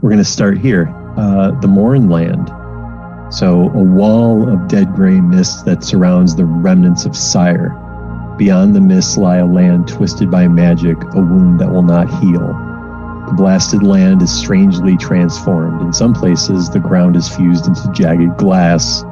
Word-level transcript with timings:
we're 0.00 0.10
going 0.10 0.22
to 0.22 0.24
start 0.24 0.58
here. 0.58 0.94
Uh, 1.16 1.50
the 1.60 1.66
Mournland. 1.66 2.48
So, 3.34 3.62
a 3.70 3.82
wall 3.82 4.48
of 4.48 4.68
dead 4.68 4.94
gray 4.94 5.20
mist 5.20 5.64
that 5.64 5.82
surrounds 5.82 6.36
the 6.36 6.44
remnants 6.44 7.04
of 7.04 7.16
Cyre. 7.16 7.70
Beyond 8.38 8.76
the 8.76 8.80
mist 8.80 9.18
lie 9.18 9.38
a 9.38 9.46
land 9.46 9.88
twisted 9.88 10.30
by 10.30 10.46
magic, 10.46 10.96
a 11.02 11.20
wound 11.20 11.58
that 11.60 11.70
will 11.70 11.82
not 11.82 12.08
heal. 12.20 12.46
The 13.26 13.34
blasted 13.36 13.82
land 13.82 14.22
is 14.22 14.32
strangely 14.32 14.96
transformed. 14.96 15.82
In 15.82 15.92
some 15.92 16.14
places, 16.14 16.70
the 16.70 16.78
ground 16.78 17.16
is 17.16 17.28
fused 17.28 17.66
into 17.66 17.90
jagged 17.92 18.36
glass. 18.36 19.02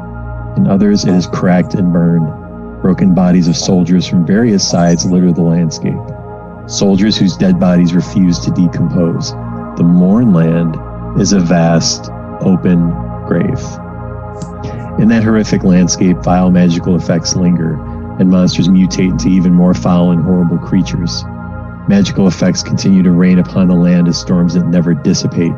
In 0.57 0.68
others, 0.68 1.05
it 1.05 1.12
is 1.12 1.27
cracked 1.27 1.75
and 1.75 1.93
burned. 1.93 2.80
Broken 2.80 3.12
bodies 3.12 3.48
of 3.48 3.57
soldiers 3.57 4.07
from 4.07 4.25
various 4.25 4.66
sides 4.66 5.05
litter 5.05 5.32
the 5.32 5.43
landscape. 5.43 5.98
Soldiers 6.68 7.18
whose 7.18 7.37
dead 7.37 7.59
bodies 7.59 7.93
refuse 7.93 8.39
to 8.41 8.53
decompose. 8.53 9.34
The 9.77 9.82
Mournland 9.82 11.20
is 11.20 11.34
a 11.34 11.40
vast, 11.40 12.11
open 12.40 12.90
grave. 13.26 13.61
In 14.99 15.08
that 15.08 15.22
horrific 15.22 15.64
landscape, 15.64 16.16
vile 16.18 16.50
magical 16.50 16.96
effects 16.96 17.36
linger, 17.36 17.75
and 18.18 18.30
monsters 18.30 18.68
mutate 18.68 19.11
into 19.11 19.29
even 19.29 19.52
more 19.52 19.75
foul 19.75 20.12
and 20.12 20.22
horrible 20.22 20.57
creatures. 20.57 21.22
Magical 21.89 22.26
effects 22.26 22.62
continue 22.62 23.02
to 23.02 23.11
rain 23.11 23.39
upon 23.39 23.68
the 23.68 23.75
land 23.75 24.08
as 24.08 24.18
storms 24.18 24.54
that 24.54 24.66
never 24.66 24.94
dissipate. 24.94 25.52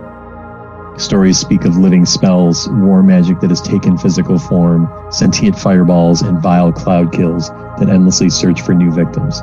Stories 0.97 1.39
speak 1.39 1.65
of 1.65 1.77
living 1.77 2.05
spells, 2.05 2.69
war 2.69 3.05
magic 3.05 3.39
that 3.39 3.51
has 3.51 3.63
taken 3.63 3.97
physical 3.97 4.37
form, 4.37 4.93
sentient 5.13 5.57
fireballs, 5.57 6.23
and 6.23 6.43
vile 6.43 6.73
cloud 6.73 7.13
kills 7.13 7.51
that 7.79 7.89
endlessly 7.89 8.31
search 8.31 8.63
for 8.63 8.75
new 8.75 8.91
victims. 8.91 9.43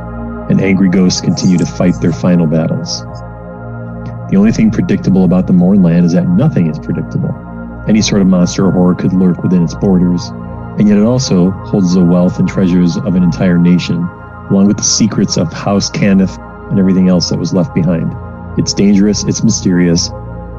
And 0.50 0.60
angry 0.60 0.90
ghosts 0.90 1.22
continue 1.22 1.58
to 1.58 1.66
fight 1.66 1.96
their 2.02 2.12
final 2.12 2.46
battles. 2.46 3.06
The 4.30 4.38
only 4.38 4.52
thing 4.52 4.72
predictable 4.72 5.24
about 5.24 5.46
the 5.46 5.54
Mournland 5.54 6.06
is 6.06 6.14
that 6.14 6.28
nothing 6.28 6.68
is 6.68 6.80
predictable. 6.80 7.34
Any 7.88 8.02
sort 8.02 8.22
of 8.22 8.28
monster 8.28 8.66
or 8.66 8.72
horror 8.72 8.96
could 8.96 9.14
lurk 9.14 9.44
within 9.44 9.64
its 9.64 9.76
borders, 9.76 10.30
and 10.80 10.88
yet 10.88 10.98
it 10.98 11.04
also 11.04 11.52
holds 11.52 11.94
the 11.94 12.04
wealth 12.04 12.40
and 12.40 12.50
treasures 12.50 12.98
of 12.98 13.16
an 13.16 13.22
entire 13.22 13.60
nation, 13.60 13.98
along 14.50 14.68
with 14.68 14.78
the 14.78 14.84
secrets 14.84 15.38
of 15.38 15.54
House 15.54 15.92
Cannith 15.92 16.40
and 16.72 16.80
everything 16.80 17.08
else 17.08 17.30
that 17.30 17.38
was 17.38 17.54
left 17.54 17.76
behind. 17.76 18.12
It's 18.58 18.74
dangerous, 18.74 19.24
it's 19.26 19.44
mysterious, 19.44 20.10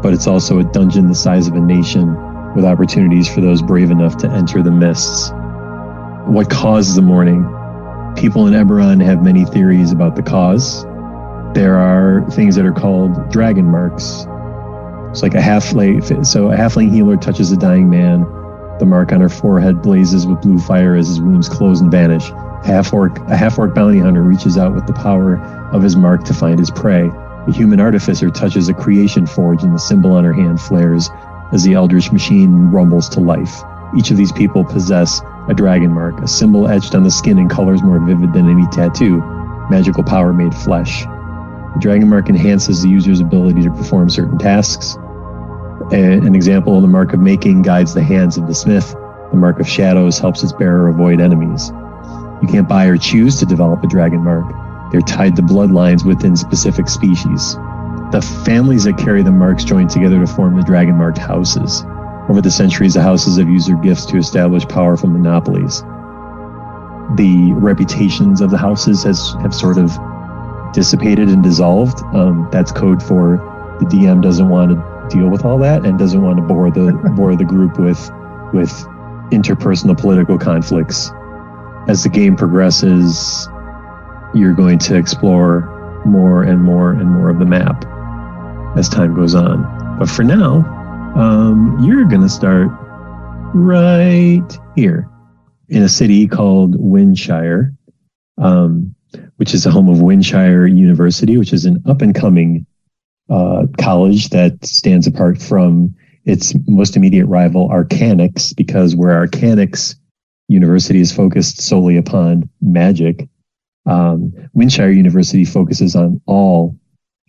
but 0.00 0.14
it's 0.14 0.28
also 0.28 0.60
a 0.60 0.64
dungeon 0.64 1.08
the 1.08 1.14
size 1.14 1.48
of 1.48 1.54
a 1.54 1.60
nation 1.60 2.14
with 2.54 2.64
opportunities 2.64 3.28
for 3.28 3.40
those 3.40 3.62
brave 3.62 3.90
enough 3.90 4.16
to 4.18 4.30
enter 4.30 4.62
the 4.62 4.70
mists. 4.70 5.30
What 6.26 6.50
caused 6.50 6.96
the 6.96 7.02
mourning? 7.02 7.42
People 8.16 8.46
in 8.46 8.54
Eberron 8.54 9.04
have 9.04 9.22
many 9.22 9.44
theories 9.44 9.92
about 9.92 10.14
the 10.14 10.22
cause. 10.22 10.84
There 11.54 11.76
are 11.76 12.28
things 12.30 12.56
that 12.56 12.66
are 12.66 12.72
called 12.72 13.30
dragon 13.30 13.66
marks, 13.66 14.26
it's 15.16 15.22
like 15.22 15.34
a 15.34 15.38
halfling. 15.38 16.26
So 16.26 16.52
a 16.52 16.56
halfling 16.56 16.92
healer 16.92 17.16
touches 17.16 17.50
a 17.50 17.56
dying 17.56 17.88
man. 17.88 18.26
The 18.78 18.84
mark 18.84 19.12
on 19.12 19.22
her 19.22 19.30
forehead 19.30 19.80
blazes 19.80 20.26
with 20.26 20.42
blue 20.42 20.58
fire 20.58 20.94
as 20.94 21.08
his 21.08 21.22
wounds 21.22 21.48
close 21.48 21.80
and 21.80 21.90
vanish. 21.90 22.30
Half 22.66 22.92
orc, 22.92 23.18
a 23.20 23.34
half 23.34 23.58
orc 23.58 23.74
bounty 23.74 23.98
hunter 23.98 24.22
reaches 24.22 24.58
out 24.58 24.74
with 24.74 24.86
the 24.86 24.92
power 24.92 25.38
of 25.72 25.82
his 25.82 25.96
mark 25.96 26.24
to 26.24 26.34
find 26.34 26.58
his 26.58 26.70
prey. 26.70 27.10
A 27.46 27.50
human 27.50 27.80
artificer 27.80 28.28
touches 28.28 28.68
a 28.68 28.74
creation 28.74 29.26
forge 29.26 29.62
and 29.62 29.74
the 29.74 29.78
symbol 29.78 30.12
on 30.12 30.24
her 30.24 30.34
hand 30.34 30.60
flares 30.60 31.08
as 31.50 31.64
the 31.64 31.72
eldritch 31.72 32.12
machine 32.12 32.70
rumbles 32.70 33.08
to 33.08 33.20
life. 33.20 33.62
Each 33.96 34.10
of 34.10 34.18
these 34.18 34.32
people 34.32 34.66
possess 34.66 35.22
a 35.48 35.54
dragon 35.54 35.92
mark, 35.92 36.20
a 36.20 36.28
symbol 36.28 36.68
etched 36.68 36.94
on 36.94 37.04
the 37.04 37.10
skin 37.10 37.38
in 37.38 37.48
colors 37.48 37.82
more 37.82 38.00
vivid 38.00 38.34
than 38.34 38.50
any 38.50 38.66
tattoo, 38.66 39.16
magical 39.70 40.04
power 40.04 40.34
made 40.34 40.54
flesh. 40.54 41.06
Dragon 41.80 42.08
mark 42.08 42.28
enhances 42.28 42.82
the 42.82 42.88
user's 42.88 43.20
ability 43.20 43.62
to 43.62 43.70
perform 43.70 44.08
certain 44.10 44.38
tasks, 44.38 44.96
an 45.92 46.34
example, 46.34 46.80
the 46.80 46.88
mark 46.88 47.12
of 47.12 47.20
making 47.20 47.62
guides 47.62 47.94
the 47.94 48.02
hands 48.02 48.36
of 48.36 48.48
the 48.48 48.54
smith. 48.54 48.92
The 49.30 49.36
mark 49.36 49.60
of 49.60 49.68
shadows 49.68 50.18
helps 50.18 50.42
its 50.42 50.52
bearer 50.52 50.88
avoid 50.88 51.20
enemies. 51.20 51.70
You 52.42 52.48
can't 52.48 52.68
buy 52.68 52.86
or 52.86 52.96
choose 52.96 53.38
to 53.38 53.46
develop 53.46 53.84
a 53.84 53.86
dragon 53.86 54.24
mark. 54.24 54.44
They're 54.90 55.00
tied 55.00 55.36
to 55.36 55.42
bloodlines 55.42 56.04
within 56.04 56.36
specific 56.36 56.88
species. 56.88 57.54
The 58.10 58.20
families 58.44 58.84
that 58.84 58.98
carry 58.98 59.22
the 59.22 59.30
marks 59.30 59.64
join 59.64 59.86
together 59.86 60.18
to 60.18 60.26
form 60.26 60.56
the 60.56 60.62
dragon 60.62 60.96
marked 60.96 61.18
houses. 61.18 61.84
Over 62.28 62.40
the 62.40 62.50
centuries, 62.50 62.94
the 62.94 63.02
houses 63.02 63.38
have 63.38 63.48
used 63.48 63.68
their 63.68 63.76
gifts 63.76 64.06
to 64.06 64.16
establish 64.16 64.66
powerful 64.66 65.08
monopolies. 65.08 65.82
The 67.16 67.52
reputations 67.52 68.40
of 68.40 68.50
the 68.50 68.58
houses 68.58 69.04
has 69.04 69.34
have 69.40 69.54
sort 69.54 69.78
of 69.78 69.96
dissipated 70.76 71.30
and 71.30 71.42
dissolved. 71.42 71.98
Um, 72.14 72.46
that's 72.52 72.70
code 72.70 73.02
for 73.02 73.38
the 73.80 73.86
DM 73.86 74.22
doesn't 74.22 74.50
want 74.50 74.72
to 74.72 75.08
deal 75.16 75.28
with 75.30 75.42
all 75.44 75.58
that 75.58 75.86
and 75.86 75.98
doesn't 75.98 76.20
want 76.20 76.36
to 76.36 76.42
bore 76.42 76.70
the 76.70 76.92
bore 77.16 77.34
the 77.34 77.44
group 77.44 77.78
with 77.78 77.98
with 78.52 78.70
interpersonal 79.32 79.98
political 79.98 80.38
conflicts. 80.38 81.10
As 81.88 82.02
the 82.02 82.10
game 82.10 82.36
progresses, 82.36 83.48
you're 84.34 84.52
going 84.52 84.78
to 84.80 84.96
explore 84.96 86.02
more 86.04 86.42
and 86.42 86.62
more 86.62 86.92
and 86.92 87.10
more 87.10 87.30
of 87.30 87.38
the 87.38 87.46
map 87.46 87.84
as 88.76 88.88
time 88.88 89.14
goes 89.14 89.34
on. 89.34 89.98
But 89.98 90.10
for 90.10 90.24
now, 90.24 90.56
um, 91.16 91.78
you're 91.82 92.04
going 92.04 92.20
to 92.20 92.28
start 92.28 92.68
right 93.54 94.46
here 94.74 95.08
in 95.68 95.82
a 95.82 95.88
city 95.88 96.26
called 96.26 96.76
Windshire, 96.78 97.72
um, 98.36 98.94
which 99.36 99.54
is 99.54 99.64
the 99.64 99.70
home 99.70 99.88
of 99.88 100.00
Windshire 100.00 100.66
University, 100.66 101.36
which 101.36 101.52
is 101.52 101.64
an 101.64 101.82
up 101.86 102.02
and 102.02 102.14
coming 102.14 102.66
uh, 103.28 103.66
college 103.78 104.30
that 104.30 104.64
stands 104.64 105.06
apart 105.06 105.40
from 105.40 105.94
its 106.24 106.54
most 106.66 106.96
immediate 106.96 107.26
rival, 107.26 107.68
Arcanix, 107.68 108.54
because 108.54 108.96
where 108.96 109.26
Arcanix 109.26 109.94
University 110.48 111.00
is 111.00 111.12
focused 111.12 111.60
solely 111.60 111.96
upon 111.96 112.48
magic, 112.60 113.28
um, 113.86 114.32
Windshire 114.52 114.90
University 114.90 115.44
focuses 115.44 115.94
on 115.94 116.20
all 116.26 116.76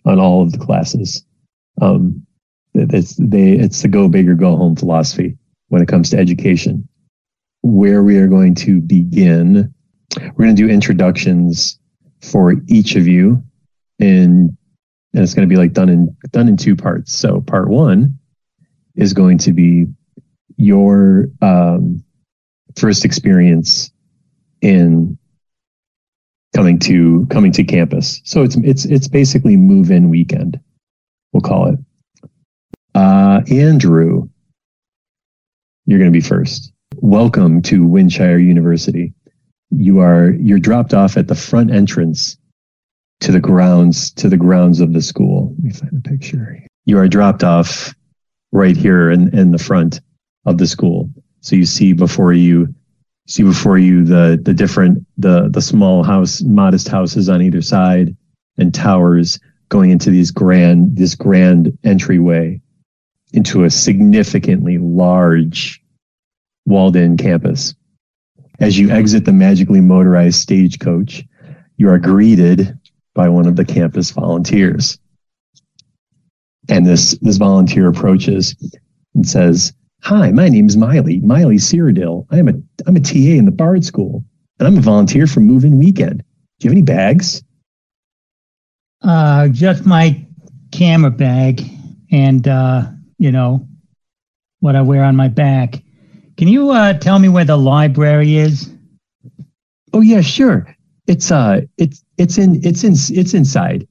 on 0.04 0.18
all 0.18 0.42
of 0.42 0.52
the 0.52 0.58
classes. 0.58 1.24
Um, 1.80 2.26
it's 2.74 3.16
they 3.16 3.52
it's 3.52 3.82
the 3.82 3.88
go 3.88 4.08
big 4.08 4.28
or 4.28 4.34
go 4.34 4.56
home 4.56 4.76
philosophy 4.76 5.36
when 5.68 5.82
it 5.82 5.88
comes 5.88 6.10
to 6.10 6.18
education. 6.18 6.88
Where 7.62 8.02
we 8.02 8.18
are 8.18 8.28
going 8.28 8.54
to 8.56 8.80
begin, 8.80 9.72
we're 10.16 10.44
going 10.44 10.56
to 10.56 10.62
do 10.62 10.68
introductions 10.68 11.77
for 12.20 12.54
each 12.66 12.96
of 12.96 13.06
you 13.06 13.42
in 13.98 14.56
and 15.14 15.22
it's 15.22 15.34
going 15.34 15.48
to 15.48 15.52
be 15.52 15.58
like 15.58 15.72
done 15.72 15.88
in 15.88 16.16
done 16.30 16.48
in 16.48 16.56
two 16.56 16.76
parts. 16.76 17.12
So 17.12 17.40
part 17.40 17.68
one 17.68 18.18
is 18.94 19.12
going 19.12 19.38
to 19.38 19.52
be 19.52 19.86
your 20.56 21.28
um, 21.40 22.04
first 22.76 23.04
experience 23.04 23.90
in 24.60 25.18
coming 26.54 26.78
to 26.80 27.26
coming 27.30 27.52
to 27.52 27.64
campus. 27.64 28.20
So 28.24 28.42
it's 28.42 28.56
it's 28.56 28.84
it's 28.84 29.08
basically 29.08 29.56
move 29.56 29.90
in 29.90 30.10
weekend. 30.10 30.60
We'll 31.32 31.40
call 31.40 31.68
it. 31.68 31.78
Uh, 32.94 33.42
Andrew, 33.50 34.28
you're 35.86 35.98
going 35.98 36.12
to 36.12 36.16
be 36.16 36.20
first. 36.20 36.72
Welcome 36.96 37.62
to 37.62 37.84
Windshire 37.86 38.38
University. 38.38 39.14
You 39.70 40.00
are 40.00 40.30
you're 40.30 40.58
dropped 40.58 40.94
off 40.94 41.16
at 41.16 41.28
the 41.28 41.34
front 41.34 41.70
entrance 41.70 42.38
to 43.20 43.32
the 43.32 43.40
grounds 43.40 44.10
to 44.12 44.28
the 44.28 44.36
grounds 44.36 44.80
of 44.80 44.92
the 44.92 45.02
school. 45.02 45.54
Let 45.56 45.64
me 45.64 45.70
find 45.70 45.92
a 46.04 46.08
picture. 46.08 46.58
You 46.84 46.98
are 46.98 47.08
dropped 47.08 47.44
off 47.44 47.94
right 48.52 48.76
here 48.76 49.10
in, 49.10 49.36
in 49.36 49.50
the 49.50 49.58
front 49.58 50.00
of 50.46 50.58
the 50.58 50.66
school. 50.66 51.10
So 51.40 51.56
you 51.56 51.66
see 51.66 51.92
before 51.92 52.32
you 52.32 52.74
see 53.26 53.42
before 53.42 53.78
you 53.78 54.04
the 54.04 54.40
the 54.42 54.54
different 54.54 55.06
the 55.18 55.48
the 55.50 55.60
small 55.60 56.02
house 56.02 56.42
modest 56.42 56.88
houses 56.88 57.28
on 57.28 57.42
either 57.42 57.62
side 57.62 58.16
and 58.56 58.74
towers 58.74 59.38
going 59.68 59.90
into 59.90 60.10
these 60.10 60.30
grand 60.30 60.96
this 60.96 61.14
grand 61.14 61.76
entryway 61.84 62.60
into 63.32 63.64
a 63.64 63.70
significantly 63.70 64.78
large 64.78 65.82
walled 66.64 66.96
in 66.96 67.16
campus. 67.16 67.74
As 68.60 68.78
you 68.78 68.90
exit 68.90 69.24
the 69.24 69.32
magically 69.32 69.80
motorized 69.80 70.40
stagecoach, 70.40 71.24
you 71.76 71.88
are 71.88 71.98
greeted 71.98 72.76
by 73.14 73.28
one 73.28 73.46
of 73.46 73.56
the 73.56 73.64
campus 73.64 74.10
volunteers. 74.10 74.98
And 76.68 76.84
this, 76.84 77.12
this 77.22 77.36
volunteer 77.36 77.88
approaches 77.88 78.56
and 79.14 79.26
says, 79.26 79.72
Hi, 80.02 80.30
my 80.30 80.48
name 80.48 80.66
is 80.66 80.76
Miley, 80.76 81.20
Miley 81.20 81.56
Cyrodiil. 81.56 82.26
I'm 82.30 82.48
a, 82.48 82.52
I'm 82.86 82.96
a 82.96 83.00
TA 83.00 83.14
in 83.14 83.46
the 83.46 83.50
Bard 83.50 83.84
School, 83.84 84.24
and 84.58 84.68
I'm 84.68 84.78
a 84.78 84.80
volunteer 84.80 85.26
for 85.26 85.40
Move 85.40 85.64
In 85.64 85.78
Weekend. 85.78 86.18
Do 86.18 86.64
you 86.64 86.70
have 86.70 86.76
any 86.76 86.82
bags? 86.82 87.42
Uh, 89.02 89.48
just 89.48 89.86
my 89.86 90.24
camera 90.70 91.10
bag 91.10 91.62
and, 92.10 92.46
uh, 92.46 92.86
you 93.18 93.32
know, 93.32 93.66
what 94.60 94.76
I 94.76 94.82
wear 94.82 95.04
on 95.04 95.16
my 95.16 95.28
back. 95.28 95.82
Can 96.38 96.46
you 96.46 96.70
uh, 96.70 96.92
tell 96.94 97.18
me 97.18 97.28
where 97.28 97.44
the 97.44 97.58
library 97.58 98.36
is? 98.36 98.70
Oh 99.92 100.00
yeah, 100.00 100.20
sure. 100.20 100.72
It's 101.08 101.32
uh, 101.32 101.62
it's 101.78 102.04
it's 102.16 102.38
in 102.38 102.64
it's 102.64 102.84
in 102.84 102.92
it's 102.92 103.34
inside. 103.34 103.88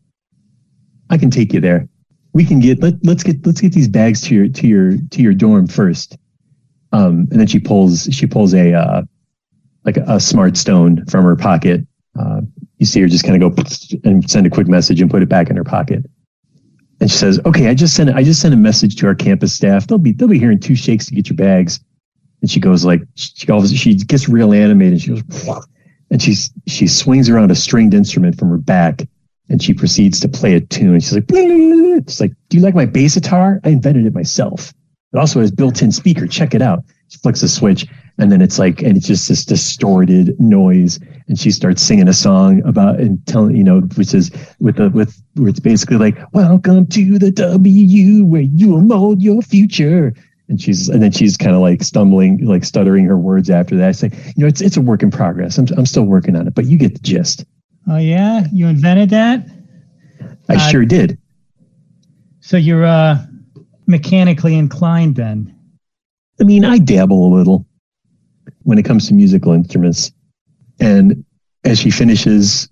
I 1.09 1.17
can 1.17 1.29
take 1.29 1.51
you 1.51 1.59
there. 1.59 1.89
we 2.31 2.45
can 2.45 2.59
get 2.59 2.81
let, 2.81 2.94
let's 3.03 3.23
get 3.23 3.45
let's 3.45 3.59
get 3.59 3.73
these 3.73 3.89
bags 3.89 4.21
to 4.21 4.35
your 4.35 4.47
to 4.47 4.65
your 4.65 4.94
to 5.11 5.21
your 5.21 5.33
dorm 5.33 5.67
first. 5.67 6.17
Um, 6.94 7.27
and 7.31 7.39
then 7.39 7.47
she 7.47 7.59
pulls 7.59 8.07
she 8.11 8.25
pulls 8.25 8.53
a 8.53 8.73
uh, 8.73 9.01
like 9.83 9.97
a, 9.97 10.05
a 10.07 10.19
smart 10.21 10.55
stone 10.55 11.05
from 11.07 11.25
her 11.25 11.35
pocket. 11.35 11.85
Uh, 12.17 12.41
you 12.77 12.85
see 12.85 13.01
her 13.01 13.07
just 13.07 13.25
kind 13.25 13.44
of 13.44 13.55
go 13.55 13.63
and 14.05 14.29
send 14.29 14.47
a 14.47 14.49
quick 14.49 14.69
message 14.69 15.01
and 15.01 15.11
put 15.11 15.21
it 15.21 15.27
back 15.27 15.49
in 15.49 15.57
her 15.57 15.65
pocket. 15.65 16.05
And 17.01 17.11
she 17.11 17.17
says, 17.17 17.41
"Okay, 17.45 17.67
I 17.67 17.73
just 17.73 17.94
sent 17.94 18.09
I 18.11 18.23
just 18.23 18.39
sent 18.39 18.53
a 18.53 18.57
message 18.57 18.95
to 18.97 19.07
our 19.07 19.15
campus 19.15 19.53
staff. 19.53 19.88
They'll 19.88 19.97
be 19.97 20.13
they'll 20.13 20.29
be 20.29 20.39
here 20.39 20.51
in 20.51 20.61
two 20.61 20.75
shakes 20.75 21.07
to 21.07 21.13
get 21.13 21.27
your 21.27 21.35
bags." 21.35 21.81
And 22.41 22.49
she 22.49 22.59
goes 22.59 22.85
like 22.85 23.01
she 23.15 23.45
goes 23.45 23.73
she 23.73 23.95
gets 23.95 24.29
real 24.29 24.53
animated. 24.53 24.93
And 24.93 25.01
she 25.01 25.09
goes, 25.09 25.67
and 26.11 26.21
she's 26.21 26.51
she 26.67 26.87
swings 26.87 27.29
around 27.29 27.51
a 27.51 27.55
stringed 27.55 27.93
instrument 27.93 28.37
from 28.37 28.49
her 28.49 28.57
back, 28.57 29.07
and 29.49 29.61
she 29.61 29.73
proceeds 29.73 30.19
to 30.21 30.29
play 30.29 30.53
a 30.55 30.61
tune. 30.61 30.99
She's 30.99 31.13
like, 31.13 31.25
"It's 31.29 32.19
like, 32.19 32.33
do 32.49 32.57
you 32.57 32.63
like 32.63 32.75
my 32.75 32.85
bass 32.85 33.15
guitar? 33.15 33.59
I 33.63 33.69
invented 33.69 34.05
it 34.05 34.13
myself. 34.13 34.73
It 35.13 35.17
also 35.17 35.39
has 35.39 35.51
built-in 35.51 35.91
speaker. 35.91 36.27
Check 36.27 36.53
it 36.53 36.61
out." 36.61 36.83
She 37.09 37.17
flicks 37.19 37.41
a 37.41 37.49
switch, 37.49 37.87
and 38.17 38.31
then 38.31 38.41
it's 38.41 38.59
like, 38.59 38.81
and 38.81 38.97
it's 38.97 39.07
just 39.07 39.27
this 39.29 39.45
distorted 39.45 40.39
noise 40.39 40.99
and 41.27 41.39
she 41.39 41.51
starts 41.51 41.81
singing 41.81 42.07
a 42.07 42.13
song 42.13 42.61
about 42.65 42.99
and 42.99 43.25
telling 43.27 43.55
you 43.55 43.63
know 43.63 43.81
which 43.95 44.13
is 44.13 44.31
with 44.59 44.77
the 44.77 44.89
with 44.89 45.21
where 45.35 45.49
it's 45.49 45.59
basically 45.59 45.97
like 45.97 46.17
welcome 46.33 46.85
to 46.87 47.19
the 47.19 47.31
w 47.31 48.25
where 48.25 48.41
you 48.41 48.69
will 48.69 48.81
mold 48.81 49.21
your 49.21 49.41
future 49.41 50.13
and 50.49 50.61
she's 50.61 50.89
and 50.89 51.01
then 51.01 51.11
she's 51.11 51.38
kind 51.38 51.55
of 51.55 51.61
like 51.61 51.83
stumbling 51.83 52.45
like 52.45 52.63
stuttering 52.63 53.05
her 53.05 53.17
words 53.17 53.49
after 53.49 53.75
that. 53.77 53.89
I 53.89 53.91
say 53.91 54.11
you 54.35 54.44
know 54.44 54.47
it's 54.47 54.61
it's 54.61 54.77
a 54.77 54.81
work 54.81 55.03
in 55.03 55.11
progress. 55.11 55.57
I'm, 55.57 55.67
I'm 55.77 55.85
still 55.85 56.03
working 56.03 56.35
on 56.35 56.47
it 56.47 56.55
but 56.55 56.65
you 56.65 56.77
get 56.77 56.94
the 56.94 56.99
gist. 56.99 57.45
Oh 57.88 57.97
yeah? 57.97 58.45
You 58.51 58.67
invented 58.67 59.09
that? 59.11 59.47
I 60.49 60.55
uh, 60.55 60.69
sure 60.69 60.85
did. 60.85 61.17
so 62.39 62.57
you're 62.57 62.85
uh 62.85 63.17
mechanically 63.85 64.55
inclined 64.55 65.15
then? 65.15 65.53
I 66.39 66.44
mean 66.44 66.65
i 66.65 66.77
dabble 66.77 67.27
a 67.27 67.31
little 67.35 67.65
when 68.63 68.77
it 68.77 68.83
comes 68.83 69.07
to 69.07 69.13
musical 69.13 69.53
instruments. 69.53 70.11
And 70.79 71.23
as 71.63 71.79
she 71.79 71.89
finishes, 71.89 72.69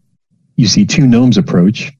you 0.57 0.67
see 0.67 0.85
two 0.85 1.07
gnomes 1.07 1.37
approach, 1.37 1.91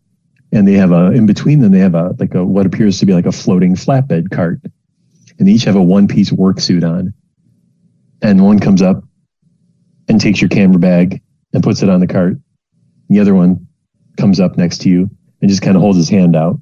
and 0.52 0.68
they 0.68 0.74
have 0.74 0.92
a 0.92 1.12
in 1.12 1.26
between 1.26 1.60
them 1.60 1.72
they 1.72 1.80
have 1.80 1.96
a 1.96 2.16
like 2.20 2.36
a 2.36 2.46
what 2.46 2.66
appears 2.66 3.00
to 3.00 3.06
be 3.06 3.14
like 3.14 3.26
a 3.26 3.32
floating 3.32 3.76
flatbed 3.76 4.32
cart, 4.32 4.60
and 5.38 5.48
they 5.48 5.54
each 5.54 5.64
have 5.64 5.76
a 5.76 5.82
one 5.82 6.08
piece 6.08 6.32
work 6.32 6.60
suit 6.60 6.84
on. 6.84 7.14
And 8.22 8.44
one 8.44 8.60
comes 8.60 8.82
up 8.82 9.04
and 10.08 10.20
takes 10.20 10.42
your 10.42 10.50
camera 10.50 10.80
bag 10.80 11.22
and 11.54 11.64
puts 11.64 11.84
it 11.84 11.90
on 11.90 12.00
the 12.00 12.08
cart. 12.08 12.38
The 13.10 13.20
other 13.20 13.36
one 13.36 13.68
comes 14.18 14.40
up 14.40 14.58
next 14.58 14.80
to 14.82 14.90
you 14.90 15.10
and 15.42 15.50
just 15.50 15.62
kind 15.62 15.76
of 15.76 15.82
holds 15.82 15.98
his 15.98 16.10
hand 16.10 16.36
out. 16.36 16.60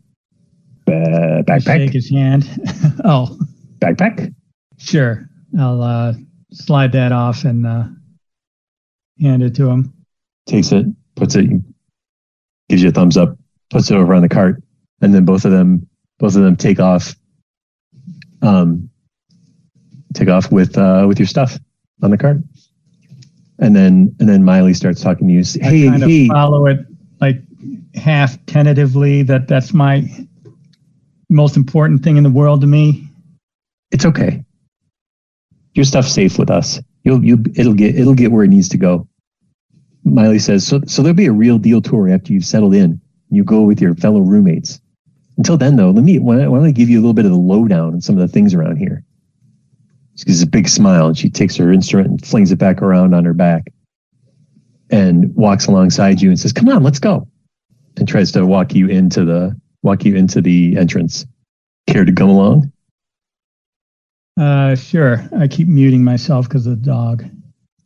backpack. 0.88 1.64
Shake 1.64 1.94
his 1.94 2.10
hand. 2.10 2.44
oh, 3.06 3.38
backpack. 3.80 4.34
Sure, 4.78 5.26
I'll 5.58 5.82
uh, 5.82 6.14
slide 6.52 6.92
that 6.94 7.12
off 7.12 7.46
and 7.46 7.66
uh, 7.66 7.86
hand 9.22 9.44
it 9.44 9.56
to 9.56 9.70
him. 9.70 9.94
Takes 10.48 10.72
it, 10.72 10.86
puts 11.16 11.36
it, 11.36 11.50
gives 12.68 12.84
you 12.84 12.90
a 12.90 12.92
thumbs 12.92 13.16
up, 13.16 13.38
puts 13.70 13.90
it 13.92 13.96
over 13.96 14.14
on 14.14 14.22
the 14.22 14.30
cart, 14.30 14.62
and 15.02 15.14
then 15.14 15.26
both 15.26 15.46
of 15.46 15.52
them, 15.52 15.88
both 16.20 16.36
of 16.36 16.44
them 16.44 16.58
take 16.58 16.80
off. 16.80 17.16
Um, 18.44 18.90
take 20.14 20.30
off 20.30 20.52
with 20.52 20.78
uh, 20.78 21.06
with 21.08 21.18
your 21.18 21.28
stuff 21.28 21.58
on 22.02 22.12
the 22.12 22.18
cart, 22.18 22.38
and 23.60 23.76
then 23.76 24.16
and 24.20 24.30
then 24.30 24.44
Miley 24.44 24.74
starts 24.74 25.02
talking 25.02 25.28
to 25.28 25.34
you. 25.34 25.44
Hey, 25.62 25.88
I 25.88 25.92
kind 25.92 26.04
hey, 26.04 26.26
of 26.26 26.28
follow 26.28 26.66
it 26.68 26.80
like 27.22 27.42
half 27.96 28.44
tentatively 28.46 29.24
that 29.24 29.48
that's 29.48 29.74
my 29.74 30.08
most 31.30 31.58
important 31.58 32.04
thing 32.04 32.18
in 32.18 32.24
the 32.24 32.30
world 32.30 32.62
to 32.62 32.68
me. 32.68 33.08
It's 33.92 34.06
okay. 34.06 34.44
Your 35.74 35.86
stuff's 35.86 36.12
safe 36.12 36.38
with 36.38 36.50
us. 36.50 36.80
You'll 37.04 37.24
you 37.24 37.44
it'll 37.56 37.74
get 37.74 37.96
it'll 37.98 38.14
get 38.14 38.32
where 38.32 38.44
it 38.44 38.50
needs 38.50 38.70
to 38.70 38.78
go. 38.78 39.08
Miley 40.04 40.40
says, 40.40 40.68
so 40.68 40.82
so 40.86 41.02
there'll 41.02 41.16
be 41.16 41.28
a 41.28 41.32
real 41.32 41.58
deal 41.58 41.82
tour 41.82 42.10
after 42.10 42.34
you've 42.34 42.46
settled 42.46 42.76
in. 42.76 43.00
You 43.30 43.44
go 43.44 43.62
with 43.62 43.82
your 43.82 43.96
fellow 43.96 44.20
roommates. 44.20 44.82
Until 45.38 45.58
then, 45.58 45.76
though, 45.76 45.92
let 45.92 46.04
me 46.04 46.20
why 46.20 46.38
don't 46.38 46.66
I 46.66 46.72
give 46.72 46.90
you 46.90 47.00
a 47.00 47.02
little 47.02 47.14
bit 47.14 47.26
of 47.26 47.32
the 47.32 47.38
lowdown 47.38 47.94
on 47.94 48.02
some 48.02 48.18
of 48.18 48.22
the 48.22 48.32
things 48.32 48.54
around 48.54 48.78
here. 48.78 49.04
She 50.16 50.26
gives 50.26 50.42
a 50.42 50.48
big 50.48 50.70
smile 50.70 51.08
and 51.08 51.18
she 51.18 51.30
takes 51.30 51.56
her 51.56 51.72
instrument 51.72 52.10
and 52.10 52.26
flings 52.26 52.52
it 52.52 52.60
back 52.60 52.82
around 52.82 53.16
on 53.16 53.26
her 53.26 53.34
back 53.34 53.74
and 54.90 55.36
walks 55.36 55.66
alongside 55.66 56.22
you 56.22 56.30
and 56.30 56.40
says, 56.40 56.54
Come 56.54 56.70
on, 56.70 56.84
let's 56.84 57.00
go. 57.00 57.28
And 57.98 58.08
tries 58.08 58.32
to 58.34 58.46
walk 58.46 58.76
you 58.76 58.88
into 58.88 59.26
the 59.26 59.60
walk 59.82 60.06
you 60.06 60.16
into 60.16 60.42
the 60.42 60.78
entrance. 60.78 61.26
Care 61.88 62.06
to 62.06 62.14
come 62.14 62.30
along? 62.30 62.72
Uh, 64.40 64.76
sure. 64.76 65.28
I 65.38 65.48
keep 65.48 65.68
muting 65.68 66.04
myself 66.04 66.48
because 66.48 66.66
of 66.66 66.80
the 66.80 66.86
dog. 66.86 67.26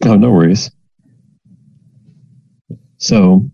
Oh, 0.05 0.15
no 0.15 0.31
worries. 0.31 0.71
So, 2.97 3.49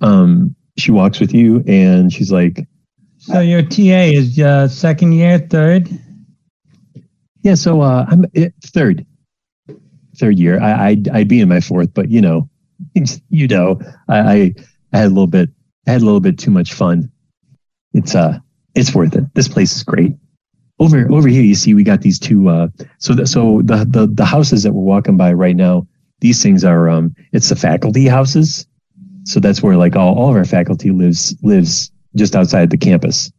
um, 0.00 0.54
she 0.76 0.90
walks 0.90 1.20
with 1.20 1.34
you, 1.34 1.62
and 1.66 2.12
she's 2.12 2.30
like, 2.30 2.66
"So 3.22 3.40
your 3.40 3.62
TA 3.62 4.10
is 4.12 4.38
uh, 4.38 4.68
second 4.68 5.12
year, 5.12 5.38
third? 5.38 5.88
Yeah. 7.42 7.54
So 7.54 7.80
uh, 7.80 8.06
I'm 8.08 8.26
eh, 8.34 8.50
third, 8.64 9.06
third 10.16 10.38
year. 10.38 10.60
I 10.60 10.88
I'd, 10.88 11.08
I'd 11.08 11.28
be 11.28 11.40
in 11.40 11.48
my 11.48 11.60
fourth, 11.60 11.92
but 11.94 12.10
you 12.10 12.20
know, 12.20 12.48
you 13.30 13.48
know, 13.48 13.80
I, 14.08 14.18
I 14.18 14.54
I 14.92 14.98
had 14.98 15.06
a 15.06 15.14
little 15.14 15.26
bit, 15.26 15.50
I 15.86 15.92
had 15.92 16.02
a 16.02 16.04
little 16.04 16.20
bit 16.20 16.38
too 16.38 16.50
much 16.50 16.74
fun. 16.74 17.10
It's 17.94 18.14
uh, 18.14 18.38
it's 18.74 18.94
worth 18.94 19.14
it. 19.14 19.32
This 19.34 19.48
place 19.48 19.74
is 19.74 19.82
great 19.82 20.14
over 20.82 21.10
over 21.12 21.28
here 21.28 21.42
you 21.42 21.54
see 21.54 21.74
we 21.74 21.84
got 21.84 22.00
these 22.00 22.18
two 22.18 22.48
uh 22.48 22.66
so 22.98 23.14
the, 23.14 23.26
so 23.26 23.62
the, 23.62 23.86
the 23.88 24.08
the 24.08 24.24
houses 24.24 24.64
that 24.64 24.72
we're 24.72 24.82
walking 24.82 25.16
by 25.16 25.32
right 25.32 25.54
now 25.54 25.86
these 26.20 26.42
things 26.42 26.64
are 26.64 26.90
um 26.90 27.14
it's 27.32 27.48
the 27.50 27.56
faculty 27.56 28.06
houses 28.06 28.66
so 29.24 29.38
that's 29.38 29.62
where 29.62 29.76
like 29.76 29.94
all, 29.94 30.18
all 30.18 30.30
of 30.30 30.36
our 30.36 30.44
faculty 30.44 30.90
lives 30.90 31.36
lives 31.42 31.91
just 32.16 32.36
outside 32.36 32.70
the 32.70 32.78
campus. 32.78 33.30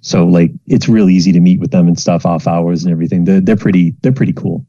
So 0.00 0.26
like 0.26 0.52
it's 0.66 0.88
real 0.88 1.08
easy 1.08 1.32
to 1.32 1.40
meet 1.40 1.60
with 1.60 1.70
them 1.70 1.88
and 1.88 1.98
stuff 1.98 2.24
off 2.24 2.46
hours 2.46 2.84
and 2.84 2.92
everything. 2.92 3.24
They're, 3.24 3.40
they're 3.40 3.56
pretty 3.56 3.94
they're 4.02 4.12
pretty 4.12 4.32
cool. 4.32 4.66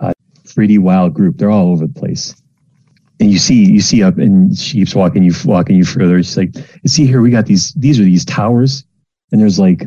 Uh, 0.00 0.12
pretty 0.54 0.78
wild 0.78 1.14
group. 1.14 1.38
They're 1.38 1.50
all 1.50 1.70
over 1.70 1.86
the 1.86 1.98
place. 1.98 2.34
And 3.20 3.30
you 3.30 3.38
see 3.38 3.64
you 3.64 3.80
see 3.80 4.02
up 4.02 4.18
and 4.18 4.56
she 4.56 4.78
keeps 4.78 4.94
walking 4.94 5.22
you 5.22 5.32
walking 5.44 5.76
you 5.76 5.84
further. 5.84 6.22
She's 6.22 6.36
like 6.36 6.54
see 6.86 7.06
here 7.06 7.20
we 7.20 7.30
got 7.30 7.46
these 7.46 7.72
these 7.74 8.00
are 8.00 8.04
these 8.04 8.24
towers. 8.24 8.84
And 9.30 9.40
there's 9.40 9.58
like 9.58 9.80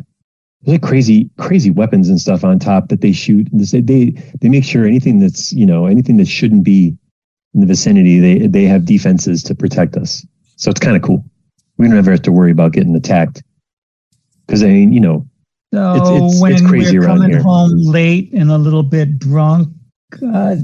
there's 0.62 0.80
like 0.80 0.82
crazy 0.82 1.30
crazy 1.38 1.70
weapons 1.70 2.08
and 2.08 2.20
stuff 2.20 2.44
on 2.44 2.58
top 2.58 2.88
that 2.88 3.02
they 3.02 3.12
shoot. 3.12 3.50
And 3.52 3.60
they 3.60 3.80
they 3.80 4.10
they 4.40 4.48
make 4.48 4.64
sure 4.64 4.86
anything 4.86 5.18
that's 5.18 5.52
you 5.52 5.66
know 5.66 5.86
anything 5.86 6.16
that 6.16 6.28
shouldn't 6.28 6.64
be 6.64 6.96
in 7.54 7.60
the 7.60 7.66
vicinity 7.66 8.18
they 8.18 8.46
they 8.46 8.64
have 8.64 8.86
defenses 8.86 9.42
to 9.44 9.54
protect 9.54 9.96
us. 9.96 10.26
So 10.56 10.70
it's 10.70 10.80
kind 10.80 10.96
of 10.96 11.02
cool 11.02 11.24
we 11.82 11.88
don't 11.88 11.98
ever 11.98 12.10
have 12.12 12.22
to 12.22 12.32
worry 12.32 12.52
about 12.52 12.72
getting 12.72 12.94
attacked. 12.96 13.42
Because 14.46 14.62
i 14.62 14.66
mean 14.66 14.92
you 14.92 15.00
know 15.00 15.26
so 15.72 15.94
it's, 15.94 16.34
it's, 16.34 16.42
when 16.42 16.52
it's 16.52 16.66
crazy 16.66 16.98
we're 16.98 17.06
coming 17.06 17.30
here. 17.30 17.42
home 17.42 17.70
late 17.74 18.32
and 18.34 18.50
a 18.50 18.58
little 18.58 18.82
bit 18.82 19.18
drunk 19.18 19.68
uh, 20.22 20.56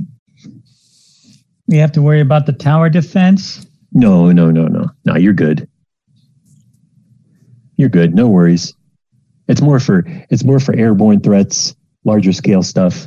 we 1.69 1.77
have 1.77 1.93
to 1.93 2.03
worry 2.03 2.21
about 2.21 2.47
the 2.47 2.53
tower 2.53 2.89
defense? 2.89 3.67
No 3.93 4.33
no 4.33 4.51
no 4.51 4.67
no. 4.67 4.91
No 5.05 5.17
you're 5.17 5.35
good. 5.35 5.69
You're 7.77 7.89
good. 7.89 8.15
No 8.15 8.27
worries. 8.29 8.75
It's 9.47 9.61
more 9.61 9.79
for 9.79 10.05
it's 10.31 10.45
more 10.45 10.61
for 10.61 10.75
airborne 10.75 11.21
threats, 11.21 11.77
larger 12.05 12.33
scale 12.33 12.63
stuff. 12.63 13.07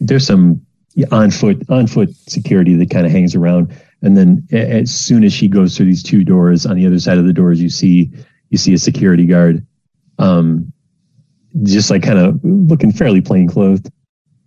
There's 0.00 0.26
some 0.26 0.64
on 1.10 1.30
foot 1.30 1.62
on 1.68 1.86
foot 1.86 2.14
security 2.28 2.76
that 2.76 2.90
kind 2.90 3.06
of 3.06 3.12
hangs 3.12 3.34
around, 3.34 3.72
and 4.02 4.16
then 4.16 4.46
as 4.52 4.94
soon 4.94 5.24
as 5.24 5.32
she 5.32 5.48
goes 5.48 5.76
through 5.76 5.86
these 5.86 6.02
two 6.02 6.24
doors, 6.24 6.66
on 6.66 6.76
the 6.76 6.86
other 6.86 6.98
side 6.98 7.18
of 7.18 7.24
the 7.24 7.32
doors, 7.32 7.60
you 7.60 7.70
see 7.70 8.10
you 8.50 8.58
see 8.58 8.74
a 8.74 8.78
security 8.78 9.26
guard, 9.26 9.66
um, 10.18 10.72
just 11.62 11.90
like 11.90 12.02
kind 12.02 12.18
of 12.18 12.40
looking 12.42 12.92
fairly 12.92 13.20
plain 13.20 13.48
clothed, 13.48 13.90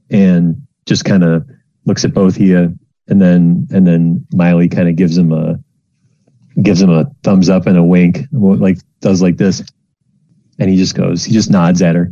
and 0.09 0.61
just 0.85 1.05
kind 1.05 1.23
of 1.23 1.47
looks 1.85 2.05
at 2.05 2.13
both 2.13 2.35
of 2.35 2.41
you, 2.41 2.77
and 3.07 3.21
then 3.21 3.67
and 3.71 3.87
then 3.87 4.25
Miley 4.33 4.67
kind 4.67 4.89
of 4.89 4.95
gives 4.95 5.17
him 5.17 5.31
a 5.31 5.59
gives 6.61 6.81
him 6.81 6.89
a 6.89 7.05
thumbs 7.23 7.49
up 7.49 7.67
and 7.67 7.77
a 7.77 7.83
wink, 7.83 8.19
like 8.31 8.77
does 9.01 9.21
like 9.21 9.37
this. 9.37 9.63
And 10.57 10.69
he 10.69 10.77
just 10.77 10.95
goes, 10.95 11.25
he 11.25 11.33
just 11.33 11.51
nods 11.51 11.81
at 11.81 11.95
her. 11.95 12.11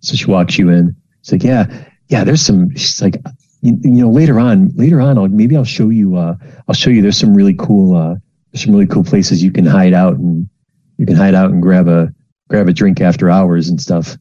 So 0.00 0.14
she 0.14 0.26
walks 0.26 0.58
you 0.58 0.68
in. 0.68 0.94
She's 1.22 1.32
like, 1.32 1.42
yeah, 1.42 1.84
yeah, 2.08 2.22
there's 2.22 2.42
some, 2.42 2.74
she's 2.76 3.00
like, 3.00 3.16
you, 3.60 3.78
you 3.82 3.90
know, 3.90 4.10
later 4.10 4.38
on, 4.38 4.70
later 4.74 5.00
on, 5.00 5.18
I'll, 5.18 5.28
maybe 5.28 5.56
I'll 5.56 5.64
show 5.64 5.88
you, 5.88 6.16
uh, 6.16 6.36
I'll 6.68 6.74
show 6.74 6.90
you, 6.90 7.02
there's 7.02 7.16
some 7.16 7.34
really 7.34 7.54
cool, 7.54 7.96
uh, 7.96 8.16
some 8.54 8.72
really 8.72 8.86
cool 8.86 9.04
places 9.04 9.42
you 9.42 9.52
can 9.52 9.66
hide 9.66 9.92
out 9.92 10.16
and 10.16 10.48
you 10.96 11.06
can 11.06 11.16
hide 11.16 11.34
out 11.34 11.50
and 11.50 11.62
grab 11.62 11.88
a, 11.88 12.12
grab 12.48 12.68
a 12.68 12.72
drink 12.72 13.00
after 13.00 13.30
hours 13.30 13.68
and 13.68 13.80
stuff. 13.80 14.16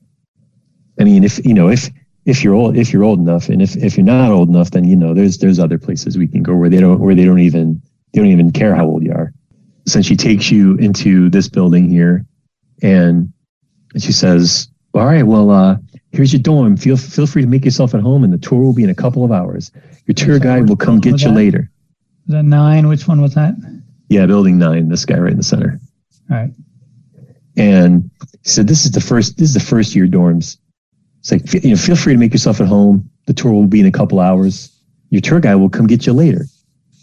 I 1.00 1.04
mean, 1.04 1.24
if, 1.24 1.44
you 1.46 1.54
know, 1.54 1.70
if, 1.70 1.90
if 2.26 2.44
you're 2.44 2.54
old, 2.54 2.78
if 2.78 2.92
you're 2.92 3.04
old 3.04 3.20
enough 3.20 3.50
and 3.50 3.62
if, 3.62 3.76
if 3.78 3.96
you're 3.96 4.06
not 4.06 4.32
old 4.32 4.50
enough, 4.50 4.72
then, 4.72 4.84
you 4.86 4.96
know, 4.96 5.14
there's, 5.14 5.38
there's 5.38 5.60
other 5.60 5.78
places 5.78 6.18
we 6.18 6.28
can 6.28 6.44
go 6.44 6.56
where 6.56 6.70
they 6.70 6.80
don't, 6.80 7.00
where 7.00 7.16
they 7.16 7.26
don't 7.26 7.40
even, 7.40 7.82
they 8.14 8.20
don't 8.20 8.32
even 8.32 8.52
care 8.52 8.76
how 8.76 8.86
old 8.86 9.04
you 9.04 9.12
are. 9.12 9.34
Since 9.86 10.06
she 10.06 10.18
takes 10.18 10.52
you 10.52 10.76
into 10.76 11.30
this 11.30 11.48
building 11.48 11.90
here, 11.90 12.26
and 12.82 13.32
she 13.98 14.12
says, 14.12 14.68
"All 14.94 15.06
right, 15.06 15.24
well, 15.24 15.50
uh, 15.50 15.78
here's 16.18 16.34
your 16.34 16.42
dorm. 16.42 16.76
Feel 16.76 16.98
feel 16.98 17.28
free 17.28 17.44
to 17.44 17.48
make 17.48 17.64
yourself 17.64 17.94
at 17.94 18.02
home, 18.02 18.24
and 18.24 18.34
the 18.34 18.38
tour 18.38 18.60
will 18.60 18.74
be 18.74 18.84
in 18.84 18.90
a 18.90 18.96
couple 18.96 19.24
of 19.24 19.32
hours. 19.32 19.72
Your 20.06 20.16
tour 20.16 20.40
guide 20.40 20.68
will 20.68 20.76
come 20.76 21.00
get 21.00 21.22
you 21.22 21.30
that? 21.30 21.36
later." 21.36 21.72
The 22.26 22.44
nine. 22.44 22.88
Which 22.88 23.08
one 23.08 23.22
was 23.22 23.36
that? 23.36 23.56
Yeah, 24.10 24.26
building 24.26 24.58
nine. 24.58 24.90
This 24.90 25.06
guy 25.06 25.18
right 25.20 25.32
in 25.32 25.38
the 25.38 25.44
center. 25.44 25.80
All 26.30 26.38
right. 26.38 26.52
And 27.56 28.10
he 28.44 28.50
said, 28.50 28.68
"This 28.68 28.84
is 28.86 28.92
the 28.92 29.00
first. 29.00 29.38
This 29.38 29.50
is 29.50 29.54
the 29.54 29.60
first 29.60 29.96
year 29.96 30.08
dorms. 30.08 30.58
It's 31.20 31.32
like 31.32 31.64
you 31.64 31.72
know, 31.72 31.78
feel 31.78 31.96
free 31.96 32.14
to 32.14 32.20
make 32.20 32.34
yourself 32.34 32.60
at 32.60 32.68
home. 32.68 33.10
The 33.28 33.34
tour 33.34 33.54
will 33.54 33.68
be 33.68 33.80
in 33.80 33.86
a 33.86 33.92
couple 33.92 34.20
hours. 34.20 34.72
Your 35.10 35.22
tour 35.22 35.40
guide 35.40 35.56
will 35.56 35.70
come 35.70 35.88
get 35.88 36.06
you 36.06 36.14
later." 36.14 36.48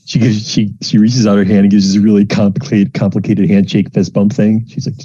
She 0.06 0.18
gives 0.18 0.46
she 0.50 0.74
she 0.82 0.98
reaches 0.98 1.26
out 1.26 1.38
her 1.38 1.44
hand 1.44 1.60
and 1.60 1.70
gives 1.70 1.86
this 1.86 2.02
really 2.02 2.26
complicated 2.26 2.92
complicated 2.92 3.48
handshake 3.48 3.92
fist 3.92 4.12
bump 4.12 4.32
thing. 4.32 4.66
She's 4.66 4.86
like, 4.86 4.96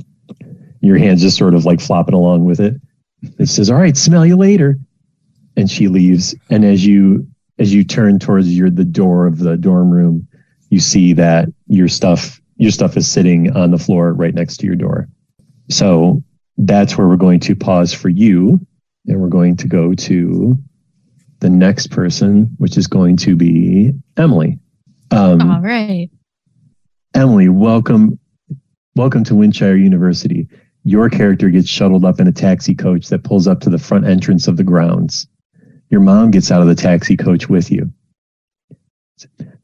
your 0.80 0.98
hand's 0.98 1.22
just 1.22 1.36
sort 1.36 1.54
of 1.54 1.64
like 1.64 1.80
flopping 1.80 2.14
along 2.14 2.46
with 2.46 2.58
it. 2.58 2.80
It 3.42 3.48
says, 3.48 3.70
"All 3.70 3.78
right, 3.78 3.96
smell 3.96 4.24
you 4.24 4.36
later," 4.36 4.78
and 5.56 5.70
she 5.70 5.88
leaves. 5.88 6.34
And 6.48 6.64
as 6.64 6.86
you 6.86 7.26
as 7.58 7.74
you 7.74 7.84
turn 7.84 8.18
towards 8.18 8.56
your 8.56 8.70
the 8.70 8.84
door 8.84 9.26
of 9.26 9.38
the 9.38 9.56
dorm 9.56 9.90
room, 9.90 10.28
you 10.70 10.80
see 10.80 11.12
that 11.14 11.48
your 11.66 11.88
stuff 11.88 12.40
your 12.56 12.70
stuff 12.70 12.96
is 12.96 13.10
sitting 13.10 13.54
on 13.56 13.72
the 13.72 13.78
floor 13.78 14.12
right 14.12 14.34
next 14.34 14.58
to 14.58 14.66
your 14.66 14.76
door. 14.76 15.08
So 15.68 16.22
that's 16.56 16.96
where 16.96 17.08
we're 17.08 17.16
going 17.16 17.40
to 17.40 17.56
pause 17.56 17.92
for 17.92 18.08
you, 18.08 18.64
and 19.06 19.20
we're 19.20 19.28
going 19.28 19.56
to 19.56 19.66
go 19.66 19.94
to 19.94 20.56
the 21.40 21.50
next 21.50 21.88
person, 21.90 22.54
which 22.58 22.76
is 22.76 22.86
going 22.86 23.16
to 23.16 23.34
be 23.34 23.92
Emily. 24.16 24.60
Um, 25.10 25.50
All 25.50 25.60
right. 25.60 26.08
Emily, 27.14 27.48
welcome, 27.48 28.18
welcome 28.94 29.24
to 29.24 29.34
Windshire 29.34 29.76
University. 29.76 30.48
Your 30.84 31.08
character 31.08 31.48
gets 31.50 31.68
shuttled 31.68 32.04
up 32.04 32.18
in 32.20 32.26
a 32.26 32.32
taxi 32.32 32.74
coach 32.74 33.08
that 33.08 33.22
pulls 33.24 33.46
up 33.46 33.60
to 33.60 33.70
the 33.70 33.78
front 33.78 34.06
entrance 34.06 34.48
of 34.48 34.56
the 34.56 34.64
grounds. 34.64 35.28
Your 35.90 36.00
mom 36.00 36.30
gets 36.30 36.50
out 36.50 36.62
of 36.62 36.68
the 36.68 36.74
taxi 36.74 37.16
coach 37.16 37.48
with 37.48 37.70
you. 37.70 37.92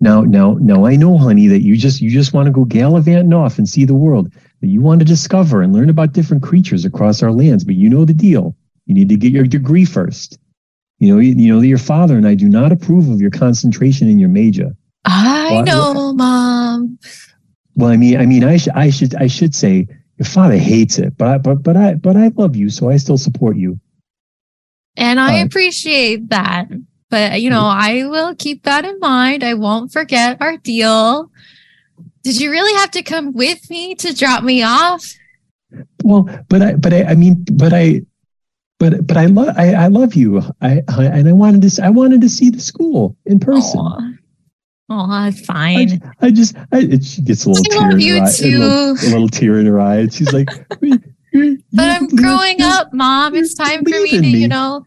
Now, 0.01 0.23
now, 0.23 0.57
now, 0.61 0.85
I 0.87 0.95
know, 0.95 1.19
honey, 1.19 1.49
that 1.49 1.63
you 1.63 1.77
just 1.77 2.01
you 2.01 2.11
just 2.11 2.33
want 2.33 2.47
to 2.47 2.53
go 2.53 2.65
gallivanting 2.65 3.33
off 3.33 3.59
and 3.59 3.69
see 3.69 3.85
the 3.85 3.95
world. 3.95 4.33
That 4.61 4.69
you 4.69 4.81
want 4.81 5.01
to 5.01 5.05
discover 5.05 5.63
and 5.63 5.73
learn 5.73 5.91
about 5.91 6.13
different 6.13 6.43
creatures 6.43 6.85
across 6.85 7.23
our 7.23 7.33
lands. 7.33 7.65
But 7.65 7.75
you 7.75 7.89
know 7.89 8.05
the 8.05 8.15
deal. 8.15 8.55
You 8.87 8.95
need 8.95 9.09
to 9.09 9.17
get 9.17 9.33
your 9.33 9.45
degree 9.47 9.85
first. 9.85 10.39
You 10.99 11.13
know, 11.15 11.21
you, 11.21 11.35
you 11.35 11.53
know 11.53 11.61
that 11.61 11.67
your 11.67 11.79
father 11.79 12.17
and 12.17 12.27
I 12.27 12.35
do 12.35 12.49
not 12.49 12.73
approve 12.73 13.09
of 13.09 13.21
your 13.21 13.31
concentration 13.31 14.09
in 14.09 14.19
your 14.19 14.29
major. 14.29 14.77
I 15.05 15.51
What- 15.55 15.67
know, 15.67 16.13
mom. 16.13 16.99
Well, 17.75 17.91
I 17.91 17.97
mean, 17.97 18.19
I 18.21 18.27
mean, 18.27 18.43
I 18.45 18.57
should, 18.57 18.73
I 18.75 18.91
should, 18.91 19.15
I 19.15 19.27
should 19.29 19.55
say 19.55 19.87
your 20.19 20.27
father 20.27 20.57
hates 20.57 20.99
it, 20.99 21.17
but 21.17 21.29
I, 21.29 21.39
but, 21.39 21.63
but 21.63 21.77
I, 21.77 21.95
but 21.95 22.17
I 22.17 22.29
love 22.37 22.57
you, 22.57 22.71
so 22.71 22.91
I 22.91 22.97
still 22.97 23.19
support 23.19 23.57
you. 23.57 23.79
And 24.97 25.21
I 25.21 25.41
Uh, 25.41 25.45
appreciate 25.45 26.29
that. 26.31 26.69
But, 27.11 27.41
you 27.41 27.49
know, 27.49 27.65
I 27.65 28.05
will 28.07 28.35
keep 28.35 28.65
that 28.65 28.85
in 28.85 28.99
mind. 28.99 29.43
I 29.43 29.55
won't 29.55 29.93
forget 29.93 30.37
our 30.43 30.59
deal. 30.59 31.31
Did 32.23 32.39
you 32.39 32.51
really 32.51 32.75
have 32.75 32.91
to 32.91 33.03
come 33.03 33.33
with 33.33 33.71
me 33.71 33.95
to 33.95 34.13
drop 34.13 34.45
me 34.45 34.63
off? 34.63 35.15
Well, 36.03 36.29
but 36.49 36.61
I, 36.61 36.75
but 36.75 36.93
I, 36.93 37.05
I 37.05 37.15
mean, 37.15 37.47
but 37.53 37.73
I, 37.73 38.03
but, 38.79 39.07
but 39.07 39.17
I 39.17 39.27
love, 39.27 39.55
I, 39.57 39.73
I 39.73 39.87
love 39.87 40.15
you. 40.15 40.43
I, 40.61 40.83
I, 40.89 41.05
and 41.05 41.29
I 41.29 41.33
wanted 41.33 41.63
to, 41.63 41.83
I 41.83 41.89
wanted 41.89 42.21
to 42.21 42.29
see 42.29 42.51
the 42.51 42.61
school 42.61 43.17
in 43.25 43.41
person. 43.41 44.19
Oh, 44.91 45.07
that's 45.07 45.45
fine. 45.45 46.01
I 46.21 46.31
just, 46.31 46.57
I, 46.57 46.79
it, 46.79 47.05
she 47.05 47.23
gets 47.23 47.45
a 47.45 47.51
little 47.51 47.65
I 47.67 47.91
tear 47.91 47.91
in 47.91 48.01
her 48.01 48.25
eye, 48.25 48.31
a 48.41 48.59
little, 48.59 48.91
a 48.93 49.09
little 49.13 49.29
tear 49.29 49.59
in 49.61 49.67
her 49.67 49.81
eye, 49.81 49.97
and 49.97 50.13
she's 50.13 50.33
like, 50.33 50.49
But 51.33 51.91
I'm 51.91 52.07
growing 52.09 52.63
up, 52.63 52.93
mom. 52.93 53.35
It's 53.35 53.55
time 53.55 53.85
for 53.85 53.91
me 53.91 54.11
to, 54.11 54.21
me. 54.21 54.39
you 54.39 54.49
know, 54.49 54.85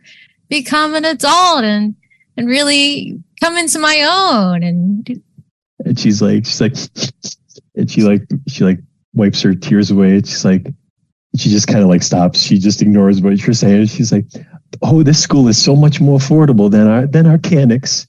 become 0.50 0.96
an 0.96 1.06
adult 1.06 1.64
and 1.64 1.96
and 2.38 2.48
really 2.48 3.20
come 3.40 3.58
into 3.58 3.80
my 3.80 4.02
own. 4.10 4.64
And 4.64 5.24
And 5.86 6.00
she's 6.00 6.22
like, 6.22 6.46
she's 6.46 6.62
like, 6.62 6.76
and 7.76 7.90
she 7.90 8.02
like, 8.02 8.24
she 8.48 8.64
like 8.64 8.80
wipes 9.14 9.42
her 9.42 9.54
tears 9.54 9.92
away. 9.92 10.16
And 10.16 10.28
she's 10.28 10.46
like, 10.46 10.68
she 11.38 11.50
just 11.50 11.68
kind 11.68 11.80
of 11.80 11.88
like 11.88 12.04
stops. 12.04 12.42
She 12.42 12.58
just 12.58 12.82
ignores 12.82 13.22
what 13.22 13.38
you're 13.46 13.54
saying. 13.54 13.88
She's 13.88 14.12
like, 14.12 14.26
oh, 14.82 15.04
this 15.04 15.22
school 15.22 15.48
is 15.48 15.62
so 15.62 15.76
much 15.76 16.02
more 16.02 16.20
affordable 16.20 16.70
than 16.70 16.88
our 16.88 17.08
than 17.08 17.26
Arcanix. 17.26 18.08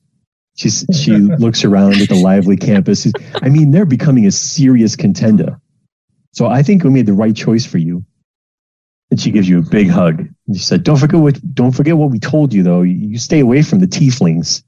She's 0.55 0.85
she 0.93 1.13
looks 1.13 1.65
around 1.65 1.95
at 1.95 2.09
the 2.09 2.15
lively 2.15 2.57
campus. 2.57 3.07
I 3.35 3.49
mean, 3.49 3.71
they're 3.71 3.87
becoming 3.87 4.27
a 4.27 4.31
serious 4.31 4.97
contender. 4.97 5.59
So 6.33 6.47
I 6.47 6.63
think 6.63 6.85
we 6.85 6.91
made 6.91 7.07
the 7.07 7.15
right 7.15 7.35
choice 7.35 7.65
for 7.65 7.79
you. 7.79 8.05
And 9.11 9.21
she 9.21 9.31
gives 9.31 9.49
you 9.49 9.59
a 9.59 9.63
big 9.63 9.89
hug. 9.89 10.21
And 10.21 10.57
she 10.57 10.63
said, 10.63 10.83
"Don't 10.85 10.99
forget 10.99 11.21
what 11.21 11.55
don't 11.55 11.73
forget 11.73 11.97
what 11.97 12.11
we 12.11 12.19
told 12.19 12.53
you, 12.53 12.63
though. 12.63 12.83
You 12.83 13.19
stay 13.19 13.41
away 13.41 13.63
from 13.63 13.81
the 13.81 13.87
tieflings. 13.87 14.63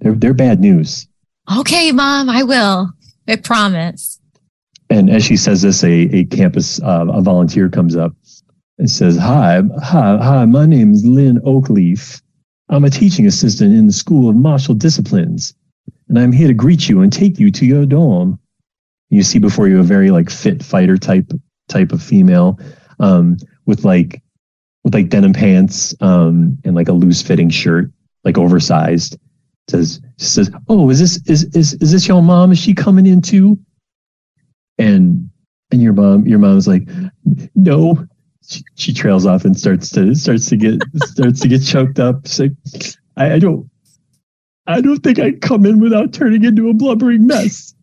They're 0.00 0.14
they're 0.14 0.34
bad 0.34 0.60
news." 0.60 1.06
okay, 1.58 1.92
mom, 1.92 2.28
I 2.28 2.42
will. 2.42 2.92
I 3.26 3.36
promise. 3.36 4.20
And 4.90 5.10
as 5.10 5.24
she 5.24 5.36
says 5.36 5.62
this, 5.62 5.84
a, 5.84 5.90
a 5.90 6.24
campus 6.24 6.80
uh, 6.82 7.06
a 7.08 7.20
volunteer 7.20 7.68
comes 7.68 7.96
up 7.96 8.14
and 8.78 8.90
says, 8.90 9.16
"Hi, 9.16 9.62
hi, 9.82 10.16
hi. 10.16 10.44
My 10.46 10.66
name 10.66 10.92
is 10.92 11.04
Lynn 11.04 11.40
Oakleaf. 11.40 12.22
I'm 12.68 12.84
a 12.84 12.90
teaching 12.90 13.26
assistant 13.26 13.74
in 13.74 13.86
the 13.86 13.92
School 13.92 14.28
of 14.28 14.36
Martial 14.36 14.74
Disciplines, 14.74 15.54
and 16.08 16.18
I'm 16.18 16.32
here 16.32 16.48
to 16.48 16.54
greet 16.54 16.88
you 16.88 17.00
and 17.00 17.12
take 17.12 17.38
you 17.38 17.50
to 17.50 17.66
your 17.66 17.86
dorm." 17.86 18.38
You 19.10 19.22
see 19.22 19.38
before 19.38 19.68
you 19.68 19.80
a 19.80 19.84
very 19.84 20.10
like 20.10 20.28
fit 20.28 20.62
fighter 20.62 20.98
type 20.98 21.32
type 21.68 21.92
of 21.92 22.02
female 22.02 22.58
um, 23.00 23.38
with 23.66 23.84
like 23.84 24.22
with 24.84 24.94
like 24.94 25.08
denim 25.08 25.32
pants 25.32 25.94
um, 26.00 26.58
and 26.64 26.74
like 26.74 26.88
a 26.88 26.92
loose 26.92 27.22
fitting 27.22 27.50
shirt, 27.50 27.90
like 28.24 28.38
oversized. 28.38 29.18
Says 29.68 30.00
says, 30.16 30.50
"Oh, 30.68 30.90
is 30.90 30.98
this 30.98 31.20
is 31.26 31.44
is 31.56 31.74
is 31.74 31.92
this 31.92 32.08
your 32.08 32.22
mom? 32.22 32.52
Is 32.52 32.58
she 32.58 32.74
coming 32.74 33.06
in 33.06 33.22
too?" 33.22 33.58
and 34.78 35.28
and 35.70 35.82
your 35.82 35.92
mom 35.92 36.26
your 36.26 36.38
mom's 36.38 36.66
like 36.66 36.88
no 37.54 38.06
she, 38.48 38.62
she 38.74 38.92
trails 38.92 39.26
off 39.26 39.44
and 39.44 39.58
starts 39.58 39.90
to 39.90 40.14
starts 40.14 40.48
to 40.48 40.56
get 40.56 40.80
starts 41.04 41.40
to 41.40 41.48
get 41.48 41.60
choked 41.60 41.98
up 41.98 42.26
like 42.38 42.52
I, 43.16 43.34
I 43.34 43.38
don't 43.38 43.70
i 44.66 44.80
don't 44.80 45.00
think 45.00 45.18
i'd 45.18 45.40
come 45.40 45.66
in 45.66 45.80
without 45.80 46.12
turning 46.12 46.44
into 46.44 46.68
a 46.68 46.74
blubbering 46.74 47.26
mess 47.26 47.74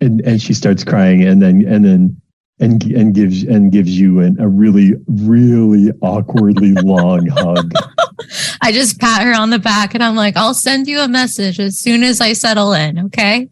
and 0.00 0.20
and 0.22 0.40
she 0.40 0.54
starts 0.54 0.84
crying 0.84 1.22
and 1.22 1.42
then 1.42 1.66
and 1.66 1.84
then 1.84 2.20
and 2.58 2.82
and 2.84 3.14
gives 3.14 3.42
and 3.44 3.72
gives 3.72 3.98
you 3.98 4.20
an, 4.20 4.40
a 4.40 4.48
really 4.48 4.94
really 5.08 5.92
awkwardly 6.00 6.72
long 6.82 7.26
hug 7.26 7.72
I 8.60 8.72
just 8.72 8.98
pat 8.98 9.22
her 9.22 9.34
on 9.34 9.50
the 9.50 9.58
back 9.58 9.94
and 9.94 10.02
I'm 10.02 10.16
like, 10.16 10.36
I'll 10.36 10.54
send 10.54 10.88
you 10.88 11.00
a 11.00 11.08
message 11.08 11.60
as 11.60 11.78
soon 11.78 12.02
as 12.02 12.20
I 12.20 12.32
settle 12.32 12.72
in. 12.72 12.98
Okay. 13.06 13.48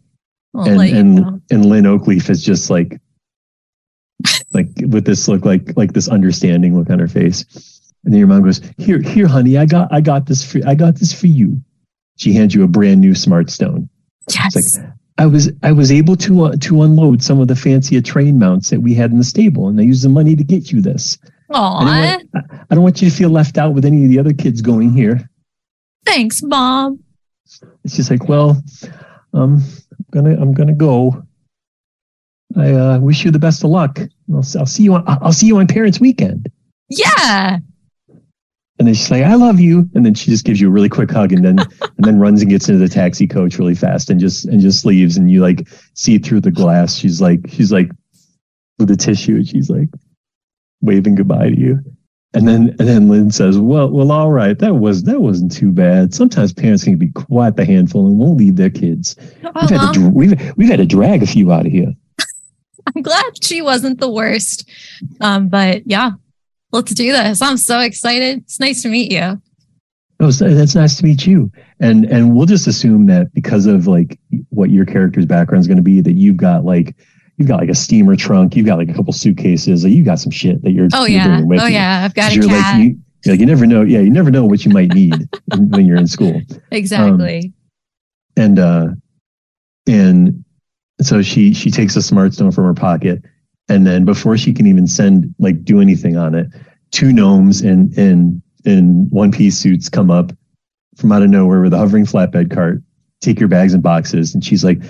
I'll 0.53 0.67
and 0.67 0.89
you 0.89 0.97
and 0.97 1.15
know. 1.15 1.41
and 1.51 1.65
Lynn 1.65 1.85
Oakleaf 1.85 2.29
is 2.29 2.43
just 2.43 2.69
like 2.69 2.99
like 4.55 4.69
with 4.87 5.05
this 5.05 5.27
look 5.27 5.45
like 5.45 5.77
like 5.77 5.93
this 5.93 6.07
understanding 6.07 6.77
look 6.77 6.89
on 6.89 6.99
her 6.99 7.07
face. 7.07 7.45
And 8.03 8.13
then 8.13 8.19
your 8.19 8.27
mom 8.27 8.43
goes, 8.43 8.61
Here, 8.77 9.01
here, 9.01 9.27
honey, 9.27 9.57
I 9.57 9.65
got 9.65 9.93
I 9.93 10.01
got 10.01 10.25
this 10.25 10.49
for 10.49 10.59
I 10.65 10.73
got 10.75 10.95
this 10.95 11.13
for 11.13 11.27
you. 11.27 11.61
She 12.17 12.33
hands 12.33 12.55
you 12.55 12.63
a 12.63 12.67
brand 12.67 13.01
new 13.01 13.13
smart 13.13 13.49
stone. 13.49 13.89
Yes. 14.29 14.77
Like 14.77 14.87
I 15.17 15.25
was 15.25 15.51
I 15.63 15.71
was 15.71 15.91
able 15.91 16.15
to 16.17 16.45
uh, 16.45 16.55
to 16.61 16.83
unload 16.83 17.23
some 17.23 17.39
of 17.39 17.47
the 17.47 17.55
fancier 17.55 18.01
train 18.01 18.37
mounts 18.37 18.69
that 18.69 18.81
we 18.81 18.93
had 18.93 19.11
in 19.11 19.17
the 19.17 19.23
stable, 19.23 19.67
and 19.67 19.79
I 19.79 19.83
used 19.83 20.03
the 20.03 20.09
money 20.09 20.35
to 20.35 20.43
get 20.43 20.71
you 20.71 20.81
this. 20.81 21.17
I 21.49 21.85
don't, 22.33 22.33
want, 22.33 22.47
I, 22.71 22.75
don't 22.75 22.83
want 22.83 23.01
you 23.01 23.09
to 23.09 23.15
feel 23.15 23.29
left 23.29 23.57
out 23.59 23.75
with 23.75 23.85
any 23.85 24.03
of 24.03 24.09
the 24.09 24.17
other 24.17 24.33
kids 24.33 24.61
going 24.61 24.91
here. 24.91 25.29
thanks, 26.05 26.41
mom. 26.41 27.03
It's 27.83 27.95
just 27.95 28.09
like, 28.09 28.27
well, 28.27 28.61
um, 29.33 29.61
I'm 29.91 30.05
gonna 30.11 30.41
I'm 30.41 30.53
gonna 30.53 30.73
go. 30.73 31.24
I 32.55 32.71
uh, 32.71 32.99
wish 32.99 33.25
you 33.25 33.31
the 33.31 33.39
best 33.39 33.63
of 33.63 33.69
luck. 33.69 33.99
I'll, 34.31 34.45
I'll 34.57 34.65
see 34.65 34.83
you 34.83 34.95
on 34.95 35.03
I'll 35.07 35.33
see 35.33 35.47
you 35.47 35.57
on 35.57 35.67
Parents 35.67 35.99
Weekend. 35.99 36.51
Yeah. 36.89 37.59
And 38.77 38.87
then 38.87 38.93
she's 38.93 39.09
like, 39.09 39.23
I 39.23 39.35
love 39.35 39.59
you. 39.59 39.89
And 39.95 40.05
then 40.05 40.13
she 40.13 40.29
just 40.29 40.43
gives 40.43 40.59
you 40.59 40.67
a 40.67 40.71
really 40.71 40.89
quick 40.89 41.09
hug 41.09 41.31
and 41.31 41.45
then 41.45 41.59
and 41.81 42.05
then 42.05 42.19
runs 42.19 42.41
and 42.41 42.49
gets 42.49 42.67
into 42.67 42.79
the 42.79 42.93
taxi 42.93 43.27
coach 43.27 43.57
really 43.57 43.75
fast 43.75 44.09
and 44.09 44.19
just 44.19 44.45
and 44.45 44.59
just 44.59 44.85
leaves. 44.85 45.17
And 45.17 45.31
you 45.31 45.41
like 45.41 45.67
see 45.93 46.17
through 46.17 46.41
the 46.41 46.51
glass. 46.51 46.95
She's 46.95 47.21
like, 47.21 47.41
she's 47.49 47.71
like 47.71 47.89
with 48.77 48.89
the 48.89 48.97
tissue, 48.97 49.35
and 49.35 49.47
she's 49.47 49.69
like 49.69 49.89
waving 50.81 51.15
goodbye 51.15 51.49
to 51.49 51.59
you. 51.59 51.79
And 52.33 52.49
then 52.49 52.75
and 52.79 52.87
then 52.87 53.07
Lynn 53.07 53.31
says, 53.31 53.57
Well, 53.57 53.89
well, 53.89 54.11
all 54.11 54.29
right, 54.29 54.59
that 54.59 54.75
was 54.75 55.03
that 55.03 55.21
wasn't 55.21 55.53
too 55.53 55.71
bad. 55.71 56.13
Sometimes 56.13 56.51
parents 56.51 56.83
can 56.83 56.97
be 56.97 57.11
quite 57.11 57.55
the 57.55 57.63
handful 57.63 58.05
and 58.07 58.19
won't 58.19 58.37
leave 58.37 58.57
their 58.57 58.69
kids. 58.69 59.15
We've 59.41 59.69
had 59.69 59.93
to 59.93 60.09
we've 60.09 60.57
we've 60.57 60.69
had 60.69 60.79
to 60.79 60.85
drag 60.85 61.23
a 61.23 61.27
few 61.27 61.53
out 61.53 61.65
of 61.65 61.71
here. 61.71 61.93
I'm 62.93 63.01
glad 63.01 63.43
she 63.43 63.61
wasn't 63.61 63.99
the 63.99 64.09
worst. 64.09 64.69
Um, 65.21 65.49
but 65.49 65.83
yeah, 65.87 66.11
let's 66.71 66.93
do 66.93 67.11
this. 67.11 67.41
I'm 67.41 67.57
so 67.57 67.79
excited. 67.79 68.39
It's 68.39 68.59
nice 68.59 68.81
to 68.83 68.89
meet 68.89 69.11
you. 69.11 69.41
Oh, 70.19 70.29
so 70.31 70.53
that's 70.53 70.75
nice 70.75 70.97
to 70.97 71.03
meet 71.03 71.25
you. 71.27 71.51
And 71.81 72.05
and 72.05 72.35
we'll 72.35 72.45
just 72.45 72.67
assume 72.67 73.07
that 73.07 73.33
because 73.33 73.65
of 73.65 73.85
like 73.87 74.17
what 74.49 74.69
your 74.69 74.85
character's 74.85 75.25
background 75.25 75.61
is 75.61 75.67
going 75.67 75.77
to 75.77 75.83
be, 75.83 75.99
that 76.01 76.13
you've 76.13 76.37
got 76.37 76.63
like 76.63 76.95
you've 77.37 77.49
got 77.49 77.59
like 77.59 77.69
a 77.69 77.75
steamer 77.75 78.15
trunk, 78.15 78.55
you've 78.55 78.65
got 78.65 78.77
like 78.77 78.89
a 78.89 78.93
couple 78.93 79.11
suitcases, 79.11 79.83
like, 79.83 79.91
you 79.91 80.05
got 80.05 80.19
some 80.19 80.31
shit 80.31 80.61
that 80.63 80.71
you're. 80.71 80.87
Oh 80.93 81.05
you're 81.05 81.19
yeah. 81.21 81.41
with 81.41 81.59
Oh 81.59 81.65
yeah. 81.65 82.03
I've 82.05 82.13
got 82.13 82.31
a 82.31 82.35
You're 82.35 82.45
cat. 82.47 82.75
like 82.75 82.83
you, 82.83 82.99
you're 83.25 83.33
like 83.33 83.39
you 83.41 83.45
never 83.45 83.65
know. 83.65 83.81
Yeah, 83.81 83.99
you 83.99 84.09
never 84.09 84.31
know 84.31 84.45
what 84.45 84.63
you 84.63 84.71
might 84.71 84.93
need 84.93 85.15
when 85.57 85.85
you're 85.85 85.97
in 85.97 86.07
school. 86.07 86.41
exactly. 86.71 87.51
and 88.37 88.57
uh 88.57 88.87
and 89.85 90.44
so 91.01 91.21
she 91.21 91.53
she 91.53 91.69
takes 91.71 91.95
a 91.95 92.01
smart 92.01 92.33
stone 92.33 92.51
from 92.51 92.65
her 92.65 92.73
pocket 92.73 93.23
and 93.69 93.85
then 93.85 94.05
before 94.05 94.37
she 94.37 94.53
can 94.53 94.65
even 94.65 94.87
send 94.87 95.33
like 95.39 95.63
do 95.63 95.81
anything 95.81 96.17
on 96.17 96.35
it 96.35 96.47
two 96.91 97.11
gnomes 97.11 97.61
in 97.61 97.91
in 97.97 98.41
in 98.63 99.07
one 99.09 99.31
piece 99.31 99.57
suits 99.57 99.89
come 99.89 100.09
up 100.09 100.31
from 100.95 101.11
out 101.11 101.21
of 101.21 101.29
nowhere 101.29 101.61
with 101.61 101.73
a 101.73 101.77
hovering 101.77 102.05
flatbed 102.05 102.53
cart 102.53 102.81
take 103.21 103.39
your 103.39 103.49
bags 103.49 103.73
and 103.73 103.83
boxes 103.83 104.33
and 104.33 104.43
she's 104.43 104.63
like 104.63 104.81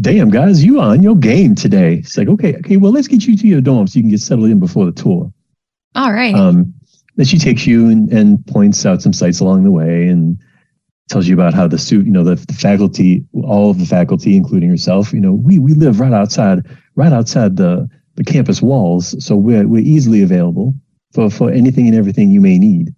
damn 0.00 0.30
guys 0.30 0.64
you 0.64 0.80
on 0.80 1.02
your 1.02 1.16
game 1.16 1.54
today 1.54 1.96
it's 1.96 2.16
like 2.16 2.28
okay 2.28 2.56
okay 2.56 2.76
well 2.76 2.92
let's 2.92 3.08
get 3.08 3.26
you 3.26 3.36
to 3.36 3.46
your 3.46 3.60
dorm 3.60 3.86
so 3.86 3.98
you 3.98 4.02
can 4.02 4.10
get 4.10 4.20
settled 4.20 4.48
in 4.48 4.58
before 4.58 4.86
the 4.86 4.92
tour 4.92 5.32
All 5.94 6.12
right. 6.12 6.34
um, 6.34 6.74
then 7.16 7.26
she 7.26 7.38
takes 7.38 7.66
you 7.66 7.90
and, 7.90 8.10
and 8.10 8.44
points 8.46 8.86
out 8.86 9.02
some 9.02 9.12
sites 9.12 9.40
along 9.40 9.64
the 9.64 9.70
way 9.70 10.08
and 10.08 10.38
tells 11.12 11.28
you 11.28 11.34
about 11.34 11.54
how 11.54 11.68
the 11.68 11.78
suit, 11.78 12.06
you 12.06 12.12
know, 12.12 12.24
the, 12.24 12.34
the 12.34 12.54
faculty, 12.54 13.24
all 13.44 13.70
of 13.70 13.78
the 13.78 13.86
faculty, 13.86 14.34
including 14.36 14.70
yourself, 14.70 15.12
you 15.12 15.20
know, 15.20 15.32
we 15.32 15.58
we 15.58 15.74
live 15.74 16.00
right 16.00 16.12
outside, 16.12 16.64
right 16.96 17.12
outside 17.12 17.56
the 17.56 17.88
the 18.16 18.24
campus 18.24 18.62
walls, 18.62 19.14
so 19.24 19.36
we're 19.36 19.68
we're 19.68 19.82
easily 19.82 20.22
available 20.22 20.74
for 21.12 21.30
for 21.30 21.50
anything 21.50 21.86
and 21.86 21.96
everything 21.96 22.30
you 22.30 22.40
may 22.40 22.58
need, 22.58 22.94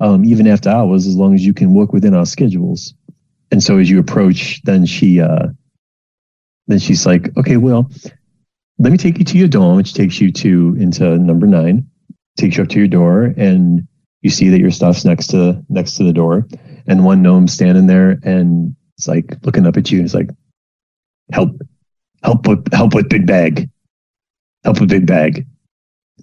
um, 0.00 0.24
even 0.24 0.46
after 0.46 0.70
hours, 0.70 1.06
as 1.06 1.16
long 1.16 1.34
as 1.34 1.44
you 1.44 1.52
can 1.52 1.74
work 1.74 1.92
within 1.92 2.14
our 2.14 2.26
schedules. 2.26 2.94
And 3.50 3.62
so 3.62 3.78
as 3.78 3.90
you 3.90 3.98
approach, 3.98 4.62
then 4.62 4.86
she 4.86 5.20
uh, 5.20 5.48
then 6.68 6.78
she's 6.78 7.04
like, 7.04 7.36
okay, 7.36 7.56
well, 7.56 7.90
let 8.78 8.92
me 8.92 8.98
take 8.98 9.18
you 9.18 9.24
to 9.24 9.38
your 9.38 9.48
dorm, 9.48 9.76
which 9.76 9.94
takes 9.94 10.20
you 10.20 10.30
to 10.32 10.76
into 10.78 11.18
number 11.18 11.46
nine 11.46 11.86
takes 12.36 12.56
you 12.56 12.62
up 12.62 12.68
to 12.68 12.78
your 12.78 12.88
door 12.88 13.34
and 13.36 13.88
you 14.20 14.30
see 14.30 14.50
that 14.50 14.60
your 14.60 14.70
stuff's 14.70 15.04
next 15.04 15.28
to 15.28 15.62
next 15.68 15.96
to 15.96 16.04
the 16.04 16.12
door 16.12 16.46
and 16.88 17.04
one 17.04 17.22
gnome 17.22 17.48
standing 17.48 17.86
there 17.86 18.18
and 18.22 18.74
it's 18.96 19.08
like 19.08 19.36
looking 19.42 19.66
up 19.66 19.76
at 19.76 19.90
you 19.90 19.98
and 19.98 20.06
it's 20.06 20.14
like 20.14 20.30
help 21.32 21.50
help 22.22 22.46
with 22.46 22.72
help 22.72 22.94
with 22.94 23.08
big 23.08 23.26
bag 23.26 23.68
help 24.64 24.80
with 24.80 24.88
big 24.88 25.06
bag 25.06 25.46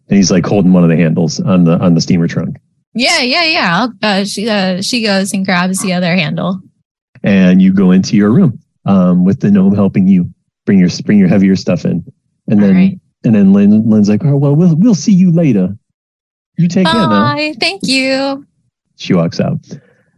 and 0.07 0.17
he's 0.17 0.31
like 0.31 0.45
holding 0.45 0.73
one 0.73 0.83
of 0.83 0.89
the 0.89 0.97
handles 0.97 1.39
on 1.39 1.63
the 1.63 1.77
on 1.79 1.93
the 1.93 2.01
steamer 2.01 2.27
trunk 2.27 2.57
yeah. 2.93 3.21
Yeah. 3.21 3.43
Yeah. 3.43 3.87
I'll, 3.87 3.93
uh, 4.01 4.25
she 4.25 4.49
uh, 4.49 4.81
she 4.81 5.03
goes 5.03 5.33
and 5.33 5.45
grabs 5.45 5.81
the 5.81 5.93
other 5.93 6.15
handle. 6.15 6.61
and 7.23 7.61
you 7.61 7.73
go 7.73 7.91
into 7.91 8.15
your 8.15 8.31
room 8.31 8.59
um, 8.85 9.25
with 9.25 9.39
the 9.39 9.49
gnome 9.49 9.75
helping 9.75 10.07
you 10.07 10.31
bring 10.65 10.79
your 10.79 10.89
bring 11.05 11.19
your 11.19 11.27
heavier 11.27 11.55
stuff 11.55 11.85
in 11.85 12.05
and 12.47 12.61
then 12.61 12.75
right. 12.75 12.99
and 13.23 13.35
then 13.35 13.53
Lynn, 13.53 13.89
Lynn's 13.89 14.09
like 14.09 14.23
oh 14.23 14.35
well 14.35 14.55
we'll 14.55 14.75
we'll 14.75 14.95
see 14.95 15.13
you 15.13 15.31
later 15.31 15.77
you 16.57 16.67
take 16.67 16.85
care 16.85 16.93
now 16.93 17.33
Bye. 17.35 17.55
Thank 17.59 17.87
you. 17.87 18.45
She 18.97 19.13
walks 19.13 19.39
out. 19.39 19.57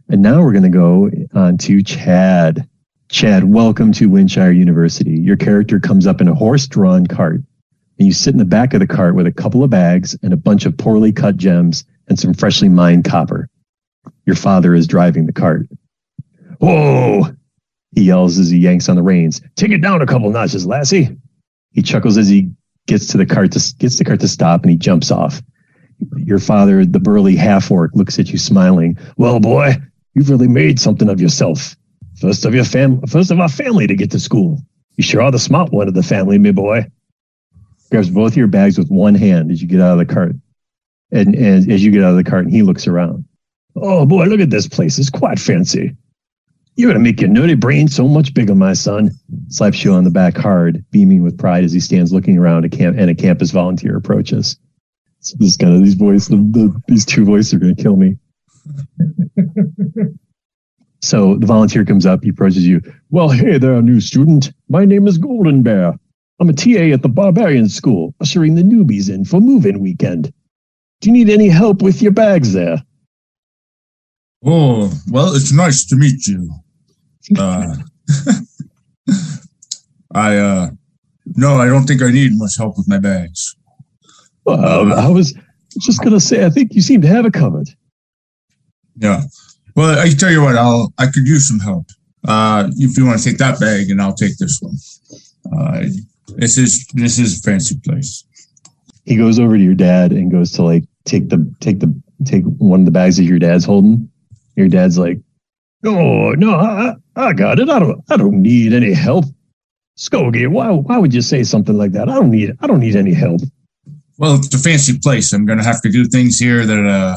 And 0.08 0.22
now 0.22 0.40
we're 0.40 0.52
going 0.52 0.62
to 0.62 0.68
go 0.68 1.10
on 1.34 1.58
to 1.58 1.82
Chad. 1.82 2.68
Chad, 3.08 3.52
welcome 3.52 3.90
to 3.92 4.08
Windshire 4.08 4.52
University. 4.52 5.18
Your 5.18 5.36
character 5.36 5.80
comes 5.80 6.06
up 6.06 6.20
in 6.20 6.28
a 6.28 6.34
horse 6.34 6.68
drawn 6.68 7.08
cart, 7.08 7.40
and 7.98 8.06
you 8.06 8.12
sit 8.12 8.32
in 8.32 8.38
the 8.38 8.44
back 8.44 8.72
of 8.72 8.78
the 8.78 8.86
cart 8.86 9.16
with 9.16 9.26
a 9.26 9.32
couple 9.32 9.64
of 9.64 9.70
bags 9.70 10.16
and 10.22 10.32
a 10.32 10.36
bunch 10.36 10.64
of 10.64 10.78
poorly 10.78 11.10
cut 11.10 11.36
gems 11.36 11.84
and 12.06 12.20
some 12.20 12.34
freshly 12.34 12.68
mined 12.68 13.04
copper. 13.04 13.48
Your 14.26 14.36
father 14.36 14.76
is 14.76 14.86
driving 14.86 15.26
the 15.26 15.32
cart. 15.32 15.66
Whoa! 16.60 17.24
He 17.92 18.04
yells 18.04 18.38
as 18.38 18.48
he 18.48 18.58
yanks 18.58 18.88
on 18.88 18.94
the 18.94 19.02
reins. 19.02 19.40
Take 19.56 19.72
it 19.72 19.80
down 19.80 20.02
a 20.02 20.06
couple 20.06 20.30
notches, 20.30 20.66
lassie. 20.66 21.16
He 21.72 21.82
chuckles 21.82 22.16
as 22.16 22.28
he 22.28 22.52
gets 22.86 23.08
to 23.08 23.18
the 23.18 23.26
cart 23.26 23.50
to 23.52 23.74
gets 23.78 23.98
the 23.98 24.04
cart 24.04 24.20
to 24.20 24.28
stop 24.28 24.62
and 24.62 24.70
he 24.70 24.76
jumps 24.76 25.10
off. 25.10 25.42
Your 26.16 26.38
father, 26.38 26.84
the 26.84 27.00
burly 27.00 27.34
half 27.34 27.72
orc, 27.72 27.90
looks 27.94 28.20
at 28.20 28.30
you 28.30 28.38
smiling. 28.38 28.98
Well, 29.16 29.40
boy, 29.40 29.76
you've 30.16 30.30
really 30.30 30.48
made 30.48 30.80
something 30.80 31.08
of 31.08 31.20
yourself. 31.20 31.76
First 32.20 32.46
of 32.46 32.54
your 32.54 32.64
fam, 32.64 33.02
first 33.02 33.30
of 33.30 33.38
our 33.38 33.50
family 33.50 33.86
to 33.86 33.94
get 33.94 34.10
to 34.12 34.18
school. 34.18 34.58
You 34.96 35.04
sure 35.04 35.20
are 35.20 35.30
the 35.30 35.38
smart 35.38 35.72
one 35.72 35.88
of 35.88 35.94
the 35.94 36.02
family, 36.02 36.38
me 36.38 36.52
boy. 36.52 36.86
Grabs 37.90 38.08
both 38.08 38.32
of 38.32 38.36
your 38.36 38.46
bags 38.46 38.78
with 38.78 38.88
one 38.88 39.14
hand 39.14 39.50
as 39.52 39.60
you 39.60 39.68
get 39.68 39.82
out 39.82 40.00
of 40.00 40.08
the 40.08 40.12
cart, 40.12 40.32
and, 41.12 41.34
and 41.34 41.70
as 41.70 41.84
you 41.84 41.92
get 41.92 42.02
out 42.02 42.10
of 42.10 42.16
the 42.16 42.28
cart, 42.28 42.46
and 42.46 42.52
he 42.52 42.62
looks 42.62 42.88
around. 42.88 43.26
Oh 43.76 44.06
boy, 44.06 44.24
look 44.24 44.40
at 44.40 44.48
this 44.48 44.66
place. 44.66 44.98
It's 44.98 45.10
quite 45.10 45.38
fancy. 45.38 45.94
You're 46.76 46.90
gonna 46.90 47.04
make 47.04 47.20
your 47.20 47.30
nerdy 47.30 47.60
brain 47.60 47.86
so 47.86 48.08
much 48.08 48.32
bigger, 48.32 48.54
my 48.54 48.72
son. 48.72 49.10
Slaps 49.48 49.84
you 49.84 49.92
on 49.92 50.04
the 50.04 50.10
back 50.10 50.36
hard, 50.36 50.82
beaming 50.90 51.22
with 51.22 51.38
pride 51.38 51.62
as 51.62 51.72
he 51.72 51.80
stands 51.80 52.12
looking 52.12 52.38
around 52.38 52.64
a 52.64 52.70
camp 52.70 52.96
and 52.98 53.10
a 53.10 53.14
campus 53.14 53.50
volunteer 53.50 53.96
approaches. 53.96 54.58
So 55.20 55.36
this 55.38 55.58
kind 55.58 55.74
of 55.74 55.82
these 55.82 55.94
boys, 55.94 56.28
the, 56.28 56.36
the, 56.36 56.82
these 56.88 57.04
two 57.04 57.24
voices 57.24 57.54
are 57.54 57.58
to 57.60 57.74
kill 57.74 57.96
me. 57.96 58.16
so 61.02 61.36
the 61.36 61.46
volunteer 61.46 61.84
comes 61.84 62.06
up, 62.06 62.22
he 62.22 62.30
approaches 62.30 62.66
you. 62.66 62.80
Well, 63.10 63.28
hey 63.28 63.58
there, 63.58 63.80
new 63.82 64.00
student. 64.00 64.52
My 64.68 64.84
name 64.84 65.06
is 65.06 65.18
Golden 65.18 65.62
Bear. 65.62 65.94
I'm 66.38 66.48
a 66.48 66.52
TA 66.52 66.92
at 66.92 67.02
the 67.02 67.08
Barbarian 67.08 67.68
School, 67.68 68.14
ushering 68.20 68.54
the 68.54 68.62
newbies 68.62 69.08
in 69.08 69.24
for 69.24 69.40
move-in 69.40 69.80
weekend. 69.80 70.32
Do 71.00 71.08
you 71.08 71.12
need 71.12 71.30
any 71.30 71.48
help 71.48 71.82
with 71.82 72.02
your 72.02 72.12
bags 72.12 72.52
there? 72.52 72.82
Oh, 74.44 74.92
well, 75.10 75.34
it's 75.34 75.52
nice 75.52 75.86
to 75.86 75.96
meet 75.96 76.26
you. 76.26 76.50
Uh, 77.36 77.74
I, 80.14 80.36
uh, 80.36 80.70
no, 81.34 81.56
I 81.56 81.66
don't 81.66 81.84
think 81.84 82.00
I 82.00 82.12
need 82.12 82.30
much 82.34 82.56
help 82.56 82.78
with 82.78 82.86
my 82.86 83.00
bags. 83.00 83.56
Well, 84.44 84.92
I 84.92 85.08
was 85.08 85.34
just 85.80 86.00
going 86.02 86.12
to 86.12 86.20
say, 86.20 86.46
I 86.46 86.50
think 86.50 86.72
you 86.72 86.80
seem 86.80 87.00
to 87.02 87.08
have 87.08 87.26
it 87.26 87.32
covered. 87.32 87.68
Yeah. 88.96 89.22
Well, 89.74 89.98
I 89.98 90.08
tell 90.10 90.30
you 90.30 90.42
what, 90.42 90.56
I'll, 90.56 90.92
I 90.98 91.06
could 91.06 91.26
use 91.26 91.48
some 91.48 91.60
help. 91.60 91.86
Uh, 92.26 92.68
if 92.76 92.96
you 92.96 93.06
want 93.06 93.20
to 93.20 93.24
take 93.24 93.38
that 93.38 93.60
bag 93.60 93.90
and 93.90 94.00
I'll 94.00 94.14
take 94.14 94.36
this 94.38 94.60
one. 94.60 94.76
Uh, 95.56 95.84
this 96.36 96.58
is, 96.58 96.86
this 96.94 97.18
is 97.18 97.38
a 97.38 97.42
fancy 97.42 97.78
place. 97.84 98.24
He 99.04 99.16
goes 99.16 99.38
over 99.38 99.56
to 99.56 99.62
your 99.62 99.74
dad 99.74 100.12
and 100.12 100.30
goes 100.30 100.50
to 100.52 100.64
like 100.64 100.84
take 101.04 101.28
the 101.28 101.54
take 101.60 101.78
the 101.78 101.94
take 102.24 102.42
one 102.58 102.80
of 102.80 102.86
the 102.86 102.90
bags 102.90 103.16
that 103.16 103.24
your 103.24 103.38
dad's 103.38 103.64
holding. 103.64 104.10
Your 104.56 104.66
dad's 104.66 104.98
like, 104.98 105.20
"Oh 105.84 106.32
no, 106.32 106.56
I, 106.56 106.94
I 107.14 107.32
got 107.32 107.60
it. 107.60 107.68
I 107.68 107.78
don't 107.78 108.02
I 108.10 108.16
don't 108.16 108.42
need 108.42 108.72
any 108.72 108.92
help." 108.92 109.24
Skogie, 109.96 110.48
why 110.48 110.72
why 110.72 110.98
would 110.98 111.14
you 111.14 111.22
say 111.22 111.44
something 111.44 111.78
like 111.78 111.92
that? 111.92 112.08
I 112.08 112.14
don't 112.14 112.32
need 112.32 112.56
I 112.60 112.66
don't 112.66 112.80
need 112.80 112.96
any 112.96 113.14
help. 113.14 113.42
Well, 114.18 114.34
it's 114.34 114.54
a 114.54 114.58
fancy 114.58 114.98
place. 114.98 115.32
I'm 115.32 115.46
going 115.46 115.58
to 115.58 115.64
have 115.64 115.82
to 115.82 115.90
do 115.90 116.06
things 116.06 116.38
here 116.38 116.64
that, 116.64 116.86
uh, 116.86 117.16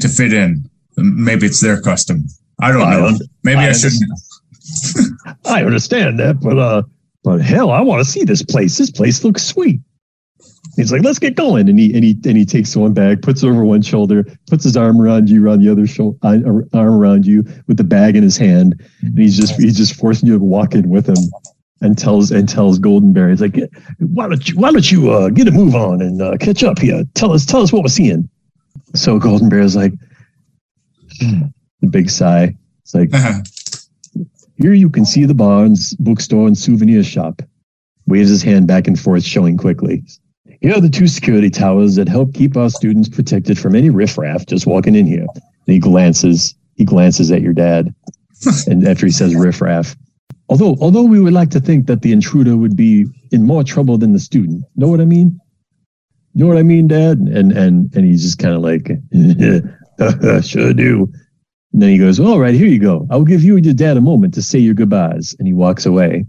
to 0.00 0.08
fit 0.08 0.32
in. 0.32 0.68
Maybe 0.98 1.46
it's 1.46 1.60
their 1.60 1.80
custom. 1.80 2.24
I 2.60 2.72
don't 2.72 2.82
I 2.82 2.98
know. 2.98 3.18
Maybe 3.44 3.60
I 3.60 3.68
I 3.68 3.72
shouldn't. 3.72 4.02
I 5.46 5.64
understand 5.64 6.18
that, 6.18 6.40
but 6.40 6.58
uh, 6.58 6.82
but 7.22 7.40
hell, 7.40 7.70
I 7.70 7.80
want 7.80 8.04
to 8.04 8.10
see 8.10 8.24
this 8.24 8.42
place. 8.42 8.76
This 8.78 8.90
place 8.90 9.24
looks 9.24 9.44
sweet. 9.44 9.80
He's 10.76 10.92
like, 10.92 11.02
let's 11.02 11.18
get 11.18 11.34
going, 11.34 11.68
and 11.68 11.78
he 11.78 11.92
and 11.94 12.04
he 12.04 12.16
and 12.24 12.36
he 12.36 12.44
takes 12.44 12.76
one 12.76 12.92
bag, 12.92 13.22
puts 13.22 13.42
it 13.42 13.48
over 13.48 13.64
one 13.64 13.82
shoulder, 13.82 14.24
puts 14.48 14.64
his 14.64 14.76
arm 14.76 15.00
around 15.00 15.28
you, 15.28 15.44
around 15.44 15.60
the 15.60 15.70
other 15.70 15.86
shoulder, 15.86 16.18
arm 16.22 16.68
around 16.74 17.26
you 17.26 17.44
with 17.66 17.76
the 17.76 17.84
bag 17.84 18.16
in 18.16 18.22
his 18.22 18.36
hand, 18.36 18.80
and 19.02 19.18
he's 19.18 19.36
just 19.36 19.60
he's 19.60 19.76
just 19.76 19.96
forcing 19.96 20.28
you 20.28 20.38
to 20.38 20.44
walk 20.44 20.74
in 20.74 20.88
with 20.88 21.08
him, 21.08 21.16
and 21.80 21.98
tells 21.98 22.30
and 22.30 22.48
tells 22.48 22.78
Golden 22.78 23.12
Bear, 23.12 23.28
he's 23.28 23.40
like, 23.40 23.56
why 23.98 24.28
don't 24.28 24.48
you 24.48 24.56
why 24.56 24.70
don't 24.70 24.90
you 24.90 25.10
uh, 25.10 25.28
get 25.30 25.48
a 25.48 25.50
move 25.50 25.74
on 25.74 26.00
and 26.00 26.22
uh, 26.22 26.36
catch 26.38 26.62
up 26.62 26.78
here? 26.78 27.04
Tell 27.14 27.32
us 27.32 27.44
tell 27.44 27.62
us 27.62 27.72
what 27.72 27.82
we're 27.82 27.88
seeing. 27.88 28.28
So 28.94 29.18
Golden 29.18 29.48
Bear 29.48 29.60
is 29.60 29.76
like, 29.76 29.92
the 31.80 31.86
big 31.88 32.10
sigh. 32.10 32.54
It's 32.82 32.94
like, 32.94 33.12
uh-huh. 33.12 33.40
here 34.56 34.72
you 34.72 34.90
can 34.90 35.04
see 35.04 35.24
the 35.24 35.34
barns, 35.34 35.94
bookstore, 35.94 36.46
and 36.46 36.56
souvenir 36.56 37.02
shop. 37.02 37.42
Waves 38.06 38.30
his 38.30 38.42
hand 38.42 38.66
back 38.66 38.86
and 38.86 38.98
forth, 38.98 39.22
showing 39.22 39.58
quickly. 39.58 40.02
Here 40.60 40.74
are 40.74 40.80
the 40.80 40.88
two 40.88 41.06
security 41.06 41.50
towers 41.50 41.94
that 41.96 42.08
help 42.08 42.34
keep 42.34 42.56
our 42.56 42.70
students 42.70 43.08
protected 43.08 43.58
from 43.58 43.76
any 43.76 43.90
riffraff 43.90 44.46
just 44.46 44.66
walking 44.66 44.94
in 44.94 45.06
here. 45.06 45.26
And 45.34 45.74
he 45.74 45.78
glances, 45.78 46.54
he 46.76 46.84
glances 46.84 47.30
at 47.30 47.42
your 47.42 47.52
dad, 47.52 47.94
and 48.66 48.86
after 48.86 49.06
he 49.06 49.12
says 49.12 49.34
riffraff, 49.34 49.94
although 50.48 50.76
although 50.80 51.02
we 51.02 51.20
would 51.20 51.32
like 51.32 51.50
to 51.50 51.60
think 51.60 51.86
that 51.86 52.02
the 52.02 52.12
intruder 52.12 52.56
would 52.56 52.76
be 52.76 53.06
in 53.30 53.44
more 53.44 53.62
trouble 53.62 53.98
than 53.98 54.12
the 54.12 54.18
student. 54.18 54.64
Know 54.76 54.88
what 54.88 55.00
I 55.00 55.04
mean? 55.04 55.38
You 56.34 56.44
Know 56.44 56.48
what 56.48 56.58
I 56.58 56.62
mean, 56.62 56.88
Dad? 56.88 57.18
And 57.18 57.52
and 57.52 57.94
and 57.94 58.04
he's 58.04 58.22
just 58.22 58.38
kind 58.38 58.54
of 58.54 58.62
like, 58.62 58.90
sure 60.42 60.72
do. 60.72 61.12
And 61.72 61.82
then 61.82 61.90
he 61.90 61.98
goes, 61.98 62.18
All 62.18 62.38
right, 62.38 62.54
here 62.54 62.66
you 62.66 62.78
go. 62.78 63.06
I'll 63.10 63.24
give 63.24 63.42
you 63.42 63.56
and 63.56 63.64
your 63.64 63.74
dad 63.74 63.96
a 63.96 64.00
moment 64.00 64.34
to 64.34 64.42
say 64.42 64.58
your 64.58 64.74
goodbyes. 64.74 65.34
And 65.38 65.46
he 65.46 65.52
walks 65.52 65.86
away. 65.86 66.26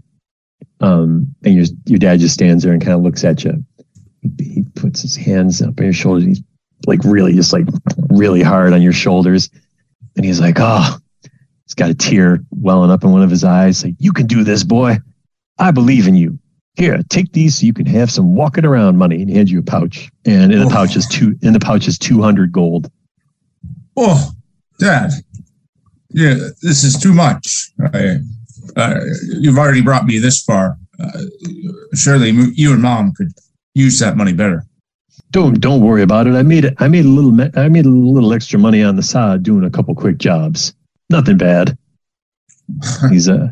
Um, 0.80 1.34
and 1.44 1.54
your 1.54 1.66
your 1.86 1.98
dad 1.98 2.20
just 2.20 2.34
stands 2.34 2.64
there 2.64 2.72
and 2.72 2.82
kind 2.82 2.94
of 2.94 3.02
looks 3.02 3.24
at 3.24 3.44
you. 3.44 3.64
He 4.38 4.64
puts 4.74 5.02
his 5.02 5.16
hands 5.16 5.62
up 5.62 5.78
on 5.78 5.84
your 5.84 5.92
shoulders. 5.92 6.24
He's 6.24 6.42
like 6.86 7.00
really 7.04 7.34
just 7.34 7.52
like 7.52 7.66
really 8.10 8.42
hard 8.42 8.72
on 8.72 8.82
your 8.82 8.92
shoulders. 8.92 9.50
And 10.16 10.24
he's 10.24 10.40
like, 10.40 10.56
Oh, 10.58 10.98
he's 11.64 11.74
got 11.74 11.90
a 11.90 11.94
tear 11.94 12.40
welling 12.50 12.90
up 12.90 13.04
in 13.04 13.12
one 13.12 13.22
of 13.22 13.30
his 13.30 13.44
eyes. 13.44 13.84
Like, 13.84 13.94
you 13.98 14.12
can 14.12 14.26
do 14.26 14.44
this, 14.44 14.64
boy. 14.64 14.98
I 15.58 15.70
believe 15.70 16.06
in 16.06 16.14
you. 16.14 16.38
Here, 16.74 17.02
take 17.10 17.32
these 17.32 17.58
so 17.58 17.66
you 17.66 17.74
can 17.74 17.86
have 17.86 18.10
some 18.10 18.34
walking 18.34 18.64
around 18.64 18.96
money. 18.96 19.20
And 19.20 19.28
he 19.28 19.36
hands 19.36 19.50
you 19.50 19.58
a 19.58 19.62
pouch, 19.62 20.10
and 20.24 20.52
in 20.52 20.60
the 20.60 20.70
pouch 20.70 20.96
is 20.96 21.06
two. 21.06 21.36
In 21.42 21.52
the 21.52 21.60
pouch 21.60 21.88
is 21.88 21.98
two 21.98 22.22
hundred 22.22 22.52
gold. 22.52 22.90
Oh, 23.96 24.32
Dad. 24.78 25.10
Yeah, 26.10 26.34
this 26.62 26.82
is 26.84 26.98
too 26.98 27.12
much. 27.12 27.70
I, 27.92 28.16
uh, 28.76 29.00
you've 29.38 29.58
already 29.58 29.82
brought 29.82 30.06
me 30.06 30.18
this 30.18 30.42
far. 30.42 30.76
Uh, 30.98 31.22
surely 31.94 32.30
you 32.30 32.72
and 32.72 32.82
Mom 32.82 33.12
could 33.12 33.32
use 33.74 33.98
that 34.00 34.16
money 34.16 34.32
better. 34.32 34.64
Don't 35.30 35.60
don't 35.60 35.80
worry 35.80 36.02
about 36.02 36.26
it. 36.26 36.34
I 36.34 36.42
made 36.42 36.64
it. 36.64 36.74
I 36.78 36.88
made 36.88 37.04
a 37.04 37.08
little. 37.08 37.48
I 37.56 37.68
made 37.68 37.86
a 37.86 37.90
little 37.90 38.32
extra 38.32 38.58
money 38.58 38.82
on 38.82 38.96
the 38.96 39.02
side 39.02 39.44
doing 39.44 39.64
a 39.64 39.70
couple 39.70 39.94
quick 39.94 40.18
jobs. 40.18 40.74
Nothing 41.08 41.38
bad. 41.38 41.78
He's 43.10 43.28
uh, 43.28 43.48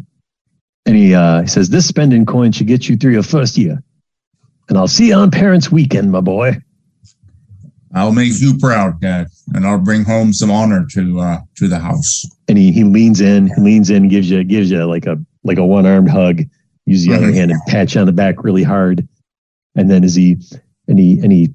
and 0.86 0.96
he 0.96 1.14
uh, 1.14 1.42
he 1.42 1.46
says 1.46 1.68
this 1.68 1.86
spending 1.86 2.26
coin 2.26 2.50
should 2.50 2.66
get 2.66 2.88
you 2.88 2.96
through 2.96 3.12
your 3.12 3.22
first 3.22 3.56
year, 3.56 3.80
and 4.68 4.76
I'll 4.76 4.88
see 4.88 5.08
you 5.08 5.14
on 5.14 5.30
Parents' 5.30 5.70
Weekend, 5.70 6.10
my 6.10 6.20
boy. 6.20 6.56
I'll 7.94 8.12
make 8.12 8.32
you 8.40 8.56
proud, 8.58 9.00
Dad, 9.00 9.28
and 9.54 9.66
I'll 9.66 9.78
bring 9.78 10.04
home 10.04 10.32
some 10.32 10.50
honor 10.50 10.86
to 10.92 11.20
uh, 11.20 11.38
to 11.56 11.68
the 11.68 11.78
house. 11.78 12.24
And 12.48 12.58
he 12.58 12.72
he 12.72 12.84
leans 12.84 13.20
in, 13.20 13.46
he 13.48 13.60
leans 13.60 13.90
in, 13.90 14.08
gives 14.08 14.30
you 14.30 14.44
gives 14.44 14.70
you 14.70 14.84
like 14.84 15.06
a 15.06 15.16
like 15.44 15.58
a 15.58 15.64
one 15.64 15.86
armed 15.86 16.10
hug. 16.10 16.42
Uses 16.86 17.06
the 17.06 17.14
other 17.14 17.26
Mhm. 17.28 17.34
hand 17.34 17.50
and 17.50 17.60
pat 17.66 17.94
you 17.94 18.00
on 18.00 18.06
the 18.06 18.12
back 18.12 18.42
really 18.44 18.62
hard, 18.62 19.06
and 19.74 19.90
then 19.90 20.04
as 20.04 20.14
he 20.14 20.36
and 20.86 20.98
he 20.98 21.18
and 21.20 21.30
he 21.32 21.52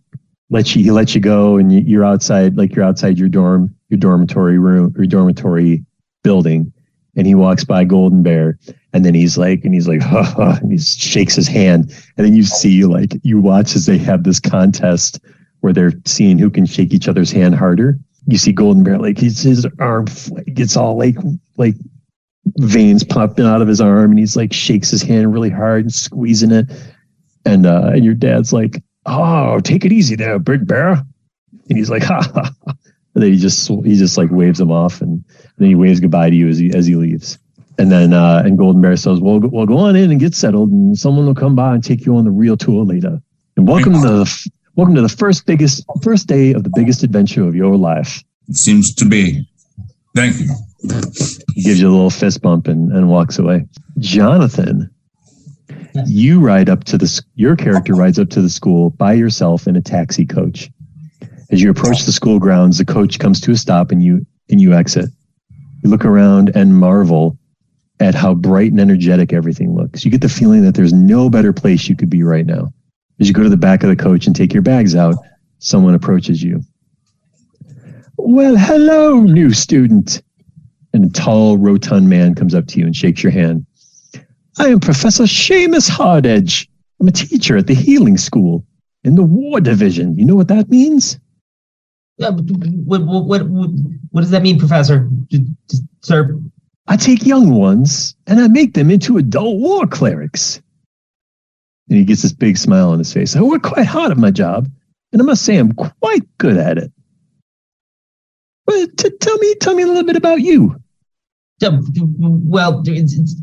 lets 0.50 0.76
you 0.76 0.84
he 0.84 0.92
lets 0.92 1.16
you 1.16 1.22
go, 1.22 1.58
and 1.58 1.72
you, 1.72 1.80
you're 1.82 2.06
outside 2.06 2.56
like 2.56 2.76
you're 2.76 2.86
outside 2.86 3.18
your 3.18 3.30
dorm 3.30 3.74
your 3.90 3.98
dormitory 3.98 4.58
room 4.60 4.94
your 4.96 5.08
dormitory 5.08 5.84
building, 6.24 6.72
and 7.16 7.26
he 7.28 7.34
walks 7.36 7.64
by 7.64 7.84
Golden 7.84 8.22
Bear, 8.24 8.58
and 8.94 9.04
then 9.04 9.14
he's 9.16 9.38
like 9.38 9.64
and 9.66 9.74
he's 9.74 9.88
like 9.88 10.02
ha, 10.02 10.22
ha, 10.38 10.58
and 10.62 10.72
he 10.72 10.78
shakes 10.78 11.36
his 11.36 11.48
hand, 11.48 11.92
and 12.18 12.26
then 12.26 12.36
you 12.36 12.44
see 12.44 12.86
like 12.86 13.16
you 13.24 13.40
watch 13.42 13.76
as 13.76 13.86
they 13.88 13.98
have 13.98 14.24
this 14.24 14.40
contest 14.40 15.20
where 15.64 15.72
they're 15.72 15.94
seeing 16.04 16.38
who 16.38 16.50
can 16.50 16.66
shake 16.66 16.94
each 16.94 17.08
other's 17.08 17.32
hand 17.32 17.56
harder. 17.56 17.98
You 18.28 18.38
see 18.38 18.52
Golden 18.52 18.84
Bear 18.84 19.00
like 19.00 19.18
he's 19.18 19.42
his 19.42 19.66
arm 19.80 20.08
gets 20.54 20.76
all 20.76 20.98
like 20.98 21.16
like 21.56 21.76
veins 22.58 23.06
popping 23.06 23.46
out 23.46 23.62
of 23.62 23.70
his 23.70 23.80
arm, 23.80 24.12
and 24.12 24.20
he's 24.20 24.36
like 24.36 24.52
shakes 24.52 24.90
his 24.90 25.02
hand 25.02 25.34
really 25.34 25.50
hard 25.50 25.84
and 25.84 25.94
squeezing 25.94 26.52
it, 26.52 26.70
and 27.46 27.66
uh, 27.66 27.92
and 27.94 28.04
your 28.04 28.14
dad's 28.14 28.52
like, 28.52 28.84
"Oh, 29.06 29.62
take 29.62 29.86
it 29.86 29.94
easy 29.94 30.18
there, 30.18 30.38
Big 30.38 30.68
Bear," 30.68 31.02
and 31.70 31.78
he's 31.78 31.90
like, 31.90 32.04
"Ha 32.12 32.22
ha." 32.34 32.52
And 33.16 33.24
then 33.24 33.32
he 33.32 33.38
just 33.38 33.70
he 33.70 33.96
just 33.96 34.18
like 34.18 34.32
waves 34.32 34.60
him 34.60 34.72
off, 34.72 35.00
and 35.00 35.24
then 35.58 35.70
he 35.70 35.76
waves 35.76 36.02
goodbye 36.02 36.30
to 36.30 36.36
you 36.36 36.50
as 36.50 36.58
he 36.58 36.74
as 36.74 36.86
he 36.86 36.96
leaves. 36.96 37.40
And 37.78 37.90
then 37.90 38.12
uh, 38.12 38.44
and 38.46 38.58
Golden 38.58 38.82
Bear 38.82 38.98
says, 38.98 39.22
"Well, 39.22 39.40
go, 39.40 39.48
well, 39.48 39.66
go 39.66 39.78
on 39.78 39.96
in 39.96 40.12
and 40.12 40.20
get 40.20 40.36
settled, 40.36 40.72
and 40.72 40.98
someone 40.98 41.26
will 41.26 41.36
come 41.36 41.56
by 41.56 41.74
and 41.74 41.82
take 41.82 42.06
you 42.06 42.18
on 42.18 42.26
the 42.26 42.32
real 42.32 42.58
tour 42.58 42.84
later. 42.84 43.22
And 43.56 43.66
welcome 43.66 43.94
to 43.94 44.00
the 44.10 44.50
welcome 44.76 44.96
to 44.96 45.02
the 45.02 45.10
first 45.10 45.46
biggest 45.46 45.84
first 46.02 46.28
day 46.28 46.54
of 46.54 46.64
the 46.64 46.72
biggest 46.76 47.04
adventure 47.04 47.48
of 47.48 47.56
your 47.56 47.76
life." 47.76 48.24
It 48.48 48.56
seems 48.56 48.94
to 48.96 49.06
be. 49.06 49.48
Thank 50.16 50.40
you. 50.40 50.50
He 51.56 51.64
gives 51.64 51.82
you 51.82 51.90
a 51.90 51.92
little 51.92 52.10
fist 52.10 52.42
bump 52.42 52.68
and, 52.68 52.92
and 52.92 53.10
walks 53.10 53.40
away. 53.40 53.66
Jonathan, 54.00 54.90
you 56.06 56.40
ride 56.40 56.70
up 56.70 56.84
to 56.86 56.98
the 56.98 57.22
your 57.36 57.56
character 57.56 57.94
rides 57.94 58.20
up 58.20 58.30
to 58.32 58.42
the 58.42 58.50
school 58.50 58.92
by 58.92 59.14
yourself 59.14 59.68
in 59.68 59.76
a 59.76 59.82
taxi 59.82 60.26
coach. 60.26 60.70
As 61.52 61.62
you 61.62 61.70
approach 61.70 62.04
the 62.04 62.12
school 62.12 62.40
grounds, 62.40 62.78
the 62.78 62.86
coach 62.86 63.20
comes 63.20 63.40
to 63.42 63.52
a 63.52 63.56
stop 63.56 63.92
and 63.92 64.04
you 64.04 64.26
and 64.50 64.60
you 64.60 64.74
exit. 64.74 65.10
You 65.84 65.90
look 65.90 66.06
around 66.06 66.52
and 66.56 66.80
marvel 66.80 67.38
at 68.00 68.16
how 68.16 68.34
bright 68.34 68.72
and 68.72 68.80
energetic 68.80 69.34
everything 69.34 69.76
looks. 69.76 70.04
You 70.04 70.12
get 70.12 70.22
the 70.22 70.30
feeling 70.30 70.64
that 70.64 70.76
there's 70.76 70.94
no 70.94 71.30
better 71.30 71.54
place 71.54 71.88
you 71.88 71.96
could 71.96 72.10
be 72.10 72.24
right 72.24 72.46
now. 72.46 72.74
As 73.20 73.28
you 73.28 73.34
go 73.34 73.44
to 73.44 73.50
the 73.50 73.58
back 73.58 73.84
of 73.84 73.90
the 73.90 73.96
coach 73.96 74.28
and 74.28 74.36
take 74.36 74.54
your 74.54 74.64
bags 74.64 74.96
out, 74.96 75.16
someone 75.60 75.94
approaches 75.94 76.42
you. 76.42 76.62
Well, 78.18 78.56
hello, 78.58 79.22
new 79.22 79.52
student 79.54 80.22
and 80.94 81.06
a 81.06 81.10
tall, 81.10 81.58
rotund 81.58 82.10
man 82.10 82.36
comes 82.36 82.54
up 82.54 82.68
to 82.68 82.80
you 82.80 82.86
and 82.86 82.96
shakes 82.96 83.24
your 83.24 83.32
hand. 83.32 83.66
I 84.60 84.68
am 84.68 84.80
Professor 84.80 85.24
Seamus 85.24 85.90
Hardedge. 85.90 86.70
I'm 87.00 87.08
a 87.08 87.12
teacher 87.12 87.58
at 87.58 87.68
the 87.68 87.74
healing 87.74 88.18
school 88.18 88.64
in 89.04 89.16
the 89.16 89.24
war 89.24 89.60
division. 89.60 90.16
You 90.16 90.26
know 90.26 90.36
what 90.36 90.48
that 90.50 90.70
means? 90.70 91.20
Uh, 92.22 92.32
what, 92.32 93.02
what, 93.02 93.26
what, 93.26 93.70
what 94.12 94.22
does 94.22 94.30
that 94.30 94.44
mean, 94.44 94.60
Professor? 94.60 95.10
Sir, 96.02 96.40
I 96.88 96.96
take 96.96 97.26
young 97.26 97.56
ones 97.56 98.16
and 98.28 98.40
I 98.40 98.48
make 98.48 98.76
them 98.76 98.92
into 98.92 99.18
adult 99.18 99.58
war 99.58 99.88
clerics. 99.88 100.62
And 101.90 101.98
he 101.98 102.06
gets 102.06 102.22
this 102.22 102.34
big 102.34 102.58
smile 102.58 102.90
on 102.90 103.00
his 103.00 103.12
face. 103.12 103.36
I 103.36 103.42
work 103.42 103.64
quite 103.64 103.86
hard 103.86 104.12
at 104.12 104.18
my 104.18 104.32
job, 104.32 104.70
and 105.12 105.22
I 105.22 105.26
must 105.26 105.44
say 105.44 105.58
I'm 105.58 105.74
quite 105.74 106.24
good 106.38 106.58
at 106.58 106.78
it. 106.78 106.92
But 108.66 108.98
t- 108.98 109.10
tell 109.20 109.38
me, 109.38 109.56
tell 109.56 109.76
me 109.76 109.84
a 109.84 109.88
little 109.88 110.06
bit 110.06 110.16
about 110.16 110.42
you. 110.42 110.76
well, 111.62 112.82
it's, 112.86 113.14
it's, 113.14 113.36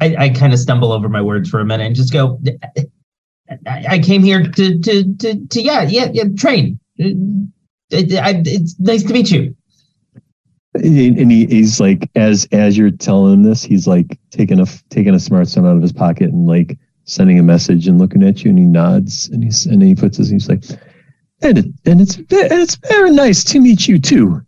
I, 0.00 0.16
I, 0.18 0.28
kind 0.28 0.52
of 0.52 0.58
stumble 0.58 0.92
over 0.92 1.08
my 1.08 1.22
words 1.22 1.48
for 1.48 1.60
a 1.60 1.64
minute 1.64 1.86
and 1.86 1.96
just 1.96 2.12
go. 2.12 2.40
I, 3.66 3.98
came 3.98 4.22
here 4.22 4.42
to, 4.42 4.78
to, 4.80 5.16
to, 5.16 5.46
to 5.46 5.62
yeah, 5.62 5.82
yeah, 5.82 6.08
yeah, 6.12 6.24
train. 6.36 6.78
It's 6.96 8.78
nice 8.78 9.02
to 9.04 9.12
meet 9.12 9.30
you. 9.30 9.56
and 10.74 11.18
and 11.18 11.30
he, 11.30 11.46
he's 11.46 11.80
like 11.80 12.10
as 12.16 12.48
as 12.50 12.76
you're 12.76 12.90
telling 12.90 13.32
him 13.32 13.42
this 13.44 13.62
he's 13.62 13.86
like 13.86 14.18
taking 14.30 14.58
a 14.58 14.66
taking 14.90 15.14
a 15.14 15.18
smartphone 15.18 15.68
out 15.68 15.76
of 15.76 15.82
his 15.82 15.92
pocket 15.92 16.30
and 16.30 16.46
like 16.46 16.78
sending 17.04 17.38
a 17.38 17.42
message 17.42 17.86
and 17.86 17.98
looking 17.98 18.22
at 18.22 18.44
you 18.44 18.50
and 18.50 18.58
he 18.58 18.64
nods 18.64 19.28
and 19.28 19.44
he's 19.44 19.66
and 19.66 19.82
he 19.82 19.94
puts 19.94 20.16
his 20.16 20.28
he's 20.28 20.48
like 20.48 20.64
and 21.42 21.58
it, 21.58 21.66
and 21.84 22.00
it's 22.00 22.16
and 22.16 22.26
it's 22.30 22.76
very 22.76 23.10
nice 23.10 23.44
to 23.44 23.60
meet 23.60 23.86
you 23.86 23.98
too 23.98 24.40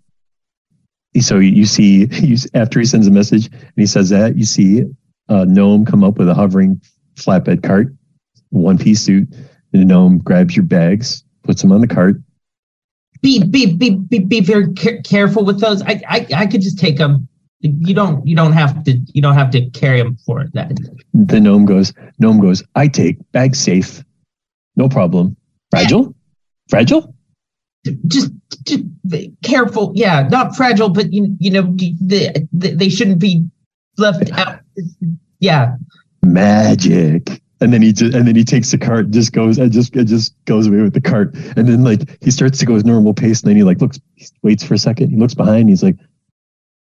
so 1.20 1.38
you 1.38 1.64
see 1.64 2.06
you, 2.22 2.36
after 2.54 2.78
he 2.78 2.86
sends 2.86 3.06
a 3.06 3.10
message 3.10 3.46
and 3.46 3.72
he 3.76 3.86
says 3.86 4.10
that 4.10 4.36
you 4.36 4.44
see 4.44 4.82
uh, 5.30 5.42
a 5.42 5.46
gnome 5.46 5.84
come 5.84 6.04
up 6.04 6.18
with 6.18 6.28
a 6.28 6.34
hovering 6.34 6.80
flatbed 7.14 7.62
cart 7.62 7.88
one 8.50 8.78
piece 8.78 9.00
suit 9.00 9.28
the 9.72 9.84
gnome 9.84 10.18
grabs 10.18 10.56
your 10.56 10.64
bags 10.64 11.24
puts 11.42 11.62
them 11.62 11.72
on 11.72 11.80
the 11.80 11.86
cart 11.86 12.16
Be 13.22 13.42
be 13.42 13.74
be 13.74 13.90
be, 13.96 14.18
be 14.20 14.40
very 14.40 14.72
careful 15.02 15.44
with 15.44 15.60
those. 15.60 15.82
I, 15.82 16.00
I 16.08 16.26
I 16.34 16.46
could 16.46 16.60
just 16.60 16.78
take 16.78 16.98
them. 16.98 17.28
You 17.60 17.94
don't 17.94 18.26
you 18.26 18.36
don't 18.36 18.52
have 18.52 18.84
to 18.84 18.98
you 19.12 19.22
don't 19.22 19.34
have 19.34 19.50
to 19.50 19.70
carry 19.70 20.02
them 20.02 20.16
for. 20.26 20.44
That 20.52 20.78
The 21.14 21.40
gnome 21.40 21.64
goes, 21.64 21.92
gnome 22.18 22.40
goes, 22.40 22.62
I 22.74 22.88
take 22.88 23.16
bag 23.32 23.56
safe. 23.56 24.04
No 24.76 24.88
problem. 24.88 25.36
Fragile? 25.70 26.14
Fragile? 26.68 27.14
just 28.06 28.32
just 28.64 28.82
careful. 29.42 29.92
Yeah, 29.94 30.28
not 30.28 30.56
fragile, 30.56 30.88
but 30.88 31.12
you 31.12 31.36
you 31.38 31.50
know 31.50 31.74
they 32.00 32.32
they, 32.52 32.70
they 32.72 32.88
shouldn't 32.88 33.20
be 33.20 33.46
left 33.96 34.30
out. 34.32 34.60
Yeah, 35.38 35.76
Magic. 36.22 37.42
And 37.58 37.72
then 37.72 37.80
he 37.80 37.92
just, 37.92 38.14
and 38.14 38.28
then 38.28 38.36
he 38.36 38.44
takes 38.44 38.70
the 38.70 38.76
cart, 38.76 39.06
and 39.06 39.14
just 39.14 39.32
goes, 39.32 39.56
and 39.56 39.72
just 39.72 39.96
it 39.96 40.04
just 40.04 40.34
goes 40.44 40.66
away 40.66 40.82
with 40.82 40.92
the 40.92 41.00
cart. 41.00 41.34
And 41.56 41.66
then 41.66 41.84
like 41.84 42.22
he 42.22 42.30
starts 42.30 42.58
to 42.58 42.66
go 42.66 42.74
his 42.74 42.84
normal 42.84 43.14
pace, 43.14 43.40
and 43.40 43.48
then 43.48 43.56
he 43.56 43.62
like 43.62 43.80
looks, 43.80 43.98
waits 44.42 44.62
for 44.62 44.74
a 44.74 44.78
second, 44.78 45.10
he 45.10 45.16
looks 45.16 45.34
behind, 45.34 45.70
he's 45.70 45.82
like, 45.82 45.96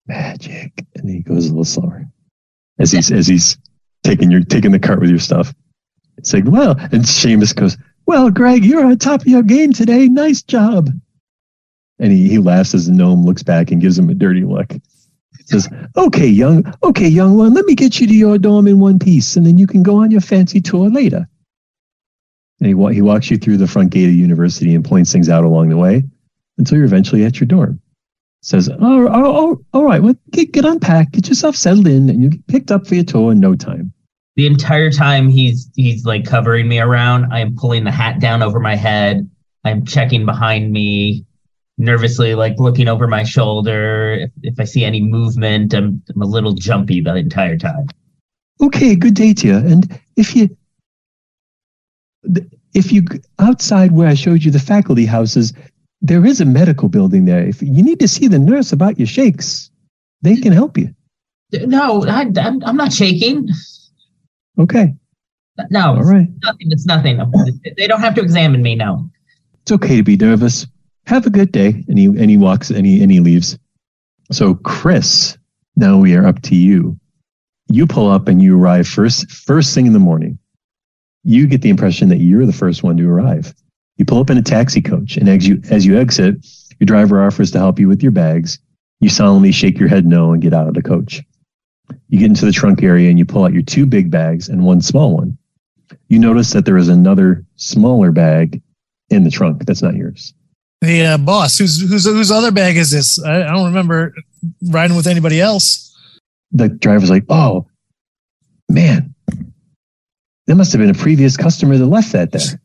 magic, 0.07 0.85
and 0.95 1.09
he 1.09 1.19
goes 1.19 1.47
a 1.47 1.49
little 1.49 1.65
slower 1.65 2.05
as 2.79 2.91
he's 2.91 3.11
as 3.11 3.27
he's 3.27 3.57
taking 4.03 4.31
your 4.31 4.41
taking 4.41 4.71
the 4.71 4.79
cart 4.79 4.99
with 4.99 5.09
your 5.09 5.19
stuff. 5.19 5.53
It's 6.17 6.33
like, 6.33 6.45
well, 6.45 6.71
and 6.71 7.03
Seamus 7.03 7.55
goes, 7.55 7.77
well, 8.07 8.31
Greg, 8.31 8.65
you're 8.65 8.85
on 8.85 8.97
top 8.97 9.21
of 9.21 9.27
your 9.27 9.43
game 9.43 9.73
today. 9.73 10.07
Nice 10.07 10.41
job. 10.41 10.89
And 11.99 12.11
he, 12.11 12.29
he 12.29 12.37
laughs 12.37 12.73
as 12.73 12.87
the 12.87 12.93
gnome 12.93 13.25
looks 13.25 13.43
back 13.43 13.71
and 13.71 13.81
gives 13.81 13.99
him 13.99 14.09
a 14.09 14.13
dirty 14.13 14.43
look. 14.43 14.71
He 14.71 15.43
says, 15.45 15.67
okay, 15.95 16.27
young, 16.27 16.73
okay, 16.83 17.07
young 17.07 17.37
one, 17.37 17.53
let 17.53 17.65
me 17.65 17.75
get 17.75 17.99
you 17.99 18.07
to 18.07 18.13
your 18.13 18.37
dorm 18.37 18.67
in 18.67 18.79
one 18.79 18.97
piece, 18.97 19.35
and 19.35 19.45
then 19.45 19.57
you 19.57 19.67
can 19.67 19.83
go 19.83 19.97
on 19.97 20.11
your 20.11 20.21
fancy 20.21 20.61
tour 20.61 20.89
later. 20.89 21.27
And 22.59 22.67
he, 22.67 22.73
wa- 22.73 22.89
he 22.89 23.01
walks 23.01 23.29
you 23.29 23.37
through 23.37 23.57
the 23.57 23.67
front 23.67 23.91
gate 23.91 24.05
of 24.05 24.11
the 24.11 24.17
university 24.17 24.73
and 24.73 24.85
points 24.85 25.11
things 25.11 25.29
out 25.29 25.43
along 25.43 25.69
the 25.69 25.77
way 25.77 26.03
until 26.57 26.77
you're 26.77 26.85
eventually 26.85 27.25
at 27.25 27.39
your 27.39 27.47
dorm. 27.47 27.79
Says, 28.47 28.69
oh, 28.69 28.77
oh, 28.79 29.09
oh 29.11 29.65
all 29.73 29.83
right, 29.83 30.01
well, 30.01 30.15
get, 30.31 30.53
get 30.53 30.63
unpacked, 30.63 31.11
get 31.11 31.27
yourself 31.27 31.53
settled 31.53 31.85
in, 31.85 32.09
and 32.09 32.23
you 32.23 32.29
get 32.29 32.47
picked 32.47 32.71
up 32.71 32.87
for 32.87 32.95
your 32.95 33.03
tour 33.03 33.33
in 33.33 33.41
no 33.41 33.55
time. 33.55 33.91
the 34.37 34.47
entire 34.47 34.89
time 34.89 35.27
he's 35.27 35.69
he's 35.75 36.05
like 36.05 36.23
covering 36.23 36.69
me 36.69 36.79
around, 36.79 37.33
I 37.33 37.41
am 37.41 37.57
pulling 37.57 37.83
the 37.83 37.91
hat 37.91 38.21
down 38.21 38.41
over 38.41 38.61
my 38.61 38.75
head. 38.75 39.29
I'm 39.65 39.83
checking 39.85 40.25
behind 40.25 40.71
me, 40.71 41.25
nervously 41.77 42.35
like 42.35 42.55
looking 42.57 42.87
over 42.87 43.05
my 43.05 43.23
shoulder. 43.23 44.13
If, 44.13 44.31
if 44.43 44.59
I 44.61 44.63
see 44.63 44.85
any 44.85 45.01
movement, 45.01 45.73
I'm, 45.73 46.01
I'm 46.15 46.21
a 46.21 46.25
little 46.25 46.53
jumpy 46.53 47.01
the 47.01 47.15
entire 47.15 47.57
time. 47.57 47.87
okay, 48.61 48.95
good 48.95 49.15
day 49.15 49.33
to 49.33 49.47
you. 49.47 49.57
And 49.57 49.99
if 50.15 50.37
you, 50.37 50.55
if 52.73 52.93
you 52.93 53.01
outside 53.39 53.91
where 53.91 54.07
I 54.07 54.13
showed 54.13 54.43
you 54.43 54.51
the 54.51 54.59
faculty 54.59 55.05
houses, 55.05 55.51
there 56.01 56.25
is 56.25 56.41
a 56.41 56.45
medical 56.45 56.89
building 56.89 57.25
there. 57.25 57.45
If 57.45 57.61
you 57.61 57.83
need 57.83 57.99
to 57.99 58.07
see 58.07 58.27
the 58.27 58.39
nurse 58.39 58.71
about 58.71 58.97
your 58.99 59.07
shakes, 59.07 59.71
they 60.21 60.35
can 60.35 60.51
help 60.51 60.77
you. 60.77 60.93
No, 61.53 62.03
I, 62.05 62.31
I'm, 62.37 62.63
I'm 62.63 62.75
not 62.75 62.93
shaking. 62.93 63.49
Okay. 64.59 64.93
No, 65.71 65.89
All 65.89 65.99
it's 65.99 66.09
right. 66.09 66.27
nothing. 66.43 66.67
It's 66.69 66.85
nothing. 66.85 67.19
They 67.77 67.87
don't 67.87 68.01
have 68.01 68.15
to 68.15 68.21
examine 68.21 68.61
me. 68.61 68.75
No. 68.75 69.09
It's 69.61 69.71
okay 69.71 69.97
to 69.97 70.03
be 70.03 70.17
nervous. 70.17 70.67
Have 71.07 71.25
a 71.25 71.29
good 71.29 71.51
day. 71.51 71.83
And 71.87 71.97
he 71.97 72.05
and 72.05 72.29
he 72.29 72.37
walks 72.37 72.69
and 72.69 72.85
he 72.85 73.01
and 73.01 73.11
he 73.11 73.19
leaves. 73.19 73.57
So 74.31 74.55
Chris, 74.55 75.37
now 75.75 75.97
we 75.97 76.15
are 76.15 76.27
up 76.27 76.41
to 76.43 76.55
you. 76.55 76.99
You 77.69 77.87
pull 77.87 78.09
up 78.09 78.27
and 78.27 78.41
you 78.41 78.59
arrive 78.59 78.87
first 78.87 79.31
first 79.31 79.73
thing 79.73 79.87
in 79.87 79.93
the 79.93 79.99
morning. 79.99 80.37
You 81.23 81.47
get 81.47 81.61
the 81.61 81.69
impression 81.69 82.09
that 82.09 82.17
you're 82.17 82.45
the 82.45 82.53
first 82.53 82.83
one 82.83 82.97
to 82.97 83.09
arrive. 83.09 83.53
You 83.97 84.05
pull 84.05 84.19
up 84.19 84.29
in 84.29 84.37
a 84.37 84.43
taxi 84.43 84.81
coach, 84.81 85.17
and 85.17 85.27
as 85.27 85.47
you 85.47 85.61
as 85.69 85.85
you 85.85 85.97
exit, 85.97 86.45
your 86.79 86.85
driver 86.85 87.23
offers 87.23 87.51
to 87.51 87.59
help 87.59 87.79
you 87.79 87.87
with 87.87 88.03
your 88.03 88.11
bags. 88.11 88.59
You 88.99 89.09
solemnly 89.09 89.51
shake 89.51 89.79
your 89.79 89.89
head 89.89 90.05
no 90.05 90.33
and 90.33 90.41
get 90.41 90.53
out 90.53 90.67
of 90.67 90.73
the 90.73 90.81
coach. 90.81 91.21
You 92.09 92.19
get 92.19 92.27
into 92.27 92.45
the 92.45 92.51
trunk 92.51 92.83
area 92.83 93.09
and 93.09 93.17
you 93.17 93.25
pull 93.25 93.43
out 93.43 93.53
your 93.53 93.63
two 93.63 93.85
big 93.85 94.11
bags 94.11 94.49
and 94.49 94.65
one 94.65 94.81
small 94.81 95.15
one. 95.15 95.37
You 96.09 96.19
notice 96.19 96.51
that 96.51 96.65
there 96.65 96.77
is 96.77 96.89
another 96.89 97.45
smaller 97.55 98.11
bag 98.11 98.61
in 99.09 99.23
the 99.23 99.31
trunk 99.31 99.65
that's 99.65 99.81
not 99.81 99.95
yours. 99.95 100.33
Hey, 100.81 101.05
uh, 101.05 101.17
boss, 101.17 101.57
whose 101.57 101.81
whose 101.89 102.05
whose 102.05 102.31
other 102.31 102.51
bag 102.51 102.77
is 102.77 102.91
this? 102.91 103.21
I, 103.23 103.43
I 103.43 103.47
don't 103.47 103.65
remember 103.65 104.13
riding 104.69 104.95
with 104.95 105.07
anybody 105.07 105.41
else. 105.41 105.83
The 106.51 106.69
driver's 106.69 107.09
like, 107.09 107.25
"Oh, 107.29 107.67
man, 108.69 109.15
that 110.45 110.55
must 110.55 110.71
have 110.71 110.79
been 110.79 110.91
a 110.91 110.93
previous 110.93 111.35
customer 111.35 111.77
that 111.77 111.85
left 111.85 112.11
that 112.11 112.31
there." 112.31 112.61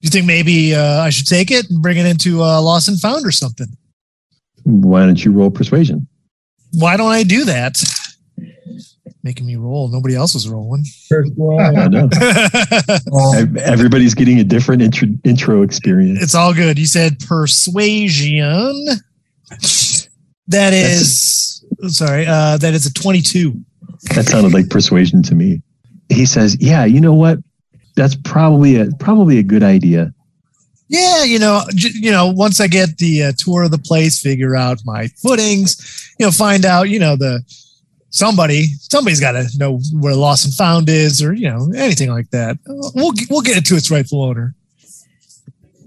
You 0.00 0.08
think 0.08 0.26
maybe 0.26 0.74
uh, 0.74 1.00
I 1.00 1.10
should 1.10 1.26
take 1.26 1.50
it 1.50 1.68
and 1.70 1.82
bring 1.82 1.98
it 1.98 2.06
into 2.06 2.42
uh, 2.42 2.60
Lost 2.60 2.88
and 2.88 2.98
Found 3.00 3.26
or 3.26 3.30
something? 3.30 3.66
Why 4.64 5.04
don't 5.04 5.22
you 5.22 5.32
roll 5.32 5.50
persuasion? 5.50 6.06
Why 6.72 6.96
don't 6.96 7.10
I 7.10 7.22
do 7.22 7.44
that? 7.44 7.82
Making 9.22 9.46
me 9.46 9.56
roll. 9.56 9.88
Nobody 9.88 10.14
else 10.14 10.32
was 10.32 10.48
rolling. 10.48 10.84
First 11.08 11.32
I 11.38 11.88
know. 11.88 12.08
Everybody's 13.60 14.14
getting 14.14 14.38
a 14.40 14.44
different 14.44 14.80
intro, 14.80 15.08
intro 15.24 15.62
experience. 15.62 16.22
it's 16.22 16.34
all 16.34 16.54
good. 16.54 16.78
You 16.78 16.86
said 16.86 17.18
persuasion. 17.20 18.86
That 20.48 20.72
is 20.72 21.62
sorry. 21.88 22.26
Uh, 22.26 22.56
that 22.56 22.72
is 22.72 22.86
a 22.86 22.92
twenty-two. 22.94 23.60
That 24.14 24.24
sounded 24.24 24.54
like 24.54 24.70
persuasion 24.70 25.22
to 25.24 25.34
me. 25.34 25.60
He 26.08 26.24
says, 26.24 26.56
"Yeah, 26.58 26.86
you 26.86 27.00
know 27.00 27.14
what? 27.14 27.38
That's 28.00 28.16
probably 28.16 28.76
a 28.76 28.86
probably 28.98 29.38
a 29.38 29.42
good 29.42 29.62
idea." 29.62 30.14
Yeah, 30.88 31.22
you 31.22 31.38
know, 31.38 31.62
j- 31.74 31.92
you 31.94 32.10
know, 32.10 32.28
once 32.28 32.60
I 32.60 32.66
get 32.66 32.96
the 32.96 33.24
uh, 33.24 33.32
tour 33.36 33.64
of 33.64 33.70
the 33.70 33.78
place, 33.78 34.20
figure 34.20 34.56
out 34.56 34.80
my 34.86 35.08
footings, 35.22 35.76
you 36.18 36.24
know, 36.24 36.32
find 36.32 36.64
out, 36.64 36.88
you 36.88 36.98
know, 36.98 37.14
the 37.14 37.42
somebody, 38.08 38.64
somebody's 38.78 39.20
got 39.20 39.32
to 39.32 39.46
know 39.58 39.80
where 39.92 40.16
lost 40.16 40.46
and 40.46 40.54
found 40.54 40.88
is, 40.88 41.22
or 41.22 41.34
you 41.34 41.48
know, 41.48 41.70
anything 41.76 42.08
like 42.10 42.30
that. 42.30 42.56
We'll 42.66 43.12
we'll 43.28 43.42
get 43.42 43.58
it 43.58 43.66
to 43.66 43.76
its 43.76 43.90
rightful 43.90 44.22
owner. 44.22 44.54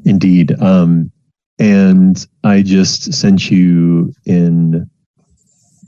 Indeed. 0.05 0.61
Um, 0.61 1.11
and 1.57 2.25
I 2.43 2.61
just 2.61 3.11
sent 3.13 3.49
you 3.49 4.13
in 4.25 4.87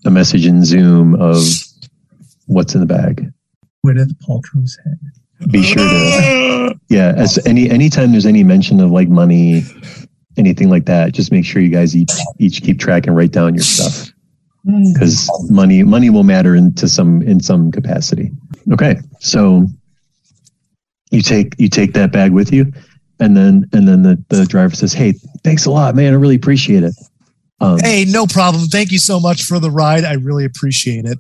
a 0.06 0.10
message 0.10 0.46
in 0.48 0.66
Zoom 0.66 1.16
of 1.22 1.44
what's 2.48 2.74
in 2.74 2.82
the 2.82 2.88
bag. 2.88 3.32
Gwyneth 3.86 4.14
Paltrow's 4.28 4.78
head. 4.84 5.00
Be 5.52 5.64
sure 5.64 5.78
to 5.78 6.80
yeah. 6.90 7.14
As 7.16 7.40
any 7.46 7.70
anytime 7.70 8.12
there's 8.12 8.26
any 8.26 8.44
mention 8.44 8.80
of 8.80 8.92
like 8.92 9.10
money, 9.10 9.64
anything 10.38 10.70
like 10.70 10.86
that, 10.86 11.14
just 11.14 11.32
make 11.32 11.46
sure 11.46 11.62
you 11.62 11.70
guys 11.70 11.96
each 11.96 12.12
each 12.40 12.62
keep 12.62 12.80
track 12.80 13.08
and 13.08 13.16
write 13.16 13.32
down 13.32 13.54
your 13.54 13.64
stuff 13.64 14.12
because 14.94 15.30
money 15.50 15.84
money 15.84 16.10
will 16.10 16.24
matter 16.24 16.56
into 16.56 16.88
some 16.88 17.22
in 17.22 17.40
some 17.40 17.72
capacity. 17.72 18.32
Okay, 18.72 18.98
so 19.20 19.68
you 21.12 21.22
take 21.22 21.54
you 21.60 21.70
take 21.70 21.94
that 21.94 22.12
bag 22.12 22.32
with 22.32 22.52
you, 22.52 22.72
and 23.20 23.38
then 23.38 23.70
and 23.74 23.88
then 23.88 24.02
the 24.02 24.24
the 24.30 24.46
driver 24.46 24.76
says, 24.76 24.94
"Hey, 24.94 25.14
thanks 25.44 25.66
a 25.66 25.72
lot, 25.72 25.96
man. 25.96 26.14
I 26.14 26.16
really 26.16 26.36
appreciate 26.36 26.84
it." 26.84 26.96
Um, 27.62 27.80
Hey, 27.80 28.06
no 28.08 28.26
problem. 28.26 28.66
Thank 28.66 28.92
you 28.92 28.98
so 28.98 29.20
much 29.20 29.44
for 29.44 29.60
the 29.60 29.72
ride. 29.72 30.04
I 30.04 30.14
really 30.14 30.46
appreciate 30.46 31.06
it. 31.06 31.20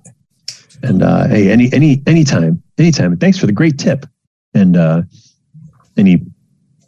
and 0.83 1.03
uh, 1.03 1.27
hey, 1.27 1.51
any 1.51 1.71
any 1.71 2.01
anytime, 2.07 2.63
anytime. 2.77 3.15
Thanks 3.17 3.37
for 3.37 3.45
the 3.45 3.53
great 3.53 3.77
tip. 3.77 4.05
And 4.55 4.75
uh, 4.77 5.03
and 5.97 6.07
he 6.07 6.21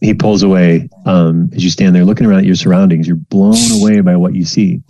he 0.02 0.14
pulls 0.14 0.42
away 0.42 0.90
um, 1.06 1.50
as 1.54 1.64
you 1.64 1.70
stand 1.70 1.94
there 1.94 2.06
looking 2.06 2.26
around 2.26 2.40
at 2.40 2.46
your 2.46 2.56
surroundings. 2.56 3.08
You're 3.08 3.18
blown 3.18 3.58
away 3.80 4.02
by 4.02 4.16
what 4.16 4.34
you 4.34 4.46
see, 4.46 4.82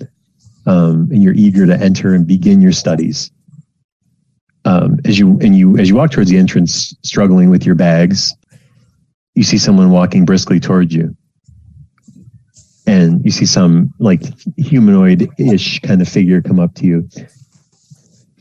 um, 0.65 1.09
and 1.11 1.21
you're 1.21 1.33
eager 1.33 1.65
to 1.65 1.75
enter 1.75 2.13
and 2.13 2.25
begin 2.25 2.61
your 2.61 2.71
studies. 2.71 3.31
Um, 4.63 4.99
as 5.05 5.17
you 5.17 5.39
and 5.39 5.57
you 5.57 5.77
as 5.77 5.89
you 5.89 5.95
walk 5.95 6.11
towards 6.11 6.29
the 6.29 6.37
entrance, 6.37 6.95
struggling 7.03 7.49
with 7.49 7.65
your 7.65 7.75
bags, 7.75 8.33
you 9.33 9.43
see 9.43 9.57
someone 9.57 9.91
walking 9.91 10.23
briskly 10.23 10.59
towards 10.59 10.93
you, 10.93 11.15
and 12.85 13.25
you 13.25 13.31
see 13.31 13.45
some 13.45 13.93
like 13.99 14.21
humanoid-ish 14.57 15.79
kind 15.79 16.01
of 16.01 16.07
figure 16.07 16.41
come 16.41 16.59
up 16.59 16.75
to 16.75 16.85
you. 16.85 17.09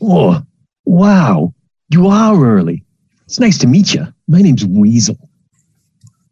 Oh, 0.01 0.43
wow. 0.85 1.53
You 1.89 2.07
are 2.07 2.45
early. 2.45 2.83
It's 3.27 3.41
nice 3.41 3.57
to 3.59 3.67
meet 3.67 3.93
you. 3.93 4.07
My 4.29 4.41
name's 4.41 4.65
Weasel. 4.65 5.17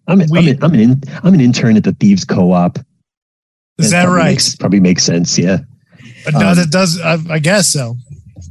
I'm, 0.08 0.22
an, 0.22 0.30
I'm, 0.34 0.48
an, 0.48 0.64
I'm, 0.64 0.74
an, 0.74 0.80
in, 0.80 1.02
I'm 1.24 1.34
an 1.34 1.42
intern 1.42 1.76
at 1.76 1.84
the 1.84 1.92
Thieves 1.92 2.24
Co-op. 2.24 2.80
Is 3.78 3.92
that 3.92 4.04
probably 4.04 4.18
right? 4.18 4.30
Makes, 4.30 4.56
probably 4.56 4.80
makes 4.80 5.04
sense, 5.04 5.38
yeah. 5.38 5.58
No, 6.32 6.50
um, 6.50 6.56
that 6.56 6.70
does. 6.72 7.02
I, 7.02 7.18
I 7.30 7.40
guess 7.40 7.68
so. 7.68 7.98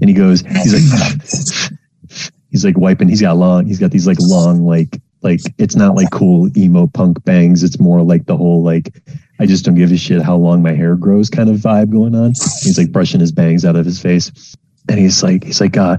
And 0.00 0.11
he 0.11 0.14
goes, 0.14 0.42
he's 0.42 0.74
like, 0.74 1.22
he's 2.50 2.64
like 2.64 2.76
wiping. 2.76 3.09
He's 3.09 3.22
got 3.22 3.38
long. 3.38 3.66
He's 3.66 3.78
got 3.78 3.92
these 3.92 4.07
like 4.07 4.18
long, 4.20 4.66
like, 4.66 5.00
like 5.22 5.40
it's 5.57 5.74
not 5.74 5.94
like 5.94 6.11
cool 6.11 6.50
emo 6.59 6.87
punk 6.87 7.24
bangs. 7.24 7.62
It's 7.62 7.80
more 7.80 8.02
like 8.02 8.26
the 8.26 8.37
whole 8.37 8.62
like, 8.62 9.00
I 9.40 9.46
just 9.46 9.64
don't 9.64 9.74
give 9.74 9.90
a 9.90 9.96
shit 9.96 10.20
how 10.20 10.37
long 10.37 10.62
my 10.62 10.72
hair 10.72 10.96
grows 10.96 11.30
kind 11.30 11.48
of 11.48 11.57
vibe 11.57 11.90
going 11.90 12.14
on. 12.14 12.30
He's 12.62 12.76
like 12.76 12.92
brushing 12.92 13.20
his 13.20 13.33
bangs 13.33 13.64
out 13.64 13.76
of 13.76 13.87
his 13.87 14.02
face. 14.02 14.54
And 14.88 14.98
he's 14.98 15.22
like, 15.22 15.44
he's 15.44 15.60
like, 15.60 15.76
uh, 15.76 15.96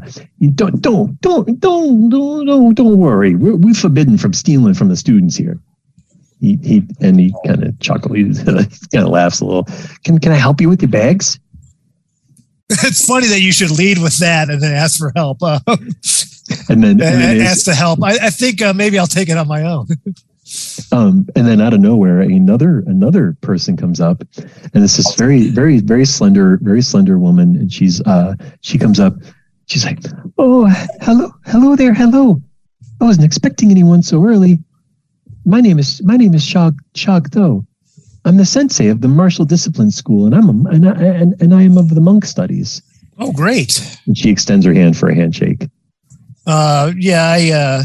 don't, 0.53 0.81
don't, 0.81 1.19
don't, 1.21 1.59
don't, 1.59 2.09
don't, 2.09 2.45
don't, 2.45 2.73
don't 2.75 2.97
worry. 2.97 3.35
We're, 3.35 3.55
we're 3.55 3.73
forbidden 3.73 4.17
from 4.17 4.33
stealing 4.33 4.75
from 4.75 4.89
the 4.89 4.95
students 4.95 5.35
here. 5.35 5.59
He, 6.39 6.57
he, 6.61 6.83
and 7.01 7.19
he 7.19 7.33
kind 7.45 7.63
of 7.63 7.79
chuckles. 7.79 8.13
He 8.39 8.45
kind 8.45 9.05
of 9.05 9.09
laughs 9.09 9.41
a 9.41 9.45
little. 9.45 9.67
Can, 10.03 10.19
can 10.19 10.31
I 10.31 10.35
help 10.35 10.61
you 10.61 10.69
with 10.69 10.81
your 10.81 10.91
bags? 10.91 11.39
It's 12.69 13.05
funny 13.05 13.27
that 13.27 13.41
you 13.41 13.51
should 13.51 13.69
lead 13.69 13.99
with 13.99 14.17
that 14.17 14.49
and 14.49 14.61
then 14.61 14.73
ask 14.73 14.97
for 14.97 15.11
help. 15.15 15.37
Uh, 15.41 15.59
And 16.69 16.83
then, 16.83 16.91
and 16.91 16.99
then 16.99 17.41
ask 17.41 17.65
to 17.65 17.73
help. 17.73 18.03
I, 18.03 18.17
I 18.21 18.29
think 18.29 18.61
uh, 18.61 18.73
maybe 18.73 18.99
I'll 18.99 19.07
take 19.07 19.29
it 19.29 19.37
on 19.37 19.47
my 19.47 19.63
own. 19.63 19.87
Um, 20.91 21.27
and 21.35 21.47
then 21.47 21.61
out 21.61 21.73
of 21.73 21.79
nowhere, 21.79 22.21
another 22.21 22.79
another 22.87 23.35
person 23.41 23.77
comes 23.77 23.99
up, 23.99 24.21
and 24.73 24.83
it's 24.83 24.97
this 24.97 25.15
very 25.15 25.49
very 25.49 25.79
very 25.79 26.05
slender 26.05 26.59
very 26.61 26.81
slender 26.81 27.17
woman, 27.17 27.55
and 27.55 27.71
she's 27.71 28.01
uh 28.01 28.35
she 28.61 28.77
comes 28.77 28.99
up, 28.99 29.13
she's 29.67 29.85
like, 29.85 29.99
oh 30.37 30.67
hello 31.01 31.31
hello 31.45 31.75
there 31.75 31.93
hello, 31.93 32.41
I 33.01 33.05
wasn't 33.05 33.25
expecting 33.25 33.71
anyone 33.71 34.03
so 34.03 34.25
early. 34.25 34.59
My 35.45 35.61
name 35.61 35.79
is 35.79 36.01
my 36.03 36.17
name 36.17 36.33
is 36.33 36.43
Shag 36.43 36.73
Shag 36.95 37.31
Tho. 37.31 37.65
I'm 38.25 38.37
the 38.37 38.45
sensei 38.45 38.87
of 38.87 39.01
the 39.01 39.07
martial 39.07 39.45
discipline 39.45 39.91
school, 39.91 40.25
and 40.25 40.33
I'm 40.33 40.49
a, 40.49 40.69
and 40.69 40.89
I, 40.89 40.91
and, 40.93 41.39
and 41.39 41.53
I 41.53 41.61
am 41.61 41.77
of 41.77 41.93
the 41.93 42.01
monk 42.01 42.25
studies. 42.25 42.81
Oh, 43.19 43.31
great. 43.31 43.79
And 44.07 44.17
she 44.17 44.31
extends 44.31 44.65
her 44.65 44.73
hand 44.73 44.97
for 44.97 45.09
a 45.09 45.15
handshake. 45.15 45.69
Uh, 46.47 46.91
yeah, 46.97 47.29
I, 47.29 47.51
uh, 47.51 47.83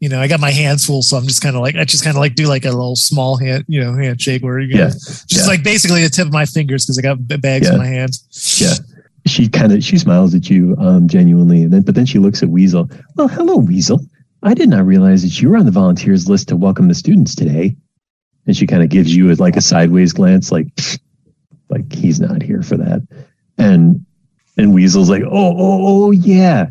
you 0.00 0.08
know, 0.08 0.20
I 0.20 0.28
got 0.28 0.40
my 0.40 0.50
hands 0.50 0.84
full, 0.86 1.02
so 1.02 1.16
I'm 1.16 1.26
just 1.26 1.42
kind 1.42 1.54
of 1.56 1.62
like, 1.62 1.76
I 1.76 1.84
just 1.84 2.02
kind 2.02 2.16
of 2.16 2.20
like 2.20 2.34
do 2.34 2.46
like 2.46 2.64
a 2.64 2.70
little 2.70 2.96
small 2.96 3.36
hand, 3.36 3.64
you 3.68 3.80
know, 3.84 3.94
handshake 3.94 4.42
where 4.42 4.58
you 4.58 4.76
Yeah, 4.76 4.86
just 4.88 5.30
yeah. 5.32 5.46
like 5.46 5.62
basically 5.62 6.02
the 6.02 6.08
tip 6.08 6.26
of 6.26 6.32
my 6.32 6.46
fingers 6.46 6.86
because 6.86 6.98
I 6.98 7.02
got 7.02 7.18
bags 7.40 7.66
Yeah. 7.68 7.74
in 7.74 7.78
my 7.78 7.86
hands. 7.86 8.58
Yeah. 8.60 8.72
She 9.26 9.48
kind 9.48 9.72
of 9.72 9.84
she 9.84 9.98
smiles 9.98 10.34
at 10.34 10.48
you 10.48 10.74
um, 10.78 11.06
genuinely, 11.06 11.62
and 11.62 11.72
then 11.72 11.82
but 11.82 11.94
then 11.94 12.06
she 12.06 12.18
looks 12.18 12.42
at 12.42 12.48
Weasel. 12.48 12.88
Well, 13.16 13.28
hello, 13.28 13.56
Weasel. 13.56 14.00
I 14.42 14.54
did 14.54 14.70
not 14.70 14.86
realize 14.86 15.22
that 15.22 15.40
you 15.42 15.50
were 15.50 15.58
on 15.58 15.66
the 15.66 15.70
volunteers 15.70 16.26
list 16.26 16.48
to 16.48 16.56
welcome 16.56 16.88
the 16.88 16.94
students 16.94 17.34
today. 17.34 17.76
And 18.46 18.56
she 18.56 18.66
kind 18.66 18.82
of 18.82 18.88
gives 18.88 19.14
you 19.14 19.32
like 19.34 19.56
a 19.56 19.60
sideways 19.60 20.14
glance, 20.14 20.50
like 20.50 20.66
like 21.68 21.92
he's 21.92 22.18
not 22.18 22.42
here 22.42 22.62
for 22.62 22.78
that. 22.78 23.06
And 23.58 24.04
and 24.56 24.72
Weasel's 24.72 25.10
like, 25.10 25.22
oh 25.22 25.28
oh 25.30 26.06
oh 26.06 26.10
yeah. 26.12 26.68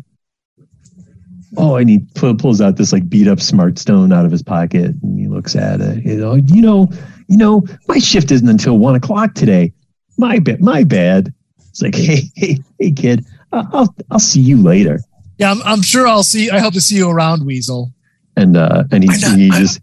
Oh, 1.56 1.76
and 1.76 1.90
he 1.90 1.98
pu- 2.14 2.36
pulls 2.36 2.60
out 2.60 2.76
this 2.76 2.92
like 2.92 3.08
beat 3.08 3.26
up 3.26 3.40
smart 3.40 3.78
stone 3.78 4.12
out 4.12 4.24
of 4.24 4.30
his 4.30 4.42
pocket, 4.42 4.94
and 5.02 5.18
he 5.18 5.26
looks 5.26 5.56
at 5.56 5.80
it. 5.80 6.04
You 6.04 6.16
know, 6.16 6.34
you 6.34 6.62
know, 6.62 6.88
you 7.28 7.36
know, 7.36 7.62
my 7.88 7.98
shift 7.98 8.30
isn't 8.30 8.48
until 8.48 8.78
one 8.78 8.94
o'clock 8.94 9.34
today. 9.34 9.72
My 10.16 10.38
bad, 10.38 10.60
my 10.60 10.84
bad. 10.84 11.32
It's 11.70 11.82
like, 11.82 11.94
hey, 11.96 12.22
hey, 12.36 12.58
hey, 12.78 12.92
kid, 12.92 13.24
I'll 13.52 13.92
I'll 14.10 14.18
see 14.20 14.40
you 14.40 14.62
later. 14.62 15.00
Yeah, 15.38 15.50
I'm, 15.52 15.62
I'm 15.64 15.82
sure 15.82 16.06
I'll 16.06 16.22
see. 16.22 16.50
I 16.50 16.58
hope 16.60 16.74
to 16.74 16.80
see 16.80 16.96
you 16.96 17.08
around, 17.10 17.44
Weasel. 17.46 17.92
And 18.36 18.56
uh, 18.56 18.84
and 18.92 19.02
he 19.02 19.08
not- 19.08 19.38
he 19.38 19.50
I'm- 19.50 19.60
just 19.62 19.80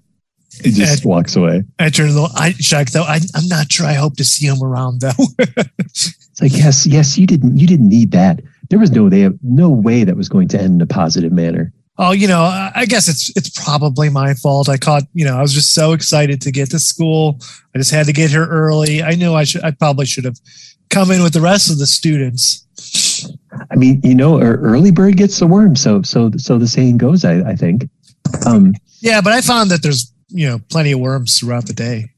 he 0.63 0.71
just 0.71 1.05
walks 1.05 1.35
away. 1.35 1.63
I 1.77 1.89
turn 1.89 2.07
to 2.07 2.13
the 2.13 2.29
I 2.35 2.51
Shaq 2.51 2.91
though. 2.91 3.03
I, 3.03 3.19
I'm 3.35 3.47
not 3.47 3.71
sure. 3.71 3.85
I 3.85 3.93
hope 3.93 4.15
to 4.17 4.23
see 4.23 4.47
him 4.47 4.63
around 4.63 5.01
though. 5.01 5.11
It's 6.39 6.41
like, 6.41 6.55
yes, 6.55 6.85
yes, 6.85 7.17
you 7.17 7.25
didn't 7.25 7.57
you 7.57 7.65
didn't 7.67 7.89
need 7.89 8.11
that. 8.11 8.41
There 8.69 8.79
was 8.79 8.91
no 8.91 9.09
they 9.09 9.21
have 9.21 9.37
no 9.43 9.69
way 9.69 10.03
that 10.03 10.17
was 10.17 10.29
going 10.29 10.47
to 10.49 10.59
end 10.59 10.75
in 10.75 10.81
a 10.81 10.87
positive 10.87 11.31
manner. 11.31 11.73
Oh, 11.99 12.11
you 12.11 12.27
know, 12.27 12.41
I 12.41 12.85
guess 12.85 13.07
it's 13.07 13.35
it's 13.35 13.49
probably 13.49 14.09
my 14.09 14.35
fault. 14.35 14.69
I 14.69 14.77
caught, 14.77 15.03
you 15.13 15.25
know, 15.25 15.35
I 15.35 15.41
was 15.41 15.53
just 15.53 15.73
so 15.73 15.93
excited 15.93 16.41
to 16.41 16.51
get 16.51 16.69
to 16.71 16.79
school. 16.79 17.39
I 17.73 17.79
just 17.79 17.89
had 17.89 18.05
to 18.05 18.13
get 18.13 18.29
here 18.29 18.45
early. 18.45 19.01
I 19.01 19.15
knew 19.15 19.33
I 19.33 19.45
should 19.45 19.63
I 19.63 19.71
probably 19.71 20.05
should 20.05 20.25
have 20.25 20.37
come 20.89 21.11
in 21.11 21.23
with 21.23 21.33
the 21.33 21.41
rest 21.41 21.71
of 21.71 21.79
the 21.79 21.87
students. 21.87 22.65
I 23.71 23.75
mean, 23.75 24.01
you 24.03 24.15
know, 24.15 24.39
early 24.39 24.91
bird 24.91 25.17
gets 25.17 25.39
the 25.39 25.47
worm. 25.47 25.75
So, 25.75 26.01
so, 26.03 26.31
so 26.37 26.57
the 26.57 26.67
saying 26.67 26.97
goes. 26.97 27.25
I, 27.25 27.39
I 27.41 27.55
think. 27.55 27.89
Um, 28.45 28.73
Yeah, 28.99 29.21
but 29.21 29.33
I 29.33 29.41
found 29.41 29.71
that 29.71 29.81
there's, 29.81 30.11
you 30.29 30.47
know, 30.47 30.59
plenty 30.69 30.91
of 30.91 30.99
worms 30.99 31.39
throughout 31.39 31.65
the 31.65 31.73
day. 31.73 32.11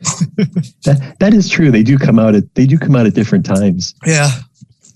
that 0.84 1.16
that 1.20 1.32
is 1.32 1.48
true. 1.48 1.70
They 1.70 1.82
do 1.82 1.96
come 1.96 2.18
out 2.18 2.34
at 2.34 2.54
they 2.54 2.66
do 2.66 2.78
come 2.78 2.94
out 2.94 3.06
at 3.06 3.14
different 3.14 3.46
times. 3.46 3.94
Yeah. 4.04 4.30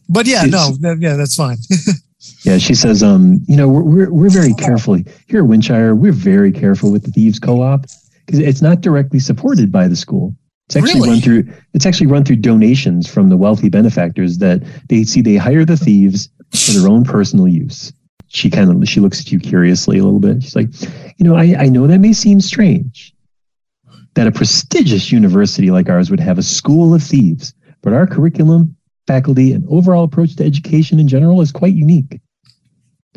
But 0.09 0.27
yeah, 0.27 0.45
It's- 0.47 0.51
no, 0.53 0.77
that- 0.81 1.01
yeah, 1.01 1.17
that's 1.17 1.35
fine. 1.35 1.59
Yeah, 2.43 2.59
she 2.59 2.75
says, 2.75 3.03
um, 3.03 3.41
you 3.47 3.57
know, 3.57 3.69
we're 3.69 3.83
we're, 3.83 4.11
we're 4.13 4.31
very 4.31 4.53
careful 4.55 4.95
here 5.29 5.41
at 5.41 5.47
Windshire. 5.47 5.95
We're 5.95 6.13
very 6.13 6.51
careful 6.51 6.91
with 6.91 7.05
the 7.05 7.11
thieves 7.13 7.39
co-op 7.39 7.87
because 8.27 8.41
it's 8.41 8.61
not 8.61 8.81
directly 8.81 9.19
supported 9.21 9.71
by 9.71 9.87
the 9.87 9.95
school. 9.97 10.35
It's 10.67 10.77
actually 10.77 10.95
Really? 11.01 11.11
run 11.11 11.21
through. 11.21 11.45
It's 11.75 11.87
actually 11.87 12.09
run 12.09 12.25
through 12.25 12.37
donations 12.37 13.09
from 13.09 13.29
the 13.29 13.37
wealthy 13.37 13.69
benefactors 13.69 14.39
that 14.39 14.63
they 14.89 15.05
see. 15.05 15.21
They 15.21 15.37
hire 15.37 15.65
the 15.65 15.77
thieves 15.77 16.29
for 16.53 16.73
their 16.73 16.89
own 16.89 17.05
personal 17.05 17.47
use. 17.49 17.93
She 18.27 18.51
kind 18.51 18.71
of 18.71 18.89
she 18.89 18.99
looks 19.01 19.21
at 19.21 19.31
you 19.31 19.39
curiously 19.39 19.99
a 19.99 20.05
little 20.05 20.21
bit. 20.21 20.43
She's 20.43 20.57
like, 20.57 20.69
you 21.19 21.25
know, 21.25 21.37
I, 21.37 21.55
I 21.59 21.67
know 21.69 21.87
that 21.87 21.99
may 22.01 22.13
seem 22.13 22.41
strange 22.41 23.15
that 24.15 24.27
a 24.27 24.33
prestigious 24.33 25.13
university 25.13 25.71
like 25.71 25.89
ours 25.89 26.11
would 26.11 26.21
have 26.21 26.39
a 26.39 26.43
school 26.43 26.95
of 26.95 27.03
thieves, 27.03 27.55
but 27.83 27.93
our 27.93 28.07
curriculum, 28.07 28.75
faculty, 29.09 29.53
and 29.53 29.67
overall 29.69 30.05
approach 30.05 30.37
to 30.37 30.45
education 30.45 31.01
in 31.01 31.09
general 31.09 31.41
is 31.41 31.51
quite 31.51 31.75
unique. 31.75 32.21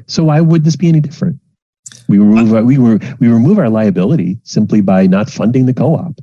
So 0.08 0.24
why 0.24 0.42
would 0.42 0.64
this 0.64 0.76
be 0.76 0.88
any 0.88 1.02
different? 1.02 1.38
We 2.08 2.18
remove 2.18 2.54
our, 2.54 2.64
we 2.64 2.78
were 2.78 3.00
we 3.20 3.28
remove 3.28 3.60
our 3.60 3.70
liability 3.70 4.40
simply 4.44 4.82
by 4.82 5.06
not 5.08 5.30
funding 5.30 5.66
the 5.68 5.74
co-op. 5.74 6.16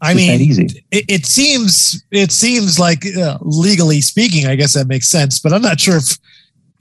I 0.00 0.12
It's 0.12 0.20
that 0.20 0.38
mean, 0.38 0.40
easy. 0.42 0.84
it, 0.90 1.04
it 1.08 1.26
seems 1.26 2.04
it 2.10 2.32
seems 2.32 2.78
like 2.78 3.06
uh, 3.16 3.38
legally 3.40 4.00
speaking, 4.02 4.46
I 4.46 4.56
guess 4.56 4.74
that 4.74 4.88
makes 4.88 5.08
sense. 5.08 5.40
But 5.40 5.52
I'm 5.54 5.62
not 5.62 5.80
sure 5.80 5.96
if 5.96 6.18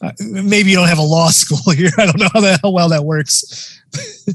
uh, 0.01 0.11
maybe 0.19 0.71
you 0.71 0.75
don't 0.75 0.89
have 0.89 0.97
a 0.97 1.03
law 1.17 1.29
school 1.41 1.71
here. 1.73 1.91
I 1.97 2.05
don't 2.05 2.19
know 2.19 2.29
how, 2.33 2.41
that, 2.41 2.59
how 2.63 2.71
well 2.71 2.89
that 2.89 3.05
works. 3.05 3.79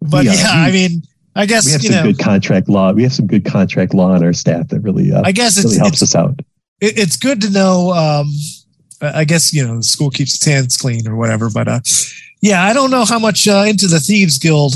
but 0.00 0.24
We, 0.24 0.28
uh, 0.30 0.32
yeah, 0.32 0.50
I 0.50 0.72
mean, 0.72 1.02
I 1.36 1.46
guess 1.46 1.66
We 1.66 1.72
have 1.72 1.82
some 1.82 1.94
know, 1.94 2.02
good 2.02 2.18
contract 2.18 2.68
law. 2.68 2.92
We 2.92 3.02
have 3.04 3.12
some 3.12 3.26
good 3.26 3.44
contract 3.44 3.94
law 3.94 4.10
on 4.12 4.24
our 4.24 4.32
staff 4.32 4.68
that 4.68 4.80
really 4.80 5.12
uh, 5.12 5.22
I 5.24 5.32
guess 5.32 5.62
really 5.62 5.76
helps 5.78 6.02
us 6.02 6.14
out. 6.14 6.40
it- 6.80 6.98
it's 6.98 7.16
good 7.16 7.40
to 7.42 7.50
know. 7.50 7.92
Um, 7.92 8.32
I 9.02 9.20
I 9.20 9.24
guess 9.24 9.52
you 9.52 9.66
know 9.66 9.76
the 9.76 9.82
school 9.82 10.10
keeps 10.10 10.34
its 10.36 10.44
hands 10.44 10.76
clean 10.76 11.06
or 11.06 11.14
whatever. 11.16 11.50
But 11.50 11.68
uh, 11.68 11.80
yeah, 12.40 12.64
I 12.64 12.72
don't 12.72 12.90
know 12.90 13.04
how 13.04 13.18
much 13.18 13.46
uh, 13.46 13.64
into 13.68 13.86
the 13.86 14.00
thieves 14.00 14.38
guild. 14.38 14.74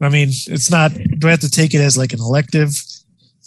I 0.00 0.08
mean, 0.08 0.28
it's 0.46 0.70
not. 0.70 0.92
Do 1.18 1.28
I 1.28 1.32
have 1.32 1.40
to 1.40 1.50
take 1.50 1.74
it 1.74 1.80
as 1.80 1.98
like 1.98 2.12
an 2.12 2.20
elective? 2.20 2.70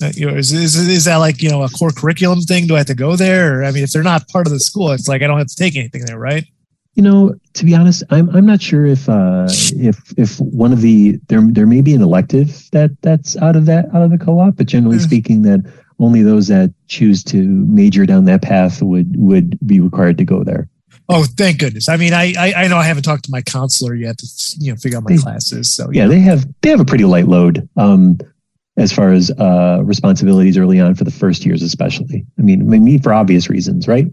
Uh, 0.01 0.11
you 0.15 0.25
know, 0.29 0.35
is, 0.35 0.51
is 0.51 0.75
is 0.75 1.05
that 1.05 1.17
like 1.17 1.41
you 1.41 1.49
know 1.49 1.63
a 1.63 1.69
core 1.69 1.91
curriculum 1.91 2.41
thing? 2.41 2.67
Do 2.67 2.75
I 2.75 2.79
have 2.79 2.87
to 2.87 2.95
go 2.95 3.15
there? 3.15 3.59
Or, 3.59 3.63
I 3.63 3.71
mean, 3.71 3.83
if 3.83 3.91
they're 3.91 4.03
not 4.03 4.27
part 4.29 4.47
of 4.47 4.53
the 4.53 4.59
school, 4.59 4.91
it's 4.91 5.07
like 5.07 5.21
I 5.21 5.27
don't 5.27 5.37
have 5.37 5.47
to 5.47 5.55
take 5.55 5.75
anything 5.75 6.05
there, 6.05 6.19
right? 6.19 6.45
You 6.95 7.03
know, 7.03 7.33
to 7.53 7.65
be 7.65 7.73
honest, 7.73 8.03
I'm 8.09 8.29
I'm 8.35 8.45
not 8.45 8.61
sure 8.61 8.85
if 8.85 9.07
uh, 9.07 9.47
if 9.49 10.13
if 10.17 10.39
one 10.41 10.73
of 10.73 10.81
the 10.81 11.17
there 11.29 11.39
there 11.41 11.65
may 11.65 11.81
be 11.81 11.93
an 11.93 12.01
elective 12.01 12.69
that 12.71 12.91
that's 13.01 13.37
out 13.37 13.55
of 13.55 13.65
that 13.67 13.85
out 13.95 14.01
of 14.01 14.11
the 14.11 14.17
co-op, 14.17 14.57
but 14.57 14.67
generally 14.67 14.97
Mm. 14.97 15.01
speaking, 15.01 15.41
that 15.43 15.61
only 15.99 16.21
those 16.21 16.47
that 16.49 16.73
choose 16.87 17.23
to 17.25 17.37
major 17.47 18.05
down 18.05 18.25
that 18.25 18.41
path 18.41 18.81
would 18.81 19.15
would 19.15 19.57
be 19.65 19.79
required 19.79 20.17
to 20.17 20.25
go 20.25 20.43
there. 20.43 20.67
Oh, 21.07 21.23
thank 21.37 21.59
goodness. 21.59 21.87
I 21.87 21.95
mean, 21.95 22.11
I 22.13 22.33
I, 22.37 22.53
I 22.63 22.67
know 22.67 22.75
I 22.77 22.83
haven't 22.83 23.03
talked 23.03 23.23
to 23.25 23.31
my 23.31 23.41
counselor 23.41 23.95
yet 23.95 24.17
to 24.17 24.27
you 24.59 24.71
know 24.71 24.75
figure 24.77 24.97
out 24.97 25.05
my 25.05 25.15
They- 25.15 25.21
classes. 25.21 25.73
So 25.73 25.89
Yeah, 25.93 26.07
they 26.07 26.19
have 26.19 26.45
they 26.61 26.69
have 26.71 26.81
a 26.81 26.85
pretty 26.85 27.05
light 27.05 27.27
load 27.29 27.69
um, 27.77 28.17
as 28.75 28.91
far 28.91 29.13
as 29.13 29.31
uh, 29.31 29.79
responsibilities 29.83 30.57
early 30.57 30.81
on 30.81 30.95
for 30.95 31.05
the 31.05 31.11
first 31.11 31.45
years, 31.45 31.61
especially. 31.61 32.25
I 32.37 32.41
mean, 32.41 32.61
I 32.73 32.79
mean 32.79 33.01
for 33.01 33.13
obvious 33.13 33.49
reasons, 33.49 33.87
right? 33.87 34.07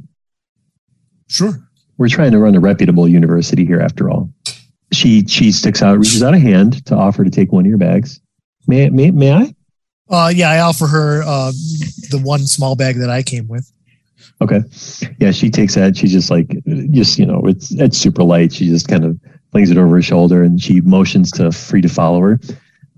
sure. 1.29 1.68
We're 1.99 2.09
trying 2.09 2.33
to 2.33 2.39
run 2.39 2.55
a 2.55 2.61
reputable 2.61 3.09
university 3.09 3.67
here, 3.67 3.81
after 3.81 4.11
all. 4.11 4.31
She 4.93 5.27
she 5.27 5.53
sticks 5.53 5.83
out, 5.83 5.99
reaches 5.99 6.23
out 6.23 6.33
a 6.33 6.39
hand 6.39 6.85
to 6.87 6.97
offer 6.97 7.23
to 7.25 7.31
take 7.31 7.53
one 7.53 7.65
of 7.65 7.69
your 7.69 7.79
bags. 7.79 8.21
May 8.67 8.89
may 8.89 9.11
may 9.11 9.33
I? 9.33 9.55
Uh, 10.09 10.33
yeah, 10.35 10.51
I 10.51 10.61
offer 10.61 10.87
her 10.87 11.23
uh, 11.23 11.53
the 12.11 12.21
one 12.23 12.47
small 12.47 12.77
bag 12.77 12.97
that 12.97 13.11
I 13.11 13.23
came 13.23 13.47
with. 13.49 13.71
Okay. 14.41 14.63
Yeah, 15.19 15.33
she 15.33 15.51
takes 15.51 15.75
that. 15.75 15.97
She's 15.97 16.13
just 16.13 16.31
like, 16.31 16.57
just 16.91 17.19
you 17.19 17.27
know, 17.27 17.43
it's 17.45 17.73
it's 17.73 17.99
super 17.99 18.23
light. 18.23 18.53
She 18.53 18.69
just 18.69 18.89
kind 18.89 19.05
of 19.05 19.19
flings 19.51 19.71
it 19.71 19.79
over 19.79 19.97
her 19.97 20.03
shoulder 20.03 20.43
and 20.43 20.61
she 20.61 20.81
motions 20.81 21.31
to 21.33 21.51
free 21.51 21.81
to 21.83 21.89
follow 21.89 22.21
her. 22.21 22.41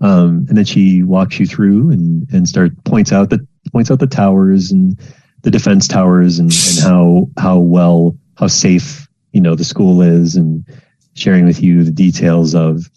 Um, 0.01 0.45
and 0.49 0.57
then 0.57 0.65
she 0.65 1.03
walks 1.03 1.39
you 1.39 1.45
through 1.45 1.91
and 1.91 2.31
and 2.31 2.47
start 2.47 2.71
points 2.85 3.11
out 3.11 3.29
the 3.29 3.45
points 3.71 3.91
out 3.91 3.99
the 3.99 4.07
towers 4.07 4.71
and 4.71 4.99
the 5.43 5.51
defense 5.51 5.87
towers 5.87 6.39
and, 6.39 6.51
and 6.51 6.79
how 6.83 7.29
how 7.37 7.57
well 7.57 8.15
how 8.41 8.47
safe 8.47 9.07
you 9.31 9.39
know 9.39 9.55
the 9.55 9.63
school 9.63 10.01
is 10.01 10.35
and 10.35 10.65
sharing 11.13 11.45
with 11.45 11.61
you 11.61 11.83
the 11.83 11.91
details 11.91 12.53
of 12.53 12.89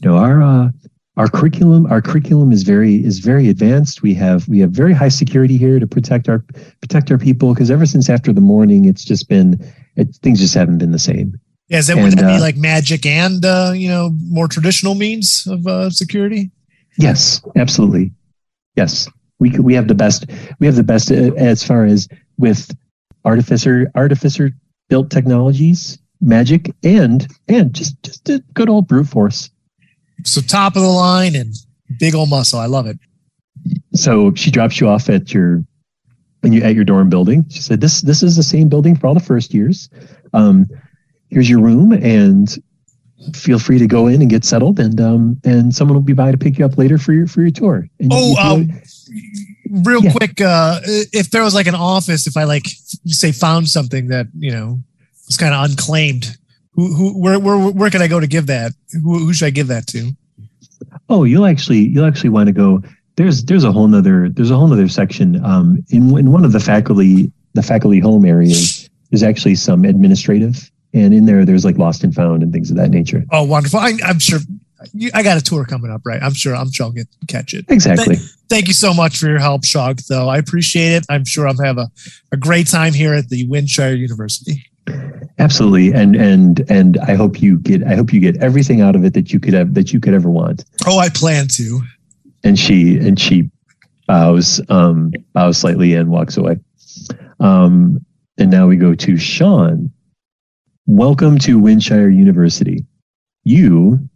you 0.00 0.08
know 0.08 0.16
our 0.16 0.42
uh, 0.42 0.70
our 1.16 1.28
curriculum 1.28 1.86
our 1.86 2.02
curriculum 2.02 2.52
is 2.52 2.62
very 2.62 3.04
is 3.04 3.18
very 3.18 3.48
advanced. 3.48 4.02
We 4.02 4.14
have 4.14 4.46
we 4.46 4.60
have 4.60 4.70
very 4.70 4.92
high 4.92 5.08
security 5.08 5.56
here 5.56 5.80
to 5.80 5.86
protect 5.86 6.28
our 6.28 6.44
protect 6.80 7.10
our 7.10 7.18
people 7.18 7.54
because 7.54 7.70
ever 7.70 7.86
since 7.86 8.08
after 8.08 8.32
the 8.32 8.40
Mourning 8.40 8.84
it's 8.84 9.04
just 9.04 9.28
been 9.28 9.58
it, 9.96 10.14
things 10.22 10.38
just 10.38 10.54
haven't 10.54 10.78
been 10.78 10.92
the 10.92 10.98
same. 10.98 11.40
Yeah, 11.68 11.78
is 11.78 11.86
that 11.86 11.96
would 11.96 12.12
that 12.12 12.24
uh, 12.24 12.36
be 12.36 12.40
like 12.40 12.56
magic 12.56 13.06
and 13.06 13.44
uh, 13.44 13.72
you 13.74 13.88
know 13.88 14.10
more 14.28 14.48
traditional 14.48 14.94
means 14.94 15.46
of 15.50 15.66
uh, 15.66 15.90
security? 15.90 16.50
yes 16.98 17.42
absolutely. 17.56 18.12
Yes. 18.76 19.08
We 19.40 19.50
we 19.58 19.74
have 19.74 19.88
the 19.88 19.94
best 19.94 20.26
we 20.60 20.66
have 20.66 20.76
the 20.76 20.84
best 20.84 21.10
uh, 21.10 21.32
as 21.36 21.64
far 21.64 21.84
as 21.84 22.08
with 22.38 22.70
artificer 23.24 23.90
artificer 23.94 24.50
built 24.88 25.10
technologies 25.10 25.98
magic 26.20 26.74
and 26.82 27.26
and 27.48 27.74
just 27.74 28.00
just 28.02 28.28
a 28.28 28.38
good 28.54 28.68
old 28.68 28.86
brute 28.88 29.06
force 29.08 29.50
So 30.24 30.40
top 30.40 30.76
of 30.76 30.82
the 30.82 30.88
line 30.88 31.34
and 31.34 31.54
big 31.98 32.14
old 32.14 32.30
muscle. 32.30 32.58
I 32.58 32.66
love 32.66 32.86
it. 32.86 32.98
so 33.94 34.32
she 34.34 34.50
drops 34.50 34.80
you 34.80 34.88
off 34.88 35.08
at 35.10 35.32
your 35.34 35.64
and 36.42 36.54
you 36.54 36.62
at 36.62 36.74
your 36.74 36.84
dorm 36.84 37.08
building 37.08 37.44
she 37.48 37.60
said 37.60 37.80
this 37.80 38.02
this 38.02 38.22
is 38.22 38.36
the 38.36 38.42
same 38.42 38.68
building 38.68 38.94
for 38.96 39.06
all 39.06 39.14
the 39.14 39.20
first 39.20 39.52
years 39.54 39.88
um 40.34 40.66
here's 41.30 41.48
your 41.48 41.60
room 41.60 41.92
and 41.92 42.58
feel 43.32 43.58
free 43.58 43.78
to 43.78 43.86
go 43.86 44.06
in 44.06 44.20
and 44.20 44.28
get 44.30 44.44
settled 44.44 44.78
and 44.78 45.00
um 45.00 45.40
and 45.44 45.74
someone 45.74 45.94
will 45.94 46.02
be 46.02 46.12
by 46.12 46.30
to 46.30 46.36
pick 46.38 46.58
you 46.58 46.64
up 46.64 46.76
later 46.76 46.98
for 46.98 47.12
your 47.14 47.26
for 47.26 47.40
your 47.40 47.50
tour 47.50 47.88
and 47.98 48.10
Oh, 48.12 48.30
you 48.30 48.36
feel- 48.36 48.44
um, 48.74 48.82
real 49.82 50.04
Yeah. 50.04 50.12
quick, 50.12 50.40
uh, 50.40 50.80
if 51.12 51.30
there 51.30 51.42
was 51.42 51.54
like 51.54 51.66
an 51.66 51.74
office, 51.74 52.26
if 52.26 52.36
I 52.36 52.44
like 52.44 52.66
say 53.06 53.32
found 53.32 53.68
something 53.68 54.08
that 54.08 54.26
you 54.38 54.50
know 54.52 54.82
was 55.26 55.36
kind 55.36 55.54
of 55.54 55.68
unclaimed, 55.70 56.36
who 56.72 56.94
who 56.94 57.18
where 57.18 57.38
where 57.38 57.58
where 57.58 57.90
can 57.90 58.02
I 58.02 58.08
go 58.08 58.20
to 58.20 58.26
give 58.26 58.46
that? 58.46 58.72
Who, 59.02 59.18
who 59.18 59.32
should 59.34 59.46
I 59.46 59.50
give 59.50 59.68
that 59.68 59.86
to? 59.88 60.10
Oh, 61.08 61.24
you'll 61.24 61.46
actually 61.46 61.80
you'll 61.88 62.06
actually 62.06 62.30
want 62.30 62.46
to 62.46 62.52
go. 62.52 62.82
There's 63.16 63.44
there's 63.44 63.64
a 63.64 63.72
whole 63.72 63.86
nother 63.88 64.28
there's 64.28 64.50
a 64.50 64.56
whole 64.56 64.68
nother 64.68 64.88
section 64.88 65.44
um, 65.44 65.84
in 65.90 66.16
in 66.18 66.30
one 66.32 66.44
of 66.44 66.52
the 66.52 66.60
faculty 66.60 67.30
the 67.54 67.62
faculty 67.62 68.00
home 68.00 68.24
areas. 68.24 68.88
There's 69.10 69.22
actually 69.22 69.54
some 69.54 69.84
administrative, 69.84 70.70
and 70.92 71.14
in 71.14 71.26
there 71.26 71.44
there's 71.44 71.64
like 71.64 71.78
lost 71.78 72.02
and 72.02 72.12
found 72.14 72.42
and 72.42 72.52
things 72.52 72.70
of 72.70 72.76
that 72.76 72.90
nature. 72.90 73.24
Oh, 73.30 73.44
wonderful! 73.44 73.78
I, 73.78 73.92
I'm 74.04 74.18
sure 74.18 74.40
you, 74.92 75.10
I 75.14 75.22
got 75.22 75.36
a 75.36 75.42
tour 75.42 75.64
coming 75.64 75.90
up, 75.90 76.02
right? 76.04 76.22
I'm 76.22 76.34
sure 76.34 76.54
I'm 76.54 76.70
sure 76.72 76.86
I'll 76.86 76.92
get 76.92 77.08
catch 77.28 77.54
it. 77.54 77.64
Exactly. 77.68 78.16
Thank 78.48 78.68
you 78.68 78.74
so 78.74 78.92
much 78.92 79.18
for 79.18 79.26
your 79.26 79.38
help, 79.38 79.64
Shog. 79.64 80.00
Though 80.08 80.28
I 80.28 80.38
appreciate 80.38 80.92
it. 80.92 81.06
I'm 81.08 81.24
sure 81.24 81.48
I'll 81.48 81.62
have 81.62 81.78
a, 81.78 81.88
a 82.32 82.36
great 82.36 82.66
time 82.68 82.92
here 82.92 83.14
at 83.14 83.28
the 83.28 83.46
Windshire 83.48 83.94
University. 83.94 84.64
Absolutely, 85.38 85.92
and 85.92 86.14
and 86.14 86.64
and 86.68 86.98
I 86.98 87.14
hope 87.14 87.40
you 87.40 87.58
get 87.58 87.82
I 87.84 87.94
hope 87.94 88.12
you 88.12 88.20
get 88.20 88.36
everything 88.42 88.80
out 88.80 88.94
of 88.94 89.04
it 89.04 89.14
that 89.14 89.32
you 89.32 89.40
could 89.40 89.54
have 89.54 89.74
that 89.74 89.92
you 89.92 90.00
could 90.00 90.14
ever 90.14 90.30
want. 90.30 90.64
Oh, 90.86 90.98
I 90.98 91.08
plan 91.08 91.48
to. 91.52 91.80
And 92.44 92.58
she 92.58 92.98
and 92.98 93.18
she 93.18 93.50
bows 94.06 94.60
um, 94.68 95.12
bows 95.32 95.58
slightly 95.58 95.94
and 95.94 96.10
walks 96.10 96.36
away. 96.36 96.58
Um, 97.40 98.04
and 98.38 98.50
now 98.50 98.66
we 98.66 98.76
go 98.76 98.94
to 98.94 99.16
Sean. 99.16 99.90
Welcome 100.86 101.38
to 101.40 101.58
Windshire 101.58 102.10
University. 102.10 102.84
You 103.44 104.08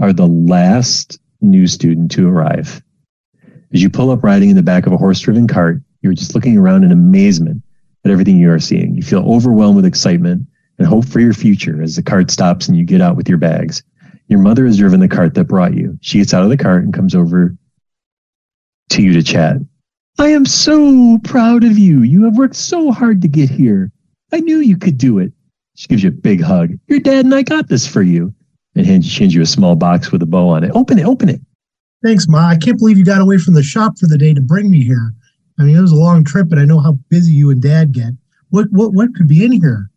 are 0.00 0.12
the 0.12 0.26
last 0.26 1.18
new 1.40 1.66
student 1.66 2.10
to 2.12 2.28
arrive. 2.28 2.82
As 3.72 3.82
you 3.82 3.90
pull 3.90 4.10
up 4.10 4.22
riding 4.22 4.50
in 4.50 4.56
the 4.56 4.62
back 4.62 4.86
of 4.86 4.92
a 4.92 4.96
horse-driven 4.96 5.48
cart, 5.48 5.80
you're 6.02 6.12
just 6.12 6.34
looking 6.34 6.56
around 6.56 6.84
in 6.84 6.92
amazement 6.92 7.62
at 8.04 8.10
everything 8.10 8.38
you 8.38 8.50
are 8.52 8.60
seeing. 8.60 8.94
You 8.94 9.02
feel 9.02 9.28
overwhelmed 9.28 9.76
with 9.76 9.84
excitement 9.84 10.46
and 10.78 10.86
hope 10.86 11.06
for 11.06 11.20
your 11.20 11.32
future 11.32 11.82
as 11.82 11.96
the 11.96 12.02
cart 12.02 12.30
stops 12.30 12.68
and 12.68 12.76
you 12.76 12.84
get 12.84 13.00
out 13.00 13.16
with 13.16 13.28
your 13.28 13.38
bags. 13.38 13.82
Your 14.28 14.38
mother 14.38 14.66
has 14.66 14.78
driven 14.78 15.00
the 15.00 15.08
cart 15.08 15.34
that 15.34 15.44
brought 15.44 15.74
you. 15.74 15.98
She 16.00 16.18
gets 16.18 16.34
out 16.34 16.42
of 16.42 16.50
the 16.50 16.56
cart 16.56 16.84
and 16.84 16.94
comes 16.94 17.14
over 17.14 17.56
to 18.90 19.02
you 19.02 19.12
to 19.12 19.22
chat. 19.22 19.56
I 20.18 20.28
am 20.28 20.46
so 20.46 21.18
proud 21.24 21.64
of 21.64 21.78
you. 21.78 22.02
You 22.02 22.24
have 22.24 22.36
worked 22.36 22.56
so 22.56 22.90
hard 22.90 23.22
to 23.22 23.28
get 23.28 23.50
here. 23.50 23.92
I 24.32 24.40
knew 24.40 24.58
you 24.58 24.76
could 24.76 24.98
do 24.98 25.18
it. 25.18 25.32
She 25.74 25.88
gives 25.88 26.02
you 26.02 26.08
a 26.08 26.12
big 26.12 26.40
hug. 26.40 26.70
Your 26.88 27.00
dad 27.00 27.24
and 27.24 27.34
I 27.34 27.42
got 27.42 27.68
this 27.68 27.86
for 27.86 28.02
you. 28.02 28.34
And 28.76 28.86
hands, 28.86 29.18
hands 29.18 29.34
you 29.34 29.42
a 29.42 29.46
small 29.46 29.74
box 29.74 30.12
with 30.12 30.22
a 30.22 30.26
bow 30.26 30.48
on 30.48 30.62
it. 30.62 30.70
Open 30.74 30.98
it, 30.98 31.06
open 31.06 31.28
it. 31.28 31.40
Thanks, 32.04 32.28
Ma. 32.28 32.46
I 32.46 32.56
can't 32.56 32.78
believe 32.78 32.98
you 32.98 33.04
got 33.04 33.22
away 33.22 33.38
from 33.38 33.54
the 33.54 33.62
shop 33.62 33.98
for 33.98 34.06
the 34.06 34.18
day 34.18 34.34
to 34.34 34.40
bring 34.40 34.70
me 34.70 34.84
here. 34.84 35.12
I 35.58 35.64
mean, 35.64 35.74
it 35.76 35.80
was 35.80 35.92
a 35.92 35.96
long 35.96 36.22
trip, 36.24 36.52
and 36.52 36.60
I 36.60 36.64
know 36.66 36.78
how 36.78 36.92
busy 37.08 37.32
you 37.32 37.50
and 37.50 37.60
Dad 37.60 37.92
get. 37.92 38.12
What 38.50 38.66
what 38.70 38.92
what 38.92 39.14
could 39.14 39.26
be 39.28 39.44
in 39.44 39.52
here? 39.52 39.90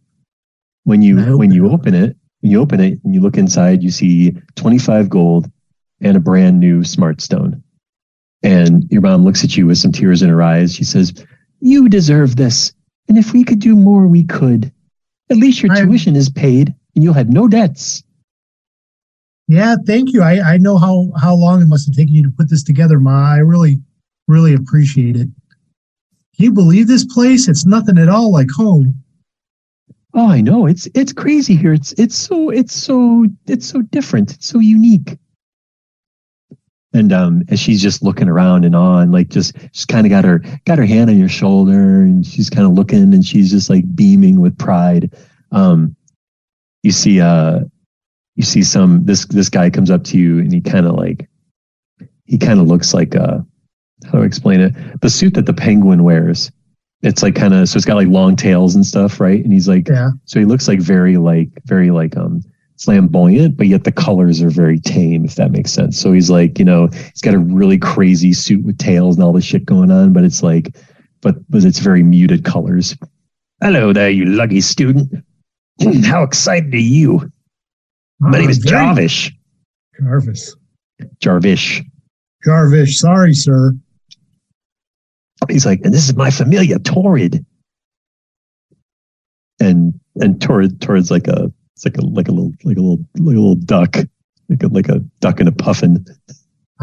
When 0.86 1.02
you 1.02 1.38
when 1.38 1.52
you 1.52 1.68
it. 1.68 1.74
open 1.74 1.94
it, 1.94 2.16
when 2.42 2.52
you 2.52 2.62
open 2.62 2.80
it 2.80 3.00
and 3.04 3.14
you 3.14 3.22
look 3.22 3.38
inside, 3.38 3.84
you 3.84 3.92
see 3.92 4.32
25 4.56 5.10
gold 5.10 5.52
and 6.02 6.16
a 6.16 6.20
brand 6.20 6.60
new 6.60 6.84
smart 6.84 7.22
stone. 7.22 7.62
And 8.42 8.90
your 8.90 9.02
mom 9.02 9.26
looks 9.26 9.44
at 9.44 9.58
you 9.58 9.66
with 9.66 9.78
some 9.78 9.92
tears 9.92 10.22
in 10.22 10.30
her 10.30 10.42
eyes. 10.42 10.74
She 10.74 10.86
says, 10.86 11.26
You 11.60 11.90
deserve 11.90 12.38
this. 12.38 12.74
And 13.10 13.18
if 13.18 13.34
we 13.34 13.44
could 13.44 13.60
do 13.60 13.76
more, 13.76 14.08
we 14.08 14.24
could. 14.24 14.72
At 15.30 15.38
least 15.38 15.62
your 15.62 15.74
I- 15.74 15.82
tuition 15.82 16.16
is 16.16 16.30
paid 16.30 16.74
and 16.96 17.04
you'll 17.04 17.14
have 17.14 17.30
no 17.30 17.48
debts. 17.48 18.04
Yeah, 19.50 19.78
thank 19.88 20.14
you. 20.14 20.22
I 20.22 20.54
I 20.54 20.58
know 20.58 20.78
how 20.78 21.12
how 21.20 21.34
long 21.34 21.60
it 21.60 21.68
must 21.68 21.88
have 21.88 21.96
taken 21.96 22.14
you 22.14 22.22
to 22.22 22.30
put 22.30 22.52
this 22.52 22.64
together, 22.64 23.00
Ma. 23.00 23.34
I 23.34 23.38
really 23.40 23.82
really 24.28 24.54
appreciate 24.54 25.16
it. 25.16 25.28
Can 26.36 26.46
you 26.46 26.52
believe 26.52 26.88
this 26.88 27.04
place? 27.04 27.48
It's 27.48 27.66
nothing 27.66 27.98
at 27.98 28.10
all 28.10 28.32
like 28.32 28.52
home. 28.52 29.04
Oh, 30.14 30.30
I 30.30 30.42
know. 30.42 30.68
It's 30.68 30.88
it's 30.94 31.12
crazy 31.12 31.56
here. 31.56 31.74
It's 31.74 31.94
it's 31.94 32.16
so 32.16 32.52
it's 32.52 32.76
so 32.76 33.26
it's 33.48 33.68
so 33.68 33.82
different. 33.82 34.36
It's 34.36 34.46
so 34.46 34.60
unique. 34.60 35.18
And 36.94 37.12
um, 37.12 37.42
as 37.50 37.60
she's 37.60 37.82
just 37.82 38.04
looking 38.04 38.30
around 38.30 38.66
and 38.66 38.76
on, 38.76 39.12
like 39.12 39.30
just 39.30 39.56
she's 39.72 39.86
kind 39.86 40.06
of 40.06 40.12
got 40.12 40.26
her 40.26 40.44
got 40.66 40.78
her 40.78 40.86
hand 40.86 41.10
on 41.10 41.18
your 41.18 41.28
shoulder, 41.28 42.04
and 42.04 42.24
she's 42.24 42.52
kind 42.52 42.68
of 42.68 42.74
looking, 42.74 43.16
and 43.16 43.26
she's 43.26 43.50
just 43.50 43.68
like 43.68 43.96
beaming 43.96 44.42
with 44.42 44.56
pride. 44.60 45.12
Um, 45.52 45.96
you 46.84 46.92
see, 46.92 47.20
uh, 47.20 47.62
you 48.40 48.46
see 48.46 48.64
some 48.64 49.04
this 49.04 49.26
this 49.26 49.50
guy 49.50 49.70
comes 49.70 49.92
up 49.92 50.06
to 50.06 50.18
you, 50.18 50.40
and 50.40 50.50
he 50.54 50.62
kind 50.62 50.86
of 50.86 50.94
like 50.94 51.28
he 52.24 52.38
kind 52.38 52.62
of 52.62 52.68
looks 52.68 52.94
like 52.94 53.14
a 53.14 53.46
how 54.06 54.12
do 54.12 54.22
I 54.24 54.26
explain 54.26 54.62
it? 54.62 54.74
The 55.02 55.10
suit 55.10 55.34
that 55.34 55.46
the 55.46 55.54
penguin 55.54 56.06
wears. 56.06 56.50
It's 57.02 57.22
like 57.22 57.36
kind 57.36 57.54
of 57.54 57.68
so 57.68 57.76
it's 57.76 57.86
got 57.86 57.98
like 57.98 58.08
long 58.08 58.38
tails 58.38 58.76
and 58.76 58.86
stuff, 58.86 59.20
right? 59.20 59.44
And 59.44 59.52
he's 59.52 59.68
like 59.68 59.90
Yeah. 59.90 60.12
so 60.24 60.40
he 60.40 60.46
looks 60.46 60.70
like 60.70 60.80
very 60.80 61.18
like 61.18 61.50
very 61.66 61.92
like 61.92 62.16
um 62.16 62.42
flamboyant, 62.78 63.58
but 63.58 63.68
yet 63.68 63.84
the 63.84 63.92
colors 63.92 64.42
are 64.42 64.50
very 64.50 64.80
tame, 64.80 65.26
if 65.26 65.36
that 65.36 65.52
makes 65.52 65.74
sense. 65.74 66.00
So 66.00 66.14
he's 66.14 66.30
like, 66.30 66.58
you 66.60 66.64
know, 66.64 66.88
he's 66.88 67.22
got 67.22 67.34
a 67.34 67.40
really 67.40 67.78
crazy 67.78 68.32
suit 68.32 68.64
with 68.64 68.78
tails 68.78 69.18
and 69.18 69.24
all 69.26 69.34
this 69.34 69.44
shit 69.44 69.66
going 69.66 69.92
on, 69.92 70.14
but 70.14 70.24
it's 70.24 70.42
like, 70.42 70.78
but 71.20 71.36
but 71.50 71.66
it's 71.66 71.80
very 71.80 72.04
muted 72.04 72.46
colors. 72.46 72.96
Hello 73.62 73.92
there, 73.92 74.10
you 74.10 74.24
lucky 74.24 74.62
student. 74.62 75.12
How 76.06 76.24
excited 76.24 76.74
are 76.74 76.78
you? 76.78 77.30
My 78.20 78.30
Ah, 78.30 78.42
name 78.42 78.50
is 78.50 78.58
very- 78.60 78.76
Jarvish. 78.76 79.32
Jarvis. 80.02 80.56
Jarvish. 81.22 81.82
Jarvish. 82.46 82.94
Sorry, 82.96 83.34
sir. 83.34 83.74
He's 85.50 85.66
like, 85.66 85.82
and 85.84 85.94
this 85.94 86.08
is 86.10 86.16
my 86.16 86.30
familia, 86.32 86.80
Torrid. 86.80 87.46
And 89.60 90.00
and 90.16 90.42
Torrid 90.42 90.82
Torrid's 90.82 91.12
like 91.12 91.28
a 91.28 91.52
it's 91.76 91.86
like 91.86 91.98
a 91.98 92.02
like 92.02 92.28
a 92.28 92.32
little 92.32 92.52
like 92.64 92.78
a 92.78 92.82
little 92.82 93.06
like 93.16 93.36
a 93.36 93.40
little 93.40 93.56
duck, 93.56 93.96
like 94.50 94.64
a 94.64 94.68
like 94.68 94.90
a 94.90 95.00
duck 95.22 95.40
and 95.40 95.50
a 95.50 95.52
puffin 95.52 96.06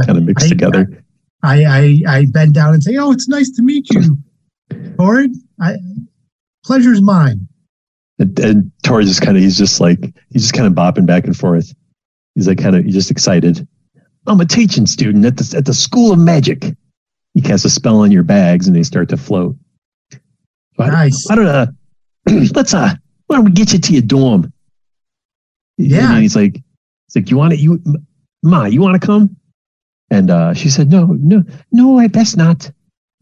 kind 0.05 0.19
of 0.19 0.25
mixed 0.25 0.47
I- 0.47 0.49
together. 0.49 1.03
I, 1.43 1.65
I 1.65 2.03
I 2.19 2.25
bend 2.27 2.55
down 2.55 2.73
and 2.75 2.83
say, 2.83 2.97
"Oh, 2.97 3.13
it's 3.13 3.29
nice 3.29 3.51
to 3.53 3.63
meet 3.63 3.87
you, 3.93 4.19
Torrid. 4.99 5.33
I 5.61 5.77
pleasure's 6.65 7.03
mine." 7.03 7.46
And, 8.19 8.39
and 8.41 8.73
Torrid 8.83 9.07
just 9.07 9.21
kind 9.23 9.37
of 9.37 9.43
he's 9.43 9.59
just 9.59 9.81
like 9.81 10.01
he's 10.31 10.43
just 10.43 10.55
kind 10.55 10.67
of 10.67 10.73
bopping 10.73 11.07
back 11.07 11.25
and 11.25 11.37
forth. 11.37 11.75
He's 12.35 12.49
like 12.49 12.59
kind 12.59 12.75
of 12.77 12.85
he's 12.85 12.95
just 12.95 13.11
excited. 13.11 13.67
I'm 14.27 14.41
a 14.41 14.47
teaching 14.47 14.87
student 14.87 15.25
at 15.25 15.37
the 15.37 15.55
at 15.57 15.67
the 15.67 15.75
School 15.75 16.13
of 16.13 16.19
Magic. 16.19 16.65
You 17.35 17.43
cast 17.43 17.65
a 17.65 17.71
spell 17.71 17.99
on 18.01 18.11
your 18.11 18.23
bags 18.23 18.67
and 18.67 18.75
they 18.75 18.83
start 18.83 19.11
to 19.11 19.17
float. 19.17 19.57
Why, 20.77 20.89
Nice. 20.89 21.27
why 21.29 21.35
don't 21.37 21.47
uh 21.47 21.67
let's 22.55 22.73
uh 22.75 22.95
why 23.27 23.37
don't 23.37 23.45
we 23.45 23.51
get 23.53 23.73
you 23.73 23.79
to 23.79 23.93
your 23.93 24.03
dorm? 24.03 24.53
Yeah. 25.79 26.13
And 26.15 26.23
he's 26.23 26.35
like 26.37 26.55
he's 26.55 27.17
like 27.17 27.31
you 27.31 27.37
want 27.37 27.53
it 27.53 27.59
you 27.61 27.83
Ma 28.43 28.65
you 28.65 28.81
want 28.81 29.01
to 29.01 29.07
come? 29.07 29.37
And 30.11 30.31
uh, 30.31 30.55
she 30.55 30.71
said 30.71 30.91
no 30.91 31.07
no 31.07 31.43
no 31.73 31.99
I 31.99 32.07
best 32.07 32.37
not. 32.37 32.71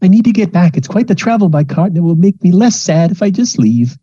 I 0.01 0.07
need 0.07 0.25
to 0.25 0.31
get 0.31 0.51
back. 0.51 0.77
It's 0.77 0.87
quite 0.87 1.07
the 1.07 1.15
travel 1.15 1.49
by 1.49 1.63
cart 1.63 1.89
and 1.89 1.97
it 1.97 2.01
will 2.01 2.15
make 2.15 2.41
me 2.43 2.51
less 2.51 2.75
sad 2.79 3.11
if 3.11 3.21
I 3.23 3.29
just 3.31 3.57
leave. 3.57 3.97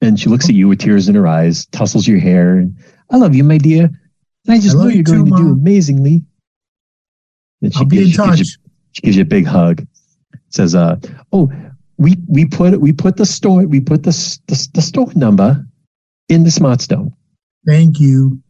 And 0.00 0.18
she 0.18 0.28
looks 0.28 0.48
at 0.48 0.54
you 0.54 0.68
with 0.68 0.78
tears 0.78 1.08
in 1.08 1.14
her 1.14 1.26
eyes, 1.26 1.66
tussles 1.66 2.06
your 2.06 2.20
hair, 2.20 2.56
and 2.56 2.76
I 3.10 3.16
love 3.16 3.34
you, 3.34 3.42
my 3.42 3.58
dear. 3.58 3.84
And 3.84 4.54
I 4.54 4.58
just 4.58 4.76
I 4.76 4.78
know 4.78 4.84
you're 4.86 4.96
you 4.96 5.02
going 5.02 5.26
too, 5.26 5.36
to 5.36 5.42
do 5.42 5.52
amazingly. 5.52 6.22
And 7.62 7.72
she 7.74 7.80
I'll 7.80 7.86
be 7.86 7.96
gives, 7.96 8.18
in 8.18 8.24
she 8.24 8.30
gives 8.30 8.40
you 8.40 8.58
she 8.92 9.02
gives 9.02 9.16
you 9.16 9.22
a 9.22 9.26
big 9.26 9.46
hug. 9.46 9.86
Says, 10.50 10.74
"Uh, 10.74 10.96
oh, 11.32 11.50
we 11.96 12.16
we 12.28 12.44
put 12.46 12.80
we 12.80 12.92
put 12.92 13.16
the 13.16 13.26
store 13.26 13.66
we 13.66 13.80
put 13.80 14.04
the 14.04 14.38
the, 14.46 14.68
the 14.74 14.82
store 14.82 15.12
number 15.14 15.66
in 16.28 16.44
the 16.44 16.50
smart 16.50 16.80
stone. 16.80 17.12
Thank 17.66 18.00
you. 18.00 18.40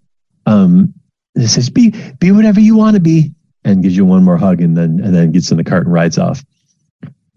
Um, 0.46 0.94
it 1.34 1.49
says, 1.49 1.70
be 1.70 1.90
be 2.18 2.32
whatever 2.32 2.61
you 2.61 2.76
want 2.76 2.94
to 2.94 3.01
be, 3.01 3.32
and 3.64 3.82
gives 3.82 3.96
you 3.96 4.05
one 4.05 4.24
more 4.24 4.36
hug, 4.36 4.61
and 4.61 4.76
then 4.76 5.01
and 5.03 5.14
then 5.14 5.32
gets 5.32 5.51
in 5.51 5.57
the 5.57 5.64
cart 5.64 5.84
and 5.84 5.92
rides 5.92 6.18
off. 6.18 6.44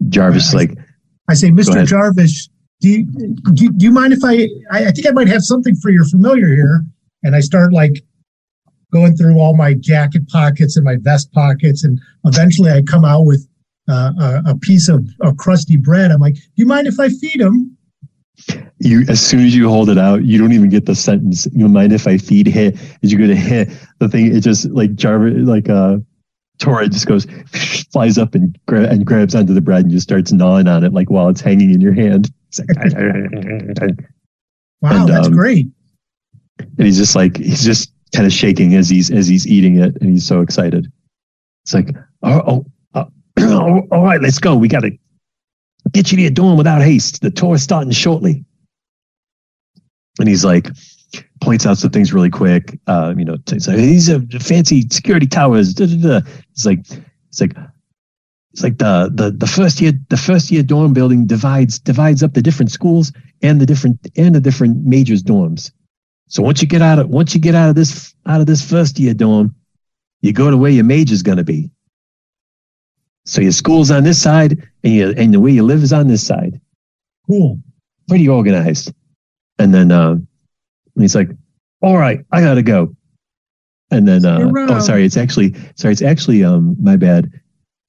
Jarvis 0.08 0.54
I- 0.54 0.58
like, 0.58 0.78
I 1.28 1.34
say, 1.34 1.50
Mr. 1.50 1.86
Jarvis, 1.86 2.48
do 2.82 2.88
you, 2.88 3.04
do, 3.54 3.70
do 3.70 3.86
you 3.86 3.92
mind 3.92 4.12
if 4.12 4.24
I, 4.24 4.48
I? 4.72 4.86
I 4.86 4.90
think 4.90 5.06
I 5.06 5.12
might 5.12 5.28
have 5.28 5.42
something 5.42 5.76
for 5.76 5.90
your 5.90 6.04
familiar 6.04 6.48
here. 6.48 6.84
And 7.22 7.36
I 7.36 7.40
start 7.40 7.72
like 7.72 8.02
going 8.92 9.16
through 9.16 9.38
all 9.38 9.56
my 9.56 9.74
jacket 9.74 10.28
pockets 10.28 10.76
and 10.76 10.84
my 10.84 10.96
vest 10.96 11.32
pockets, 11.32 11.84
and 11.84 12.00
eventually 12.24 12.72
I 12.72 12.82
come 12.82 13.04
out 13.04 13.22
with 13.24 13.48
uh, 13.88 14.12
a, 14.20 14.42
a 14.50 14.58
piece 14.58 14.88
of, 14.88 15.08
of 15.20 15.36
crusty 15.36 15.76
bread. 15.76 16.10
I'm 16.10 16.20
like, 16.20 16.34
do 16.34 16.40
you 16.56 16.66
mind 16.66 16.88
if 16.88 16.98
I 16.98 17.08
feed 17.08 17.40
him? 17.40 17.76
you 18.78 19.04
as 19.08 19.24
soon 19.24 19.46
as 19.46 19.54
you 19.54 19.68
hold 19.68 19.88
it 19.88 19.98
out, 19.98 20.24
you 20.24 20.36
don't 20.36 20.52
even 20.52 20.68
get 20.68 20.86
the 20.86 20.96
sentence. 20.96 21.46
You 21.52 21.68
mind 21.68 21.92
if 21.92 22.08
I 22.08 22.18
feed 22.18 22.48
hit? 22.48 22.76
As 23.04 23.12
you 23.12 23.18
go 23.18 23.28
to 23.28 23.36
hit 23.36 23.68
the 24.00 24.08
thing, 24.08 24.34
it 24.34 24.40
just 24.40 24.66
like 24.70 24.94
Jarvis 24.96 25.46
like 25.46 25.68
uh. 25.68 25.98
Tora 26.58 26.86
just 26.86 27.06
goes, 27.06 27.26
flies 27.90 28.18
up 28.18 28.36
and, 28.36 28.56
gra- 28.66 28.86
and 28.86 29.04
grabs 29.04 29.34
onto 29.34 29.52
the 29.52 29.60
bread 29.60 29.82
and 29.82 29.90
just 29.90 30.04
starts 30.04 30.30
gnawing 30.30 30.68
on 30.68 30.84
it 30.84 30.92
like 30.92 31.10
while 31.10 31.28
it's 31.28 31.40
hanging 31.40 31.72
in 31.72 31.80
your 31.80 31.94
hand. 31.94 32.30
Like, 32.58 33.96
Wow, 34.82 35.02
And, 35.02 35.08
that's 35.08 35.28
um, 35.28 35.32
great. 35.32 35.68
and 36.58 36.86
he's 36.86 36.96
just 36.98 37.14
like 37.14 37.36
he's 37.36 37.64
just 37.64 37.92
kind 38.14 38.26
of 38.26 38.32
shaking 38.32 38.74
as 38.74 38.88
he's 38.88 39.10
as 39.10 39.28
he's 39.28 39.46
eating 39.46 39.78
it 39.78 39.96
and 40.00 40.10
he's 40.10 40.26
so 40.26 40.40
excited 40.40 40.90
it's 41.64 41.72
like 41.72 41.88
oh, 42.24 42.64
oh, 42.94 43.06
oh 43.38 43.86
all 43.92 44.02
right 44.04 44.20
let's 44.20 44.38
go 44.40 44.56
we 44.56 44.66
gotta 44.68 44.90
get 45.92 46.10
you 46.10 46.16
to 46.16 46.22
your 46.22 46.30
dorm 46.32 46.58
without 46.58 46.82
haste 46.82 47.22
the 47.22 47.30
tour 47.30 47.54
is 47.54 47.62
starting 47.62 47.92
shortly 47.92 48.44
and 50.18 50.28
he's 50.28 50.44
like 50.44 50.68
points 51.40 51.64
out 51.64 51.78
some 51.78 51.90
things 51.90 52.12
really 52.12 52.30
quick 52.30 52.78
uh 52.88 53.14
you 53.16 53.24
know 53.24 53.36
it's 53.52 53.68
like 53.68 53.76
these 53.76 54.10
are 54.10 54.20
fancy 54.40 54.82
security 54.90 55.26
towers 55.26 55.74
da, 55.74 55.86
da, 55.86 56.20
da. 56.20 56.28
it's 56.50 56.66
like 56.66 56.80
it's 57.28 57.40
like 57.40 57.54
it's 58.52 58.62
like 58.62 58.78
the, 58.78 59.10
the 59.14 59.30
the 59.30 59.46
first 59.46 59.80
year 59.80 59.92
the 60.10 60.16
first 60.16 60.50
year 60.50 60.62
dorm 60.62 60.92
building 60.92 61.26
divides 61.26 61.78
divides 61.78 62.22
up 62.22 62.34
the 62.34 62.42
different 62.42 62.70
schools 62.70 63.12
and 63.42 63.60
the 63.60 63.66
different 63.66 63.98
and 64.16 64.34
the 64.34 64.40
different 64.40 64.84
majors 64.84 65.22
dorms 65.22 65.72
so 66.32 66.42
once 66.42 66.62
you 66.62 66.66
get 66.66 66.80
out 66.80 66.98
of 66.98 67.10
once 67.10 67.34
you 67.34 67.40
get 67.42 67.54
out 67.54 67.68
of 67.68 67.74
this 67.74 68.14
out 68.24 68.40
of 68.40 68.46
this 68.46 68.66
first 68.66 68.98
year 68.98 69.12
dorm, 69.12 69.54
you 70.22 70.32
go 70.32 70.50
to 70.50 70.56
where 70.56 70.70
your 70.70 70.82
major's 70.82 71.22
going 71.22 71.36
to 71.36 71.44
be. 71.44 71.70
So 73.26 73.42
your 73.42 73.52
school's 73.52 73.90
on 73.90 74.04
this 74.04 74.20
side, 74.20 74.66
and 74.82 74.94
you 74.94 75.10
and 75.10 75.34
the 75.34 75.40
way 75.40 75.50
you 75.50 75.62
live 75.62 75.82
is 75.82 75.92
on 75.92 76.08
this 76.08 76.26
side. 76.26 76.58
Cool. 77.26 77.60
Pretty 78.08 78.26
organized. 78.30 78.94
And 79.58 79.74
then 79.74 79.92
uh, 79.92 80.16
he's 80.98 81.14
like, 81.14 81.28
"All 81.82 81.98
right, 81.98 82.24
I 82.32 82.40
gotta 82.40 82.62
go." 82.62 82.96
And 83.90 84.08
then, 84.08 84.24
uh, 84.24 84.50
oh, 84.70 84.80
sorry, 84.80 85.04
it's 85.04 85.18
actually 85.18 85.54
sorry, 85.74 85.92
it's 85.92 86.00
actually 86.00 86.42
um, 86.42 86.76
my 86.80 86.96
bad. 86.96 87.30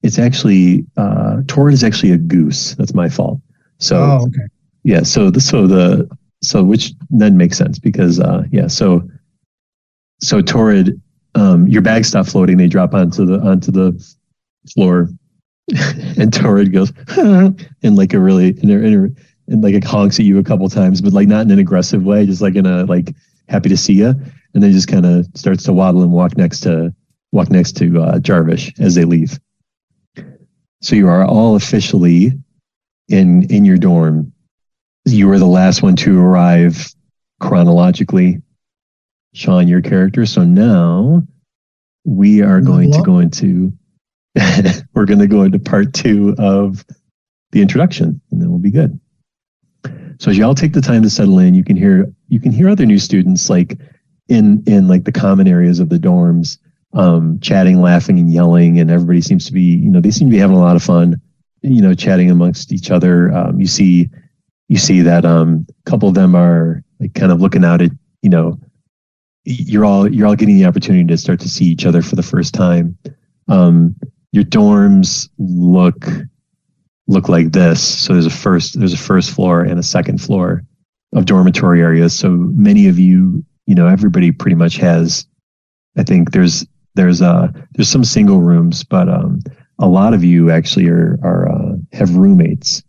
It's 0.04 0.18
actually 0.18 0.86
uh, 0.98 1.40
Torrid 1.48 1.72
is 1.72 1.82
actually 1.82 2.12
a 2.12 2.18
goose. 2.18 2.74
That's 2.74 2.92
my 2.94 3.08
fault. 3.08 3.40
So 3.78 3.96
oh, 3.96 4.26
okay. 4.26 4.46
yeah 4.84 5.02
so 5.02 5.30
the 5.30 5.40
so 5.40 5.66
the 5.66 6.08
so 6.42 6.62
which 6.62 6.92
then 7.10 7.36
makes 7.36 7.56
sense 7.56 7.78
because 7.78 8.20
uh 8.20 8.44
yeah 8.50 8.66
so 8.66 9.08
so 10.20 10.40
torrid 10.40 11.00
um 11.34 11.66
your 11.66 11.82
bags 11.82 12.08
stop 12.08 12.26
floating 12.26 12.56
they 12.56 12.68
drop 12.68 12.94
onto 12.94 13.24
the 13.24 13.40
onto 13.40 13.70
the 13.72 14.14
floor 14.72 15.08
and 16.18 16.32
torrid 16.32 16.72
goes 16.72 16.92
in 17.82 17.96
like 17.96 18.12
a 18.12 18.18
really 18.20 18.58
in 18.62 18.70
a, 18.70 18.74
in 18.74 18.94
a 18.94 19.52
and 19.52 19.62
like 19.62 19.74
it 19.74 19.84
honks 19.84 20.18
at 20.18 20.24
you 20.24 20.38
a 20.38 20.44
couple 20.44 20.68
times 20.68 21.00
but 21.00 21.12
like 21.12 21.28
not 21.28 21.44
in 21.44 21.50
an 21.50 21.58
aggressive 21.58 22.04
way 22.04 22.24
just 22.24 22.42
like 22.42 22.54
in 22.54 22.66
a 22.66 22.84
like 22.84 23.14
happy 23.48 23.68
to 23.68 23.76
see 23.76 23.94
you 23.94 24.14
and 24.54 24.62
then 24.62 24.72
just 24.72 24.88
kind 24.88 25.06
of 25.06 25.26
starts 25.34 25.64
to 25.64 25.72
waddle 25.72 26.02
and 26.02 26.12
walk 26.12 26.36
next 26.36 26.60
to 26.60 26.94
walk 27.32 27.50
next 27.50 27.72
to 27.76 28.00
uh 28.00 28.18
jarvish 28.18 28.78
as 28.78 28.94
they 28.94 29.04
leave 29.04 29.38
so 30.84 30.94
you 30.94 31.08
are 31.08 31.24
all 31.24 31.56
officially 31.56 32.32
in 33.08 33.42
in 33.50 33.64
your 33.64 33.78
dorm 33.78 34.32
you 35.04 35.28
were 35.28 35.38
the 35.38 35.46
last 35.46 35.82
one 35.82 35.96
to 35.96 36.18
arrive 36.18 36.94
chronologically. 37.40 38.40
Sean, 39.34 39.68
your 39.68 39.82
character. 39.82 40.26
So 40.26 40.44
now 40.44 41.22
we 42.04 42.42
are 42.42 42.60
going 42.60 42.92
to 42.92 43.02
go 43.02 43.18
into 43.18 43.72
we're 44.94 45.04
going 45.04 45.20
to 45.20 45.26
go 45.26 45.42
into 45.42 45.58
part 45.58 45.92
two 45.92 46.34
of 46.38 46.84
the 47.52 47.62
introduction, 47.62 48.20
and 48.30 48.42
then 48.42 48.50
we'll 48.50 48.58
be 48.58 48.70
good. 48.70 48.98
So 50.18 50.30
as 50.30 50.38
y'all 50.38 50.54
take 50.54 50.72
the 50.72 50.80
time 50.80 51.02
to 51.02 51.10
settle 51.10 51.38
in, 51.38 51.54
you 51.54 51.64
can 51.64 51.76
hear 51.76 52.12
you 52.28 52.40
can 52.40 52.52
hear 52.52 52.68
other 52.68 52.86
new 52.86 52.98
students 52.98 53.50
like 53.50 53.78
in 54.28 54.62
in 54.66 54.88
like 54.88 55.04
the 55.04 55.12
common 55.12 55.48
areas 55.48 55.80
of 55.80 55.88
the 55.88 55.98
dorms, 55.98 56.58
um, 56.94 57.38
chatting, 57.40 57.80
laughing, 57.80 58.18
and 58.18 58.32
yelling, 58.32 58.78
and 58.78 58.90
everybody 58.90 59.20
seems 59.20 59.46
to 59.46 59.52
be 59.52 59.60
you 59.60 59.90
know 59.90 60.00
they 60.00 60.10
seem 60.10 60.28
to 60.28 60.32
be 60.32 60.38
having 60.38 60.56
a 60.56 60.60
lot 60.60 60.76
of 60.76 60.82
fun, 60.82 61.20
you 61.62 61.82
know, 61.82 61.94
chatting 61.94 62.30
amongst 62.30 62.72
each 62.72 62.90
other. 62.90 63.32
Um, 63.32 63.60
you 63.60 63.66
see 63.66 64.10
you 64.68 64.78
see 64.78 65.00
that 65.02 65.24
um, 65.24 65.66
a 65.86 65.90
couple 65.90 66.08
of 66.08 66.14
them 66.14 66.34
are 66.34 66.82
like 67.00 67.14
kind 67.14 67.32
of 67.32 67.40
looking 67.40 67.64
out 67.64 67.82
at 67.82 67.90
you 68.22 68.30
know 68.30 68.58
you're 69.44 69.84
all 69.84 70.10
you're 70.10 70.26
all 70.26 70.36
getting 70.36 70.56
the 70.56 70.64
opportunity 70.64 71.04
to 71.04 71.18
start 71.18 71.40
to 71.40 71.48
see 71.48 71.66
each 71.66 71.84
other 71.86 72.02
for 72.02 72.16
the 72.16 72.22
first 72.22 72.54
time. 72.54 72.96
Um, 73.48 73.94
your 74.32 74.44
dorms 74.44 75.28
look 75.38 76.06
look 77.06 77.28
like 77.28 77.52
this. 77.52 77.82
So 77.82 78.14
there's 78.14 78.26
a 78.26 78.30
first 78.30 78.78
there's 78.78 78.94
a 78.94 78.98
first 78.98 79.30
floor 79.30 79.62
and 79.62 79.78
a 79.78 79.82
second 79.82 80.20
floor 80.20 80.64
of 81.14 81.26
dormitory 81.26 81.82
areas. 81.82 82.18
So 82.18 82.30
many 82.30 82.88
of 82.88 82.98
you, 82.98 83.44
you 83.66 83.74
know, 83.74 83.86
everybody 83.86 84.32
pretty 84.32 84.56
much 84.56 84.76
has. 84.76 85.26
I 85.96 86.02
think 86.02 86.32
there's 86.32 86.66
there's 86.94 87.22
uh 87.22 87.48
there's 87.72 87.88
some 87.88 88.04
single 88.04 88.40
rooms, 88.40 88.84
but 88.84 89.08
um, 89.08 89.40
a 89.78 89.88
lot 89.88 90.14
of 90.14 90.24
you 90.24 90.50
actually 90.50 90.88
are 90.88 91.18
are 91.22 91.50
uh, 91.50 91.76
have 91.92 92.16
roommates. 92.16 92.82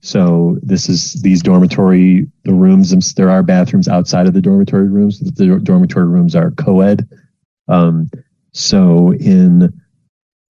So 0.00 0.58
this 0.62 0.90
is 0.90 1.14
these 1.22 1.42
dormitory 1.42 2.26
the 2.44 2.52
rooms. 2.52 3.14
There 3.14 3.30
are 3.30 3.42
bathrooms 3.42 3.88
outside 3.88 4.26
of 4.26 4.34
the 4.34 4.42
dormitory 4.42 4.88
rooms. 4.88 5.18
The 5.18 5.58
dormitory 5.62 6.06
rooms 6.06 6.36
are 6.36 6.50
co-ed. 6.50 7.08
Um, 7.68 8.10
so 8.52 9.14
in 9.14 9.72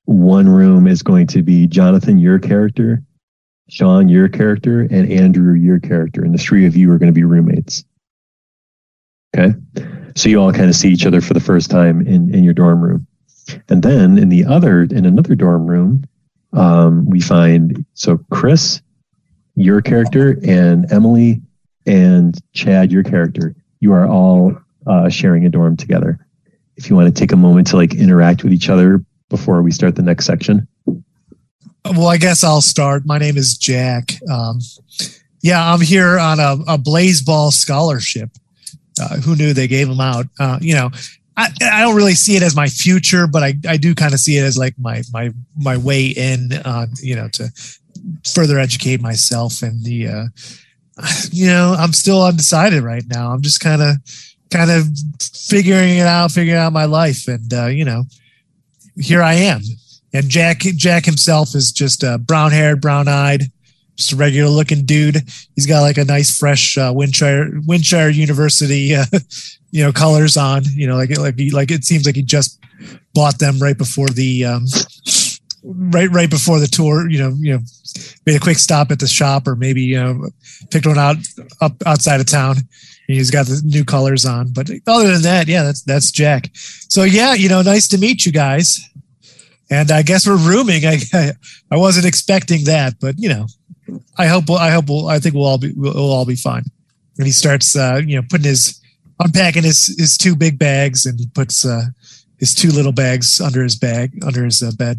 one 0.06 0.48
room 0.48 0.86
is 0.86 1.02
going 1.02 1.28
to 1.28 1.42
be 1.42 1.68
Jonathan, 1.68 2.18
your 2.18 2.40
character, 2.40 3.02
Sean, 3.68 4.08
your 4.08 4.28
character, 4.28 4.80
and 4.80 5.10
Andrew, 5.10 5.54
your 5.54 5.78
character, 5.78 6.22
and 6.22 6.34
the 6.34 6.38
three 6.38 6.66
of 6.66 6.76
you 6.76 6.90
are 6.90 6.98
going 6.98 7.12
to 7.12 7.12
be 7.12 7.24
roommates. 7.24 7.84
Okay, 9.36 9.54
so 10.14 10.28
you 10.28 10.40
all 10.40 10.52
kind 10.52 10.68
of 10.68 10.76
see 10.76 10.90
each 10.90 11.06
other 11.06 11.20
for 11.20 11.34
the 11.34 11.40
first 11.40 11.70
time 11.70 12.06
in 12.06 12.32
in 12.34 12.44
your 12.44 12.54
dorm 12.54 12.80
room, 12.80 13.06
and 13.68 13.82
then 13.82 14.18
in 14.18 14.28
the 14.28 14.44
other 14.44 14.82
in 14.82 15.04
another 15.04 15.34
dorm 15.34 15.66
room, 15.66 16.04
um, 16.52 17.08
we 17.08 17.20
find 17.20 17.84
so 17.94 18.18
Chris 18.30 18.80
your 19.56 19.80
character, 19.80 20.38
and 20.46 20.90
Emily 20.90 21.40
and 21.86 22.38
Chad, 22.52 22.92
your 22.92 23.02
character. 23.02 23.54
You 23.80 23.92
are 23.92 24.06
all 24.06 24.56
uh, 24.86 25.08
sharing 25.08 25.44
a 25.46 25.48
dorm 25.48 25.76
together. 25.76 26.18
If 26.76 26.90
you 26.90 26.96
want 26.96 27.14
to 27.14 27.20
take 27.20 27.32
a 27.32 27.36
moment 27.36 27.68
to 27.68 27.76
like 27.76 27.94
interact 27.94 28.42
with 28.42 28.52
each 28.52 28.68
other 28.68 29.04
before 29.28 29.62
we 29.62 29.70
start 29.70 29.96
the 29.96 30.02
next 30.02 30.26
section. 30.26 30.66
Well, 31.84 32.08
I 32.08 32.16
guess 32.16 32.42
I'll 32.42 32.62
start. 32.62 33.04
My 33.04 33.18
name 33.18 33.36
is 33.36 33.56
Jack. 33.56 34.14
Um, 34.30 34.60
yeah, 35.42 35.72
I'm 35.72 35.80
here 35.80 36.18
on 36.18 36.40
a, 36.40 36.56
a 36.66 36.78
Blaze 36.78 37.22
Ball 37.22 37.50
scholarship. 37.50 38.30
Uh, 39.00 39.16
who 39.16 39.34
knew 39.36 39.52
they 39.52 39.68
gave 39.68 39.88
them 39.88 40.00
out? 40.00 40.26
Uh, 40.38 40.58
you 40.60 40.74
know, 40.74 40.90
I, 41.36 41.48
I 41.62 41.80
don't 41.80 41.96
really 41.96 42.14
see 42.14 42.36
it 42.36 42.42
as 42.42 42.54
my 42.54 42.68
future, 42.68 43.26
but 43.26 43.42
I, 43.42 43.54
I 43.68 43.76
do 43.76 43.94
kind 43.94 44.14
of 44.14 44.20
see 44.20 44.38
it 44.38 44.42
as 44.42 44.56
like 44.56 44.74
my 44.78 45.02
my 45.12 45.30
my 45.56 45.76
way 45.76 46.06
in, 46.06 46.52
uh, 46.64 46.86
you 47.02 47.16
know, 47.16 47.28
to 47.28 47.50
further 48.34 48.58
educate 48.58 49.00
myself 49.00 49.62
and 49.62 49.84
the 49.84 50.08
uh, 50.08 50.24
you 51.30 51.46
know 51.46 51.74
i'm 51.78 51.92
still 51.92 52.24
undecided 52.24 52.82
right 52.82 53.04
now 53.08 53.32
i'm 53.32 53.42
just 53.42 53.60
kind 53.60 53.82
of 53.82 53.96
kind 54.50 54.70
of 54.70 54.86
figuring 55.20 55.98
it 55.98 56.06
out 56.06 56.30
figuring 56.30 56.58
out 56.58 56.72
my 56.72 56.84
life 56.84 57.26
and 57.28 57.52
uh, 57.52 57.66
you 57.66 57.84
know 57.84 58.04
here 58.96 59.22
i 59.22 59.34
am 59.34 59.60
and 60.12 60.28
jack 60.28 60.60
jack 60.60 61.04
himself 61.04 61.54
is 61.54 61.72
just 61.72 62.02
a 62.02 62.18
brown 62.18 62.52
haired 62.52 62.80
brown 62.80 63.08
eyed 63.08 63.42
just 63.96 64.12
a 64.12 64.16
regular 64.16 64.50
looking 64.50 64.84
dude. 64.84 65.16
He's 65.54 65.66
got 65.66 65.82
like 65.82 65.98
a 65.98 66.04
nice 66.04 66.36
fresh 66.36 66.76
uh, 66.76 66.92
windshire 66.94 67.50
windshire 67.66 68.08
university 68.08 68.94
uh, 68.94 69.04
you 69.74 69.82
know 69.82 69.92
colors 69.92 70.36
on 70.36 70.62
you 70.64 70.86
know 70.86 70.96
like 70.96 71.16
like 71.18 71.34
like 71.52 71.70
it 71.72 71.84
seems 71.84 72.06
like 72.06 72.14
he 72.14 72.22
just 72.22 72.60
bought 73.12 73.38
them 73.40 73.58
right 73.58 73.76
before 73.76 74.08
the 74.08 74.44
um, 74.44 74.64
right 75.64 76.10
right 76.10 76.30
before 76.30 76.60
the 76.60 76.66
tour 76.66 77.10
you 77.10 77.18
know 77.18 77.34
you 77.40 77.54
know 77.54 77.60
made 78.24 78.36
a 78.36 78.40
quick 78.40 78.58
stop 78.58 78.90
at 78.92 79.00
the 79.00 79.06
shop 79.06 79.48
or 79.48 79.56
maybe 79.56 79.82
you 79.82 79.96
know 79.96 80.28
picked 80.70 80.86
one 80.86 80.98
out 80.98 81.16
up 81.60 81.74
outside 81.86 82.20
of 82.20 82.26
town. 82.26 82.56
He's 83.06 83.30
got 83.30 83.46
the 83.46 83.60
new 83.64 83.84
colors 83.84 84.24
on 84.24 84.52
but 84.52 84.70
other 84.86 85.12
than 85.12 85.22
that 85.22 85.48
yeah 85.48 85.64
that's 85.64 85.82
that's 85.82 86.10
jack. 86.12 86.50
So 86.54 87.02
yeah 87.02 87.34
you 87.34 87.48
know 87.48 87.62
nice 87.62 87.88
to 87.88 87.98
meet 87.98 88.24
you 88.24 88.32
guys. 88.32 88.80
And 89.70 89.90
i 89.90 90.02
guess 90.02 90.26
we're 90.26 90.36
rooming. 90.36 90.84
I 91.14 91.32
i 91.70 91.76
wasn't 91.76 92.06
expecting 92.06 92.64
that 92.64 92.94
but 93.00 93.16
you 93.18 93.28
know 93.28 93.46
i 94.18 94.26
hope 94.26 94.50
i 94.50 94.70
hope 94.70 94.88
we'll 94.88 95.08
i 95.08 95.18
think 95.18 95.34
we'll 95.34 95.46
all 95.46 95.58
be 95.58 95.72
we'll 95.76 96.12
all 96.12 96.26
be 96.26 96.36
fine 96.36 96.64
and 97.18 97.26
he 97.26 97.32
starts 97.32 97.76
uh 97.76 98.00
you 98.04 98.16
know 98.16 98.26
putting 98.30 98.46
his 98.46 98.80
unpacking 99.20 99.62
his 99.62 99.94
his 99.98 100.16
two 100.16 100.34
big 100.36 100.58
bags 100.58 101.06
and 101.06 101.18
he 101.18 101.26
puts 101.34 101.64
uh 101.64 101.84
his 102.38 102.54
two 102.54 102.70
little 102.70 102.92
bags 102.92 103.40
under 103.40 103.62
his 103.62 103.76
bag 103.76 104.12
under 104.24 104.44
his 104.44 104.62
uh, 104.62 104.72
bed 104.78 104.98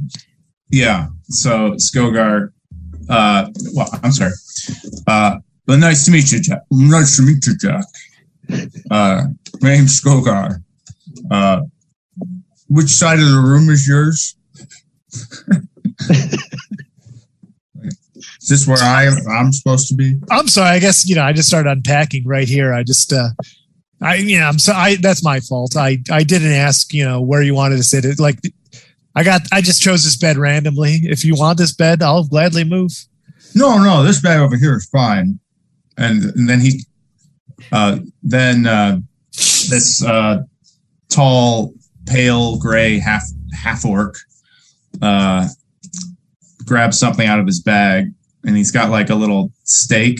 yeah. 0.70 1.08
So 1.30 1.74
Skogar, 1.74 2.52
uh, 3.10 3.50
well, 3.74 3.90
I'm 4.04 4.12
sorry. 4.12 4.34
Uh, 5.08 5.38
but 5.66 5.80
nice 5.80 6.06
to 6.06 6.12
meet 6.12 6.32
you, 6.32 6.40
Jack. 6.40 6.62
Nice 6.72 7.18
to 7.18 7.24
meet 7.24 7.46
you, 7.46 7.58
Jack. 7.58 7.86
Uh, 8.92 9.24
my 9.62 9.70
name's 9.70 10.02
Skogar. 10.02 10.62
Uh, 11.32 11.62
which 12.68 12.90
side 12.90 13.20
of 13.20 13.26
the 13.26 13.40
room 13.40 13.70
is 13.70 13.88
yours? 13.88 14.36
is 18.46 18.50
this 18.50 18.68
where 18.68 18.78
I 18.78 19.10
I'm 19.30 19.52
supposed 19.52 19.88
to 19.88 19.96
be? 19.96 20.20
I'm 20.30 20.48
sorry. 20.48 20.70
I 20.70 20.80
guess 20.80 21.08
you 21.08 21.16
know. 21.16 21.24
I 21.24 21.34
just 21.34 21.48
started 21.48 21.70
unpacking 21.70 22.26
right 22.26 22.48
here. 22.48 22.74
I 22.74 22.84
just, 22.84 23.12
uh, 23.12 23.30
I 24.02 24.18
you 24.18 24.40
know, 24.40 24.46
I'm 24.46 24.60
so 24.60 24.74
I 24.74 24.98
that's 24.98 25.24
my 25.24 25.40
fault. 25.40 25.76
I 25.76 25.98
I 26.12 26.24
didn't 26.24 26.52
ask 26.52 26.94
you 26.94 27.04
know 27.04 27.22
where 27.22 27.42
you 27.42 27.56
wanted 27.56 27.78
to 27.78 27.84
sit. 27.84 28.06
It 28.06 28.20
like 28.20 28.40
I 29.16 29.24
got. 29.24 29.42
I 29.52 29.62
just 29.62 29.82
chose 29.82 30.04
this 30.04 30.16
bed 30.16 30.38
randomly. 30.38 31.00
If 31.04 31.26
you 31.26 31.36
want 31.36 31.58
this 31.58 31.74
bed, 31.74 32.04
I'll 32.04 32.26
gladly 32.26 32.64
move. 32.64 32.92
No, 33.56 33.78
no, 33.82 34.04
this 34.04 34.22
bed 34.22 34.40
over 34.40 34.58
here 34.58 34.76
is 34.76 34.86
fine. 34.90 35.40
And, 35.98 36.26
and 36.26 36.50
then 36.50 36.60
he, 36.60 36.84
uh, 37.72 38.00
then 38.22 38.68
uh, 38.68 39.00
this 39.32 40.04
uh, 40.04 40.44
tall, 41.10 41.74
pale 42.06 42.60
gray 42.60 43.00
half 43.00 43.24
half 43.54 43.86
orc 43.86 44.18
uh, 45.02 45.48
grabs 46.66 47.00
something 47.00 47.26
out 47.26 47.40
of 47.40 47.48
his 47.48 47.62
bag, 47.62 48.12
and 48.46 48.56
he's 48.56 48.72
got 48.72 48.90
like 48.90 49.10
a 49.10 49.16
little 49.16 49.52
stake 49.64 50.20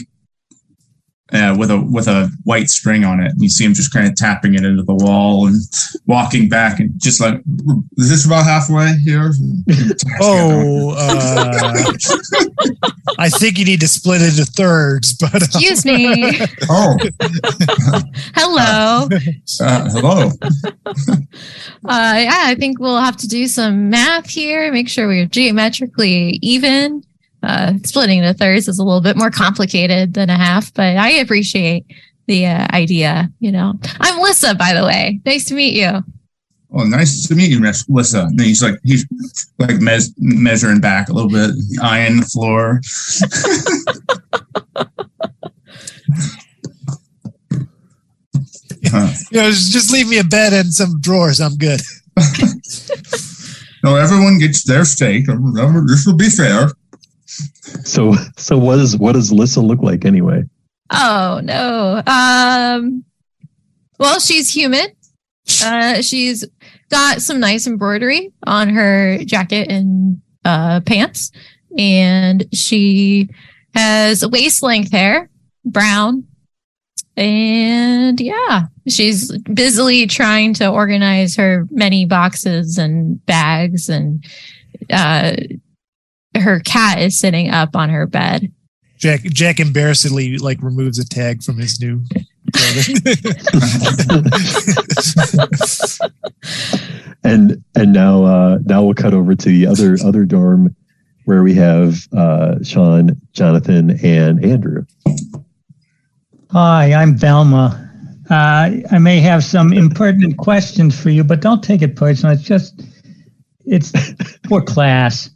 uh, 1.32 1.54
with 1.58 1.70
a 1.70 1.80
with 1.80 2.06
a 2.06 2.30
white 2.44 2.68
string 2.68 3.04
on 3.04 3.20
it. 3.20 3.32
And 3.32 3.42
you 3.42 3.48
see 3.48 3.64
him 3.64 3.74
just 3.74 3.92
kind 3.92 4.06
of 4.06 4.14
tapping 4.14 4.54
it 4.54 4.64
into 4.64 4.82
the 4.82 4.94
wall 4.94 5.46
and 5.46 5.56
walking 6.06 6.48
back 6.48 6.78
and 6.78 6.92
just 7.00 7.20
like, 7.20 7.40
is 7.96 8.08
this 8.08 8.26
about 8.26 8.44
halfway 8.44 8.94
here? 8.98 9.32
oh, 10.20 10.94
uh, 10.96 11.92
I 13.18 13.28
think 13.28 13.58
you 13.58 13.64
need 13.64 13.80
to 13.80 13.88
split 13.88 14.22
it 14.22 14.38
into 14.38 14.44
thirds. 14.44 15.14
But 15.14 15.34
uh, 15.34 15.38
excuse 15.38 15.84
me. 15.84 16.38
oh, 16.70 16.96
hello. 18.34 19.08
Uh, 19.60 19.90
hello. 19.90 20.30
Uh, 21.84 22.16
yeah, 22.18 22.42
I 22.44 22.54
think 22.58 22.78
we'll 22.78 23.00
have 23.00 23.16
to 23.18 23.28
do 23.28 23.48
some 23.48 23.90
math 23.90 24.28
here. 24.28 24.70
Make 24.72 24.88
sure 24.88 25.08
we're 25.08 25.26
geometrically 25.26 26.38
even 26.42 27.02
uh, 27.42 27.74
splitting 27.84 28.22
the 28.22 28.34
thirds 28.34 28.68
is 28.68 28.78
a 28.78 28.84
little 28.84 29.00
bit 29.00 29.16
more 29.16 29.30
complicated 29.30 30.14
than 30.14 30.30
a 30.30 30.36
half, 30.36 30.72
but 30.74 30.96
I 30.96 31.10
appreciate 31.10 31.86
the 32.26 32.46
uh, 32.46 32.66
idea. 32.72 33.30
You 33.40 33.52
know, 33.52 33.74
I'm 34.00 34.20
Lissa, 34.20 34.54
by 34.54 34.74
the 34.74 34.84
way. 34.84 35.20
Nice 35.24 35.44
to 35.46 35.54
meet 35.54 35.74
you. 35.74 36.02
Oh, 36.72 36.84
nice 36.84 37.26
to 37.28 37.34
meet 37.34 37.50
you, 37.50 37.60
Lissa. 37.88 38.22
And 38.22 38.40
he's 38.40 38.62
like 38.62 38.78
he's 38.82 39.06
like 39.58 39.80
mes- 39.80 40.12
measuring 40.18 40.80
back 40.80 41.08
a 41.08 41.12
little 41.12 41.30
bit, 41.30 41.52
eyeing 41.82 42.20
the 42.20 42.26
floor. 42.26 42.80
huh. 48.90 49.12
You 49.30 49.40
know, 49.40 49.50
just 49.50 49.92
leave 49.92 50.08
me 50.08 50.18
a 50.18 50.24
bed 50.24 50.52
and 50.52 50.74
some 50.74 51.00
drawers. 51.00 51.40
I'm 51.40 51.56
good. 51.56 51.80
no, 53.84 53.96
everyone 53.96 54.38
gets 54.38 54.64
their 54.64 54.84
steak. 54.84 55.26
This 55.26 56.04
will 56.06 56.16
be 56.16 56.28
fair. 56.28 56.70
So, 57.84 58.14
so 58.36 58.58
what 58.58 58.76
does 58.76 58.96
what 58.96 59.12
does 59.12 59.32
Lissa 59.32 59.60
look 59.60 59.82
like 59.82 60.04
anyway? 60.04 60.44
Oh 60.90 61.40
no. 61.42 62.02
Um. 62.06 63.04
Well, 63.98 64.20
she's 64.20 64.50
human. 64.50 64.88
Uh, 65.64 66.02
she's 66.02 66.44
got 66.90 67.22
some 67.22 67.40
nice 67.40 67.66
embroidery 67.66 68.32
on 68.46 68.68
her 68.70 69.18
jacket 69.24 69.70
and 69.70 70.20
uh, 70.44 70.80
pants, 70.80 71.32
and 71.78 72.46
she 72.52 73.28
has 73.74 74.26
waist 74.26 74.62
length 74.62 74.92
hair, 74.92 75.30
brown, 75.64 76.26
And 77.16 78.20
yeah, 78.20 78.66
she's 78.88 79.36
busily 79.38 80.06
trying 80.06 80.52
to 80.54 80.68
organize 80.68 81.36
her 81.36 81.66
many 81.70 82.04
boxes 82.04 82.76
and 82.76 83.24
bags, 83.24 83.88
and 83.88 84.24
uh, 84.92 85.32
her 86.40 86.60
cat 86.60 87.00
is 87.00 87.18
sitting 87.18 87.50
up 87.50 87.76
on 87.76 87.90
her 87.90 88.06
bed. 88.06 88.50
Jack 88.98 89.22
Jack 89.24 89.60
embarrassedly 89.60 90.38
like 90.38 90.62
removes 90.62 90.98
a 90.98 91.06
tag 91.06 91.42
from 91.42 91.58
his 91.58 91.78
new. 91.80 92.00
and 97.24 97.62
and 97.74 97.92
now 97.92 98.24
uh, 98.24 98.58
now 98.64 98.84
we'll 98.84 98.94
cut 98.94 99.12
over 99.12 99.34
to 99.34 99.48
the 99.48 99.66
other 99.66 99.98
other 100.04 100.24
dorm 100.24 100.74
where 101.26 101.42
we 101.42 101.54
have 101.54 102.08
uh, 102.16 102.62
Sean, 102.62 103.20
Jonathan, 103.32 103.98
and 104.02 104.44
Andrew. 104.44 104.86
Hi, 106.52 106.94
I'm 106.94 107.16
Velma. 107.16 107.82
Uh, 108.30 108.70
I 108.90 108.98
may 108.98 109.20
have 109.20 109.44
some 109.44 109.72
impertinent 109.72 110.38
questions 110.38 110.98
for 110.98 111.10
you, 111.10 111.24
but 111.24 111.40
don't 111.40 111.62
take 111.62 111.82
it 111.82 111.96
personal. 111.96 112.34
It's 112.34 112.44
just, 112.44 112.80
it's 113.66 113.92
for 114.48 114.62
class. 114.62 115.30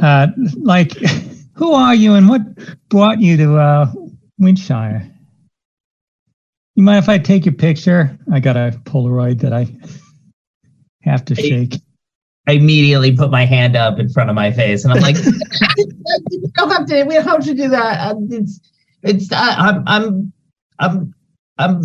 Uh, 0.00 0.28
like, 0.56 0.92
who 1.54 1.72
are 1.72 1.94
you 1.94 2.14
and 2.14 2.28
what 2.28 2.42
brought 2.88 3.20
you 3.20 3.36
to 3.38 3.56
uh, 3.56 3.92
Windshire? 4.38 5.10
You 6.74 6.82
mind 6.82 7.02
if 7.02 7.08
I 7.08 7.18
take 7.18 7.46
your 7.46 7.54
picture? 7.54 8.18
I 8.30 8.40
got 8.40 8.56
a 8.56 8.78
Polaroid 8.84 9.40
that 9.40 9.52
I 9.52 9.66
have 11.02 11.24
to 11.26 11.34
Hey. 11.34 11.48
shake. 11.50 11.80
I 12.48 12.52
immediately 12.52 13.16
put 13.16 13.30
my 13.30 13.44
hand 13.44 13.76
up 13.76 13.98
in 13.98 14.08
front 14.08 14.30
of 14.30 14.36
my 14.36 14.52
face, 14.52 14.84
and 14.84 14.92
I'm 14.92 15.00
like, 15.00 15.16
You 15.16 15.32
don't 16.54 16.70
have 16.70 16.86
to. 16.86 17.04
We 17.04 17.14
don't 17.14 17.24
have 17.24 17.44
to 17.44 17.54
do 17.54 17.68
that. 17.68 18.12
Uh, 18.12 18.20
it's 18.30 18.60
"It's 19.02 19.32
uh, 19.32 19.36
I'm 19.58 19.82
I'm 19.86 20.32
I'm 20.78 21.14
I'm 21.58 21.80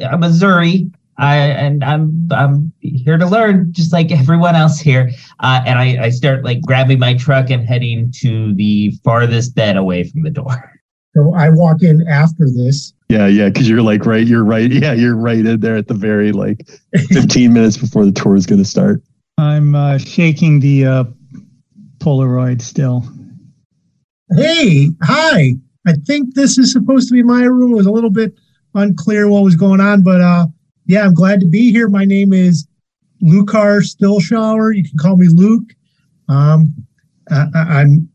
I'm 0.00 0.22
a 0.22 0.28
Zuri, 0.28 0.92
I 1.18 1.36
and 1.36 1.82
I'm 1.84 2.28
I'm 2.30 2.72
here 2.80 3.18
to 3.18 3.26
learn, 3.26 3.72
just 3.72 3.92
like 3.92 4.12
everyone 4.12 4.54
else 4.54 4.78
here." 4.78 5.10
Uh, 5.40 5.62
and 5.66 5.78
I 5.78 6.04
I 6.04 6.10
start 6.10 6.44
like 6.44 6.62
grabbing 6.62 6.98
my 6.98 7.14
truck 7.14 7.50
and 7.50 7.66
heading 7.66 8.12
to 8.20 8.54
the 8.54 8.92
farthest 9.04 9.54
bed 9.54 9.76
away 9.76 10.04
from 10.04 10.22
the 10.22 10.30
door. 10.30 10.72
So 11.14 11.34
I 11.34 11.50
walk 11.50 11.82
in 11.82 12.06
after 12.06 12.46
this. 12.48 12.92
Yeah, 13.08 13.26
yeah, 13.26 13.48
because 13.48 13.68
you're 13.68 13.82
like 13.82 14.06
right, 14.06 14.26
you're 14.26 14.44
right. 14.44 14.70
Yeah, 14.70 14.92
you're 14.92 15.16
right 15.16 15.44
in 15.44 15.60
there 15.60 15.76
at 15.76 15.88
the 15.88 15.94
very 15.94 16.30
like 16.30 16.68
15 17.10 17.52
minutes 17.52 17.76
before 17.76 18.04
the 18.04 18.12
tour 18.12 18.36
is 18.36 18.46
going 18.46 18.60
to 18.62 18.68
start. 18.68 19.02
I'm 19.38 19.74
uh, 19.74 19.98
shaking 19.98 20.60
the 20.60 20.84
uh, 20.84 21.04
Polaroid 21.98 22.60
still. 22.60 23.04
Hey, 24.36 24.90
hi. 25.02 25.54
I 25.86 25.92
think 26.06 26.34
this 26.34 26.58
is 26.58 26.72
supposed 26.72 27.08
to 27.08 27.14
be 27.14 27.22
my 27.22 27.44
room. 27.44 27.72
It 27.72 27.76
was 27.76 27.86
a 27.86 27.92
little 27.92 28.10
bit 28.10 28.34
unclear 28.74 29.28
what 29.28 29.42
was 29.42 29.56
going 29.56 29.80
on, 29.80 30.02
but 30.02 30.20
uh, 30.20 30.46
yeah, 30.88 31.04
I'm 31.04 31.14
glad 31.14 31.38
to 31.40 31.46
be 31.46 31.70
here. 31.70 31.88
My 31.88 32.06
name 32.06 32.32
is 32.32 32.66
Lucar 33.20 33.82
Stillshower. 33.82 34.74
You 34.74 34.82
can 34.82 34.98
call 34.98 35.16
me 35.16 35.28
Luke. 35.28 35.74
Um, 36.28 36.74
I, 37.30 37.46
I, 37.54 37.60
I'm 37.80 38.08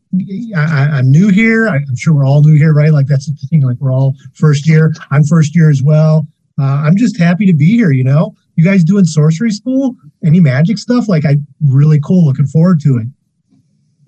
I'm 0.56 1.10
new 1.10 1.28
here. 1.28 1.68
I'm 1.68 1.96
sure 1.96 2.14
we're 2.14 2.26
all 2.26 2.42
new 2.42 2.56
here, 2.56 2.74
right? 2.74 2.92
Like 2.92 3.06
that's 3.06 3.26
the 3.26 3.46
thing. 3.46 3.62
Like 3.62 3.78
we're 3.78 3.92
all 3.92 4.14
first 4.34 4.68
year. 4.68 4.92
I'm 5.12 5.22
first 5.22 5.54
year 5.54 5.70
as 5.70 5.82
well. 5.82 6.26
Uh, 6.60 6.82
I'm 6.84 6.96
just 6.96 7.16
happy 7.16 7.46
to 7.46 7.52
be 7.52 7.76
here. 7.76 7.92
You 7.92 8.04
know, 8.04 8.34
you 8.56 8.64
guys 8.64 8.82
doing 8.82 9.04
sorcery 9.04 9.50
school? 9.50 9.96
Any 10.24 10.40
magic 10.40 10.78
stuff? 10.78 11.08
Like 11.08 11.24
I 11.24 11.36
really 11.60 12.00
cool. 12.00 12.24
Looking 12.24 12.46
forward 12.46 12.80
to 12.80 12.98
it. 12.98 13.06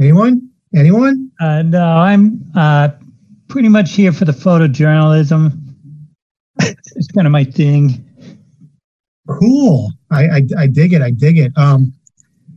Anyone? 0.00 0.50
Anyone? 0.74 1.30
Uh, 1.40 1.62
no, 1.62 1.84
I'm 1.84 2.44
uh, 2.56 2.90
pretty 3.46 3.68
much 3.68 3.92
here 3.92 4.12
for 4.12 4.24
the 4.24 4.32
photojournalism. 4.32 5.52
it's 6.60 7.08
kind 7.08 7.28
of 7.28 7.32
my 7.32 7.44
thing. 7.44 8.05
Cool. 9.28 9.92
I, 10.10 10.24
I 10.26 10.42
I 10.58 10.66
dig 10.68 10.92
it. 10.92 11.02
I 11.02 11.10
dig 11.10 11.38
it. 11.38 11.52
Um, 11.56 11.92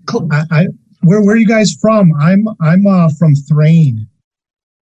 Cool. 0.08 0.28
I, 0.32 0.44
I 0.52 0.68
where 1.04 1.22
where 1.22 1.36
are 1.36 1.38
you 1.38 1.48
guys 1.48 1.74
from? 1.80 2.12
I'm 2.20 2.48
I'm 2.62 2.86
uh 2.88 3.10
from 3.18 3.36
Thrane, 3.36 4.08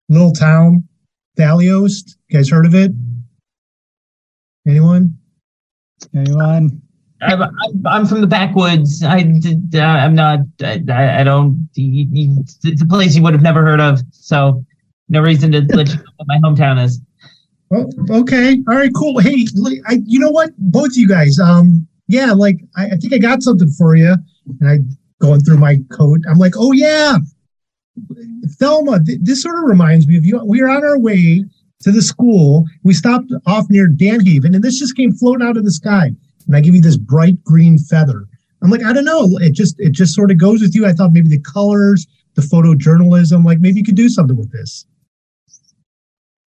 little 0.08 0.32
town, 0.32 0.86
Thaliost. 1.38 2.16
You 2.28 2.38
guys 2.38 2.50
heard 2.50 2.66
of 2.66 2.74
it? 2.74 2.92
Anyone? 4.66 5.16
Anyone? 6.14 6.82
I'm, 7.22 7.42
I'm, 7.42 7.50
I'm 7.86 8.06
from 8.06 8.20
the 8.20 8.26
backwoods. 8.26 9.02
I, 9.02 9.22
did- 9.22 9.74
uh, 9.74 9.80
I'm 9.80 10.14
not. 10.14 10.40
I, 10.62 10.82
I 11.20 11.24
don't. 11.24 11.68
you- 11.74 12.06
you- 12.10 12.44
It's 12.64 12.82
a 12.82 12.86
place 12.86 13.16
you 13.16 13.22
would 13.22 13.32
have 13.32 13.42
never 13.42 13.62
heard 13.62 13.80
of. 13.80 14.00
So, 14.10 14.64
no 15.08 15.20
reason 15.22 15.50
to 15.52 15.60
let 15.74 15.88
you 15.88 15.96
know 15.96 16.02
what 16.16 16.28
my 16.28 16.38
hometown 16.38 16.82
is. 16.82 17.00
Oh, 17.72 17.90
okay. 18.10 18.62
All 18.68 18.76
right. 18.76 18.92
Cool. 18.94 19.18
Hey, 19.18 19.46
I, 19.86 20.00
you 20.04 20.18
know 20.18 20.30
what? 20.30 20.50
Both 20.58 20.90
of 20.90 20.96
you 20.96 21.08
guys. 21.08 21.38
Um, 21.38 21.86
yeah. 22.06 22.32
Like 22.32 22.60
I, 22.76 22.86
I 22.86 22.96
think 22.96 23.12
I 23.12 23.18
got 23.18 23.42
something 23.42 23.70
for 23.70 23.96
you, 23.96 24.14
and 24.60 24.68
I 24.68 24.78
going 25.20 25.40
through 25.40 25.58
my 25.58 25.78
coat. 25.90 26.20
I'm 26.28 26.38
like, 26.38 26.54
oh 26.56 26.72
yeah, 26.72 27.16
Thelma. 28.58 29.02
Th- 29.02 29.18
this 29.22 29.42
sort 29.42 29.58
of 29.58 29.64
reminds 29.64 30.06
me 30.06 30.16
of 30.16 30.24
you. 30.24 30.40
We 30.44 30.62
were 30.62 30.68
on 30.68 30.84
our 30.84 30.98
way 30.98 31.44
to 31.80 31.92
the 31.92 32.02
school. 32.02 32.64
We 32.84 32.94
stopped 32.94 33.32
off 33.46 33.66
near 33.68 33.88
Danhaven, 33.88 34.54
and 34.54 34.62
this 34.62 34.78
just 34.78 34.96
came 34.96 35.12
floating 35.12 35.46
out 35.46 35.56
of 35.56 35.64
the 35.64 35.72
sky. 35.72 36.12
And 36.46 36.56
I 36.56 36.60
give 36.60 36.74
you 36.74 36.80
this 36.80 36.96
bright 36.96 37.42
green 37.42 37.78
feather. 37.78 38.26
I'm 38.62 38.70
like, 38.70 38.84
I 38.84 38.92
don't 38.92 39.04
know. 39.04 39.28
It 39.40 39.52
just 39.52 39.76
it 39.78 39.92
just 39.92 40.14
sort 40.14 40.30
of 40.30 40.38
goes 40.38 40.60
with 40.60 40.74
you. 40.74 40.86
I 40.86 40.92
thought 40.92 41.12
maybe 41.12 41.28
the 41.28 41.40
colors, 41.40 42.06
the 42.34 42.42
photojournalism, 42.42 43.44
like 43.44 43.58
maybe 43.58 43.78
you 43.78 43.84
could 43.84 43.96
do 43.96 44.08
something 44.08 44.36
with 44.36 44.52
this. 44.52 44.86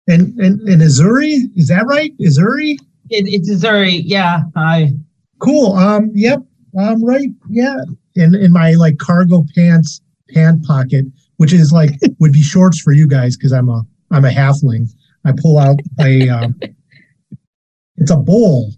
And 0.09 0.39
and 0.39 0.61
and 0.69 0.83
Azuri, 0.83 1.51
is 1.57 1.69
that 1.69 1.87
right? 1.87 2.17
Azuri? 2.19 2.79
It, 3.11 3.27
it's 3.29 3.49
Missouri. 3.49 4.03
Yeah. 4.05 4.43
I. 4.55 4.93
Cool. 5.39 5.73
Um, 5.75 6.11
yep. 6.15 6.41
Um, 6.79 7.05
right. 7.05 7.29
Yeah. 7.49 7.77
In 8.15 8.35
in 8.35 8.53
my 8.53 8.75
like 8.75 8.99
cargo 8.99 9.45
pants 9.55 10.01
pant 10.31 10.65
pocket, 10.65 11.07
which 11.37 11.53
is 11.53 11.73
like 11.73 11.91
would 12.21 12.33
be 12.33 12.43
shorts 12.43 12.81
for 12.81 12.93
you 12.93 13.07
guys 13.07 13.37
because 13.37 13.53
I'm 13.53 13.69
a 13.69 13.83
I'm 14.11 14.25
a 14.25 14.31
halfling. 14.31 14.89
I 15.25 15.33
pull 15.37 15.59
out 15.59 15.81
a 16.01 16.29
um, 16.29 16.59
it's 17.97 18.11
a 18.11 18.17
bowl, 18.17 18.73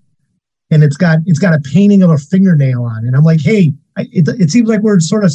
and 0.70 0.82
it's 0.82 0.96
got 0.96 1.18
it's 1.26 1.38
got 1.38 1.54
a 1.54 1.60
painting 1.60 2.02
of 2.02 2.10
a 2.10 2.18
fingernail 2.18 2.84
on 2.84 3.06
it. 3.06 3.14
I'm 3.14 3.24
like, 3.24 3.40
hey, 3.40 3.72
I, 3.96 4.06
it 4.12 4.28
it 4.40 4.50
seems 4.50 4.68
like 4.68 4.80
we're 4.80 5.00
sort 5.00 5.24
of 5.24 5.32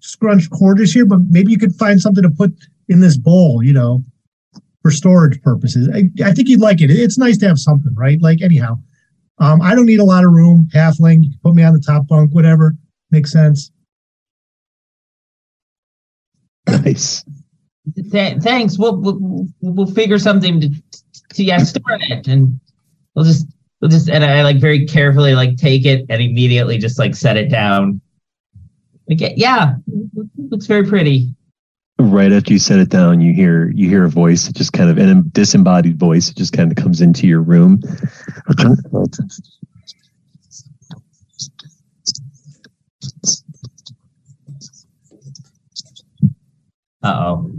scrunched 0.00 0.50
quarters 0.50 0.92
here, 0.92 1.06
but 1.06 1.20
maybe 1.28 1.52
you 1.52 1.58
could 1.58 1.74
find 1.74 2.00
something 2.00 2.22
to 2.22 2.30
put 2.30 2.52
in 2.88 3.00
this 3.00 3.16
bowl, 3.16 3.62
you 3.62 3.72
know, 3.72 4.02
for 4.82 4.90
storage 4.90 5.40
purposes. 5.42 5.88
I, 5.92 6.10
I 6.24 6.32
think 6.32 6.48
you'd 6.48 6.60
like 6.60 6.80
it. 6.80 6.90
It's 6.90 7.18
nice 7.18 7.38
to 7.38 7.48
have 7.48 7.58
something, 7.58 7.94
right? 7.94 8.20
Like 8.20 8.42
anyhow. 8.42 8.78
Um, 9.38 9.62
I 9.62 9.74
don't 9.74 9.86
need 9.86 10.00
a 10.00 10.04
lot 10.04 10.24
of 10.24 10.32
room. 10.32 10.68
Halfling, 10.74 11.24
you 11.24 11.30
can 11.30 11.38
put 11.42 11.54
me 11.54 11.62
on 11.62 11.72
the 11.72 11.80
top 11.80 12.06
bunk, 12.06 12.34
whatever 12.34 12.74
makes 13.10 13.32
sense. 13.32 13.70
Nice. 16.68 17.24
Th- 18.10 18.38
thanks. 18.38 18.78
We'll, 18.78 18.96
we'll 18.96 19.46
we'll 19.60 19.86
figure 19.86 20.18
something 20.18 20.60
to 20.60 20.70
to 21.34 21.44
yeah 21.44 21.58
store 21.58 21.82
it, 21.88 22.28
and 22.28 22.60
we'll 23.14 23.24
just 23.24 23.46
we'll 23.80 23.90
just 23.90 24.08
and 24.08 24.24
I 24.24 24.42
like 24.42 24.58
very 24.58 24.86
carefully 24.86 25.34
like 25.34 25.56
take 25.56 25.84
it 25.86 26.06
and 26.08 26.22
immediately 26.22 26.78
just 26.78 26.98
like 26.98 27.14
set 27.14 27.36
it 27.36 27.50
down. 27.50 28.00
Like, 29.08 29.32
yeah, 29.36 29.74
looks 30.36 30.66
very 30.66 30.86
pretty. 30.86 31.34
Right 32.00 32.32
after 32.32 32.52
you 32.54 32.58
set 32.58 32.78
it 32.78 32.88
down, 32.88 33.20
you 33.20 33.34
hear 33.34 33.70
you 33.74 33.86
hear 33.88 34.04
a 34.04 34.08
voice 34.08 34.46
that 34.46 34.56
just 34.56 34.72
kind 34.72 34.88
of 34.88 34.96
and 34.96 35.10
a 35.10 35.22
disembodied 35.30 35.98
voice 35.98 36.28
that 36.28 36.36
just 36.36 36.52
kind 36.54 36.70
of 36.70 36.76
comes 36.82 37.02
into 37.02 37.26
your 37.26 37.42
room. 37.42 37.82
Uh 47.02 47.08
oh. 47.18 47.50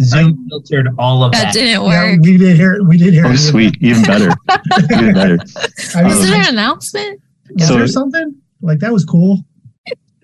Zoom 0.00 0.46
filtered 0.48 0.88
all 0.98 1.24
of 1.24 1.32
That 1.32 1.44
that. 1.44 1.52
didn't 1.54 1.82
Yeah, 1.84 2.12
work. 2.12 2.20
we 2.22 2.36
did 2.36 2.56
hear. 2.56 2.82
We 2.84 2.98
did 2.98 3.14
hear. 3.14 3.26
Oh, 3.26 3.34
sweet, 3.34 3.76
even 3.80 4.02
better, 4.02 4.28
even 4.92 5.14
better. 5.14 5.36
that. 5.38 5.92
I 5.96 6.06
Is 6.10 6.18
mean, 6.18 6.26
there 6.30 6.40
an 6.42 6.48
announcement? 6.48 7.20
is 7.58 7.68
So- 7.68 7.76
there 7.76 7.86
something 7.86 8.34
like 8.60 8.80
that? 8.80 8.92
Was 8.92 9.04
cool. 9.04 9.38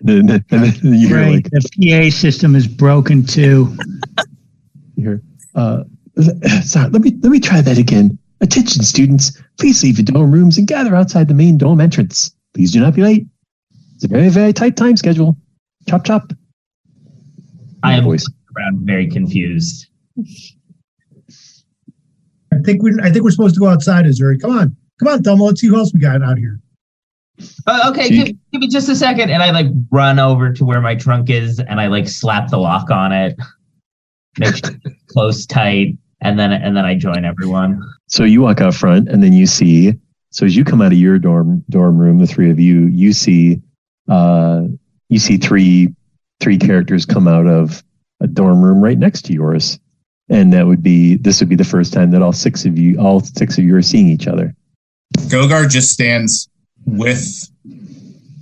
Then, 0.03 0.29
and 0.29 0.43
then 0.49 0.73
you 0.83 1.07
hear 1.07 1.17
Right. 1.17 1.33
like 1.35 1.49
The 1.51 2.09
PA 2.09 2.09
system 2.15 2.55
is 2.55 2.67
broken 2.67 3.23
too. 3.23 3.75
Here, 4.95 5.21
uh, 5.55 5.83
sorry, 6.63 6.89
let 6.89 7.01
me 7.01 7.17
let 7.21 7.31
me 7.31 7.39
try 7.39 7.61
that 7.61 7.77
again. 7.77 8.17
Attention, 8.41 8.83
students, 8.83 9.39
please 9.59 9.83
leave 9.83 9.99
your 9.99 10.05
dorm 10.05 10.31
rooms 10.31 10.57
and 10.57 10.67
gather 10.67 10.95
outside 10.95 11.27
the 11.27 11.33
main 11.35 11.57
dorm 11.57 11.79
entrance. 11.79 12.31
Please 12.55 12.71
do 12.71 12.79
not 12.79 12.95
be 12.95 13.03
late. 13.03 13.27
It's 13.95 14.03
a 14.03 14.07
very 14.07 14.29
very 14.29 14.53
tight 14.53 14.75
time 14.75 14.97
schedule. 14.97 15.37
Chop 15.87 16.03
chop. 16.03 16.33
I 17.83 17.93
am 17.93 18.03
voice. 18.03 18.27
around 18.57 18.79
very 18.85 19.07
confused. 19.07 19.87
I 22.53 22.57
think 22.63 22.83
we. 22.83 22.91
I 23.01 23.11
think 23.11 23.23
we're 23.23 23.31
supposed 23.31 23.55
to 23.55 23.59
go 23.59 23.67
outside, 23.67 24.05
Azuri. 24.05 24.39
Come 24.41 24.51
on, 24.51 24.75
come 24.99 25.07
on, 25.07 25.23
Thelma. 25.23 25.43
Let's 25.43 25.61
see 25.61 25.67
who 25.67 25.77
else 25.77 25.93
we 25.93 25.99
got 25.99 26.21
out 26.21 26.37
here. 26.37 26.59
Uh, 27.67 27.91
okay, 27.91 28.09
give, 28.09 28.27
give 28.51 28.61
me 28.61 28.67
just 28.67 28.89
a 28.89 28.95
second, 28.95 29.29
and 29.29 29.43
I 29.43 29.51
like 29.51 29.67
run 29.91 30.19
over 30.19 30.51
to 30.53 30.65
where 30.65 30.81
my 30.81 30.95
trunk 30.95 31.29
is, 31.29 31.59
and 31.59 31.79
I 31.79 31.87
like 31.87 32.07
slap 32.07 32.49
the 32.49 32.57
lock 32.57 32.89
on 32.89 33.11
it, 33.11 33.39
make 34.37 34.55
sure 34.55 34.75
it's 34.83 34.95
close 35.09 35.45
tight, 35.45 35.97
and 36.21 36.39
then 36.39 36.51
and 36.51 36.75
then 36.75 36.85
I 36.85 36.95
join 36.95 37.25
everyone. 37.25 37.81
So 38.07 38.23
you 38.23 38.41
walk 38.41 38.61
out 38.61 38.73
front, 38.73 39.09
and 39.09 39.23
then 39.23 39.33
you 39.33 39.45
see. 39.45 39.93
So 40.31 40.45
as 40.45 40.55
you 40.55 40.63
come 40.63 40.81
out 40.81 40.91
of 40.91 40.97
your 40.97 41.19
dorm 41.19 41.63
dorm 41.69 41.97
room, 41.97 42.19
the 42.19 42.27
three 42.27 42.49
of 42.49 42.59
you, 42.59 42.87
you 42.87 43.13
see, 43.13 43.61
uh, 44.09 44.63
you 45.09 45.19
see 45.19 45.37
three 45.37 45.93
three 46.39 46.57
characters 46.57 47.05
come 47.05 47.27
out 47.27 47.47
of 47.47 47.83
a 48.21 48.27
dorm 48.27 48.61
room 48.61 48.81
right 48.81 48.97
next 48.97 49.23
to 49.23 49.33
yours, 49.33 49.79
and 50.29 50.53
that 50.53 50.67
would 50.67 50.81
be 50.81 51.17
this 51.17 51.39
would 51.39 51.49
be 51.49 51.55
the 51.55 51.63
first 51.63 51.93
time 51.93 52.11
that 52.11 52.21
all 52.21 52.33
six 52.33 52.65
of 52.65 52.77
you, 52.77 52.99
all 52.99 53.19
six 53.19 53.57
of 53.57 53.63
you, 53.63 53.75
are 53.75 53.81
seeing 53.81 54.07
each 54.07 54.27
other. 54.27 54.55
Gogar 55.17 55.69
just 55.69 55.91
stands 55.91 56.47
with 56.85 57.49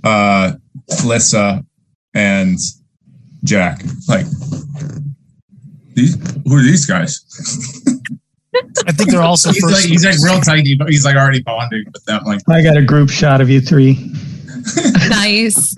uh 0.04 0.52
Lissa 1.04 1.64
and 2.14 2.58
Jack. 3.44 3.82
Like 4.08 4.26
these 5.94 6.14
who 6.44 6.56
are 6.56 6.62
these 6.62 6.86
guys? 6.86 7.24
I 8.86 8.92
think 8.92 9.10
they're 9.10 9.22
also 9.22 9.50
He's 9.52 9.62
first. 9.62 9.74
like 9.74 9.84
he's 9.84 10.04
like 10.04 10.16
real 10.22 10.40
tiny, 10.40 10.74
but 10.74 10.88
he's 10.90 11.04
like 11.04 11.16
already 11.16 11.42
bonding 11.42 11.84
with 11.92 12.04
them. 12.04 12.22
Like 12.24 12.40
I 12.48 12.62
got 12.62 12.76
a 12.76 12.82
group 12.82 13.10
shot 13.10 13.40
of 13.40 13.48
you 13.48 13.60
three. 13.60 13.94
nice. 15.08 15.74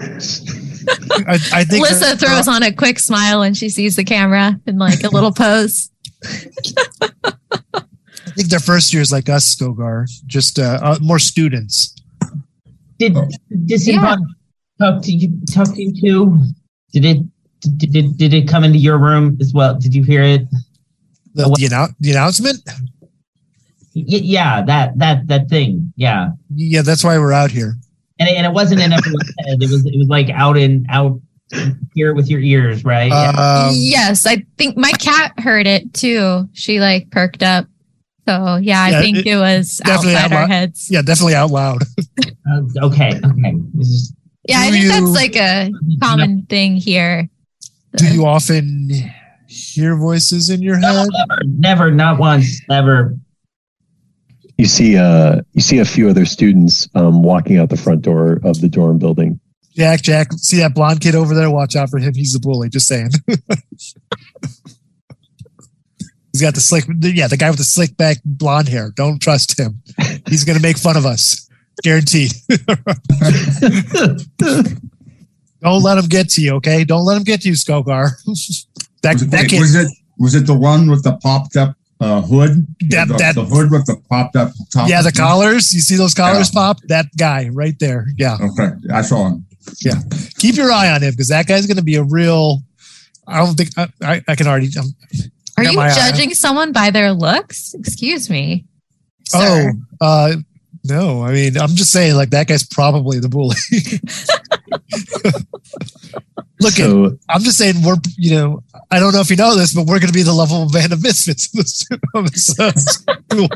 I, 1.27 1.35
I 1.53 1.65
think 1.65 1.87
Alyssa 1.87 2.01
they're- 2.01 2.17
throws 2.17 2.49
on 2.49 2.63
a 2.63 2.73
quick 2.73 2.99
smile 2.99 3.41
when 3.41 3.55
she 3.55 3.69
sees 3.69 3.97
the 3.97 4.05
camera 4.05 4.59
and 4.67 4.79
like 4.79 5.05
a 5.05 5.09
little 5.09 5.33
pose. 5.33 5.91
I 6.25 8.31
think 8.35 8.49
their 8.49 8.61
first 8.61 8.93
year 8.93 9.03
is 9.03 9.13
like 9.13 9.29
us, 9.29 9.55
Skogar, 9.55 10.09
just 10.27 10.59
uh, 10.59 10.79
uh, 10.83 10.99
more 11.03 11.19
students. 11.19 11.95
Did 12.99 13.17
did 13.67 13.81
Sinbad 13.81 14.19
talk 14.81 15.03
to 15.03 15.13
you 15.13 15.41
talk 15.53 15.75
to 15.75 15.83
you 15.83 15.93
too? 16.01 16.39
Did 16.93 17.05
it 17.05 17.19
did 17.79 17.95
it 17.97 18.17
did 18.17 18.35
it 18.35 18.49
come 18.49 18.65
into 18.65 18.79
your 18.79 18.99
room 18.99 19.39
as 19.41 19.53
well? 19.53 19.79
Did 19.79 19.95
you 19.95 20.03
hear 20.03 20.23
it? 20.23 20.43
The, 21.35 21.45
the, 21.45 21.69
annou- 21.69 21.95
the 22.01 22.11
announcement? 22.11 22.59
Y- 23.95 24.05
yeah, 24.05 24.63
that 24.63 24.99
that 24.99 25.27
that 25.29 25.49
thing. 25.49 25.93
Yeah. 25.97 26.31
Yeah, 26.55 26.83
that's 26.83 27.05
why 27.05 27.19
we're 27.19 27.33
out 27.33 27.51
here. 27.51 27.75
And 28.19 28.29
it, 28.29 28.37
and 28.37 28.47
it 28.47 28.53
wasn't 28.53 28.81
in 28.81 28.93
everyone's 28.93 29.35
head. 29.47 29.63
It 29.63 29.71
was 29.71 29.85
it 29.87 29.97
was 29.97 30.09
like 30.09 30.31
out 30.31 30.57
in 30.57 30.87
out 30.89 31.21
here 31.95 32.15
with 32.15 32.29
your 32.29 32.41
ears, 32.41 32.85
right? 32.85 33.11
Um, 33.13 33.73
yes, 33.75 34.27
I 34.27 34.45
think 34.57 34.77
my 34.77 34.93
cat 34.93 35.39
heard 35.39 35.67
it 35.67 35.93
too. 35.93 36.49
She 36.53 36.81
like 36.81 37.11
perked 37.11 37.43
up. 37.43 37.67
So 38.29 38.57
yeah, 38.57 38.83
I 38.83 38.91
Yeah, 38.91 39.01
think 39.01 39.19
it- 39.19 39.27
it, 39.27 39.37
was 39.37 39.79
definitely 39.85 40.15
outside 40.15 40.25
out 40.25 40.33
our 40.33 40.41
loud. 40.43 40.51
heads. 40.51 40.89
Yeah, 40.91 41.03
definitely 41.03 41.35
out 41.35 41.51
loud. 41.51 41.83
Uh, 42.45 42.61
okay. 42.87 43.13
Okay. 43.25 43.55
This 43.75 43.87
is- 43.89 44.13
Yeah, 44.49 44.61
I 44.61 44.71
think 44.71 44.83
you- 44.85 44.89
that's 44.91 45.07
like 45.11 45.37
a 45.37 45.71
common 46.03 46.43
thing 46.49 46.77
here. 46.77 47.29
Do 47.97 48.07
you 48.13 48.27
often 48.27 48.91
hear 49.47 49.97
voices 49.97 50.51
in 50.51 50.61
your 50.61 50.77
no, 50.79 50.93
head? 50.93 51.09
never, 51.29 51.43
never, 51.45 51.91
not 51.93 52.19
once, 52.19 52.61
never. 52.69 53.17
You 54.59 54.67
see, 54.67 54.97
uh, 54.97 55.43
you 55.53 55.61
see 55.63 55.79
a 55.79 55.85
few 55.85 56.09
other 56.09 56.25
students 56.25 56.89
um, 56.97 57.23
walking 57.23 57.59
out 57.59 57.69
the 57.71 57.77
front 57.77 58.03
door 58.03 58.41
of 58.45 58.61
the 58.61 58.69
dorm 58.69 58.99
building. 58.99 59.39
Jack, 59.77 60.03
Jack, 60.03 60.33
see 60.35 60.59
that 60.59 60.75
blonde 60.75 61.01
kid 61.01 61.15
over 61.15 61.35
there? 61.35 61.49
Watch 61.51 61.77
out 61.77 61.91
for 61.91 61.99
him. 61.99 62.13
He's 62.15 62.35
a 62.35 62.41
bully. 62.41 62.69
Just 62.69 62.89
saying. 62.89 63.11
He's 66.33 66.41
got 66.41 66.55
the 66.55 66.61
slick, 66.61 66.85
yeah, 67.01 67.29
the 67.29 67.37
guy 67.37 67.51
with 67.51 67.59
the 67.59 67.65
slick 67.65 67.97
back 67.97 68.17
blonde 68.25 68.69
hair. 68.69 68.91
Don't 68.97 69.21
trust 69.21 69.59
him. 69.59 69.83
He's 70.29 70.45
going 70.45 70.57
to 70.57 70.63
make 70.63 70.79
fun 70.79 70.97
of 70.97 71.05
us. 71.05 71.49
Guaranteed. 71.83 72.33
Don't 75.63 75.83
let 75.83 75.97
him 75.99 76.07
get 76.07 76.29
to 76.31 76.41
you, 76.43 76.55
okay? 76.55 76.85
Don't 76.85 77.05
let 77.05 77.17
him 77.17 77.23
get 77.23 77.43
to 77.43 77.49
you, 77.49 77.55
Skogar. 77.55 78.11
that, 79.03 79.15
was 79.15 79.23
it, 79.23 79.31
that 79.31 79.49
wait, 79.51 79.61
was 79.61 79.75
it 79.77 79.89
was 80.19 80.35
it 80.35 80.47
the 80.47 80.55
one 80.55 80.91
with 80.91 81.05
the 81.05 81.17
popped 81.19 81.57
up 81.57 81.77
uh, 82.01 82.21
hood? 82.23 82.67
That- 82.89 83.09
the, 83.09 83.15
that- 83.15 83.35
the 83.37 83.45
hood 83.45 83.71
with 83.71 83.87
the 83.87 83.97
popped 84.09 84.35
up 84.37 84.51
top. 84.73 84.89
yeah, 84.89 85.03
the 85.03 85.13
collars. 85.13 85.73
You 85.73 85.81
see 85.81 85.97
those 85.97 86.15
collars 86.15 86.51
pop? 86.51 86.81
That 86.89 87.07
guy 87.17 87.49
right 87.53 87.79
there. 87.79 88.07
Yeah. 88.17 88.39
Okay, 88.41 88.71
I 88.93 89.03
saw 89.03 89.29
him. 89.29 89.47
Yeah, 89.81 89.95
keep 90.39 90.57
your 90.57 90.73
eye 90.73 90.91
on 90.91 91.03
him 91.03 91.13
because 91.13 91.29
that 91.29 91.47
guy's 91.47 91.67
going 91.67 91.77
to 91.77 91.85
be 91.85 91.95
a 91.97 92.03
real. 92.03 92.63
I 93.29 93.39
don't 93.39 93.55
think 93.55 93.71
I, 93.77 93.89
I, 94.03 94.23
I 94.27 94.35
can 94.35 94.49
already. 94.49 94.69
Um, 94.77 94.93
Are 95.57 95.65
you 95.65 95.77
my 95.77 95.89
eye. 95.89 95.95
judging 95.95 96.35
someone 96.35 96.73
by 96.73 96.91
their 96.91 97.13
looks? 97.13 97.75
Excuse 97.75 98.31
me. 98.31 98.65
oh, 99.35 99.69
uh, 100.01 100.37
no. 100.85 101.23
I 101.23 101.33
mean, 101.33 101.59
I'm 101.59 101.71
just 101.71 101.91
saying, 101.91 102.17
like 102.17 102.31
that 102.31 102.49
guy's 102.49 102.67
probably 102.67 103.19
the 103.19 103.29
bully. 103.29 103.57
Look, 106.61 106.75
So 106.75 107.19
I'm 107.29 107.43
just 107.43 107.59
saying 107.59 107.83
we're. 107.83 107.97
You 108.17 108.35
know, 108.35 108.63
I 108.91 109.01
don't 109.01 109.13
know 109.13 109.21
if 109.21 109.31
you 109.31 109.37
know 109.37 109.57
this, 109.57 109.75
but 109.75 109.87
we're 109.87 109.99
going 109.99 110.13
to 110.13 110.13
be 110.13 110.23
the 110.23 110.33
level 110.33 110.63
of 110.63 110.73
band 110.73 110.93
of 110.93 111.03
misfits 111.03 111.53
in 111.53 111.59
this, 111.59 111.87
of 112.15 112.31
this 112.31 112.47
school. 113.31 113.49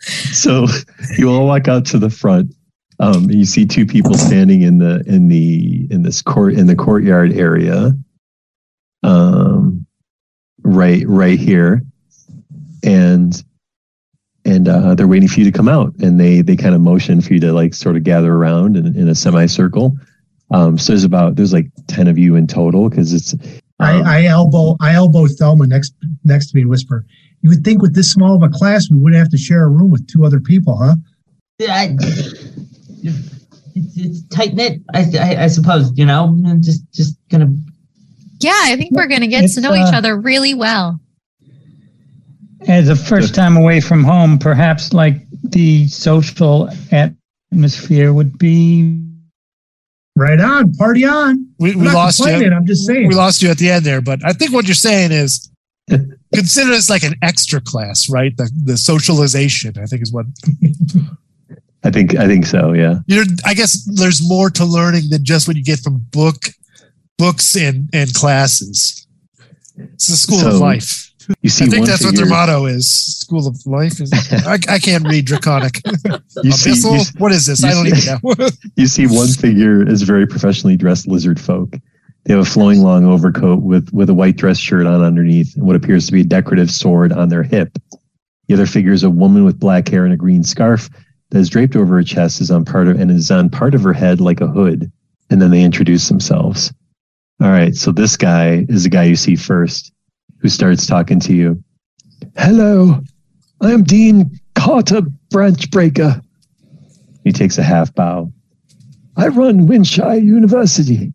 so 0.00 0.66
you 1.18 1.30
all 1.30 1.46
walk 1.46 1.68
out 1.68 1.84
to 1.86 1.98
the 1.98 2.10
front. 2.10 2.54
Um, 3.00 3.30
you 3.30 3.44
see 3.44 3.66
two 3.66 3.86
people 3.86 4.14
standing 4.14 4.62
in 4.62 4.78
the 4.78 5.02
in 5.06 5.28
the 5.28 5.86
in 5.90 6.02
this 6.02 6.22
court 6.22 6.54
in 6.54 6.66
the 6.66 6.76
courtyard 6.76 7.32
area. 7.32 7.92
Um, 9.02 9.86
right 10.62 11.02
right 11.06 11.38
here, 11.38 11.82
and 12.82 13.42
and 14.44 14.68
uh, 14.68 14.94
they're 14.94 15.08
waiting 15.08 15.28
for 15.28 15.40
you 15.40 15.50
to 15.50 15.56
come 15.56 15.68
out, 15.68 15.94
and 15.96 16.18
they 16.18 16.42
they 16.42 16.56
kind 16.56 16.74
of 16.74 16.80
motion 16.80 17.20
for 17.20 17.34
you 17.34 17.40
to 17.40 17.52
like 17.52 17.74
sort 17.74 17.96
of 17.96 18.04
gather 18.04 18.34
around 18.34 18.76
in, 18.76 18.96
in 18.96 19.08
a 19.08 19.14
semicircle. 19.14 19.96
Um, 20.50 20.78
so 20.78 20.92
there's 20.92 21.04
about 21.04 21.36
there's 21.36 21.52
like 21.52 21.70
ten 21.86 22.08
of 22.08 22.18
you 22.18 22.36
in 22.36 22.46
total 22.46 22.88
because 22.88 23.12
it's 23.12 23.34
um, 23.80 24.02
I, 24.04 24.20
I 24.20 24.24
elbow 24.24 24.76
I 24.80 24.94
elbow 24.94 25.26
Thelma 25.26 25.66
next 25.66 25.94
next 26.24 26.50
to 26.50 26.56
me 26.56 26.62
and 26.62 26.70
whisper, 26.70 27.04
You 27.42 27.50
would 27.50 27.64
think 27.64 27.82
with 27.82 27.94
this 27.94 28.10
small 28.10 28.34
of 28.34 28.42
a 28.42 28.48
class 28.48 28.90
we 28.90 28.96
wouldn't 28.96 29.18
have 29.18 29.30
to 29.30 29.38
share 29.38 29.64
a 29.64 29.68
room 29.68 29.90
with 29.90 30.06
two 30.06 30.24
other 30.24 30.40
people, 30.40 30.76
huh? 30.76 30.96
I, 31.62 31.96
it's, 33.74 33.96
it's 33.96 34.22
tight 34.28 34.54
knit, 34.54 34.80
I, 34.94 35.04
I, 35.18 35.44
I 35.44 35.46
suppose. 35.46 35.92
You 35.96 36.06
know, 36.06 36.24
I'm 36.46 36.62
just 36.62 36.90
just 36.92 37.16
gonna. 37.28 37.54
Yeah, 38.40 38.58
I 38.64 38.76
think 38.76 38.92
we're 38.92 39.06
going 39.06 39.20
to 39.20 39.26
get 39.26 39.44
It's, 39.44 39.54
to 39.54 39.60
know 39.60 39.74
each 39.74 39.92
uh, 39.92 39.96
other 39.96 40.18
really 40.18 40.54
well. 40.54 41.00
As 42.68 42.88
a 42.88 42.96
first 42.96 43.34
time 43.34 43.56
away 43.56 43.80
from 43.80 44.04
home, 44.04 44.38
perhaps 44.38 44.92
like 44.92 45.16
the 45.42 45.88
social 45.88 46.68
atmosphere 46.90 48.12
would 48.12 48.38
be 48.38 49.10
Right 50.16 50.40
on, 50.40 50.72
party 50.74 51.04
on. 51.04 51.48
We, 51.58 51.74
we 51.74 51.86
lost 51.86 52.20
you. 52.20 52.26
I'm 52.26 52.66
just 52.66 52.84
saying. 52.84 53.08
We 53.08 53.14
lost 53.14 53.42
you 53.42 53.50
at 53.50 53.58
the 53.58 53.70
end 53.70 53.86
there, 53.86 54.02
but 54.02 54.20
I 54.22 54.34
think 54.34 54.52
what 54.52 54.66
you're 54.66 54.74
saying 54.74 55.12
is 55.12 55.50
consider 56.34 56.70
this 56.70 56.90
like 56.90 57.04
an 57.04 57.14
extra 57.22 57.60
class, 57.60 58.06
right? 58.10 58.36
The 58.36 58.50
the 58.64 58.76
socialization, 58.76 59.78
I 59.78 59.86
think, 59.86 60.02
is 60.02 60.12
what 60.12 60.26
I 61.84 61.90
think 61.90 62.16
I 62.16 62.26
think 62.26 62.44
so. 62.44 62.72
Yeah. 62.72 62.98
you're. 63.06 63.24
I 63.46 63.54
guess 63.54 63.82
there's 63.84 64.20
more 64.28 64.50
to 64.50 64.64
learning 64.64 65.04
than 65.08 65.24
just 65.24 65.48
what 65.48 65.56
you 65.56 65.64
get 65.64 65.78
from 65.78 65.98
book 66.10 66.48
books 67.20 67.56
and 67.56 67.88
and 67.92 68.12
classes. 68.14 69.06
It's 69.76 70.08
the 70.08 70.16
school 70.16 70.46
of 70.46 70.54
life. 70.54 71.10
You 71.42 71.50
see 71.50 71.66
I 71.66 71.68
think 71.68 71.86
that's 71.86 72.04
what 72.04 72.16
their 72.16 72.26
motto 72.26 72.66
is. 72.66 72.90
School 73.18 73.46
of 73.46 73.64
life 73.66 74.00
is. 74.00 74.10
I, 74.12 74.58
I 74.68 74.78
can't 74.78 75.06
read 75.06 75.26
draconic. 75.26 75.80
you 76.42 76.50
see, 76.50 76.72
you, 76.72 77.02
what 77.18 77.30
is 77.30 77.46
this? 77.46 77.62
I 77.62 77.70
don't 77.70 77.86
see- 77.86 78.10
even 78.10 78.20
know. 78.24 78.48
you 78.76 78.86
see 78.86 79.06
one 79.06 79.28
figure 79.28 79.86
is 79.86 80.02
very 80.02 80.26
professionally 80.26 80.76
dressed 80.76 81.06
lizard 81.06 81.38
folk. 81.38 81.76
They 82.24 82.34
have 82.34 82.42
a 82.42 82.50
flowing 82.50 82.80
long 82.80 83.04
overcoat 83.04 83.62
with 83.62 83.92
with 83.92 84.10
a 84.10 84.14
white 84.14 84.36
dress 84.36 84.58
shirt 84.58 84.86
on 84.86 85.02
underneath 85.02 85.54
and 85.56 85.66
what 85.66 85.76
appears 85.76 86.06
to 86.06 86.12
be 86.12 86.22
a 86.22 86.24
decorative 86.24 86.70
sword 86.70 87.12
on 87.12 87.28
their 87.28 87.42
hip. 87.42 87.78
The 88.48 88.54
other 88.54 88.66
figure 88.66 88.92
is 88.92 89.04
a 89.04 89.10
woman 89.10 89.44
with 89.44 89.60
black 89.60 89.88
hair 89.88 90.04
and 90.04 90.12
a 90.12 90.16
green 90.16 90.42
scarf 90.42 90.90
that 91.30 91.38
is 91.38 91.48
draped 91.48 91.76
over 91.76 91.96
her 91.96 92.02
chest 92.02 92.40
is 92.40 92.50
on 92.50 92.64
part 92.64 92.88
of 92.88 92.98
and 92.98 93.10
is 93.10 93.30
on 93.30 93.50
part 93.50 93.74
of 93.74 93.82
her 93.82 93.92
head 93.92 94.20
like 94.20 94.40
a 94.40 94.48
hood. 94.48 94.90
And 95.30 95.40
then 95.40 95.52
they 95.52 95.62
introduce 95.62 96.08
themselves. 96.08 96.72
All 97.42 97.50
right, 97.50 97.74
so 97.74 97.90
this 97.90 98.18
guy 98.18 98.66
is 98.68 98.82
the 98.82 98.90
guy 98.90 99.04
you 99.04 99.16
see 99.16 99.34
first, 99.34 99.92
who 100.40 100.48
starts 100.48 100.86
talking 100.86 101.18
to 101.20 101.32
you. 101.32 101.62
Hello, 102.36 103.00
I 103.62 103.70
am 103.70 103.82
Dean 103.82 104.38
Carter 104.54 105.00
Branchbreaker. 105.32 106.22
He 107.24 107.32
takes 107.32 107.56
a 107.56 107.62
half 107.62 107.94
bow. 107.94 108.30
I 109.16 109.28
run 109.28 109.66
Windshire 109.66 110.16
University. 110.16 111.14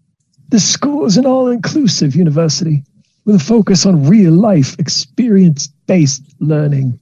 This 0.50 0.68
school 0.68 1.06
is 1.06 1.18
an 1.18 1.28
all 1.28 1.48
inclusive 1.48 2.16
university 2.16 2.84
with 3.26 3.36
a 3.36 3.40
focus 3.40 3.86
on 3.86 4.08
real 4.08 4.34
life 4.34 4.80
experience 4.80 5.68
based 5.86 6.24
learning. 6.40 7.00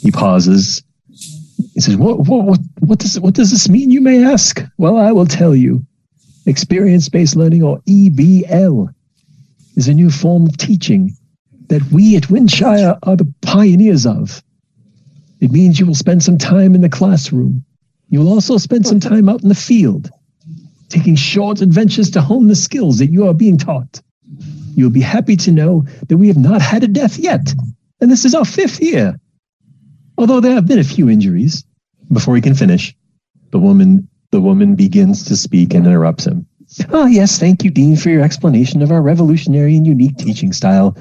He 0.00 0.10
pauses. 0.10 0.82
He 1.74 1.80
says, 1.80 1.96
what, 1.98 2.20
what, 2.20 2.44
what, 2.44 2.60
what, 2.80 2.98
does, 3.00 3.20
what 3.20 3.34
does 3.34 3.50
this 3.50 3.68
mean, 3.68 3.90
you 3.90 4.00
may 4.00 4.24
ask? 4.24 4.62
Well, 4.78 4.96
I 4.96 5.12
will 5.12 5.26
tell 5.26 5.54
you. 5.54 5.86
Experience 6.46 7.08
based 7.08 7.36
learning, 7.36 7.62
or 7.62 7.80
EBL, 7.80 8.92
is 9.76 9.88
a 9.88 9.94
new 9.94 10.10
form 10.10 10.46
of 10.46 10.56
teaching 10.56 11.16
that 11.68 11.82
we 11.92 12.16
at 12.16 12.30
Windshire 12.30 12.98
are 13.02 13.16
the 13.16 13.32
pioneers 13.40 14.06
of. 14.06 14.42
It 15.40 15.50
means 15.50 15.78
you 15.78 15.86
will 15.86 15.94
spend 15.94 16.22
some 16.22 16.38
time 16.38 16.74
in 16.74 16.80
the 16.80 16.88
classroom. 16.88 17.64
You 18.08 18.20
will 18.20 18.32
also 18.32 18.58
spend 18.58 18.86
some 18.86 19.00
time 19.00 19.28
out 19.28 19.42
in 19.42 19.48
the 19.48 19.54
field, 19.54 20.10
taking 20.88 21.16
short 21.16 21.62
adventures 21.62 22.10
to 22.10 22.20
hone 22.20 22.48
the 22.48 22.54
skills 22.54 22.98
that 22.98 23.10
you 23.10 23.26
are 23.26 23.34
being 23.34 23.56
taught. 23.56 24.02
You 24.74 24.84
will 24.84 24.92
be 24.92 25.00
happy 25.00 25.36
to 25.36 25.52
know 25.52 25.86
that 26.08 26.16
we 26.16 26.28
have 26.28 26.36
not 26.36 26.60
had 26.60 26.84
a 26.84 26.88
death 26.88 27.18
yet, 27.18 27.54
and 28.00 28.10
this 28.10 28.24
is 28.24 28.34
our 28.34 28.44
fifth 28.44 28.80
year. 28.80 29.18
Although 30.18 30.40
there 30.40 30.54
have 30.54 30.66
been 30.66 30.78
a 30.78 30.84
few 30.84 31.08
injuries. 31.08 31.64
Before 32.12 32.36
he 32.36 32.42
can 32.42 32.54
finish, 32.54 32.94
the 33.52 33.58
woman 33.58 34.08
the 34.32 34.40
woman 34.40 34.74
begins 34.74 35.22
to 35.26 35.36
speak 35.36 35.74
and 35.74 35.86
interrupts 35.86 36.26
him. 36.26 36.46
Oh 36.90 37.06
yes, 37.06 37.38
thank 37.38 37.62
you, 37.62 37.70
Dean, 37.70 37.96
for 37.96 38.08
your 38.08 38.22
explanation 38.22 38.82
of 38.82 38.90
our 38.90 39.02
revolutionary 39.02 39.76
and 39.76 39.86
unique 39.86 40.16
teaching 40.16 40.52
style. 40.52 40.96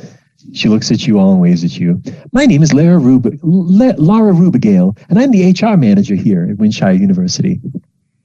She 0.54 0.68
looks 0.68 0.92
at 0.92 1.08
you 1.08 1.18
all 1.18 1.32
and 1.32 1.42
waves 1.42 1.64
at 1.64 1.78
you. 1.78 2.02
My 2.34 2.46
name 2.46 2.62
is 2.62 2.74
Lara, 2.74 2.98
Rub- 2.98 3.40
La- 3.42 3.94
Laura 3.98 4.34
Rubigale, 4.34 4.98
and 5.10 5.18
I'm 5.18 5.32
the 5.32 5.50
HR 5.50 5.78
manager 5.78 6.16
here 6.16 6.48
at 6.50 6.58
Windshire 6.58 6.92
University. 6.92 7.62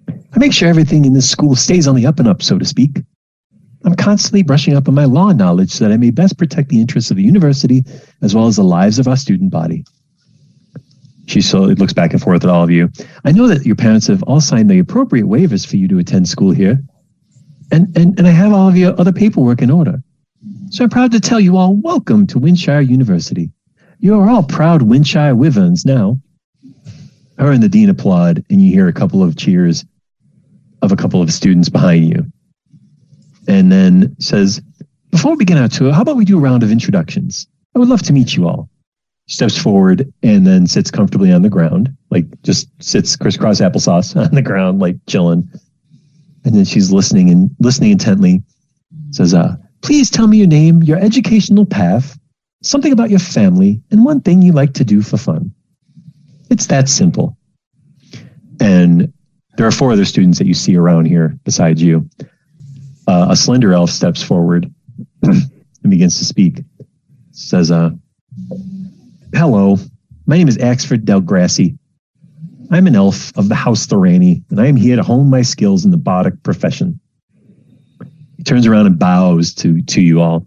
I 0.08 0.38
make 0.38 0.52
sure 0.52 0.68
everything 0.68 1.04
in 1.04 1.12
this 1.12 1.30
school 1.30 1.54
stays 1.54 1.86
on 1.86 1.94
the 1.94 2.06
up 2.06 2.18
and 2.18 2.26
up, 2.26 2.42
so 2.42 2.58
to 2.58 2.64
speak. 2.64 2.98
I'm 3.84 3.94
constantly 3.94 4.42
brushing 4.42 4.74
up 4.74 4.88
on 4.88 4.94
my 4.94 5.04
law 5.04 5.30
knowledge 5.30 5.70
so 5.70 5.84
that 5.84 5.92
I 5.92 5.96
may 5.96 6.10
best 6.10 6.38
protect 6.38 6.70
the 6.70 6.80
interests 6.80 7.12
of 7.12 7.16
the 7.16 7.22
university 7.22 7.84
as 8.22 8.34
well 8.34 8.48
as 8.48 8.56
the 8.56 8.64
lives 8.64 8.98
of 8.98 9.06
our 9.06 9.16
student 9.16 9.52
body. 9.52 9.84
She 11.26 11.40
slowly 11.40 11.74
looks 11.74 11.92
back 11.92 12.12
and 12.12 12.22
forth 12.22 12.44
at 12.44 12.50
all 12.50 12.62
of 12.62 12.70
you. 12.70 12.90
I 13.24 13.32
know 13.32 13.48
that 13.48 13.66
your 13.66 13.76
parents 13.76 14.06
have 14.06 14.22
all 14.24 14.40
signed 14.40 14.70
the 14.70 14.78
appropriate 14.78 15.26
waivers 15.26 15.66
for 15.66 15.76
you 15.76 15.88
to 15.88 15.98
attend 15.98 16.28
school 16.28 16.52
here. 16.52 16.80
And, 17.72 17.96
and, 17.96 18.16
and 18.18 18.28
I 18.28 18.30
have 18.30 18.52
all 18.52 18.68
of 18.68 18.76
your 18.76 18.98
other 18.98 19.12
paperwork 19.12 19.60
in 19.60 19.70
order. 19.70 20.02
So 20.70 20.84
I'm 20.84 20.90
proud 20.90 21.12
to 21.12 21.20
tell 21.20 21.40
you 21.40 21.56
all 21.56 21.74
welcome 21.74 22.26
to 22.28 22.38
Windshire 22.38 22.80
University. 22.80 23.50
You 23.98 24.18
are 24.18 24.28
all 24.28 24.44
proud 24.44 24.82
Windshire 24.82 25.34
Wyverns 25.34 25.84
now. 25.84 26.20
Her 27.38 27.50
and 27.50 27.62
the 27.62 27.68
dean 27.68 27.90
applaud, 27.90 28.44
and 28.48 28.62
you 28.62 28.72
hear 28.72 28.88
a 28.88 28.92
couple 28.92 29.22
of 29.22 29.36
cheers 29.36 29.84
of 30.80 30.92
a 30.92 30.96
couple 30.96 31.22
of 31.22 31.32
students 31.32 31.68
behind 31.68 32.08
you. 32.08 32.24
And 33.48 33.70
then 33.70 34.16
says, 34.20 34.60
Before 35.10 35.32
we 35.32 35.38
begin 35.38 35.58
our 35.58 35.68
tour, 35.68 35.92
how 35.92 36.02
about 36.02 36.16
we 36.16 36.24
do 36.24 36.38
a 36.38 36.40
round 36.40 36.62
of 36.62 36.70
introductions? 36.70 37.46
I 37.74 37.78
would 37.78 37.88
love 37.88 38.02
to 38.02 38.12
meet 38.12 38.34
you 38.36 38.46
all. 38.48 38.70
Steps 39.28 39.58
forward 39.58 40.12
and 40.22 40.46
then 40.46 40.66
sits 40.66 40.90
comfortably 40.90 41.32
on 41.32 41.42
the 41.42 41.48
ground, 41.50 41.94
like 42.10 42.26
just 42.42 42.68
sits 42.82 43.16
crisscross 43.16 43.60
applesauce 43.60 44.14
on 44.24 44.34
the 44.34 44.42
ground, 44.42 44.78
like 44.78 44.96
chilling. 45.06 45.48
And 46.44 46.54
then 46.54 46.64
she's 46.64 46.92
listening 46.92 47.30
and 47.30 47.50
listening 47.58 47.90
intently. 47.90 48.42
Says, 49.10 49.34
uh, 49.34 49.56
please 49.82 50.10
tell 50.10 50.28
me 50.28 50.38
your 50.38 50.46
name, 50.46 50.82
your 50.82 50.98
educational 50.98 51.66
path, 51.66 52.18
something 52.62 52.92
about 52.92 53.10
your 53.10 53.18
family, 53.18 53.82
and 53.90 54.04
one 54.04 54.20
thing 54.20 54.42
you 54.42 54.52
like 54.52 54.74
to 54.74 54.84
do 54.84 55.02
for 55.02 55.16
fun. 55.16 55.52
It's 56.50 56.66
that 56.66 56.88
simple. 56.88 57.36
And 58.60 59.12
there 59.56 59.66
are 59.66 59.72
four 59.72 59.92
other 59.92 60.04
students 60.04 60.38
that 60.38 60.46
you 60.46 60.54
see 60.54 60.76
around 60.76 61.06
here 61.06 61.36
besides 61.44 61.82
you. 61.82 62.08
Uh, 63.08 63.28
a 63.30 63.36
slender 63.36 63.72
elf 63.72 63.90
steps 63.90 64.22
forward 64.22 64.72
and 65.22 65.50
begins 65.88 66.18
to 66.18 66.24
speak. 66.24 66.60
Says, 67.32 67.70
uh, 67.70 67.90
Hello, 69.36 69.76
my 70.24 70.38
name 70.38 70.48
is 70.48 70.56
Axford 70.56 71.04
Delgrassi. 71.04 71.76
I'm 72.70 72.86
an 72.86 72.96
elf 72.96 73.36
of 73.36 73.50
the 73.50 73.54
House 73.54 73.86
Thuranni, 73.86 74.42
and 74.48 74.58
I 74.58 74.66
am 74.66 74.76
here 74.76 74.96
to 74.96 75.02
hone 75.02 75.28
my 75.28 75.42
skills 75.42 75.84
in 75.84 75.90
the 75.90 75.98
bardic 75.98 76.42
profession. 76.42 76.98
He 78.38 78.42
turns 78.42 78.66
around 78.66 78.86
and 78.86 78.98
bows 78.98 79.52
to, 79.56 79.82
to 79.82 80.00
you 80.00 80.22
all. 80.22 80.46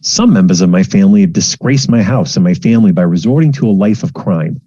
Some 0.00 0.32
members 0.32 0.62
of 0.62 0.70
my 0.70 0.82
family 0.82 1.20
have 1.20 1.34
disgraced 1.34 1.90
my 1.90 2.02
house 2.02 2.34
and 2.34 2.42
my 2.42 2.54
family 2.54 2.92
by 2.92 3.02
resorting 3.02 3.52
to 3.52 3.68
a 3.68 3.72
life 3.72 4.02
of 4.02 4.14
crime. 4.14 4.58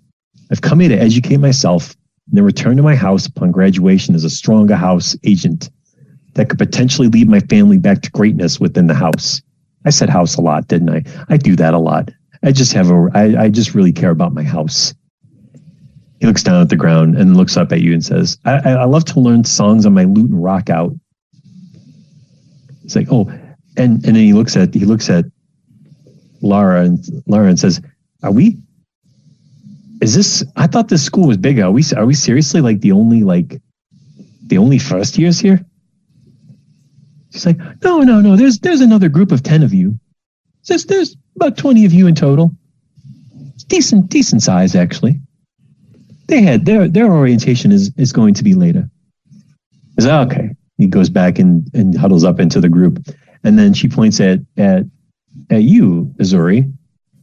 I've 0.52 0.62
come 0.62 0.80
here 0.80 0.90
to 0.90 1.02
educate 1.02 1.38
myself 1.38 1.96
and 2.28 2.38
then 2.38 2.44
return 2.44 2.78
to 2.78 2.84
my 2.84 2.96
house 2.96 3.26
upon 3.26 3.50
graduation 3.50 4.14
as 4.14 4.24
a 4.24 4.30
stronger 4.30 4.76
house 4.76 5.16
agent 5.24 5.72
that 6.36 6.48
could 6.48 6.60
potentially 6.60 7.08
lead 7.08 7.28
my 7.28 7.40
family 7.40 7.80
back 7.80 8.04
to 8.04 8.12
greatness 8.12 8.60
within 8.60 8.86
the 8.86 8.94
house. 8.94 9.42
I 9.84 9.90
said 9.90 10.10
house 10.10 10.36
a 10.36 10.42
lot, 10.42 10.68
didn't 10.68 10.92
I? 10.92 11.02
I 11.28 11.38
do 11.38 11.56
that 11.56 11.74
a 11.74 11.80
lot. 11.80 12.12
I 12.44 12.52
just 12.52 12.74
have 12.74 12.92
a, 12.92 13.10
I, 13.14 13.44
I 13.44 13.50
just 13.50 13.74
really 13.74 13.94
care 13.94 14.12
about 14.12 14.34
my 14.34 14.44
house. 14.44 14.94
He 16.20 16.28
looks 16.28 16.44
down 16.44 16.62
at 16.62 16.70
the 16.70 16.76
ground 16.76 17.18
and 17.18 17.36
looks 17.38 17.58
up 17.58 17.72
at 17.72 17.82
you 17.82 17.94
and 17.94 18.04
says, 18.04 18.38
I, 18.46 18.58
I, 18.58 18.86
love 18.86 19.06
to 19.06 19.20
learn 19.20 19.44
songs 19.44 19.86
on 19.86 19.94
my 19.94 20.06
lute 20.06 20.30
and 20.30 20.44
rock 20.44 20.70
out. 20.70 20.94
It's 22.84 22.96
like, 22.96 23.08
oh, 23.12 23.30
and, 23.78 24.06
and 24.06 24.16
then 24.16 24.16
he 24.16 24.34
looks 24.34 24.56
at, 24.56 24.74
he 24.74 24.86
looks 24.86 25.10
at 25.10 25.26
Lara 26.42 26.84
and 26.84 27.04
Lara 27.28 27.48
and 27.48 27.60
says, 27.60 27.82
are 28.24 28.32
we, 28.32 28.58
is 30.02 30.16
this, 30.16 30.44
I 30.56 30.68
thought 30.68 30.90
this 30.90 31.04
school 31.04 31.28
was 31.28 31.38
big. 31.38 31.60
Are 31.60 31.72
we, 31.72 31.84
are 31.96 32.06
we 32.06 32.14
seriously 32.14 32.62
like 32.62 32.82
the 32.82 32.92
only, 32.92 33.24
like 33.24 33.62
the 34.48 34.58
only 34.58 34.80
first 34.80 35.18
years 35.18 35.40
here? 35.40 35.66
She's 37.34 37.48
like, 37.48 37.58
no, 37.84 38.00
no, 38.02 38.22
no. 38.22 38.36
There's 38.36 38.60
there's 38.60 38.82
another 38.82 39.10
group 39.10 39.32
of 39.32 39.42
ten 39.42 39.64
of 39.64 39.74
you. 39.74 40.00
Says 40.64 40.86
there's 40.86 41.16
about 41.36 41.58
twenty 41.58 41.86
of 41.86 41.94
you 41.94 42.08
in 42.08 42.16
total. 42.16 42.52
It's 43.54 43.64
decent, 43.64 44.10
decent 44.10 44.42
size 44.42 44.76
actually. 44.76 45.20
They 46.28 46.42
had 46.42 46.66
their 46.66 46.88
their 46.88 47.12
orientation 47.12 47.72
is 47.72 47.92
is 47.98 48.12
going 48.12 48.34
to 48.36 48.44
be 48.44 48.54
later. 48.54 48.90
Is 49.98 50.06
that 50.06 50.14
ah, 50.14 50.26
okay? 50.26 50.56
He 50.78 50.88
goes 50.88 51.10
back 51.10 51.38
and, 51.38 51.70
and 51.76 51.96
huddles 51.96 52.24
up 52.24 52.40
into 52.40 52.60
the 52.60 52.70
group, 52.70 53.06
and 53.44 53.60
then 53.60 53.74
she 53.74 53.88
points 53.88 54.20
at 54.20 54.40
at 54.58 54.86
at 55.50 55.64
you, 55.64 56.14
Azuri. 56.20 56.72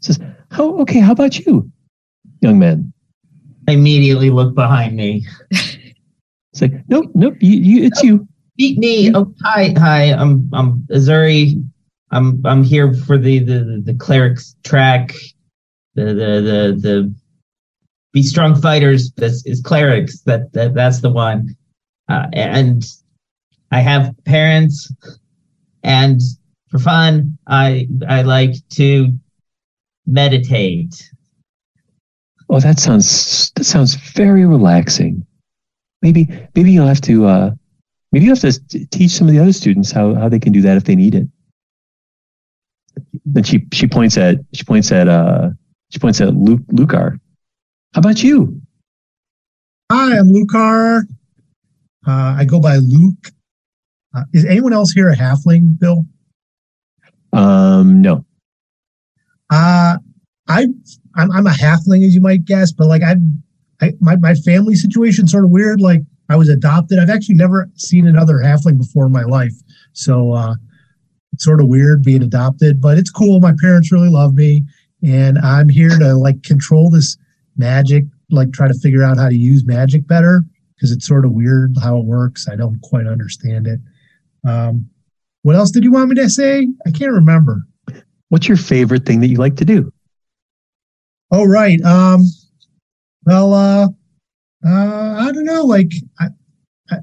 Says, 0.01 0.21
"How 0.51 0.79
okay? 0.81 1.01
How 1.01 1.13
about 1.13 1.39
you, 1.39 1.71
young 2.41 2.59
man?" 2.59 2.93
I 3.69 3.73
immediately 3.73 4.31
look 4.31 4.55
behind 4.55 4.97
me. 4.97 5.27
It's 6.53 6.63
like, 6.63 6.73
nope, 6.89 7.11
nope. 7.15 7.37
You, 7.41 7.61
you, 7.61 7.85
it's 7.85 8.03
you. 8.03 8.27
Beat 8.57 8.79
me. 8.79 9.15
Oh, 9.15 9.33
hi, 9.43 9.73
hi. 9.79 10.13
I'm 10.13 10.51
I'm 10.53 10.81
Azuri. 10.91 11.65
I'm 12.11 12.45
I'm 12.45 12.65
here 12.65 12.93
for 12.93 13.19
the 13.19 13.39
the 13.39 13.83
the 13.85 13.95
clerics 13.95 14.57
track. 14.65 15.15
The 15.95 16.07
the 16.07 16.13
the 16.15 16.79
the 16.81 17.15
be 18.13 18.23
strong 18.23 18.61
fighters. 18.61 19.13
That's 19.13 19.45
is 19.47 19.61
clerics. 19.61 20.21
That 20.23 20.53
that 20.53 20.75
that's 20.75 21.01
the 21.01 21.11
one. 21.11 21.57
Uh, 22.09 22.27
and 22.33 22.85
I 23.71 23.81
have 23.81 24.15
parents, 24.25 24.93
and 25.85 26.21
for 26.69 26.79
fun, 26.79 27.39
I 27.47 27.89
I 28.09 28.23
like 28.23 28.55
to 28.71 29.13
meditate. 30.07 31.11
Oh, 32.49 32.59
that 32.59 32.81
sounds 32.81 33.53
that 33.55 33.65
sounds 33.65 33.95
very 33.95 34.45
relaxing. 34.45 35.25
Maybe 36.03 36.29
maybe 36.57 36.73
you'll 36.73 36.89
have 36.89 37.01
to 37.03 37.27
uh, 37.27 37.51
maybe 38.11 38.25
you 38.25 38.33
have 38.33 38.41
to 38.41 38.87
teach 38.87 39.13
some 39.13 39.29
of 39.29 39.33
the 39.33 39.41
other 39.41 39.53
students 39.53 39.93
how 39.93 40.15
how 40.15 40.29
they 40.29 40.41
can 40.41 40.53
do 40.53 40.63
that 40.63 40.77
if 40.77 40.85
they 40.85 40.97
need 40.97 41.15
it. 41.15 41.29
Then 43.25 43.45
she 43.45 43.67
she 43.73 43.87
points 43.87 44.17
at 44.17 44.37
she 44.53 44.65
points 44.65 44.91
at 44.93 45.09
uh 45.09 45.51
she 45.91 45.99
points 45.99 46.21
at 46.21 46.35
Luke 46.35 46.63
Lucar. 46.69 47.19
How 47.95 48.01
about 48.01 48.23
you? 48.23 48.61
Hi, 49.91 50.19
I'm 50.19 50.29
Lucar. 50.29 51.05
Uh, 52.07 52.37
I 52.39 52.45
go 52.45 52.61
by 52.61 52.77
Luke. 52.77 53.33
Uh, 54.15 54.23
is 54.33 54.45
anyone 54.45 54.73
else 54.73 54.93
here 54.93 55.09
a 55.09 55.17
halfling, 55.17 55.79
Bill? 55.79 56.05
Um, 57.33 58.01
no. 58.01 58.25
Uh, 59.51 59.99
I, 60.49 60.67
I'm, 61.17 61.31
I'm 61.33 61.47
a 61.47 61.51
halfling, 61.51 62.07
as 62.07 62.15
you 62.15 62.21
might 62.21 62.45
guess, 62.45 62.73
but 62.73 62.87
like 62.87 63.03
I, 63.03 63.17
I 63.81 63.93
my, 64.01 64.17
my 64.17 64.35
family 64.35 64.75
situation 64.75 65.27
sort 65.27 65.45
of 65.45 65.51
weird. 65.51 65.81
Like 65.81 66.03
I 66.29 66.37
was 66.37 66.49
adopted. 66.49 66.99
I've 66.99 67.11
actually 67.11 67.35
never 67.35 67.69
seen 67.75 68.07
another 68.07 68.35
halfling 68.35 68.79
before 68.79 69.07
in 69.07 69.13
my 69.13 69.25
life. 69.25 69.55
So, 69.93 70.33
uh, 70.33 70.55
sort 71.41 71.61
of 71.61 71.69
weird 71.69 72.03
being 72.03 72.23
adopted, 72.23 72.81
but 72.81 72.99
it's 72.99 73.11
cool. 73.11 73.41
My 73.41 73.55
parents 73.61 73.91
really 73.91 74.11
love 74.11 74.35
me 74.35 74.63
and 75.03 75.39
I'm 75.39 75.69
here 75.69 75.99
to 75.99 76.15
like 76.15 76.43
control 76.43 76.91
this 76.91 77.17
magic, 77.57 78.05
like 78.31 78.53
try 78.53 78.69
to 78.69 78.75
figure 78.75 79.03
out 79.03 79.17
how 79.17 79.29
to 79.29 79.37
use 79.37 79.65
magic 79.65 80.07
better 80.07 80.43
because 80.75 80.93
it's 80.93 81.07
sort 81.07 81.25
of 81.25 81.33
weird 81.33 81.77
how 81.83 81.99
it 81.99 82.05
works. 82.05 82.49
I 82.49 82.57
don't 82.57 82.81
quite 82.83 83.07
understand 83.07 83.67
it. 83.67 83.81
Um, 84.47 84.89
what 85.43 85.57
else 85.57 85.71
did 85.71 85.85
you 85.85 85.93
want 85.93 86.11
me 86.11 86.17
to 86.17 86.29
say? 86.29 86.69
I 86.87 86.91
can't 86.91 87.13
remember. 87.13 87.63
What's 88.29 88.47
your 88.47 88.57
favorite 88.57 89.07
thing 89.07 89.21
that 89.21 89.29
you 89.29 89.39
like 89.39 89.57
to 89.57 89.65
do? 89.65 89.93
Oh, 91.33 91.45
right. 91.45 91.81
Um, 91.83 92.23
well, 93.25 93.55
uh, 93.55 93.89
uh, 94.67 95.15
I 95.19 95.33
don't 95.33 95.45
know. 95.45 95.65
Like, 95.65 95.93
I, 96.19 96.27
I, 96.91 96.99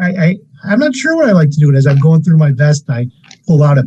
I, 0.00 0.36
I'm 0.64 0.78
not 0.80 0.94
sure 0.94 1.14
what 1.16 1.28
I 1.28 1.32
like 1.32 1.50
to 1.50 1.58
do. 1.58 1.68
And 1.68 1.76
as 1.76 1.86
I'm 1.86 1.98
going 1.98 2.22
through 2.22 2.38
my 2.38 2.52
vest, 2.52 2.84
I 2.88 3.06
pull 3.48 3.62
out 3.64 3.78
a 3.78 3.84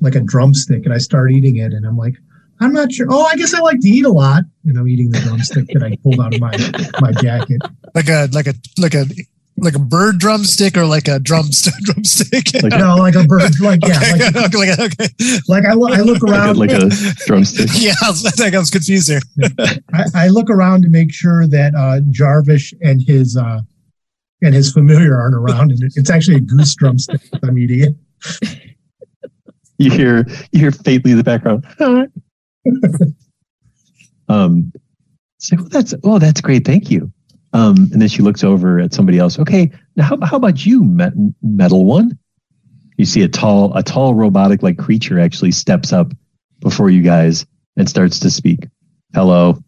like 0.00 0.14
a 0.16 0.20
drumstick 0.20 0.84
and 0.84 0.92
I 0.92 0.98
start 0.98 1.30
eating 1.30 1.56
it. 1.56 1.72
And 1.72 1.86
I'm 1.86 1.96
like, 1.96 2.14
I'm 2.60 2.72
not 2.72 2.90
sure. 2.92 3.06
Oh, 3.10 3.24
I 3.24 3.36
guess 3.36 3.54
I 3.54 3.60
like 3.60 3.80
to 3.80 3.88
eat 3.88 4.04
a 4.04 4.10
lot. 4.10 4.42
And 4.64 4.76
I'm 4.78 4.88
eating 4.88 5.10
the 5.10 5.20
drumstick 5.20 5.66
that 5.68 5.82
I 5.84 5.96
pulled 6.02 6.18
out 6.20 6.34
of 6.34 6.40
my 6.40 6.52
my 7.00 7.12
jacket. 7.22 7.62
Like 7.94 8.08
a 8.08 8.28
like 8.32 8.46
a 8.48 8.54
like 8.78 8.94
a 8.94 9.06
like 9.58 9.74
a 9.74 9.78
bird 9.78 10.18
drumstick 10.18 10.76
or 10.76 10.84
like 10.84 11.08
a 11.08 11.18
drum 11.18 11.46
drumstick. 11.82 12.52
Like- 12.62 12.72
No, 12.78 12.96
like 12.96 13.14
a 13.14 13.24
bird. 13.24 13.58
Like 13.60 13.80
yeah, 13.86 13.98
okay, 14.14 14.30
like, 14.58 14.78
okay, 14.78 14.84
okay. 14.84 15.08
like 15.48 15.64
I, 15.64 15.72
lo- 15.72 15.88
I 15.92 16.00
look 16.02 16.22
Like 16.22 16.30
a, 16.32 16.34
around. 16.44 16.56
like 16.58 16.70
a 16.72 16.88
drumstick. 17.26 17.70
Yeah, 17.74 17.94
I, 18.02 18.10
was, 18.10 18.24
I 18.26 18.30
think 18.30 18.54
I 18.54 18.58
was 18.58 18.70
confused 18.70 19.08
there. 19.08 19.20
I, 19.94 20.04
I 20.14 20.28
look 20.28 20.50
around 20.50 20.82
to 20.82 20.88
make 20.90 21.10
sure 21.12 21.46
that 21.46 21.74
uh, 21.74 22.00
Jarvish 22.10 22.74
and 22.82 23.00
his 23.00 23.36
uh, 23.36 23.60
and 24.42 24.54
his 24.54 24.72
familiar 24.72 25.18
aren't 25.18 25.34
around, 25.34 25.70
and 25.72 25.80
it's 25.82 26.10
actually 26.10 26.36
a 26.36 26.40
goose 26.40 26.74
drumstick 26.74 27.22
I'm 27.42 27.58
eating. 27.58 27.80
It. 28.42 28.58
You 29.78 29.90
hear 29.90 30.26
you 30.52 30.60
hear 30.60 30.70
faintly 30.70 31.12
in 31.12 31.18
the 31.18 31.24
background. 31.24 31.66
um, 34.28 34.72
it's 35.36 35.52
like, 35.52 35.60
well, 35.60 35.68
that's 35.68 35.94
oh, 36.04 36.18
that's 36.18 36.40
great, 36.40 36.64
thank 36.64 36.90
you. 36.90 37.12
Um, 37.52 37.88
and 37.92 38.02
then 38.02 38.08
she 38.08 38.22
looks 38.22 38.44
over 38.44 38.80
at 38.80 38.92
somebody 38.92 39.18
else. 39.18 39.38
Okay, 39.38 39.70
now 39.96 40.04
how, 40.04 40.18
how 40.22 40.36
about 40.36 40.66
you, 40.66 40.82
metal 41.42 41.84
one? 41.84 42.18
You 42.96 43.04
see 43.04 43.22
a 43.22 43.28
tall 43.28 43.76
a 43.76 43.82
tall 43.82 44.14
robotic 44.14 44.62
like 44.62 44.78
creature 44.78 45.20
actually 45.20 45.52
steps 45.52 45.92
up 45.92 46.12
before 46.60 46.90
you 46.90 47.02
guys 47.02 47.46
and 47.76 47.88
starts 47.88 48.18
to 48.20 48.30
speak. 48.30 48.66
Hello, 49.14 49.58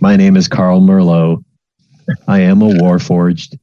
my 0.00 0.16
name 0.16 0.36
is 0.36 0.48
Carl 0.48 0.80
Merlot. 0.80 1.42
I 2.28 2.40
am 2.40 2.62
a 2.62 2.68
Warforged. 2.68 3.58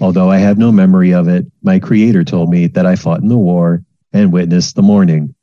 Although 0.00 0.30
I 0.30 0.38
have 0.38 0.58
no 0.58 0.72
memory 0.72 1.14
of 1.14 1.28
it, 1.28 1.46
my 1.62 1.78
creator 1.78 2.24
told 2.24 2.50
me 2.50 2.66
that 2.66 2.84
I 2.84 2.96
fought 2.96 3.20
in 3.20 3.28
the 3.28 3.38
war 3.38 3.82
and 4.14 4.32
witness 4.32 4.72
the 4.72 4.82
Mourning. 4.82 5.34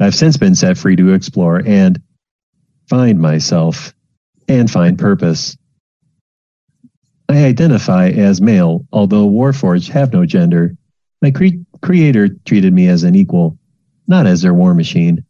I've 0.00 0.14
since 0.14 0.36
been 0.36 0.54
set 0.54 0.78
free 0.78 0.96
to 0.96 1.12
explore 1.12 1.60
and 1.66 2.00
find 2.88 3.20
myself 3.20 3.92
and 4.48 4.70
find 4.70 4.98
purpose. 4.98 5.58
I 7.28 7.44
identify 7.44 8.08
as 8.08 8.40
male, 8.40 8.86
although 8.92 9.28
Warforged 9.28 9.90
have 9.90 10.12
no 10.12 10.24
gender. 10.24 10.76
My 11.20 11.32
cre- 11.32 11.60
creator 11.82 12.28
treated 12.46 12.72
me 12.72 12.86
as 12.86 13.02
an 13.02 13.14
equal, 13.14 13.58
not 14.06 14.26
as 14.26 14.40
their 14.40 14.54
war 14.54 14.72
machine. 14.72 15.24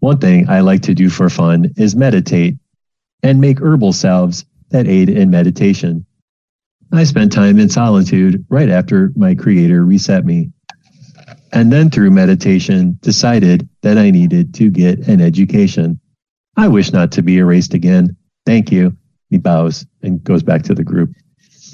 One 0.00 0.18
thing 0.18 0.48
I 0.48 0.60
like 0.60 0.82
to 0.82 0.94
do 0.94 1.10
for 1.10 1.28
fun 1.28 1.72
is 1.76 1.94
meditate 1.94 2.56
and 3.22 3.40
make 3.40 3.60
herbal 3.60 3.92
salves 3.92 4.46
that 4.70 4.86
aid 4.86 5.08
in 5.08 5.30
meditation. 5.30 6.06
I 6.90 7.04
spent 7.04 7.32
time 7.32 7.58
in 7.58 7.68
solitude 7.68 8.46
right 8.48 8.70
after 8.70 9.12
my 9.14 9.34
creator 9.34 9.84
reset 9.84 10.24
me. 10.24 10.50
And 11.52 11.72
then 11.72 11.90
through 11.90 12.10
meditation, 12.10 12.98
decided 13.00 13.68
that 13.82 13.98
I 13.98 14.10
needed 14.10 14.54
to 14.54 14.70
get 14.70 15.06
an 15.08 15.20
education. 15.20 15.98
I 16.56 16.68
wish 16.68 16.92
not 16.92 17.12
to 17.12 17.22
be 17.22 17.38
erased 17.38 17.74
again. 17.74 18.16
Thank 18.44 18.70
you. 18.70 18.96
He 19.30 19.38
bows 19.38 19.86
and 20.02 20.22
goes 20.24 20.42
back 20.42 20.62
to 20.64 20.74
the 20.74 20.84
group. 20.84 21.10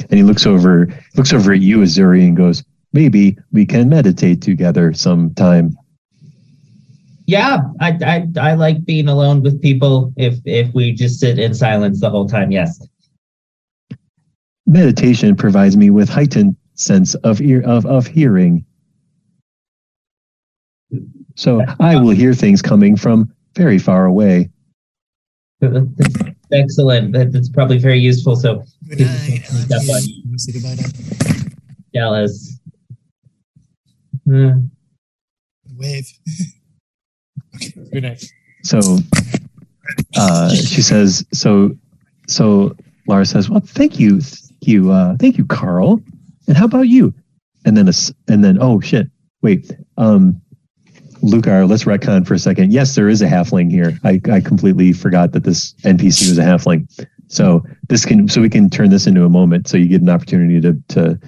And 0.00 0.12
he 0.12 0.22
looks 0.22 0.46
over, 0.46 0.88
looks 1.16 1.32
over 1.32 1.52
at 1.52 1.60
you, 1.60 1.78
Azuri, 1.78 2.26
and 2.26 2.36
goes, 2.36 2.64
maybe 2.92 3.36
we 3.52 3.66
can 3.66 3.88
meditate 3.88 4.42
together 4.42 4.92
sometime. 4.92 5.76
Yeah, 7.26 7.60
I, 7.80 7.98
I 8.04 8.28
I 8.38 8.54
like 8.54 8.84
being 8.84 9.08
alone 9.08 9.42
with 9.42 9.62
people. 9.62 10.12
If 10.16 10.40
if 10.44 10.74
we 10.74 10.92
just 10.92 11.18
sit 11.20 11.38
in 11.38 11.54
silence 11.54 12.00
the 12.00 12.10
whole 12.10 12.28
time, 12.28 12.50
yes. 12.50 12.86
Meditation 14.66 15.34
provides 15.34 15.76
me 15.76 15.88
with 15.88 16.08
heightened 16.08 16.56
sense 16.74 17.14
of 17.16 17.40
ear 17.40 17.62
of, 17.62 17.86
of 17.86 18.06
hearing. 18.06 18.66
So 21.35 21.62
I 21.80 21.97
will 21.97 22.11
hear 22.11 22.35
things 22.35 22.62
coming 22.62 22.97
from 22.97 23.32
very 23.55 23.78
far 23.78 24.07
away. 24.07 24.51
Excellent. 26.53 27.12
That's 27.12 27.49
probably 27.49 27.78
very 27.78 27.99
useful. 27.99 28.37
So 28.37 28.64
Good 28.89 29.01
night. 29.01 29.43
I 29.51 29.74
love 29.74 30.05
you. 30.05 30.22
Let 30.24 30.32
me 30.32 30.39
say 30.39 30.53
goodbye 30.53 30.76
now. 30.76 31.51
jealous. 31.95 32.59
Hmm. 34.26 34.66
Wave. 35.76 36.07
okay. 37.57 37.72
Good 37.93 38.03
night. 38.03 38.24
So 38.62 38.99
uh, 40.16 40.55
she 40.55 40.82
says, 40.82 41.24
so 41.32 41.76
so 42.26 42.74
Laura 43.07 43.26
says, 43.26 43.51
well, 43.51 43.61
thank 43.61 43.99
you, 43.99 44.20
thank 44.20 44.66
you, 44.66 44.91
uh, 44.91 45.16
thank 45.18 45.37
you, 45.37 45.45
Carl. 45.45 46.01
And 46.49 46.57
how 46.57 46.64
about 46.64 46.89
you? 46.89 47.12
And 47.66 47.76
then 47.76 47.87
a 47.87 47.91
s 47.91 48.12
and 48.28 48.43
then 48.45 48.59
oh 48.61 48.80
shit, 48.80 49.09
wait, 49.43 49.70
um, 49.97 50.41
Lucar, 51.24 51.66
let's 51.66 51.84
retcon 51.84 52.26
for 52.26 52.34
a 52.34 52.38
second. 52.38 52.72
Yes, 52.72 52.94
there 52.94 53.08
is 53.08 53.22
a 53.22 53.26
halfling 53.26 53.70
here. 53.70 53.98
I, 54.04 54.20
I 54.30 54.40
completely 54.40 54.92
forgot 54.92 55.32
that 55.32 55.44
this 55.44 55.72
NPC 55.82 56.28
was 56.28 56.38
a 56.38 56.42
halfling. 56.42 56.86
So 57.28 57.64
this 57.88 58.04
can 58.04 58.28
so 58.28 58.40
we 58.40 58.50
can 58.50 58.68
turn 58.68 58.90
this 58.90 59.06
into 59.06 59.24
a 59.24 59.28
moment. 59.28 59.66
So 59.66 59.76
you 59.76 59.88
get 59.88 60.02
an 60.02 60.10
opportunity 60.10 60.60
to 60.60 60.74
to 60.88 61.18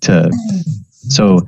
to 0.00 0.30
so 1.08 1.46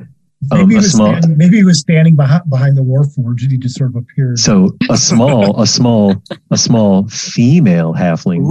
Maybe, 0.52 0.70
he 0.70 0.76
was 0.76 0.92
small 0.92 1.12
standing, 1.12 1.36
maybe 1.36 1.56
he 1.58 1.64
was 1.64 1.80
standing 1.80 2.16
behind, 2.16 2.48
behind 2.50 2.76
the 2.76 2.82
Warforged 2.82 3.42
and 3.42 3.52
he 3.52 3.58
just 3.58 3.76
sort 3.76 3.90
of 3.90 3.96
appeared. 3.96 4.38
so 4.38 4.76
a 4.90 4.96
small 4.96 5.60
a 5.62 5.66
small 5.66 6.14
a 6.50 6.56
small 6.58 7.08
female 7.08 7.92
halfling 7.94 8.42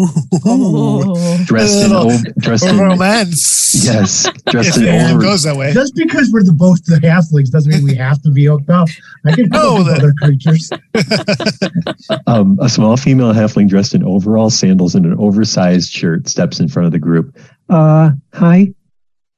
Ooh. 0.48 1.46
dressed 1.46 1.86
in 1.86 1.92
old 1.92 2.22
dressed 2.40 2.66
in 2.66 2.78
romance. 2.78 3.84
yes 3.86 4.26
If 4.28 4.46
dressed 4.46 4.78
in 4.78 4.86
it 4.86 5.12
over 5.12 5.22
goes 5.22 5.44
that 5.44 5.56
way. 5.56 5.74
Just 5.74 5.96
because 5.96 6.30
we're 6.32 6.44
the 6.44 6.54
both 6.54 6.84
the 6.86 6.96
halflings 6.98 7.50
doesn't 7.52 7.72
mean 7.72 7.84
we 7.84 7.96
have 7.96 8.22
to 8.24 8.32
be 8.32 8.46
hooked 8.46 8.70
up. 8.70 8.88
I 9.26 9.34
can 9.36 9.50
No, 9.50 9.78
no, 9.78 9.84
that- 9.84 10.00
other 10.00 10.14
creatures. 10.22 10.70
um, 12.28 12.58
a 12.62 12.70
small 12.70 12.98
female 12.98 13.34
halfling 13.34 13.68
dressed 13.70 13.94
in 13.96 14.04
overall 14.04 14.50
sandals 14.50 14.96
and 14.96 15.06
an 15.06 15.16
oversized 15.20 15.92
shirt 15.92 16.28
steps 16.28 16.60
in 16.60 16.68
front 16.68 16.86
of 16.86 16.92
the 16.92 17.00
group. 17.00 17.36
Uh, 17.70 18.12
hi, 18.34 18.74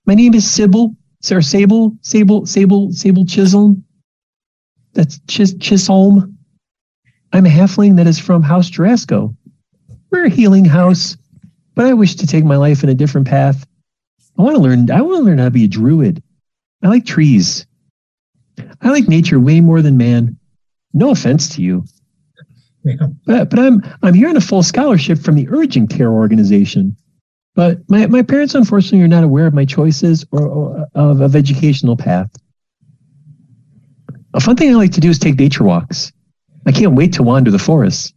my 0.06 0.16
name 0.16 0.34
is 0.34 0.49
Sybil. 0.49 0.95
Sir 1.26 1.42
Sable, 1.42 1.98
Sable, 2.02 2.46
Sable, 2.46 2.92
Sable 2.92 3.26
Chisholm. 3.26 3.84
That's 4.94 5.20
Chis- 5.28 5.56
Chisholm. 5.60 6.38
I'm 7.34 7.48
a 7.48 7.50
halfling 7.50 7.96
that 7.96 8.06
is 8.06 8.20
from 8.20 8.44
House 8.44 8.70
Jorasco. 8.70 9.36
We're 10.12 10.26
a 10.26 10.30
healing 10.30 10.66
house, 10.66 11.18
but 11.74 11.88
I 11.88 11.94
wish 11.94 12.14
to 12.18 12.28
take 12.28 12.46
my 12.46 12.58
life 12.58 12.84
in 12.84 12.90
a 12.90 12.94
different 12.94 13.28
path. 13.28 13.66
I 14.38 14.44
want 14.44 14.56
to 14.56 14.62
learn. 14.62 14.92
I 14.92 15.02
want 15.02 15.18
to 15.18 15.24
learn 15.24 15.40
how 15.40 15.46
to 15.46 15.52
be 15.52 15.64
a 15.64 15.68
druid. 15.68 16.22
I 16.84 16.90
like 16.90 17.08
trees. 17.08 17.66
I 18.84 18.92
like 18.92 19.08
nature 19.08 19.40
way 19.40 19.62
more 19.62 19.82
than 19.82 19.98
man. 19.98 20.38
No 20.94 21.10
offense 21.10 21.50
to 21.56 21.64
you. 21.64 21.86
Yeah. 22.84 23.08
But, 23.26 23.50
but 23.50 23.58
I'm 23.58 23.82
I'm 24.04 24.14
here 24.14 24.30
on 24.30 24.38
a 24.38 24.42
full 24.42 24.62
scholarship 24.62 25.18
from 25.18 25.34
the 25.34 25.48
Urgent 25.50 25.90
Care 25.90 26.12
Organization. 26.12 26.96
But 27.56 27.89
my, 27.89 28.06
my 28.08 28.22
parents, 28.22 28.53
unfortunately, 28.53 29.01
are 29.01 29.08
not 29.08 29.24
aware 29.24 29.47
of 29.47 29.53
my 29.53 29.66
choices 29.66 30.26
or, 30.32 30.45
or 30.45 30.88
of, 30.93 31.22
of 31.22 31.36
educational 31.36 31.95
path. 31.95 32.30
A 34.34 34.41
fun 34.41 34.58
thing 34.58 34.70
I 34.70 34.74
like 34.74 34.91
to 34.91 34.99
do 34.99 35.10
is 35.10 35.18
take 35.18 35.39
nature 35.39 35.64
walks. 35.64 36.12
I 36.66 36.74
can't 36.74 36.93
wait 36.93 37.14
to 37.14 37.24
wander 37.24 37.51
the 37.51 37.60
forest. 37.60 38.14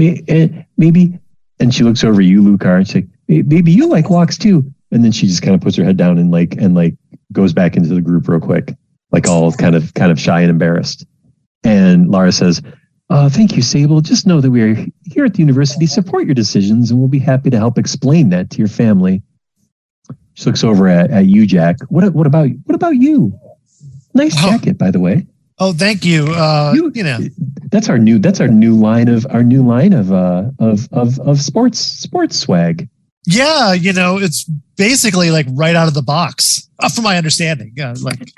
Eh, 0.00 0.48
maybe, 0.76 1.18
and 1.60 1.72
she 1.72 1.84
looks 1.84 2.02
over 2.02 2.20
you, 2.20 2.42
Lucar, 2.42 2.76
and 2.76 2.86
she's 2.86 2.96
like, 2.96 3.06
maybe 3.28 3.70
you 3.70 3.88
like 3.88 4.10
walks 4.10 4.36
too. 4.36 4.72
And 4.90 5.04
then 5.04 5.12
she 5.12 5.26
just 5.26 5.42
kind 5.42 5.54
of 5.54 5.60
puts 5.60 5.76
her 5.76 5.84
head 5.84 5.96
down 5.96 6.18
and 6.18 6.30
like 6.30 6.56
and 6.56 6.74
like 6.74 6.94
goes 7.32 7.52
back 7.52 7.76
into 7.76 7.88
the 7.88 8.00
group 8.00 8.28
real 8.28 8.40
quick, 8.40 8.74
like 9.10 9.28
all 9.28 9.52
kind 9.52 9.74
of 9.74 9.94
kind 9.94 10.12
of 10.12 10.20
shy 10.20 10.40
and 10.40 10.50
embarrassed. 10.50 11.06
And 11.64 12.10
Lara 12.10 12.32
says, 12.32 12.62
uh, 13.10 13.28
thank 13.28 13.56
you, 13.56 13.62
Sable. 13.62 14.00
Just 14.00 14.26
know 14.26 14.40
that 14.40 14.50
we 14.50 14.62
are 14.62 14.74
here 15.04 15.24
at 15.24 15.34
the 15.34 15.40
university. 15.40 15.86
Support 15.86 16.24
your 16.26 16.34
decisions, 16.34 16.90
and 16.90 16.98
we'll 16.98 17.08
be 17.08 17.18
happy 17.18 17.50
to 17.50 17.56
help 17.58 17.78
explain 17.78 18.30
that 18.30 18.50
to 18.50 18.58
your 18.58 18.68
family. 18.68 19.22
She 20.34 20.44
looks 20.44 20.64
over 20.64 20.88
at, 20.88 21.10
at 21.10 21.26
you, 21.26 21.46
Jack. 21.46 21.76
What 21.88 22.12
what 22.14 22.26
about 22.26 22.48
what 22.64 22.74
about 22.74 22.96
you? 22.96 23.38
Nice 24.14 24.34
Oh. 24.38 24.50
jacket, 24.50 24.76
by 24.78 24.90
the 24.90 25.00
way. 25.00 25.26
Oh, 25.58 25.72
thank 25.72 26.04
you. 26.04 26.26
Uh, 26.26 26.72
You- 26.74 26.92
you 26.94 27.02
know, 27.02 27.18
That's 27.70 27.88
our 27.88 27.98
new 27.98 28.18
that's 28.18 28.40
our 28.40 28.48
new 28.48 28.74
line 28.74 29.08
of 29.08 29.26
our 29.30 29.42
new 29.42 29.66
line 29.66 29.92
of 29.92 30.12
uh 30.12 30.50
of 30.58 30.88
of 30.92 31.18
of 31.20 31.40
sports 31.40 31.78
sports 31.78 32.36
swag. 32.36 32.88
yeah, 33.26 33.72
you 33.72 33.92
know, 33.92 34.18
it's 34.18 34.44
basically 34.76 35.30
like 35.30 35.46
right 35.50 35.74
out 35.74 35.88
of 35.88 35.94
the 35.94 36.02
box, 36.02 36.68
uh, 36.80 36.88
from 36.88 37.04
my 37.04 37.16
understanding. 37.16 37.72
Yeah, 37.76 37.94
like 38.02 38.30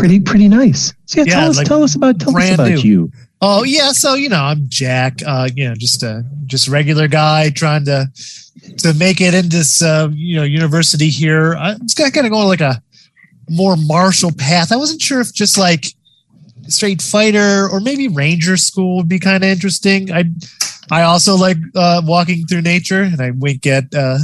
Pretty 0.00 0.20
pretty 0.20 0.48
nice. 0.48 0.92
So 1.06 1.20
yeah, 1.20 1.24
Yeah, 1.26 1.34
tell 1.34 1.50
us 1.50 1.56
like 1.56 1.66
tell 1.66 1.82
us 1.82 1.94
about 1.94 2.18
tell 2.18 2.36
us 2.36 2.54
about 2.54 2.68
new. 2.70 2.78
you. 2.78 3.12
Oh 3.42 3.62
yeah, 3.64 3.92
so 3.92 4.14
you 4.14 4.28
know, 4.28 4.42
I'm 4.42 4.66
Jack. 4.68 5.20
Uh, 5.24 5.48
you 5.54 5.68
know, 5.68 5.74
just 5.74 6.02
a 6.02 6.24
just 6.46 6.68
regular 6.68 7.08
guy 7.08 7.50
trying 7.50 7.84
to 7.86 8.10
to 8.78 8.94
make 8.94 9.20
it 9.20 9.34
in 9.34 9.48
this 9.48 9.82
uh, 9.82 10.08
you 10.12 10.36
know 10.36 10.42
university 10.42 11.08
here. 11.08 11.54
I'm 11.54 11.82
was 11.82 11.94
kind 11.94 12.26
of 12.26 12.30
going 12.30 12.48
like 12.48 12.60
a 12.60 12.82
more 13.48 13.76
martial 13.76 14.32
path. 14.32 14.72
I 14.72 14.76
wasn't 14.76 15.00
sure 15.00 15.20
if 15.20 15.32
just 15.32 15.58
like 15.58 15.86
straight 16.68 17.02
fighter 17.02 17.68
or 17.68 17.80
maybe 17.80 18.08
ranger 18.08 18.56
school 18.56 18.96
would 18.98 19.08
be 19.08 19.18
kind 19.18 19.42
of 19.42 19.50
interesting. 19.50 20.12
I 20.12 20.24
I 20.90 21.02
also 21.02 21.36
like 21.36 21.56
uh, 21.74 22.02
walking 22.04 22.46
through 22.46 22.62
nature, 22.62 23.02
and 23.02 23.20
I 23.20 23.30
wink 23.30 23.66
at 23.66 23.94
uh, 23.94 24.18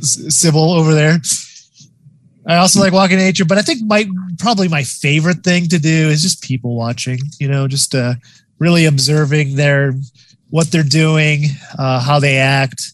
Sybil 0.00 0.72
over 0.72 0.94
there. 0.94 1.18
I 2.48 2.56
also 2.56 2.80
like 2.80 2.94
walking 2.94 3.18
in 3.18 3.24
nature, 3.24 3.44
but 3.44 3.58
I 3.58 3.62
think 3.62 3.82
my 3.84 4.08
probably 4.38 4.68
my 4.68 4.82
favorite 4.82 5.44
thing 5.44 5.68
to 5.68 5.78
do 5.78 6.08
is 6.08 6.22
just 6.22 6.42
people 6.42 6.74
watching. 6.74 7.18
You 7.38 7.48
know, 7.48 7.68
just 7.68 7.94
uh, 7.94 8.14
really 8.58 8.86
observing 8.86 9.56
their 9.56 9.92
what 10.50 10.70
they're 10.70 10.82
doing, 10.82 11.44
uh, 11.78 12.00
how 12.00 12.18
they 12.18 12.38
act. 12.38 12.92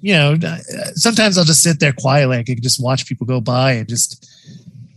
You 0.00 0.14
know, 0.14 0.38
uh, 0.46 0.58
sometimes 0.94 1.36
I'll 1.36 1.44
just 1.44 1.62
sit 1.62 1.80
there 1.80 1.92
quietly. 1.92 2.42
Can 2.44 2.62
just 2.62 2.82
watch 2.82 3.06
people 3.06 3.26
go 3.26 3.40
by 3.40 3.72
and 3.72 3.88
just 3.88 4.30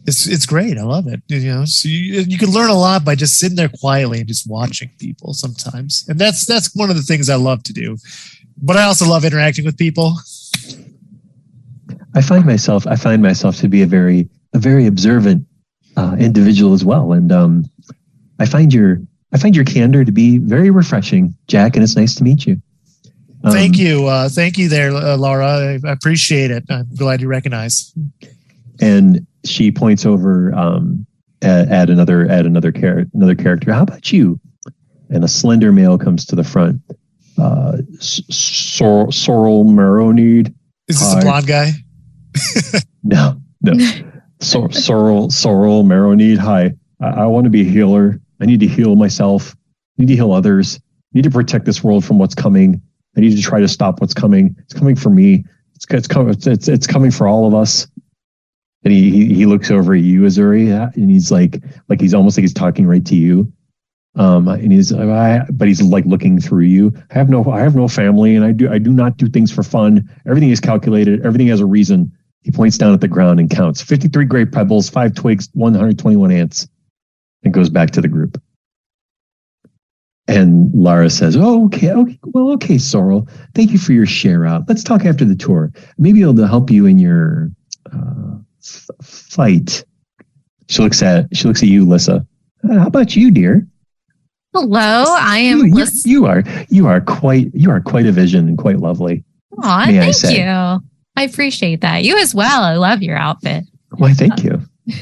it's 0.05 0.27
it's 0.27 0.45
great. 0.45 0.77
I 0.77 0.83
love 0.83 1.07
it. 1.07 1.21
You 1.27 1.39
know, 1.51 1.65
so 1.65 1.89
you, 1.89 2.21
you 2.21 2.37
can 2.37 2.51
learn 2.51 2.69
a 2.69 2.77
lot 2.77 3.03
by 3.03 3.15
just 3.15 3.39
sitting 3.39 3.55
there 3.55 3.69
quietly 3.69 4.19
and 4.19 4.27
just 4.27 4.47
watching 4.47 4.91
people 4.99 5.33
sometimes, 5.33 6.05
and 6.07 6.19
that's 6.19 6.45
that's 6.45 6.75
one 6.75 6.91
of 6.91 6.95
the 6.95 7.01
things 7.01 7.29
I 7.29 7.35
love 7.35 7.63
to 7.63 7.73
do. 7.73 7.97
But 8.61 8.77
I 8.77 8.83
also 8.83 9.07
love 9.07 9.25
interacting 9.25 9.65
with 9.65 9.77
people. 9.77 10.17
I 12.17 12.21
find 12.21 12.47
myself 12.47 12.87
I 12.87 12.95
find 12.95 13.21
myself 13.21 13.57
to 13.57 13.67
be 13.67 13.83
a 13.83 13.85
very 13.85 14.27
a 14.53 14.57
very 14.57 14.87
observant 14.87 15.45
uh, 15.95 16.15
individual 16.17 16.73
as 16.73 16.83
well. 16.83 17.13
And 17.13 17.31
um, 17.31 17.65
I 18.39 18.47
find 18.47 18.73
your 18.73 18.97
I 19.33 19.37
find 19.37 19.55
your 19.55 19.65
candor 19.65 20.03
to 20.03 20.11
be 20.11 20.39
very 20.39 20.71
refreshing, 20.71 21.35
Jack, 21.47 21.75
and 21.75 21.83
it's 21.83 21.95
nice 21.95 22.15
to 22.15 22.23
meet 22.23 22.47
you. 22.47 22.59
Um, 23.43 23.51
Thank 23.51 23.77
you. 23.77 24.07
Uh, 24.07 24.29
thank 24.29 24.57
you 24.57 24.67
there, 24.67 24.91
uh, 24.91 25.15
Laura. 25.15 25.79
I 25.85 25.91
appreciate 25.91 26.49
it. 26.49 26.63
I'm 26.71 26.89
glad 26.95 27.21
you 27.21 27.27
recognize. 27.27 27.93
And 28.81 29.27
she 29.45 29.71
points 29.71 30.03
over 30.03 30.51
um, 30.55 31.05
at, 31.43 31.67
at 31.69 31.89
another 31.91 32.27
at 32.27 32.47
another 32.47 32.71
char- 32.71 33.05
another 33.13 33.35
character. 33.35 33.71
How 33.71 33.83
about 33.83 34.11
you? 34.11 34.39
And 35.11 35.23
a 35.23 35.27
slender 35.27 35.71
male 35.71 35.99
comes 35.99 36.25
to 36.25 36.35
the 36.35 36.43
front. 36.43 36.81
Uh, 37.37 37.77
Sorrel 37.99 39.65
Maronid. 39.65 40.55
Is 40.87 40.99
this 40.99 41.13
a 41.13 41.21
blonde 41.21 41.45
guy? 41.45 41.73
No, 43.03 43.41
no. 43.61 43.73
Sor- 44.41 44.71
Sorrel 44.71 45.29
Sorrel 45.29 45.83
Maronid. 45.83 46.37
Hi, 46.37 46.73
I, 47.01 47.07
I 47.07 47.25
want 47.25 47.45
to 47.45 47.49
be 47.49 47.61
a 47.61 47.63
healer. 47.63 48.19
I 48.41 48.45
need 48.45 48.59
to 48.59 48.67
heal 48.67 48.95
myself. 48.95 49.55
I 49.97 50.03
need 50.03 50.09
to 50.09 50.15
heal 50.15 50.33
others. 50.33 50.77
I 50.77 51.17
need 51.17 51.23
to 51.23 51.31
protect 51.31 51.65
this 51.65 51.83
world 51.83 52.03
from 52.05 52.19
what's 52.19 52.35
coming. 52.35 52.81
I 53.15 53.21
need 53.21 53.35
to 53.35 53.41
try 53.41 53.59
to 53.61 53.67
stop 53.67 54.01
what's 54.01 54.13
coming. 54.13 54.55
It's 54.59 54.73
coming 54.73 54.95
for 54.95 55.09
me. 55.09 55.45
It's 55.75 55.85
it's 55.89 56.07
coming. 56.07 56.33
It's, 56.33 56.45
it's 56.45 56.67
it's 56.67 56.85
coming 56.87 57.11
for 57.11 57.27
all 57.27 57.47
of 57.47 57.55
us. 57.55 57.87
And 58.83 58.93
he 58.93 59.09
he, 59.09 59.33
he 59.33 59.45
looks 59.45 59.71
over 59.71 59.93
at 59.93 60.01
you, 60.01 60.21
Azuri, 60.21 60.69
and 60.95 61.09
he's 61.09 61.31
like 61.31 61.63
like 61.87 62.01
he's 62.01 62.13
almost 62.13 62.37
like 62.37 62.43
he's 62.43 62.53
talking 62.53 62.85
right 62.85 63.05
to 63.05 63.15
you. 63.15 63.51
Um, 64.15 64.47
and 64.47 64.71
he's 64.71 64.91
I, 64.91 65.45
but 65.51 65.67
he's 65.67 65.81
like 65.81 66.05
looking 66.05 66.41
through 66.41 66.63
you. 66.63 66.91
I 67.11 67.13
have 67.13 67.29
no 67.29 67.49
I 67.51 67.59
have 67.61 67.75
no 67.75 67.87
family, 67.87 68.35
and 68.35 68.43
I 68.43 68.51
do 68.51 68.69
I 68.69 68.77
do 68.79 68.91
not 68.91 69.17
do 69.17 69.27
things 69.27 69.51
for 69.51 69.63
fun. 69.63 70.09
Everything 70.27 70.49
is 70.49 70.59
calculated. 70.59 71.25
Everything 71.25 71.47
has 71.47 71.59
a 71.59 71.65
reason. 71.65 72.11
He 72.43 72.51
points 72.51 72.77
down 72.77 72.93
at 72.93 73.01
the 73.01 73.07
ground 73.07 73.39
and 73.39 73.49
counts 73.49 73.81
53 73.81 74.25
gray 74.25 74.45
pebbles, 74.45 74.89
five 74.89 75.13
twigs, 75.15 75.49
121 75.53 76.31
ants, 76.31 76.67
and 77.43 77.53
goes 77.53 77.69
back 77.69 77.91
to 77.91 78.01
the 78.01 78.07
group. 78.07 78.41
And 80.29 80.69
Lara 80.73 81.09
says, 81.09 81.37
Oh, 81.37 81.65
okay, 81.67 81.91
okay, 81.91 82.19
well, 82.23 82.51
okay, 82.53 82.77
Sorrel. 82.77 83.27
Thank 83.55 83.71
you 83.71 83.77
for 83.77 83.93
your 83.93 84.05
share 84.05 84.45
out. 84.45 84.63
Let's 84.67 84.83
talk 84.83 85.05
after 85.05 85.23
the 85.23 85.35
tour. 85.35 85.71
Maybe 85.97 86.21
it'll 86.21 86.45
help 86.45 86.69
you 86.69 86.85
in 86.85 86.99
your 86.99 87.49
uh, 87.93 88.35
f- 88.61 88.89
fight. 89.01 89.85
She 90.67 90.81
looks 90.81 91.01
at 91.01 91.27
she 91.35 91.47
looks 91.47 91.63
at 91.63 91.69
you, 91.69 91.85
Lissa. 91.87 92.25
Uh, 92.69 92.79
how 92.79 92.87
about 92.87 93.15
you, 93.15 93.31
dear? 93.31 93.65
Hello, 94.53 95.05
I 95.07 95.37
am 95.39 95.59
you, 95.59 95.77
you- 95.77 95.85
you 96.03 96.25
are 96.25 96.43
you 96.69 96.87
are 96.87 96.99
quite 96.99 97.49
you 97.53 97.69
are 97.71 97.79
quite 97.79 98.05
a 98.05 98.11
vision 98.11 98.49
and 98.49 98.57
quite 98.57 98.79
lovely. 98.79 99.23
Aw, 99.63 99.85
may 99.85 99.99
I 99.99 100.01
thank 100.01 100.15
say. 100.15 100.39
you. 100.39 100.83
I 101.17 101.23
appreciate 101.23 101.81
that. 101.81 102.03
You 102.03 102.17
as 102.19 102.33
well. 102.33 102.63
I 102.63 102.75
love 102.75 103.01
your 103.01 103.17
outfit. 103.17 103.65
Why, 103.97 104.13
thank 104.13 104.43
you. 104.43 104.61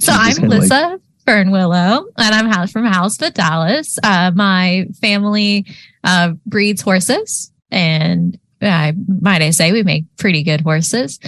So 0.00 0.12
I'm 0.12 0.30
just 0.30 0.42
like- 0.42 0.60
Lisa 0.62 1.00
Fernwillow, 1.26 2.04
and 2.16 2.34
I'm 2.34 2.46
house 2.46 2.72
from 2.72 2.84
Dallas. 3.30 3.98
Uh, 4.02 4.32
my 4.34 4.86
family 5.00 5.66
uh, 6.02 6.32
breeds 6.46 6.80
horses, 6.82 7.52
and 7.70 8.36
I 8.62 8.94
might 9.06 9.42
I 9.42 9.50
say 9.50 9.70
we 9.72 9.82
make 9.84 10.04
pretty 10.16 10.42
good 10.42 10.62
horses, 10.62 11.20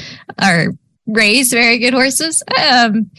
or 0.42 0.74
raise 1.06 1.52
very 1.52 1.78
good 1.78 1.92
horses. 1.92 2.42
Um, 2.58 3.10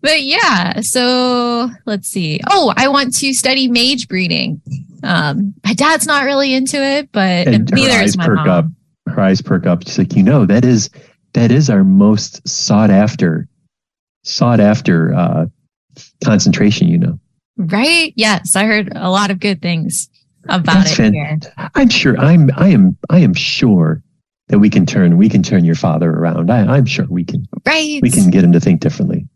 but 0.00 0.22
yeah, 0.22 0.80
so 0.80 1.68
let's 1.84 2.08
see. 2.08 2.40
Oh, 2.48 2.72
I 2.76 2.88
want 2.88 3.14
to 3.16 3.34
study 3.34 3.68
mage 3.68 4.08
breeding. 4.08 4.62
Um, 5.02 5.54
my 5.66 5.74
dad's 5.74 6.06
not 6.06 6.24
really 6.24 6.54
into 6.54 6.80
it, 6.82 7.10
but 7.12 7.46
And 7.48 7.68
her 7.68 7.76
neither 7.76 8.00
is 8.02 8.16
my 8.16 8.28
mom. 8.28 8.48
up. 8.48 8.64
Eyes 9.18 9.42
perk 9.42 9.66
up. 9.66 9.82
She's 9.84 9.98
like, 9.98 10.14
you 10.14 10.22
know, 10.22 10.46
that 10.46 10.64
is 10.64 10.90
that 11.34 11.50
is 11.50 11.68
our 11.70 11.84
most 11.84 12.46
sought 12.48 12.90
after 12.90 13.48
sought 14.24 14.60
after 14.60 15.14
uh, 15.14 15.46
concentration. 16.24 16.88
You 16.88 16.98
know, 16.98 17.20
Right? 17.56 18.12
Yes, 18.16 18.54
I 18.56 18.64
heard 18.64 18.92
a 18.94 19.10
lot 19.10 19.30
of 19.30 19.40
good 19.40 19.60
things 19.60 20.08
about 20.48 20.76
That's 20.76 20.92
it 20.92 20.96
fan- 20.96 21.12
here. 21.14 21.38
I'm 21.74 21.88
sure. 21.88 22.16
I'm. 22.18 22.50
I 22.56 22.68
am. 22.68 22.96
I 23.10 23.18
am 23.18 23.34
sure 23.34 24.02
that 24.48 24.60
we 24.60 24.70
can 24.70 24.86
turn. 24.86 25.18
We 25.18 25.28
can 25.28 25.42
turn 25.42 25.64
your 25.64 25.74
father 25.74 26.10
around. 26.10 26.50
I, 26.50 26.60
I'm 26.76 26.86
sure 26.86 27.06
we 27.08 27.24
can. 27.24 27.46
Right. 27.66 28.00
We 28.00 28.10
can 28.10 28.30
get 28.30 28.44
him 28.44 28.52
to 28.52 28.60
think 28.60 28.80
differently. 28.80 29.26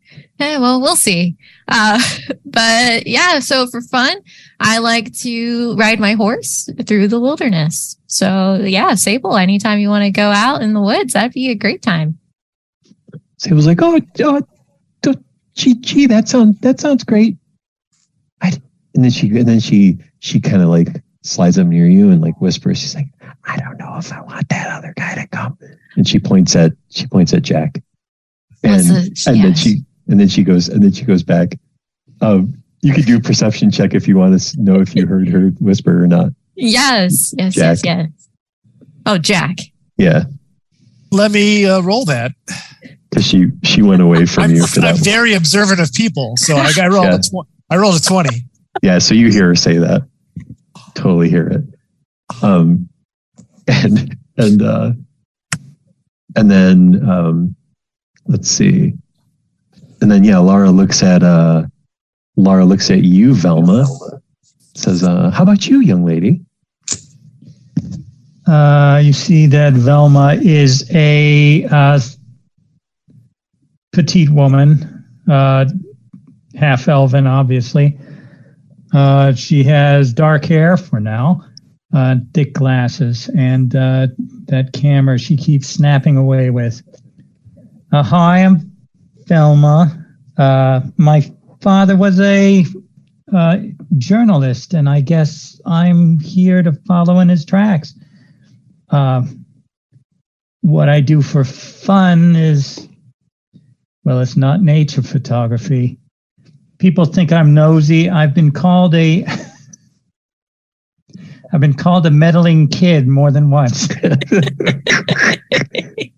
Eh, 0.43 0.59
well, 0.59 0.81
we'll 0.81 0.97
see. 0.97 1.37
Uh, 1.69 2.01
but 2.45 3.07
yeah, 3.07 3.39
so 3.39 3.67
for 3.69 3.81
fun, 3.81 4.19
I 4.61 4.79
like 4.79 5.13
to 5.19 5.75
ride 5.77 6.01
my 6.01 6.13
horse 6.15 6.69
through 6.87 7.09
the 7.09 7.21
wilderness. 7.21 7.97
So 8.07 8.61
yeah, 8.63 8.95
Sable, 8.95 9.37
anytime 9.37 9.79
you 9.79 9.89
want 9.89 10.05
to 10.05 10.11
go 10.11 10.31
out 10.31 10.63
in 10.63 10.75
the 10.75 10.81
woods, 10.83 11.13
that'd 11.15 11.33
be 11.33 11.51
a 11.51 11.55
great 11.55 11.83
time. 11.83 12.19
Was 13.51 13.67
like, 13.67 13.83
"Oh, 13.83 13.97
uh, 13.97 14.41
d- 15.03 15.15
gee, 15.55 15.75
gee, 15.75 16.07
that 16.07 16.29
sounds 16.29 16.59
that 16.61 16.79
sounds 16.79 17.03
great." 17.03 17.37
I, 18.41 18.53
and 18.95 19.03
then 19.05 19.11
she 19.11 19.29
and 19.37 19.49
then 19.49 19.59
she 19.59 19.99
she 20.21 20.39
kind 20.41 20.63
of 20.63 20.69
like 20.69 21.03
slides 21.23 21.59
up 21.59 21.67
near 21.67 21.87
you 21.89 22.11
and 22.11 22.21
like 22.21 22.41
whispers. 22.41 22.79
She's 22.79 22.95
like, 22.95 23.09
"I 23.45 23.57
don't 23.57 23.79
know 23.79 23.97
if 23.99 24.13
I 24.13 24.21
want 24.21 24.49
that 24.51 24.71
other 24.71 24.95
guy 24.97 25.17
to 25.17 25.27
come." 25.27 25.59
And 25.97 26.07
she 26.07 26.21
points 26.21 26.55
at 26.55 26.73
she 26.91 27.07
points 27.09 27.33
at 27.33 27.43
Jack, 27.43 27.83
and 28.63 28.81
the- 28.91 29.11
and 29.27 29.37
then 29.43 29.55
she 29.57 29.85
and 30.13 30.21
then 30.21 30.29
she 30.29 30.45
goes 30.45 30.69
and 30.69 30.83
then 30.83 30.93
she 30.93 31.05
goes 31.05 31.23
back. 31.25 31.59
Um, 32.21 32.63
you 32.83 32.93
could 32.95 33.07
do 33.07 33.17
a 33.17 33.21
perception 33.21 33.71
check 33.71 33.95
if 33.95 34.07
you 34.07 34.17
want 34.17 34.39
to 34.41 34.61
know 34.63 34.81
if 34.81 34.95
you 34.95 35.07
heard 35.07 35.29
her 35.29 35.49
whisper 35.61 36.03
or 36.05 36.07
not. 36.07 36.29
Yes, 36.55 37.35
yes, 37.37 37.55
Jack. 37.55 37.79
yes, 37.83 37.83
yes. 37.85 38.29
Oh, 39.07 39.19
Jack. 39.19 39.57
Yeah, 39.97 40.25
Let 41.11 41.31
me 41.33 41.65
uh, 41.67 41.81
roll 41.81 42.05
that. 42.07 42.33
because 43.11 43.27
she 43.27 43.49
she 43.65 43.83
went 43.83 44.03
away 44.03 44.27
from 44.27 44.45
I'm, 44.45 44.51
you 44.53 44.67
for 44.67 44.81
that. 44.81 44.87
I'm 44.91 44.95
one. 44.97 45.05
very 45.05 45.35
observant 45.35 45.81
of 45.81 45.93
people, 45.93 46.35
so 46.37 46.57
I, 46.57 46.73
I 46.81 46.89
rolled 46.89 47.07
Yeah. 47.07 47.15
a 47.15 47.19
tw- 47.19 47.49
I 47.71 47.77
rolled 47.77 47.97
a 47.97 48.01
twenty. 48.01 48.45
Yeah, 48.83 48.99
so 48.99 49.15
you 49.15 49.29
hear 49.31 49.47
her 49.49 49.55
say 49.55 49.79
that. 49.79 50.03
Totally 50.95 51.29
hear 51.31 51.47
it. 51.49 51.65
Um 52.43 52.89
and 53.69 54.17
and 54.37 54.63
uh 54.63 54.93
and 56.37 56.51
then 56.51 57.09
um 57.09 57.57
let's 58.27 58.49
see. 58.49 58.95
And 60.03 60.11
then 60.11 60.25
yeah, 60.25 60.39
Laura 60.39 60.71
looks 60.71 61.03
at 61.03 61.23
uh 61.23 61.65
Laura 62.37 62.65
looks 62.65 62.91
at 62.91 63.03
you, 63.05 63.35
Velma. 63.35 63.87
Says, 64.75 65.03
uh, 65.03 65.31
how 65.31 65.43
about 65.43 65.67
you, 65.67 65.81
young 65.81 66.05
lady? 66.05 66.41
Uh, 68.47 69.01
you 69.05 69.13
see 69.13 69.47
that 69.47 69.75
Velma 69.75 70.35
is 70.41 70.91
a 70.95 71.65
uh, 71.71 72.01
petite 73.93 74.31
woman, 74.31 75.05
uh, 75.31 75.67
half 76.57 76.89
elven, 76.89 77.27
obviously. 77.27 77.99
Uh, 78.95 79.35
she 79.35 79.63
has 79.63 80.13
dark 80.13 80.45
hair 80.47 80.77
for 80.77 81.01
now, 81.01 81.45
uh, 81.95 82.17
thick 82.35 82.55
glasses, 82.55 83.31
and 83.37 83.77
uh, 83.77 84.07
that 84.47 84.73
camera 84.73 85.19
she 85.19 85.37
keeps 85.37 85.69
snapping 85.69 86.17
away 86.17 86.51
with. 86.51 86.83
Uh, 87.93 88.03
hi, 88.03 88.39
I'm 88.39 88.72
Velma. 89.33 89.89
Uh, 90.37 90.83
my 90.99 91.23
father 91.63 91.97
was 91.97 92.21
a 92.21 92.67
uh, 93.35 93.57
journalist, 93.97 94.75
and 94.75 94.91
I 94.91 95.01
guess 95.01 95.59
I'm 95.65 96.19
here 96.19 96.63
to 96.63 96.75
follow 96.87 97.19
in 97.19 97.31
his 97.31 97.47
tracks. 97.47 97.95
Uh, 98.91 99.23
what 100.61 100.91
I 100.91 101.01
do 101.01 101.23
for 101.23 101.45
fun 101.45 102.37
is, 102.37 102.87
well, 104.05 104.21
it's 104.21 104.37
not 104.37 104.61
nature 104.61 105.01
photography. 105.01 105.99
People 106.77 107.07
think 107.07 107.33
I'm 107.33 107.55
nosy. 107.55 108.11
I've 108.11 108.35
been 108.35 108.53
called 108.53 108.95
a, 108.95 109.25
I've 111.55 111.61
been 111.61 111.73
called 111.73 112.05
a 112.05 112.11
meddling 112.11 112.69
kid 112.69 113.09
more 113.09 113.31
than 113.31 113.51
once. 113.51 113.89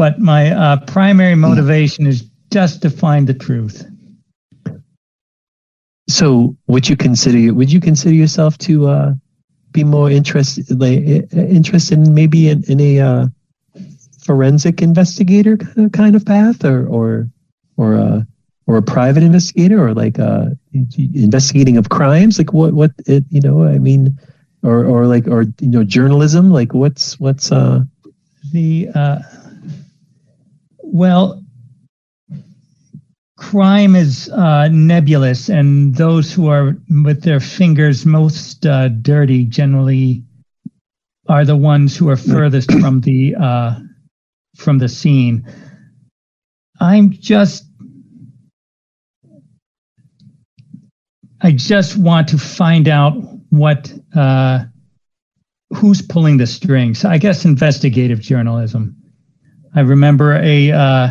but 0.00 0.18
my 0.18 0.50
uh, 0.50 0.78
primary 0.86 1.34
motivation 1.34 2.06
is 2.06 2.24
just 2.50 2.80
to 2.80 2.88
find 2.88 3.26
the 3.26 3.34
truth. 3.34 3.84
So 6.08 6.56
would 6.68 6.88
you 6.88 6.96
consider 6.96 7.52
would 7.52 7.70
you 7.70 7.80
consider 7.80 8.14
yourself 8.14 8.56
to 8.64 8.88
uh 8.88 9.12
be 9.72 9.84
more 9.84 10.10
interested 10.10 10.80
like 10.80 11.00
interested 11.34 11.98
in 11.98 12.14
maybe 12.14 12.48
in, 12.48 12.64
in 12.64 12.80
a 12.80 13.00
uh 13.00 13.26
forensic 14.24 14.80
investigator 14.80 15.58
kind 15.58 15.84
of, 15.84 15.92
kind 15.92 16.16
of 16.16 16.24
path 16.24 16.64
or 16.64 16.86
or 16.86 17.28
or 17.76 17.96
a 17.96 18.26
or 18.66 18.78
a 18.78 18.82
private 18.82 19.22
investigator 19.22 19.86
or 19.86 19.92
like 19.92 20.18
uh 20.18 20.46
investigating 20.96 21.76
of 21.76 21.90
crimes? 21.90 22.38
Like 22.38 22.54
what 22.54 22.72
what 22.72 22.92
it, 23.04 23.24
you 23.28 23.42
know 23.42 23.64
i 23.64 23.76
mean 23.78 24.18
or 24.62 24.82
or 24.86 25.06
like 25.06 25.28
or 25.28 25.42
you 25.60 25.68
know 25.68 25.84
journalism? 25.84 26.50
Like 26.50 26.72
what's 26.72 27.20
what's 27.20 27.52
uh 27.52 27.84
The 28.52 28.88
uh, 28.94 29.18
well, 30.92 31.44
crime 33.38 33.94
is 33.94 34.28
uh, 34.28 34.66
nebulous, 34.72 35.48
and 35.48 35.94
those 35.94 36.32
who 36.32 36.48
are 36.48 36.76
with 37.04 37.22
their 37.22 37.38
fingers 37.38 38.04
most 38.04 38.66
uh, 38.66 38.88
dirty 38.88 39.44
generally 39.44 40.24
are 41.28 41.44
the 41.44 41.56
ones 41.56 41.96
who 41.96 42.08
are 42.08 42.16
furthest 42.16 42.72
from 42.80 43.02
the 43.02 43.36
uh, 43.36 43.78
from 44.56 44.78
the 44.78 44.88
scene. 44.88 45.46
I'm 46.80 47.10
just 47.12 47.64
I 51.40 51.52
just 51.52 51.96
want 51.96 52.26
to 52.28 52.38
find 52.38 52.88
out 52.88 53.12
what 53.50 53.92
uh, 54.16 54.64
who's 55.72 56.02
pulling 56.02 56.38
the 56.38 56.48
strings. 56.48 57.04
I 57.04 57.18
guess 57.18 57.44
investigative 57.44 58.20
journalism. 58.20 58.99
I 59.74 59.80
remember 59.80 60.34
a 60.34 60.72
uh, 60.72 61.08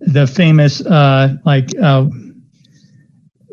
the 0.00 0.26
famous 0.26 0.80
uh, 0.80 1.36
like 1.44 1.68
uh, 1.80 2.06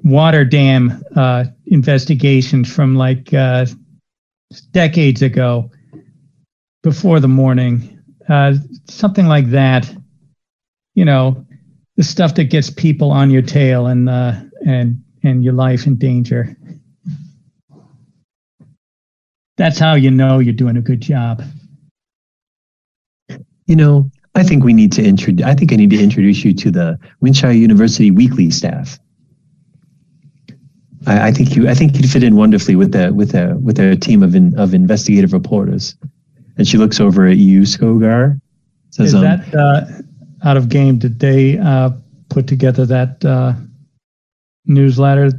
water 0.03 0.45
dam 0.45 1.03
uh, 1.15 1.45
investigations 1.67 2.73
from 2.73 2.95
like 2.95 3.33
uh, 3.33 3.65
decades 4.71 5.21
ago, 5.21 5.69
before 6.83 7.19
the 7.19 7.27
Mourning, 7.27 7.99
uh, 8.27 8.55
something 8.89 9.27
like 9.27 9.49
that. 9.51 9.93
You 10.95 11.05
know, 11.05 11.45
the 11.97 12.03
stuff 12.03 12.35
that 12.35 12.45
gets 12.45 12.69
people 12.69 13.11
on 13.11 13.29
your 13.29 13.41
tail 13.41 13.87
and 13.87 14.09
uh, 14.09 14.33
and 14.65 15.03
and 15.23 15.43
your 15.43 15.53
life 15.53 15.85
in 15.85 15.97
danger. 15.97 16.55
That's 19.57 19.77
how 19.77 19.95
you 19.95 20.09
know 20.11 20.39
you're 20.39 20.53
doing 20.53 20.77
a 20.77 20.81
good 20.81 21.01
job. 21.01 21.43
You 23.69 23.75
know, 23.75 24.09
I 24.33 24.41
think 24.41 24.63
we 24.63 24.73
need 24.73 24.91
to 24.93 25.03
introduce. 25.03 25.45
I 25.45 25.53
think 25.53 25.71
I 25.71 25.75
need 25.75 25.91
to 25.91 26.03
introduce 26.03 26.43
you 26.43 26.55
to 26.55 26.71
the 26.71 26.99
Windshire 27.21 27.51
University 27.51 28.09
weekly 28.09 28.49
staff. 28.49 28.97
I, 31.05 31.27
I 31.27 31.31
think 31.31 31.55
you. 31.55 31.69
I 31.69 31.75
think 31.75 31.95
you'd 31.95 32.09
fit 32.09 32.23
in 32.23 32.35
wonderfully 32.35 32.75
with 32.75 32.93
the 32.93 33.13
with 33.13 33.35
a 33.35 33.55
with 33.61 33.77
a 33.77 33.95
team 33.95 34.23
of 34.23 34.33
in, 34.33 34.57
of 34.57 34.73
investigative 34.73 35.33
reporters. 35.33 35.95
And 36.57 36.67
she 36.67 36.79
looks 36.79 36.99
over 36.99 37.27
at 37.27 37.37
you, 37.37 37.61
Skogar. 37.61 38.41
Says, 38.89 39.09
Is 39.09 39.13
um, 39.13 39.21
that 39.21 39.53
uh, 39.53 39.85
out 40.49 40.57
of 40.57 40.67
game? 40.69 40.97
Did 40.97 41.19
they 41.19 41.59
uh, 41.59 41.91
put 42.29 42.47
together 42.47 42.87
that 42.87 43.23
uh, 43.23 43.53
newsletter, 44.65 45.31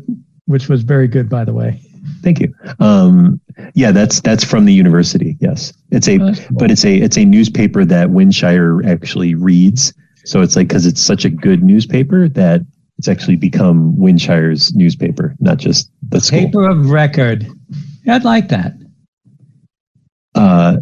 which 0.46 0.68
was 0.68 0.82
very 0.82 1.08
good, 1.08 1.28
by 1.28 1.44
the 1.44 1.52
way? 1.52 1.82
Thank 2.22 2.38
you. 2.38 2.54
Um, 2.78 3.40
yeah, 3.74 3.90
that's 3.92 4.20
that's 4.20 4.44
from 4.44 4.64
the 4.64 4.72
university. 4.72 5.36
Yes, 5.40 5.72
it's 5.90 6.08
a 6.08 6.18
Oh, 6.20 6.32
cool. 6.34 6.58
but 6.58 6.70
it's 6.70 6.84
a 6.84 6.94
it's 6.96 7.16
a 7.16 7.24
newspaper 7.24 7.84
that 7.84 8.10
Windshire 8.10 8.82
actually 8.86 9.34
reads. 9.34 9.92
So 10.24 10.40
it's 10.42 10.56
like 10.56 10.68
because 10.68 10.86
it's 10.86 11.00
such 11.00 11.24
a 11.24 11.30
good 11.30 11.62
newspaper 11.62 12.28
that 12.28 12.60
it's 12.98 13.08
actually 13.08 13.36
become 13.36 13.96
Windshire's 13.96 14.74
newspaper, 14.74 15.34
not 15.40 15.58
just 15.58 15.90
the 16.08 16.20
school. 16.20 16.40
Paper 16.40 16.68
of 16.68 16.90
record. 16.90 17.46
I'd 18.08 18.24
like 18.24 18.48
that. 18.48 18.72
Uh, 20.34 20.76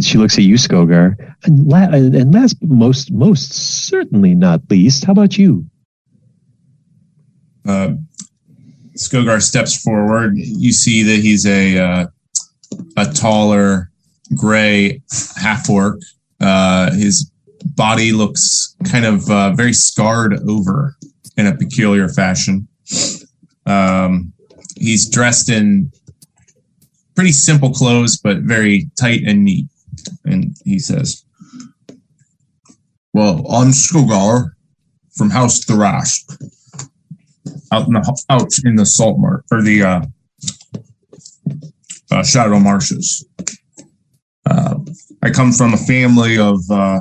she 0.00 0.18
looks 0.18 0.36
at 0.36 0.44
you, 0.44 0.56
Skogar, 0.56 1.14
and, 1.44 1.66
la- 1.68 1.84
and 1.92 2.34
last 2.34 2.54
but 2.60 2.68
most 2.70 3.12
most 3.12 3.52
certainly 3.52 4.34
not 4.34 4.60
least, 4.70 5.04
how 5.04 5.12
about 5.12 5.38
you? 5.38 5.64
Uh, 7.66 7.90
Skogar 8.96 9.42
steps 9.42 9.80
forward. 9.82 10.34
You 10.36 10.72
see 10.72 11.02
that 11.02 11.20
he's 11.20 11.46
a 11.46 11.78
uh, 11.78 12.06
a 12.96 13.12
taller, 13.12 13.90
gray 14.34 15.02
half 15.36 15.68
orc. 15.68 16.00
Uh, 16.40 16.92
his 16.92 17.30
body 17.64 18.12
looks 18.12 18.76
kind 18.90 19.04
of 19.04 19.28
uh, 19.30 19.52
very 19.52 19.72
scarred 19.72 20.38
over 20.48 20.96
in 21.36 21.46
a 21.46 21.56
peculiar 21.56 22.08
fashion. 22.08 22.68
Um, 23.66 24.32
he's 24.76 25.08
dressed 25.08 25.48
in 25.48 25.90
pretty 27.14 27.32
simple 27.32 27.72
clothes, 27.72 28.16
but 28.16 28.38
very 28.38 28.90
tight 28.98 29.22
and 29.26 29.44
neat. 29.44 29.66
And 30.24 30.56
he 30.64 30.78
says, 30.78 31.24
"Well, 33.12 33.46
I'm 33.50 33.72
Skogar 33.72 34.52
from 35.16 35.30
House 35.30 35.64
Tharashk." 35.64 36.36
Out 37.72 37.86
in 37.86 37.94
the 37.94 38.22
out 38.30 38.50
in 38.64 38.76
the 38.76 38.86
salt 38.86 39.18
mark 39.18 39.44
or 39.50 39.62
the 39.62 39.82
uh, 39.82 40.02
uh, 42.10 42.22
shadow 42.22 42.58
marshes. 42.58 43.26
Uh, 44.48 44.76
I 45.22 45.30
come 45.30 45.52
from 45.52 45.72
a 45.74 45.78
family 45.78 46.38
of 46.38 46.60
uh, 46.70 47.00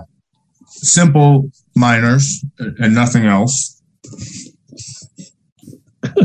simple 0.68 1.50
miners 1.76 2.44
and 2.58 2.96
nothing 2.96 3.26
else. 3.26 3.82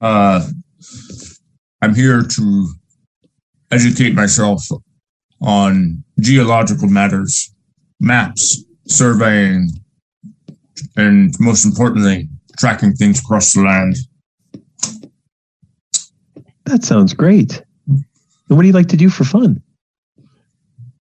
uh, 0.00 0.46
I'm 1.82 1.94
here 1.94 2.22
to 2.22 2.68
educate 3.70 4.14
myself 4.14 4.64
on 5.40 6.04
geological 6.18 6.88
matters, 6.88 7.54
maps, 7.98 8.64
surveying, 8.86 9.70
and 10.96 11.34
most 11.40 11.64
importantly, 11.64 12.28
tracking 12.58 12.92
things 12.92 13.20
across 13.20 13.52
the 13.52 13.62
land. 13.62 13.96
That 16.66 16.84
sounds 16.84 17.14
great. 17.14 17.62
And 17.86 18.04
what 18.48 18.62
do 18.62 18.68
you 18.68 18.74
like 18.74 18.88
to 18.88 18.96
do 18.96 19.08
for 19.08 19.24
fun? 19.24 19.62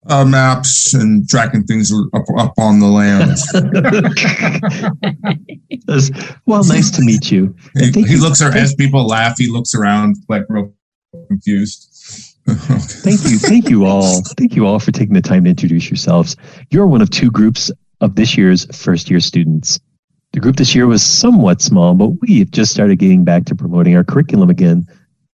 Uh, 0.07 0.25
maps 0.25 0.95
and 0.95 1.29
tracking 1.29 1.63
things 1.63 1.93
up, 2.13 2.23
up 2.37 2.53
on 2.57 2.79
the 2.79 2.87
land. 2.87 3.37
Well, 6.45 6.63
nice 6.63 6.89
to 6.91 7.01
meet 7.01 7.31
you. 7.31 7.55
he, 7.75 7.91
he 7.91 8.13
you. 8.13 8.21
looks 8.21 8.41
around 8.41 8.57
as 8.57 8.73
people 8.75 9.05
laugh. 9.05 9.37
He 9.37 9.51
looks 9.51 9.75
around 9.75 10.15
like 10.29 10.43
real 10.47 10.73
confused. 11.27 11.87
Thank 12.47 13.23
you. 13.29 13.37
Thank 13.37 13.69
you 13.69 13.85
all. 13.85 14.21
Thank 14.37 14.55
you 14.55 14.65
all 14.65 14.79
for 14.79 14.91
taking 14.91 15.13
the 15.13 15.21
time 15.21 15.43
to 15.43 15.49
introduce 15.49 15.89
yourselves. 15.89 16.35
You're 16.69 16.87
one 16.87 17.01
of 17.01 17.09
two 17.09 17.29
groups 17.29 17.71
of 18.01 18.15
this 18.15 18.37
year's 18.37 18.65
first 18.75 19.09
year 19.09 19.19
students. 19.19 19.79
The 20.33 20.39
group 20.39 20.55
this 20.55 20.75
year 20.75 20.87
was 20.87 21.03
somewhat 21.03 21.61
small, 21.61 21.93
but 21.93 22.09
we've 22.21 22.49
just 22.51 22.71
started 22.71 22.99
getting 22.99 23.23
back 23.23 23.45
to 23.45 23.55
promoting 23.55 23.95
our 23.95 24.03
curriculum 24.03 24.49
again. 24.49 24.87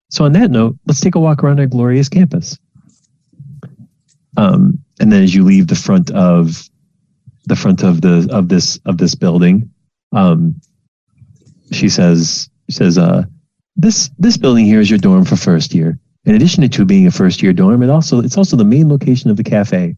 So, 0.09 0.25
on 0.25 0.33
that 0.33 0.51
note, 0.51 0.77
let's 0.85 1.01
take 1.01 1.15
a 1.15 1.19
walk 1.19 1.43
around 1.43 1.59
our 1.59 1.65
glorious 1.65 2.09
campus. 2.09 2.57
Um, 4.37 4.79
and 4.99 5.11
then, 5.11 5.23
as 5.23 5.33
you 5.33 5.43
leave 5.43 5.67
the 5.67 5.75
front 5.75 6.11
of 6.11 6.69
the 7.45 7.55
front 7.55 7.83
of 7.83 8.01
the 8.01 8.27
of 8.31 8.49
this 8.49 8.79
of 8.85 8.97
this 8.97 9.15
building, 9.15 9.69
um, 10.11 10.59
she 11.71 11.89
says 11.89 12.49
says, 12.69 12.97
uh, 12.97 13.23
"This 13.75 14.09
this 14.17 14.37
building 14.37 14.65
here 14.65 14.79
is 14.79 14.89
your 14.89 14.99
dorm 14.99 15.25
for 15.25 15.35
first 15.35 15.73
year. 15.73 15.99
In 16.25 16.35
addition 16.35 16.67
to 16.67 16.85
being 16.85 17.07
a 17.07 17.11
first 17.11 17.41
year 17.41 17.53
dorm, 17.53 17.83
it 17.83 17.89
also 17.89 18.19
it's 18.19 18.37
also 18.37 18.57
the 18.57 18.65
main 18.65 18.89
location 18.89 19.29
of 19.29 19.37
the 19.37 19.43
cafe, 19.43 19.95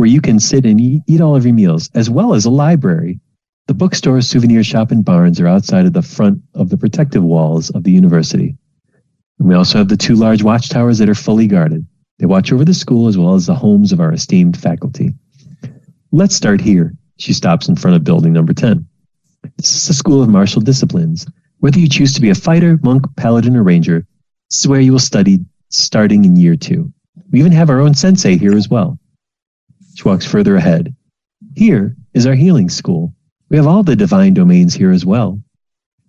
where 0.00 0.08
you 0.08 0.22
can 0.22 0.40
sit 0.40 0.64
and 0.64 0.80
eat, 0.80 1.02
eat 1.06 1.20
all 1.20 1.36
of 1.36 1.44
your 1.44 1.52
meals, 1.52 1.90
as 1.94 2.08
well 2.08 2.32
as 2.32 2.46
a 2.46 2.50
library. 2.50 3.20
The 3.66 3.74
bookstore, 3.74 4.22
souvenir 4.22 4.64
shop, 4.64 4.90
and 4.90 5.04
barns 5.04 5.38
are 5.38 5.46
outside 5.46 5.84
of 5.84 5.92
the 5.92 6.00
front 6.00 6.40
of 6.54 6.70
the 6.70 6.78
protective 6.78 7.22
walls 7.22 7.68
of 7.68 7.84
the 7.84 7.90
university. 7.90 8.56
And 9.38 9.46
we 9.46 9.54
also 9.54 9.76
have 9.76 9.88
the 9.88 9.98
two 9.98 10.14
large 10.14 10.42
watchtowers 10.42 10.96
that 10.96 11.10
are 11.10 11.14
fully 11.14 11.46
guarded. 11.46 11.86
They 12.18 12.24
watch 12.24 12.50
over 12.50 12.64
the 12.64 12.72
school 12.72 13.08
as 13.08 13.18
well 13.18 13.34
as 13.34 13.44
the 13.44 13.54
homes 13.54 13.92
of 13.92 14.00
our 14.00 14.10
esteemed 14.10 14.56
faculty. 14.56 15.12
Let's 16.12 16.34
start 16.34 16.62
here. 16.62 16.94
She 17.18 17.34
stops 17.34 17.68
in 17.68 17.76
front 17.76 17.94
of 17.94 18.02
building 18.02 18.32
number 18.32 18.54
10. 18.54 18.88
This 19.58 19.76
is 19.76 19.86
the 19.86 19.92
school 19.92 20.22
of 20.22 20.30
martial 20.30 20.62
disciplines. 20.62 21.26
Whether 21.58 21.78
you 21.78 21.90
choose 21.90 22.14
to 22.14 22.22
be 22.22 22.30
a 22.30 22.34
fighter, 22.34 22.80
monk, 22.82 23.04
paladin, 23.16 23.54
or 23.54 23.62
ranger, 23.62 24.06
this 24.48 24.60
is 24.60 24.66
where 24.66 24.80
you 24.80 24.92
will 24.92 24.98
study 24.98 25.40
starting 25.68 26.24
in 26.24 26.36
year 26.36 26.56
two. 26.56 26.90
We 27.30 27.40
even 27.40 27.52
have 27.52 27.68
our 27.68 27.80
own 27.80 27.92
sensei 27.92 28.38
here 28.38 28.56
as 28.56 28.70
well. 28.70 28.98
She 30.00 30.08
walks 30.08 30.24
further 30.24 30.56
ahead. 30.56 30.96
Here 31.56 31.94
is 32.14 32.24
our 32.24 32.32
healing 32.34 32.70
school. 32.70 33.14
We 33.50 33.58
have 33.58 33.66
all 33.66 33.82
the 33.82 33.94
divine 33.94 34.32
domains 34.32 34.72
here 34.72 34.92
as 34.92 35.04
well. 35.04 35.38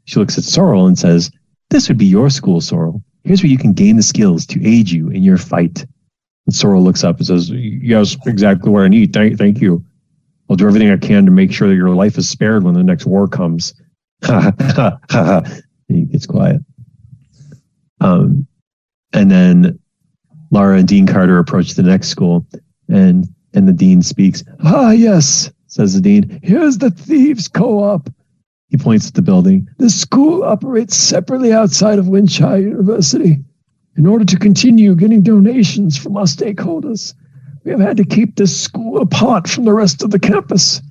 She 0.06 0.18
looks 0.18 0.38
at 0.38 0.46
Sorrel 0.46 0.88
and 0.88 0.98
says, 0.98 1.30
This 1.72 1.90
would 1.90 1.98
be 1.98 2.06
your 2.06 2.30
school, 2.30 2.62
Sorrel. 2.62 3.04
Here's 3.26 3.44
where 3.44 3.50
you 3.50 3.58
can 3.58 3.74
gain 3.74 3.98
the 3.98 4.02
skills 4.02 4.46
to 4.46 4.66
aid 4.66 4.90
you 4.90 5.10
in 5.10 5.24
your 5.24 5.38
fight. 5.38 5.86
And 6.46 6.56
Sorrel 6.56 6.82
looks 6.82 7.04
up 7.04 7.18
and 7.18 7.28
says, 7.28 7.50
Yes, 7.50 8.16
exactly 8.26 8.72
what 8.72 8.84
I 8.84 8.88
need. 8.88 9.12
Thank, 9.12 9.38
thank 9.38 9.60
you. 9.60 9.84
I'll 10.50 10.56
do 10.56 10.68
everything 10.68 10.90
I 10.90 10.96
can 10.96 11.26
to 11.26 11.32
make 11.32 11.52
sure 11.52 11.68
that 11.68 11.76
your 11.76 11.90
life 11.90 12.18
is 12.18 12.30
spared 12.30 12.64
when 12.64 12.76
the 12.76 12.86
next 12.86 13.06
war 13.06 13.28
comes. 13.28 13.74
Ha 14.24 15.44
he 15.90 16.04
gets 16.04 16.26
quiet. 16.26 16.62
Um, 18.00 18.48
and 19.12 19.30
then 19.30 19.80
Laura 20.50 20.78
and 20.78 20.88
Dean 20.88 21.08
Carter 21.08 21.40
approach 21.40 21.74
the 21.74 21.84
next 21.84 22.08
school, 22.08 22.48
and 22.88 23.28
and 23.54 23.68
the 23.68 23.74
dean 23.74 24.02
speaks. 24.02 24.44
Ah, 24.64 24.92
yes, 24.92 25.52
says 25.68 25.94
the 25.94 26.02
dean. 26.02 26.40
Here's 26.44 26.78
the 26.78 26.92
thieves' 26.92 27.48
co-op. 27.48 28.10
He 28.70 28.78
points 28.78 29.08
at 29.08 29.14
the 29.16 29.22
building. 29.22 29.68
The 29.78 29.90
school 29.90 30.44
operates 30.44 30.96
separately 30.96 31.52
outside 31.52 32.00
of 32.00 32.08
Windshire 32.08 32.58
University. 32.58 33.40
In 33.98 34.06
order 34.06 34.24
to 34.24 34.40
continue 34.40 34.96
getting 34.96 35.22
donations 35.22 35.98
from 35.98 36.16
our 36.16 36.24
stakeholders, 36.24 37.14
we 37.66 37.72
have 37.72 37.82
had 37.82 37.98
to 37.98 38.06
keep 38.06 38.36
this 38.36 38.58
school 38.58 39.02
apart 39.02 39.50
from 39.50 39.66
the 39.66 39.74
rest 39.74 40.02
of 40.02 40.12
the 40.12 40.20
campus. 40.20 40.82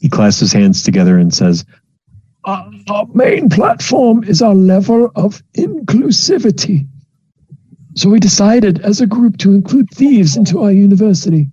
He 0.00 0.08
clasps 0.08 0.40
his 0.40 0.52
hands 0.52 0.82
together 0.82 1.16
and 1.16 1.32
says, 1.32 1.64
our, 2.44 2.70
our 2.90 3.06
main 3.14 3.48
platform 3.48 4.24
is 4.24 4.42
our 4.42 4.54
level 4.54 5.10
of 5.14 5.42
inclusivity. 5.56 6.86
So 7.94 8.10
we 8.10 8.20
decided 8.20 8.80
as 8.80 9.00
a 9.00 9.06
group 9.06 9.38
to 9.38 9.54
include 9.54 9.90
thieves 9.90 10.36
into 10.36 10.62
our 10.62 10.72
university, 10.72 11.50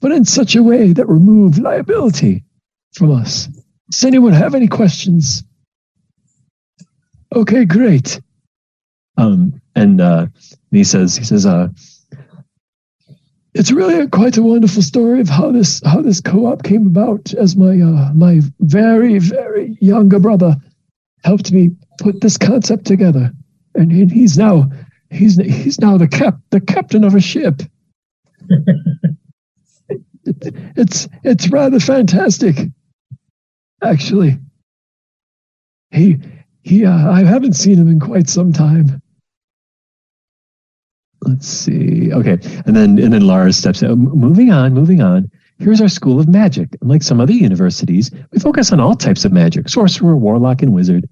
but 0.00 0.12
in 0.12 0.24
such 0.24 0.56
a 0.56 0.62
way 0.62 0.92
that 0.92 1.06
removed 1.06 1.58
liability 1.58 2.44
from 2.94 3.12
us. 3.12 3.48
Does 3.90 4.04
anyone 4.04 4.32
have 4.32 4.54
any 4.54 4.68
questions? 4.68 5.44
Okay, 7.34 7.64
great. 7.64 8.20
Um, 9.16 9.60
and 9.74 10.00
uh, 10.00 10.26
he 10.70 10.84
says, 10.84 11.16
he 11.16 11.24
says, 11.24 11.46
uh, 11.46 11.68
it's 13.54 13.72
really 13.72 13.98
a, 14.00 14.06
quite 14.06 14.36
a 14.36 14.42
wonderful 14.42 14.82
story 14.82 15.20
of 15.20 15.28
how 15.28 15.50
this 15.50 15.82
how 15.84 16.00
this 16.00 16.20
co-op 16.20 16.62
came 16.62 16.86
about. 16.86 17.34
As 17.34 17.56
my 17.56 17.80
uh, 17.80 18.12
my 18.14 18.40
very 18.60 19.18
very 19.18 19.76
younger 19.80 20.20
brother 20.20 20.56
helped 21.24 21.50
me 21.50 21.70
put 21.98 22.20
this 22.20 22.38
concept 22.38 22.86
together, 22.86 23.32
and 23.74 23.90
he, 23.90 24.06
he's 24.06 24.38
now 24.38 24.70
he's 25.10 25.36
he's 25.36 25.80
now 25.80 25.98
the 25.98 26.06
cap 26.06 26.38
the 26.50 26.60
captain 26.60 27.02
of 27.02 27.14
a 27.14 27.20
ship. 27.20 27.62
it's 30.24 31.08
it's 31.24 31.48
rather 31.48 31.80
fantastic, 31.80 32.56
actually. 33.82 34.38
He 35.90 36.18
he 36.62 36.84
uh, 36.84 37.10
I 37.10 37.24
haven't 37.24 37.54
seen 37.54 37.78
him 37.78 37.88
in 37.88 38.00
quite 38.00 38.28
some 38.28 38.52
time. 38.52 39.02
Let's 41.22 41.48
see. 41.48 42.12
Okay, 42.12 42.38
and 42.66 42.76
then 42.76 42.98
and 42.98 43.12
then 43.12 43.26
Laura 43.26 43.52
steps 43.52 43.82
in. 43.82 43.98
Moving 43.98 44.50
on, 44.50 44.74
moving 44.74 45.00
on. 45.00 45.30
Here's 45.58 45.80
our 45.80 45.88
School 45.88 46.18
of 46.18 46.28
Magic. 46.28 46.68
Unlike 46.80 47.02
some 47.02 47.20
other 47.20 47.34
universities, 47.34 48.10
we 48.32 48.38
focus 48.38 48.72
on 48.72 48.80
all 48.80 48.94
types 48.94 49.24
of 49.24 49.32
magic: 49.32 49.68
sorcerer, 49.68 50.16
warlock, 50.16 50.62
and 50.62 50.72
wizard. 50.72 51.08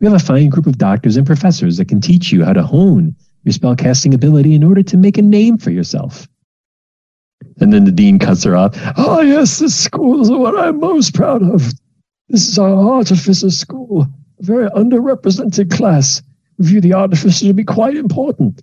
We 0.00 0.06
have 0.06 0.14
a 0.14 0.24
fine 0.24 0.48
group 0.48 0.66
of 0.66 0.78
doctors 0.78 1.16
and 1.16 1.26
professors 1.26 1.78
that 1.78 1.88
can 1.88 2.00
teach 2.00 2.30
you 2.30 2.44
how 2.44 2.52
to 2.52 2.62
hone 2.62 3.16
your 3.42 3.52
spellcasting 3.52 4.14
ability 4.14 4.54
in 4.54 4.62
order 4.62 4.82
to 4.84 4.96
make 4.96 5.18
a 5.18 5.22
name 5.22 5.58
for 5.58 5.70
yourself. 5.70 6.28
And 7.60 7.72
then 7.72 7.84
the 7.84 7.92
dean 7.92 8.18
cuts 8.18 8.44
her 8.44 8.56
off. 8.56 8.74
Oh, 8.96 9.20
yes, 9.20 9.58
this 9.58 9.76
school 9.76 10.20
is 10.20 10.30
what 10.30 10.58
I'm 10.58 10.80
most 10.80 11.14
proud 11.14 11.42
of. 11.42 11.72
This 12.28 12.48
is 12.48 12.58
our 12.58 12.74
artificer 12.74 13.50
school, 13.50 14.02
a 14.02 14.42
very 14.42 14.68
underrepresented 14.70 15.70
class. 15.70 16.22
We 16.58 16.66
view 16.66 16.80
the 16.80 16.94
artificer 16.94 17.46
to 17.46 17.54
be 17.54 17.64
quite 17.64 17.96
important. 17.96 18.62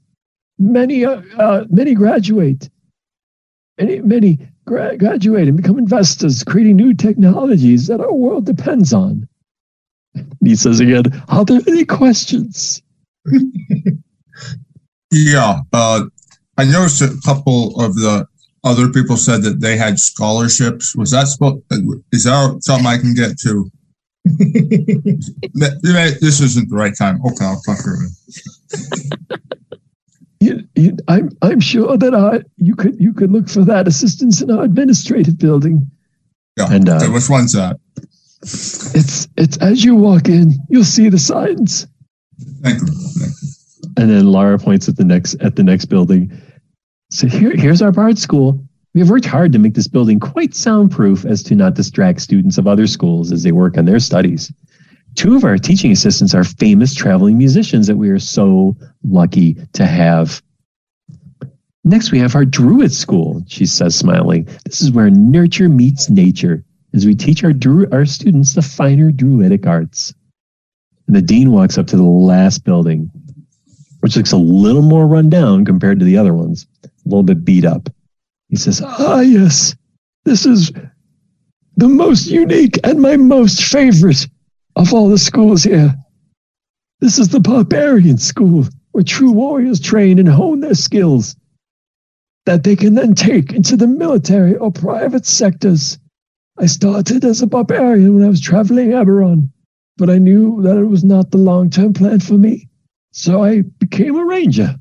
Many, 0.58 1.04
uh, 1.04 1.22
uh, 1.38 1.66
many 1.70 1.94
graduate. 1.94 2.70
Many, 3.80 4.00
many 4.02 4.40
gra- 4.66 4.98
graduate 4.98 5.48
and 5.48 5.58
become 5.58 5.78
investors, 5.78 6.44
creating 6.44 6.78
new 6.78 6.94
technologies 6.94 7.88
that 7.88 8.00
our 8.00 8.14
world 8.14 8.46
depends 8.46 8.94
on. 8.94 9.28
He 10.44 10.56
says 10.56 10.80
again, 10.80 11.04
Are 11.28 11.44
there 11.44 11.62
any 11.68 11.86
questions? 11.86 12.82
Yeah, 15.12 15.62
uh, 15.72 16.04
I 16.58 16.66
noticed 16.66 17.02
a 17.02 17.18
couple 17.24 17.80
of 17.80 17.96
the 17.96 18.28
other 18.66 18.90
people 18.90 19.16
said 19.16 19.44
that 19.44 19.62
they 19.62 19.78
had 19.78 20.00
scholarships. 20.00 20.96
Was 20.96 21.12
that 21.12 21.28
supposed? 21.28 21.62
Is 22.12 22.26
that 22.26 22.58
something 22.62 22.88
I 22.88 22.98
can 22.98 23.14
get 23.14 23.38
to? 23.40 23.72
this 24.26 26.42
isn't 26.42 26.70
the 26.70 26.76
right 26.76 26.98
time. 26.98 27.22
Okay, 27.26 27.46
I'll 27.46 27.62
talk 27.62 27.78
to 27.78 28.08
you, 30.40 30.68
you, 30.76 30.98
I'm 31.08 31.30
I'm 31.42 31.60
sure 31.60 31.98
that 31.98 32.14
I 32.14 32.42
you 32.58 32.76
could 32.76 33.00
you 33.00 33.14
could 33.14 33.32
look 33.32 33.50
for 33.50 33.64
that 33.64 33.88
assistance 33.88 34.42
in 34.42 34.52
our 34.52 34.64
administrative 34.64 35.38
building. 35.38 35.90
Yeah. 36.58 36.68
And 36.72 36.88
uh, 36.88 37.06
which 37.08 37.30
one's 37.30 37.54
that? 37.54 37.78
It's 38.42 39.28
it's 39.38 39.58
as 39.58 39.84
you 39.84 39.96
walk 39.96 40.28
in, 40.28 40.54
you'll 40.70 40.84
see 40.84 41.10
the 41.10 41.20
signs. 41.20 41.88
Thank 42.62 42.82
you. 42.82 42.88
Thank 42.88 43.34
you. 43.42 43.50
And 43.98 44.10
then 44.10 44.28
Lara 44.28 44.60
points 44.60 44.90
at 44.90 44.98
the 44.98 45.06
next 45.06 45.36
at 45.36 45.56
the 45.56 45.64
next 45.64 45.86
building. 45.86 46.32
So 47.12 47.28
here, 47.28 47.52
here's 47.56 47.82
our 47.82 47.92
Bard 47.92 48.18
School. 48.18 48.60
We 48.94 49.02
have 49.02 49.10
worked 49.10 49.26
hard 49.26 49.52
to 49.54 49.60
make 49.60 49.74
this 49.74 49.88
building 49.88 50.20
quite 50.20 50.56
soundproof 50.56 51.26
as 51.26 51.44
to 51.44 51.56
not 51.56 51.76
distract 51.76 52.22
students 52.22 52.58
of 52.58 52.68
other 52.68 52.88
schools 52.88 53.32
as 53.32 53.44
they 53.44 53.52
work 53.52 53.78
on 53.78 53.86
their 53.86 54.00
studies. 54.00 54.52
Two 55.16 55.36
of 55.36 55.44
our 55.44 55.58
teaching 55.58 55.92
assistants 55.92 56.34
are 56.34 56.44
famous 56.44 56.94
traveling 56.94 57.38
musicians 57.38 57.88
that 57.88 57.98
we 57.98 58.10
are 58.10 58.20
so 58.20 58.76
lucky 59.04 59.56
to 59.74 59.86
have. 59.86 60.42
Next, 61.84 62.12
we 62.12 62.20
have 62.20 62.36
our 62.36 62.46
Druid 62.46 62.92
School, 62.92 63.44
she 63.48 63.66
says, 63.66 63.96
smiling. 63.96 64.46
This 64.66 64.82
is 64.82 64.92
where 64.92 65.10
nurture 65.10 65.70
meets 65.70 66.10
nature 66.10 66.64
as 66.94 67.06
we 67.06 67.16
teach 67.16 67.44
our, 67.44 67.54
Dru- 67.54 67.88
our 67.92 68.06
students 68.06 68.54
the 68.54 68.62
finer 68.62 69.12
Druidic 69.12 69.68
arts. 69.68 70.14
And 71.08 71.16
the 71.16 71.22
dean 71.22 71.52
walks 71.52 71.78
up 71.78 71.88
to 71.88 71.98
the 71.98 72.04
last 72.04 72.64
building, 72.64 73.12
which 74.00 74.18
looks 74.18 74.32
a 74.32 74.38
little 74.38 74.82
more 74.82 75.06
run 75.06 75.30
down 75.30 75.64
compared 75.64 76.00
to 76.00 76.06
the 76.06 76.18
other 76.18 76.34
ones, 76.34 76.66
a 77.06 77.10
little 77.10 77.24
bit 77.24 77.46
beat 77.46 77.66
up. 77.66 77.90
He 78.50 78.56
says, 78.56 78.82
Ah, 78.84 79.22
yes, 79.22 79.76
this 80.24 80.46
is 80.46 80.72
the 81.78 81.90
most 81.90 82.28
unique 82.28 82.80
and 82.84 83.02
my 83.02 83.18
most 83.18 83.64
favorite 83.64 84.28
of 84.76 84.94
all 84.94 85.10
the 85.10 85.18
schools 85.18 85.64
here. 85.64 85.96
This 87.02 87.20
is 87.20 87.30
the 87.30 87.40
barbarian 87.40 88.18
school 88.18 88.66
where 88.92 89.04
true 89.04 89.32
warriors 89.32 89.80
train 89.80 90.20
and 90.20 90.28
hone 90.28 90.62
their 90.62 90.74
skills 90.74 91.36
that 92.46 92.64
they 92.64 92.76
can 92.76 92.94
then 92.94 93.14
take 93.14 93.54
into 93.54 93.76
the 93.76 93.88
military 93.88 94.56
or 94.56 94.72
private 94.72 95.26
sectors. 95.26 95.98
I 96.58 96.68
started 96.68 97.26
as 97.26 97.42
a 97.42 97.48
barbarian 97.48 98.16
when 98.16 98.24
I 98.24 98.30
was 98.30 98.40
traveling 98.40 98.92
Eberron, 98.92 99.50
but 99.98 100.10
I 100.10 100.18
knew 100.18 100.62
that 100.62 100.78
it 100.78 100.86
was 100.86 101.04
not 101.04 101.32
the 101.32 101.38
long 101.38 101.70
term 101.70 101.94
plan 101.94 102.20
for 102.20 102.38
me. 102.38 102.70
So 103.12 103.44
I 103.44 103.62
became 103.62 104.16
a 104.16 104.26
ranger. 104.26 104.76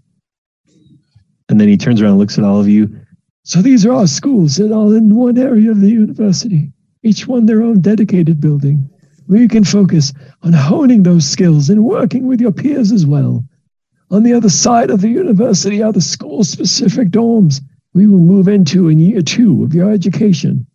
And 1.48 1.60
then 1.60 1.68
he 1.68 1.76
turns 1.76 2.00
around 2.00 2.12
and 2.12 2.18
looks 2.18 2.38
at 2.38 2.44
all 2.44 2.60
of 2.60 2.68
you. 2.68 2.94
So 3.42 3.60
these 3.60 3.84
are 3.84 3.92
all 3.92 4.06
schools, 4.06 4.58
and 4.58 4.72
all 4.72 4.92
in 4.92 5.14
one 5.14 5.36
area 5.36 5.70
of 5.70 5.80
the 5.80 5.90
university, 5.90 6.72
each 7.02 7.26
one 7.26 7.44
their 7.44 7.62
own 7.62 7.80
dedicated 7.80 8.40
building, 8.40 8.88
where 9.26 9.40
you 9.40 9.48
can 9.48 9.64
focus 9.64 10.12
on 10.42 10.54
honing 10.54 11.02
those 11.02 11.28
skills 11.28 11.68
and 11.68 11.84
working 11.84 12.26
with 12.26 12.40
your 12.40 12.52
peers 12.52 12.90
as 12.90 13.04
well. 13.04 13.44
On 14.10 14.22
the 14.22 14.32
other 14.32 14.48
side 14.48 14.90
of 14.90 15.00
the 15.00 15.08
university 15.08 15.82
are 15.82 15.92
the 15.92 16.00
school 16.00 16.44
specific 16.44 17.08
dorms 17.08 17.60
we 17.92 18.06
will 18.06 18.18
move 18.18 18.48
into 18.48 18.88
in 18.88 18.98
year 18.98 19.22
two 19.22 19.62
of 19.62 19.74
your 19.74 19.90
education. 19.90 20.66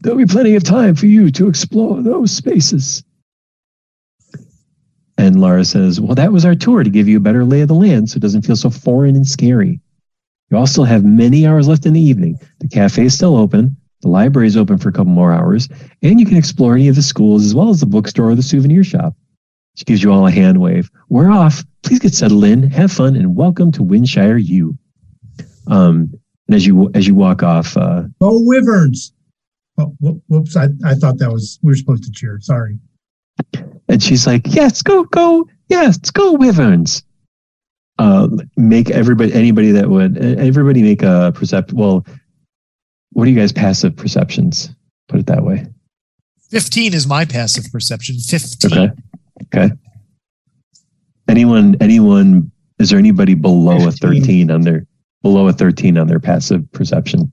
There'll 0.00 0.18
be 0.18 0.26
plenty 0.26 0.54
of 0.54 0.64
time 0.64 0.94
for 0.94 1.06
you 1.06 1.30
to 1.32 1.48
explore 1.48 2.02
those 2.02 2.30
spaces. 2.30 3.02
And 5.18 5.40
Laura 5.40 5.64
says, 5.64 6.00
Well, 6.00 6.14
that 6.14 6.32
was 6.32 6.44
our 6.44 6.54
tour 6.54 6.84
to 6.84 6.90
give 6.90 7.08
you 7.08 7.16
a 7.16 7.20
better 7.20 7.44
lay 7.44 7.62
of 7.62 7.68
the 7.68 7.74
land 7.74 8.10
so 8.10 8.16
it 8.16 8.22
doesn't 8.22 8.42
feel 8.42 8.56
so 8.56 8.70
foreign 8.70 9.16
and 9.16 9.26
scary. 9.26 9.80
You 10.50 10.56
all 10.56 10.66
still 10.66 10.84
have 10.84 11.04
many 11.04 11.46
hours 11.46 11.66
left 11.66 11.86
in 11.86 11.92
the 11.92 12.00
evening. 12.00 12.38
The 12.60 12.68
cafe 12.68 13.06
is 13.06 13.14
still 13.14 13.36
open. 13.36 13.76
The 14.02 14.08
library 14.08 14.46
is 14.46 14.56
open 14.56 14.78
for 14.78 14.88
a 14.88 14.92
couple 14.92 15.12
more 15.12 15.32
hours, 15.32 15.68
and 16.02 16.20
you 16.20 16.26
can 16.26 16.36
explore 16.36 16.74
any 16.74 16.86
of 16.88 16.94
the 16.94 17.02
schools 17.02 17.44
as 17.44 17.54
well 17.54 17.70
as 17.70 17.80
the 17.80 17.86
bookstore 17.86 18.30
or 18.30 18.34
the 18.34 18.42
souvenir 18.42 18.84
shop. 18.84 19.14
She 19.74 19.84
gives 19.84 20.02
you 20.02 20.12
all 20.12 20.26
a 20.26 20.30
hand 20.30 20.60
wave. 20.60 20.90
We're 21.08 21.30
off. 21.30 21.64
Please 21.82 21.98
get 21.98 22.14
settled 22.14 22.44
in, 22.44 22.70
have 22.70 22.92
fun, 22.92 23.16
and 23.16 23.34
welcome 23.34 23.72
to 23.72 23.82
Windshire 23.82 24.38
U. 24.38 24.78
Um, 25.66 26.12
and 26.46 26.54
as 26.54 26.64
you 26.64 26.90
as 26.94 27.08
you 27.08 27.14
walk 27.14 27.42
off, 27.42 27.76
uh, 27.76 28.02
go 28.20 28.38
Wyverns. 28.40 29.12
Oh, 29.78 29.94
whoops! 30.00 30.56
I, 30.56 30.68
I 30.84 30.94
thought 30.94 31.18
that 31.18 31.32
was 31.32 31.58
we 31.62 31.72
were 31.72 31.76
supposed 31.76 32.04
to 32.04 32.10
cheer. 32.12 32.38
Sorry. 32.40 32.78
And 33.88 34.02
she's 34.02 34.26
like, 34.26 34.42
"Yes, 34.46 34.82
go, 34.82 35.04
go, 35.04 35.48
yes, 35.68 35.98
go 36.10 36.32
Wyverns." 36.32 37.02
Uh, 37.98 38.28
make 38.56 38.90
everybody, 38.90 39.32
anybody 39.32 39.70
that 39.70 39.88
would, 39.88 40.18
everybody 40.18 40.82
make 40.82 41.02
a 41.02 41.32
percept. 41.34 41.72
Well, 41.72 42.06
what 43.12 43.26
are 43.26 43.30
you 43.30 43.36
guys 43.36 43.52
passive 43.52 43.96
perceptions? 43.96 44.68
Put 45.08 45.20
it 45.20 45.26
that 45.26 45.44
way. 45.44 45.66
Fifteen 46.50 46.94
is 46.94 47.06
my 47.06 47.24
passive 47.24 47.64
perception. 47.72 48.18
Fifteen. 48.18 48.72
Okay. 48.72 48.92
Okay. 49.44 49.74
Anyone? 51.28 51.76
Anyone? 51.80 52.50
Is 52.78 52.90
there 52.90 52.98
anybody 52.98 53.34
below 53.34 53.78
15. 53.78 53.88
a 53.88 53.92
thirteen 53.92 54.50
on 54.50 54.60
their 54.60 54.86
below 55.22 55.48
a 55.48 55.52
thirteen 55.52 55.96
on 55.96 56.06
their 56.06 56.20
passive 56.20 56.70
perception? 56.72 57.32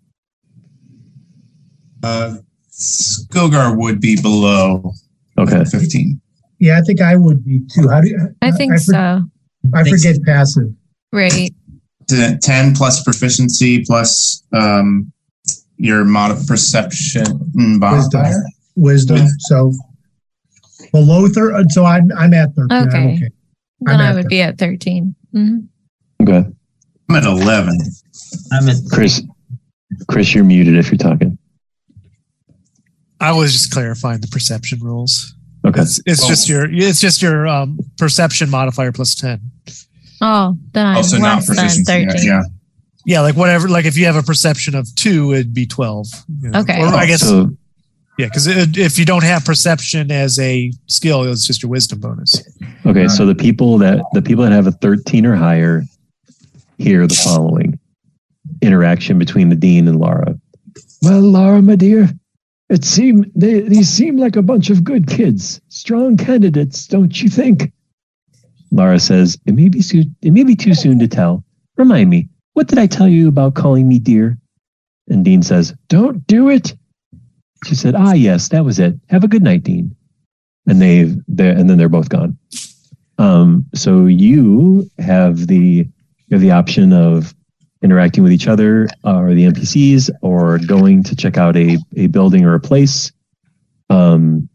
Uh, 2.01 2.35
skogar 2.71 3.77
would 3.77 3.99
be 3.99 4.19
below 4.21 4.93
Okay. 5.37 5.63
15. 5.65 6.19
Yeah, 6.59 6.77
I 6.77 6.81
think 6.81 7.01
I 7.01 7.15
would 7.15 7.43
be 7.43 7.61
too. 7.73 7.89
How 7.89 8.01
do 8.01 8.07
you? 8.09 8.35
I 8.41 8.51
think 8.51 8.73
I, 8.73 8.77
so. 8.77 9.21
I 9.73 9.83
forget 9.89 10.17
passive. 10.25 10.69
Right. 11.11 11.51
10 12.07 12.75
plus 12.75 13.03
proficiency 13.03 13.83
plus 13.85 14.43
um, 14.51 15.11
your 15.77 16.03
mod 16.03 16.35
perception 16.47 17.51
modifier. 17.53 18.43
Wisdom. 18.75 19.15
Wisdom. 19.15 19.27
So 19.39 19.73
below 20.91 21.27
third. 21.27 21.71
So 21.71 21.85
I'm 21.85 22.11
I'm 22.17 22.33
at 22.33 22.53
13. 22.55 22.87
Okay. 22.87 22.97
I'm 22.97 23.07
okay. 23.15 23.29
Then 23.81 24.01
I 24.01 24.13
would 24.13 24.23
13. 24.23 24.29
be 24.29 24.41
at 24.41 24.57
13. 24.57 25.15
Mm-hmm. 25.35 26.23
Okay. 26.23 26.49
I'm 27.09 27.15
at 27.15 27.25
11. 27.25 27.77
I'm 28.51 28.69
at 28.69 28.77
Chris. 28.91 29.21
Chris, 30.09 30.33
you're 30.33 30.43
muted 30.43 30.75
if 30.75 30.89
you're 30.89 30.97
talking. 30.97 31.37
I 33.19 33.31
was 33.31 33.53
just 33.53 33.71
clarifying 33.71 34.21
the 34.21 34.27
perception 34.27 34.79
rules. 34.81 35.32
Okay. 35.65 35.81
It's, 35.81 36.01
it's 36.05 36.23
oh. 36.23 36.27
just 36.27 36.49
your 36.49 36.67
it's 36.69 36.99
just 36.99 37.21
your 37.21 37.47
um, 37.47 37.79
perception 37.97 38.49
modifier 38.49 38.91
plus 38.91 39.15
ten. 39.15 39.39
Oh, 40.21 40.57
then 40.71 40.85
I'm 40.85 40.97
also 40.97 41.17
not 41.17 41.45
proficiency. 41.45 41.83
Thirteen. 41.83 42.27
Yeah. 42.27 42.43
Yeah, 43.05 43.21
like 43.21 43.35
whatever. 43.35 43.67
Like 43.67 43.85
if 43.85 43.97
you 43.97 44.05
have 44.05 44.15
a 44.15 44.23
perception 44.23 44.75
of 44.75 44.93
two, 44.95 45.33
it'd 45.33 45.53
be 45.53 45.65
twelve. 45.65 46.07
You 46.41 46.49
know? 46.49 46.59
Okay. 46.61 46.81
Or 46.81 46.87
I 46.87 47.05
guess. 47.05 47.21
So, 47.21 47.51
Yeah, 48.17 48.27
because 48.27 48.47
if 48.47 48.99
you 48.99 49.05
don't 49.05 49.23
have 49.23 49.43
perception 49.43 50.11
as 50.11 50.37
a 50.39 50.71
skill, 50.87 51.23
it's 51.23 51.47
just 51.47 51.63
your 51.63 51.69
wisdom 51.69 51.99
bonus. 51.99 52.41
Okay, 52.85 53.07
so 53.07 53.25
the 53.25 53.35
people 53.35 53.77
that 53.79 54.03
the 54.13 54.21
people 54.21 54.43
that 54.43 54.51
have 54.51 54.67
a 54.67 54.71
13 54.71 55.25
or 55.25 55.35
higher 55.35 55.83
hear 56.77 57.07
the 57.07 57.15
following 57.15 57.79
interaction 58.61 59.17
between 59.17 59.49
the 59.49 59.55
dean 59.55 59.87
and 59.87 59.99
Laura. 59.99 60.35
Well, 61.01 61.21
Laura, 61.21 61.61
my 61.61 61.75
dear, 61.75 62.09
it 62.69 62.83
seem 62.83 63.31
they 63.35 63.61
these 63.61 63.89
seem 63.89 64.17
like 64.17 64.35
a 64.35 64.41
bunch 64.41 64.69
of 64.69 64.83
good 64.83 65.07
kids, 65.07 65.61
strong 65.69 66.17
candidates, 66.17 66.87
don't 66.87 67.21
you 67.21 67.29
think? 67.29 67.71
Laura 68.71 68.99
says, 68.99 69.37
"It 69.45 69.53
may 69.53 69.69
be 69.69 69.81
soon, 69.81 70.15
it 70.21 70.31
may 70.31 70.43
be 70.43 70.55
too 70.55 70.73
soon 70.73 70.99
to 70.99 71.07
tell. 71.07 71.43
Remind 71.77 72.09
me, 72.09 72.29
what 72.53 72.67
did 72.67 72.79
I 72.79 72.87
tell 72.87 73.07
you 73.07 73.27
about 73.27 73.53
calling 73.55 73.87
me 73.87 73.99
dear?" 73.99 74.37
And 75.07 75.23
Dean 75.23 75.43
says, 75.43 75.73
"Don't 75.89 76.25
do 76.27 76.49
it." 76.49 76.75
She 77.65 77.75
said, 77.75 77.95
"Ah, 77.95 78.13
yes, 78.13 78.49
that 78.49 78.65
was 78.65 78.79
it. 78.79 78.99
Have 79.09 79.23
a 79.23 79.27
good 79.27 79.43
night, 79.43 79.63
Dean." 79.63 79.95
And 80.65 80.81
they've 80.81 81.15
they 81.27 81.49
and 81.49 81.69
then 81.69 81.77
they're 81.77 81.89
both 81.89 82.09
gone. 82.09 82.37
Um, 83.17 83.65
so 83.75 84.05
you 84.05 84.89
have 84.97 85.47
the 85.47 85.87
you 86.27 86.31
have 86.31 86.41
the 86.41 86.51
option 86.51 86.93
of 86.93 87.35
interacting 87.83 88.23
with 88.23 88.31
each 88.31 88.47
other 88.47 88.87
uh, 89.05 89.17
or 89.17 89.33
the 89.33 89.43
NPCs 89.43 90.09
or 90.21 90.57
going 90.59 91.03
to 91.03 91.15
check 91.15 91.37
out 91.37 91.55
a, 91.55 91.77
a 91.95 92.07
building 92.07 92.45
or 92.45 92.55
a 92.55 92.59
place 92.59 93.11
um, 93.89 94.49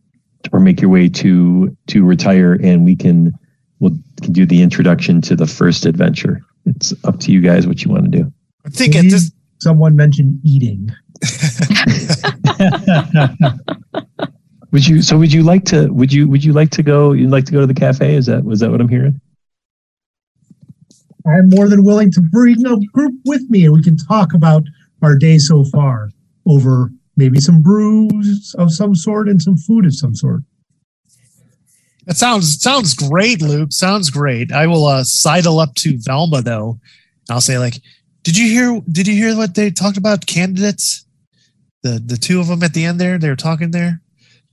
or 0.52 0.60
make 0.60 0.80
your 0.80 0.90
way 0.90 1.08
to 1.08 1.76
to 1.88 2.04
retire 2.04 2.54
and 2.54 2.84
we 2.84 2.96
can 2.96 3.32
we'll 3.80 3.96
can 4.22 4.32
do 4.32 4.46
the 4.46 4.62
introduction 4.62 5.20
to 5.20 5.36
the 5.36 5.46
first 5.46 5.86
adventure. 5.86 6.40
It's 6.66 6.92
up 7.04 7.20
to 7.20 7.32
you 7.32 7.40
guys 7.40 7.66
what 7.66 7.84
you 7.84 7.90
want 7.90 8.04
to 8.04 8.10
do. 8.10 8.32
I 8.66 8.70
think 8.70 8.96
at 8.96 9.04
this 9.04 9.30
Someone 9.60 9.96
mentioned 9.96 10.40
eating. 10.44 10.92
Would 14.70 14.86
you 14.86 15.00
so 15.00 15.16
would 15.16 15.32
you 15.32 15.42
like 15.42 15.64
to 15.66 15.88
would 15.88 16.12
you 16.12 16.28
would 16.28 16.44
you 16.44 16.52
like 16.52 16.68
to 16.72 16.82
go 16.82 17.12
you'd 17.12 17.30
like 17.30 17.46
to 17.46 17.52
go 17.52 17.60
to 17.60 17.66
the 17.66 17.72
cafe? 17.72 18.14
Is 18.14 18.26
that 18.26 18.44
was 18.44 18.60
that 18.60 18.70
what 18.70 18.82
I'm 18.82 18.88
hearing? 18.88 19.18
I'm 21.28 21.50
more 21.50 21.68
than 21.68 21.84
willing 21.84 22.10
to 22.12 22.20
bring 22.20 22.66
a 22.66 22.76
group 22.92 23.14
with 23.24 23.42
me 23.50 23.64
and 23.64 23.74
we 23.74 23.82
can 23.82 23.96
talk 23.96 24.34
about 24.34 24.62
our 25.02 25.16
day 25.16 25.38
so 25.38 25.64
far 25.64 26.10
over 26.46 26.90
maybe 27.16 27.40
some 27.40 27.62
brews 27.62 28.54
of 28.58 28.72
some 28.72 28.94
sort 28.94 29.28
and 29.28 29.40
some 29.40 29.56
food 29.56 29.84
of 29.84 29.94
some 29.94 30.14
sort. 30.14 30.42
That 32.06 32.16
sounds 32.16 32.62
sounds 32.62 32.94
great, 32.94 33.42
Luke. 33.42 33.70
Sounds 33.70 34.08
great. 34.08 34.50
I 34.50 34.66
will 34.66 34.86
uh, 34.86 35.04
sidle 35.04 35.60
up 35.60 35.74
to 35.76 35.98
Velma 35.98 36.40
though. 36.40 36.80
I'll 37.28 37.42
say 37.42 37.58
like, 37.58 37.82
did 38.22 38.36
you 38.36 38.48
hear? 38.48 38.80
Did 38.90 39.06
you 39.06 39.14
hear 39.14 39.36
what 39.36 39.54
they 39.54 39.70
talked 39.70 39.98
about 39.98 40.26
candidates? 40.26 41.04
The 41.82 42.00
the 42.04 42.16
two 42.16 42.40
of 42.40 42.46
them 42.46 42.62
at 42.62 42.72
the 42.72 42.86
end 42.86 42.98
there. 42.98 43.18
They 43.18 43.28
were 43.28 43.36
talking 43.36 43.72
there. 43.72 44.00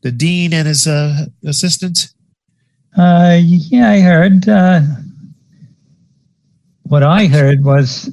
The 0.02 0.12
dean 0.12 0.54
and 0.54 0.68
his 0.68 0.86
uh, 0.86 1.28
assistant. 1.46 2.10
Uh, 2.98 3.40
yeah, 3.42 3.90
I 3.90 4.00
heard. 4.02 4.50
Uh, 4.50 4.82
what 6.88 7.04
I 7.04 7.28
heard 7.28 7.64
was, 7.64 8.10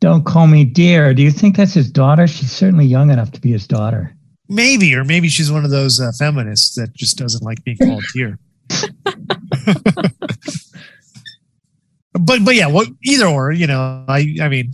"Don't 0.00 0.24
call 0.24 0.46
me 0.46 0.64
dear." 0.64 1.14
Do 1.14 1.22
you 1.22 1.30
think 1.30 1.56
that's 1.56 1.74
his 1.74 1.90
daughter? 1.90 2.26
She's 2.26 2.52
certainly 2.52 2.86
young 2.86 3.10
enough 3.10 3.32
to 3.32 3.40
be 3.40 3.52
his 3.52 3.66
daughter. 3.66 4.14
Maybe, 4.48 4.94
or 4.94 5.04
maybe 5.04 5.28
she's 5.28 5.50
one 5.50 5.64
of 5.64 5.70
those 5.70 6.00
uh, 6.00 6.12
feminists 6.18 6.76
that 6.76 6.94
just 6.94 7.18
doesn't 7.18 7.42
like 7.42 7.64
being 7.64 7.78
called 7.78 8.04
dear. 8.14 8.38
but 12.12 12.44
but 12.44 12.54
yeah, 12.54 12.66
what 12.66 12.88
either 13.04 13.26
or, 13.26 13.52
you 13.52 13.66
know, 13.66 14.04
I 14.08 14.36
I 14.40 14.48
mean, 14.48 14.72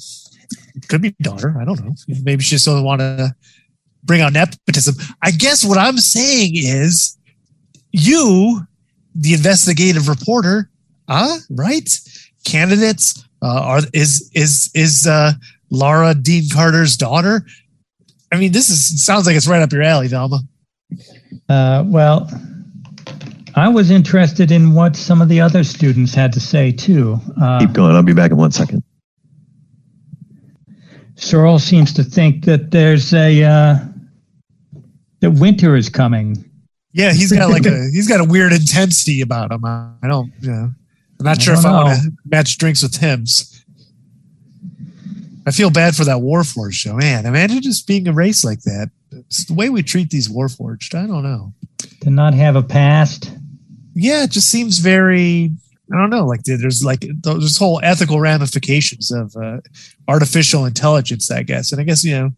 could 0.89 1.03
be 1.03 1.15
daughter. 1.23 1.55
I 1.59 1.65
don't 1.65 1.83
know. 1.85 1.95
Maybe 2.23 2.43
she 2.43 2.57
just 2.57 2.67
doesn't 2.67 2.85
want 2.85 3.01
to 3.01 3.35
bring 4.05 4.21
out 4.21 4.33
nepotism. 4.33 4.95
I 5.23 5.31
guess 5.31 5.65
what 5.65 5.79
I'm 5.79 5.99
saying 5.99 6.53
is, 6.55 7.17
you, 7.93 8.61
the 9.15 9.35
investigative 9.35 10.09
reporter, 10.09 10.71
ah, 11.09 11.39
right? 11.51 11.89
Candidates 12.45 13.25
uh, 13.43 13.61
are 13.63 13.81
is 13.93 14.31
is 14.35 14.71
is 14.75 15.07
uh, 15.07 15.33
Laura 15.71 16.15
Dean 16.15 16.45
Carter's 16.53 16.97
daughter. 16.97 17.45
I 18.33 18.39
mean, 18.39 18.53
this 18.53 18.69
is 18.69 19.05
sounds 19.05 19.27
like 19.27 19.37
it's 19.37 19.47
right 19.47 19.63
up 19.63 19.73
your 19.73 19.83
alley, 19.83 20.09
Velma. 20.09 20.41
Uh, 21.49 21.85
well, 21.87 22.31
I 23.55 23.69
was 23.69 23.91
interested 23.91 24.51
in 24.51 24.75
what 24.75 24.97
some 24.97 25.21
of 25.21 25.29
the 25.29 25.41
other 25.41 25.65
students 25.65 26.15
had 26.15 26.33
to 26.33 26.41
say 26.41 26.73
too. 26.73 27.19
Uh, 27.41 27.61
Keep 27.61 27.73
going. 27.73 27.95
I'll 27.95 28.03
be 28.03 28.15
back 28.15 28.31
in 28.31 28.37
one 28.37 28.53
second. 28.53 28.83
Sorrel 31.15 31.59
seems 31.59 31.93
to 31.95 32.03
think 32.03 32.45
that 32.47 32.71
there's 32.71 33.13
a 33.13 33.45
uh, 33.45 33.79
that 35.21 35.31
winter 35.33 35.77
is 35.77 35.89
coming. 35.89 36.49
Yeah, 36.93 37.13
he's 37.13 37.33
got 37.33 37.51
like 37.51 37.67
a 37.67 37.89
he's 37.93 38.09
got 38.09 38.21
a 38.21 38.25
weird 38.25 38.53
intensity 38.53 39.21
about 39.21 39.53
him. 39.53 39.65
I 39.65 39.95
don't, 40.03 40.33
you 40.41 40.51
know, 40.51 40.71
I'm 41.23 41.27
not 41.27 41.39
I 41.39 41.41
sure 41.41 41.55
if 41.55 41.63
don't 41.63 41.73
I 41.73 41.85
want 41.85 42.03
to 42.03 42.13
match 42.25 42.59
drinks 42.59 42.83
with 42.83 42.99
Tim's. 42.99 43.65
I 45.47 45.53
feel 45.53 45.71
bad 45.71 45.95
for 45.95 46.05
that 46.05 46.17
Warforged 46.17 46.73
show, 46.73 46.95
man. 46.95 47.27
Imagine 47.27 47.63
just 47.63 47.87
being 47.87 48.09
erased 48.09 48.45
like 48.45 48.63
that. 48.63 48.91
It's 49.13 49.45
the 49.45 49.55
way 49.55 49.71
we 49.71 49.85
treat 49.85 50.11
these 50.11 50.29
Warforged. 50.29 50.97
I 50.97 51.07
don't 51.07 51.23
know. 51.23 51.53
To 52.01 52.11
not 52.11 52.35
have 52.35 52.57
a 52.57 52.63
past. 52.63 53.31
Yeah, 53.95 54.25
it 54.25 54.33
just 54.33 54.51
seems 54.51 54.79
very. 54.79 55.53
I 55.93 55.97
don't 55.97 56.11
know. 56.11 56.27
Like 56.27 56.43
there's 56.43 56.85
like 56.85 57.05
there's 57.23 57.57
whole 57.57 57.79
ethical 57.85 58.19
ramifications 58.19 59.13
of 59.13 59.37
uh, 59.37 59.61
artificial 60.09 60.65
intelligence. 60.65 61.31
I 61.31 61.45
guess, 61.45 61.71
and 61.71 61.81
I 61.81 61.85
guess 61.85 62.03
you 62.03 62.15
know, 62.15 62.31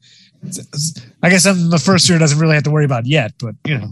I 1.23 1.31
guess 1.31 1.47
I'm 1.47 1.71
the 1.71 1.79
first 1.79 2.07
year 2.09 2.19
doesn't 2.19 2.39
really 2.39 2.55
have 2.55 2.65
to 2.65 2.71
worry 2.71 2.85
about 2.85 3.07
yet, 3.07 3.33
but 3.39 3.55
you 3.67 3.79
know, 3.79 3.89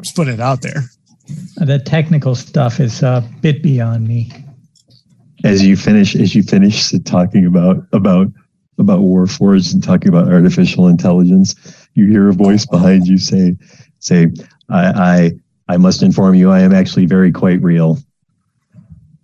just 0.00 0.14
putting 0.14 0.34
it 0.34 0.40
out 0.40 0.62
there. 0.62 0.84
The 1.56 1.82
technical 1.84 2.34
stuff 2.34 2.80
is 2.80 3.02
a 3.02 3.28
bit 3.40 3.62
beyond 3.62 4.06
me. 4.06 4.30
As 5.44 5.64
you 5.64 5.76
finish 5.76 6.16
as 6.16 6.34
you 6.34 6.42
finish 6.42 6.90
talking 7.04 7.46
about 7.46 7.86
about 7.92 8.28
about 8.78 9.00
Warforged 9.00 9.72
and 9.72 9.82
talking 9.82 10.08
about 10.08 10.32
artificial 10.32 10.88
intelligence, 10.88 11.54
you 11.94 12.06
hear 12.06 12.28
a 12.28 12.32
voice 12.32 12.66
behind 12.66 13.06
you 13.06 13.18
say 13.18 13.56
say 13.98 14.32
I 14.68 15.32
I 15.68 15.74
I 15.74 15.76
must 15.76 16.02
inform 16.02 16.34
you 16.34 16.50
I 16.50 16.60
am 16.60 16.72
actually 16.72 17.06
very 17.06 17.32
quite 17.32 17.62
real. 17.62 17.98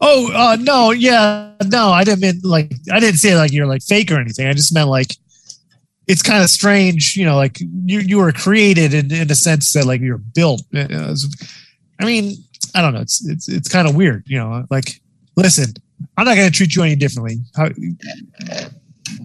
Oh 0.00 0.32
uh, 0.34 0.56
no, 0.56 0.90
yeah, 0.90 1.54
no, 1.66 1.90
I 1.90 2.02
didn't 2.02 2.20
mean 2.20 2.40
like 2.42 2.72
I 2.90 2.98
didn't 2.98 3.18
say 3.18 3.36
like 3.36 3.52
you're 3.52 3.66
like 3.66 3.82
fake 3.82 4.10
or 4.10 4.18
anything. 4.18 4.48
I 4.48 4.52
just 4.52 4.74
meant 4.74 4.88
like 4.88 5.16
it's 6.08 6.22
kind 6.22 6.42
of 6.42 6.50
strange, 6.50 7.16
you 7.16 7.24
know, 7.24 7.36
like 7.36 7.60
you 7.60 8.00
you 8.00 8.18
were 8.18 8.32
created 8.32 8.94
in, 8.94 9.12
in 9.12 9.30
a 9.30 9.34
sense 9.34 9.72
that 9.74 9.86
like 9.86 10.00
you're 10.00 10.18
built. 10.18 10.62
I 12.00 12.04
mean, 12.04 12.36
I 12.74 12.82
don't 12.82 12.94
know. 12.94 13.00
It's 13.00 13.26
it's 13.28 13.48
it's 13.48 13.68
kind 13.68 13.88
of 13.88 13.94
weird, 13.94 14.24
you 14.26 14.38
know. 14.38 14.64
Like, 14.70 15.00
listen, 15.36 15.74
I'm 16.16 16.24
not 16.24 16.36
going 16.36 16.50
to 16.50 16.56
treat 16.56 16.74
you 16.74 16.82
any 16.82 16.96
differently. 16.96 17.38
How, 17.56 17.68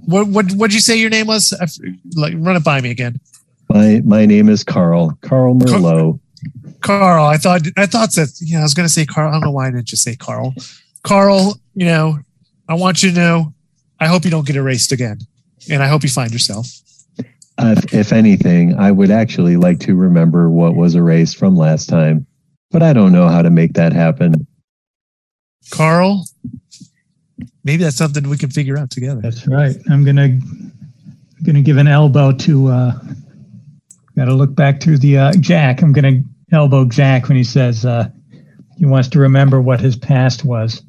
what 0.06 0.27
what 0.27 0.52
what'd 0.53 0.73
you 0.73 0.80
say 0.80 0.98
your 0.98 1.10
name 1.10 1.27
was? 1.27 1.53
I 1.60 1.68
like, 2.15 2.34
run 2.38 2.56
it 2.56 2.64
by 2.64 2.81
me 2.81 2.91
again. 2.91 3.19
My 3.69 4.02
my 4.06 4.26
name 4.26 4.49
is 4.49 4.64
Carl. 4.64 5.18
Carl 5.22 5.56
Merlot. 5.56 6.19
Carl, 6.81 7.26
I 7.26 7.38
thought 7.38 7.61
I 7.76 7.85
thought 7.85 8.14
that 8.14 8.30
yeah, 8.41 8.60
I 8.60 8.64
was 8.64 8.73
gonna 8.73 8.89
say 8.89 9.06
Carl. 9.06 9.30
I 9.30 9.34
don't 9.34 9.41
know 9.41 9.52
why 9.52 9.68
I 9.68 9.72
didn't 9.72 9.85
just 9.85 10.03
say 10.03 10.15
Carl. 10.15 10.53
Carl, 11.03 11.60
you 11.73 11.85
know, 11.85 12.19
I 12.68 12.73
want 12.73 13.02
you 13.02 13.11
to 13.11 13.15
know, 13.15 13.53
I 13.99 14.07
hope 14.07 14.26
you 14.26 14.31
don't 14.31 14.45
get 14.45 14.56
erased 14.56 14.91
again. 14.91 15.19
And 15.69 15.81
I 15.81 15.88
hope 15.88 16.03
you 16.03 16.10
find 16.10 16.31
yourself. 16.31 16.68
Uh, 17.57 17.76
if 17.91 18.14
anything, 18.14 18.77
I 18.77 18.91
would 18.91 19.10
actually 19.10 19.57
like 19.57 19.80
to 19.81 19.95
remember 19.95 20.49
what 20.49 20.76
was 20.76 20.95
erased 20.95 21.38
from 21.38 21.56
last 21.56 21.89
time, 21.89 22.27
but 22.72 22.84
I 22.84 22.94
don't 22.94 23.11
know 23.11 23.27
how 23.27 23.41
to 23.41 23.49
make 23.49 23.73
that 23.73 23.94
happen. 23.94 24.48
Carl, 25.69 26.26
maybe 27.64 27.84
that's 27.84 27.98
something 27.98 28.27
we 28.30 28.38
can 28.38 28.49
figure 28.49 28.77
out 28.77 28.89
together. 28.89 29.22
That's 29.22 29.45
right. 29.48 29.76
I'm 29.89 30.03
gonna 30.06 30.23
I'm 30.23 30.72
gonna 31.44 31.61
give 31.61 31.77
an 31.77 31.88
elbow 31.88 32.31
to. 32.31 32.68
Uh, 32.68 32.99
Got 34.15 34.26
to 34.26 34.34
look 34.34 34.56
back 34.56 34.81
through 34.81 34.98
the 34.98 35.15
uh, 35.19 35.34
Jack. 35.39 35.84
I'm 35.84 35.94
gonna 35.94 36.23
elbow 36.52 36.85
Jack 36.85 37.27
when 37.27 37.38
he 37.38 37.44
says 37.44 37.85
uh, 37.85 38.10
he 38.76 38.88
wants 38.88 39.10
to 39.10 39.19
remember 39.19 39.61
what 39.61 39.80
his 39.80 39.95
past 39.95 40.44
was. 40.44 40.81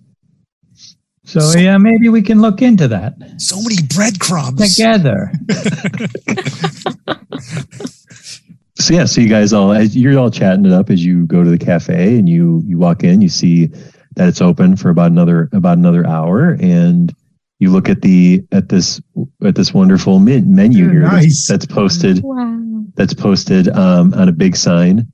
So 1.24 1.50
yeah, 1.58 1.76
maybe 1.76 2.08
we 2.08 2.22
can 2.22 2.40
look 2.40 2.62
into 2.62 2.88
that 2.88 3.16
So 3.36 3.56
many 3.60 3.76
breadcrumbs. 3.94 4.74
together. 4.74 5.30
So 8.80 8.94
yeah, 8.94 9.06
so 9.06 9.20
you 9.20 9.28
guys 9.28 9.52
all 9.52 9.72
as 9.72 9.96
you're 9.96 10.16
all 10.18 10.30
chatting 10.30 10.64
it 10.64 10.72
up 10.72 10.88
as 10.88 11.04
you 11.04 11.26
go 11.26 11.42
to 11.42 11.50
the 11.50 11.58
cafe 11.58 12.16
and 12.16 12.28
you 12.28 12.62
you 12.64 12.78
walk 12.78 13.02
in, 13.02 13.20
you 13.20 13.28
see 13.28 13.66
that 14.14 14.28
it's 14.28 14.40
open 14.40 14.76
for 14.76 14.88
about 14.90 15.10
another 15.10 15.48
about 15.52 15.78
another 15.78 16.06
hour, 16.06 16.56
and 16.60 17.14
you 17.58 17.70
look 17.70 17.88
at 17.88 18.02
the 18.02 18.44
at 18.52 18.68
this 18.68 19.00
at 19.44 19.56
this 19.56 19.74
wonderful 19.74 20.20
men- 20.20 20.54
menu 20.54 20.84
Yeah, 20.86 20.90
here 20.92 21.00
that's- 21.02 21.46
that's 21.48 21.66
posted 21.66 22.22
Wow. 22.22 22.84
that's 22.94 23.14
posted 23.14 23.68
um, 23.70 24.14
on 24.14 24.28
a 24.28 24.32
big 24.32 24.54
sign 24.54 25.10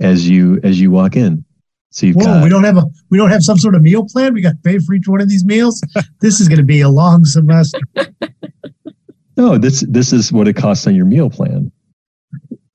as 0.00 0.28
you 0.28 0.60
as 0.62 0.78
you 0.78 0.90
walk 0.90 1.16
in. 1.16 1.44
So 1.90 2.06
you've 2.06 2.16
Whoa, 2.16 2.24
got 2.24 2.44
we 2.44 2.50
don't 2.50 2.64
have 2.64 2.76
a 2.76 2.84
we 3.08 3.16
don't 3.16 3.30
have 3.30 3.42
some 3.42 3.56
sort 3.56 3.74
of 3.74 3.80
meal 3.80 4.04
plan. 4.06 4.34
We 4.34 4.42
got 4.42 4.50
to 4.50 4.58
pay 4.62 4.78
for 4.80 4.92
each 4.92 5.08
one 5.08 5.22
of 5.22 5.30
these 5.30 5.46
meals. 5.46 5.82
this 6.20 6.40
is 6.40 6.48
going 6.48 6.58
to 6.58 6.64
be 6.64 6.82
a 6.82 6.90
long 6.90 7.24
semester. 7.24 7.80
no 9.38 9.56
this 9.56 9.80
this 9.88 10.12
is 10.12 10.30
what 10.30 10.46
it 10.46 10.56
costs 10.56 10.86
on 10.86 10.94
your 10.94 11.06
meal 11.06 11.30
plan. 11.30 11.72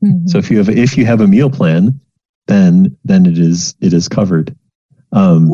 Mhm. 0.03 0.29
So 0.29 0.37
if 0.37 0.51
you 0.51 0.57
have 0.57 0.69
if 0.69 0.97
you 0.97 1.05
have 1.05 1.21
a 1.21 1.27
meal 1.27 1.49
plan, 1.49 1.99
then 2.47 2.95
then 3.05 3.25
it 3.25 3.37
is 3.37 3.73
it 3.81 3.93
is 3.93 4.07
covered. 4.09 4.55
Um, 5.11 5.51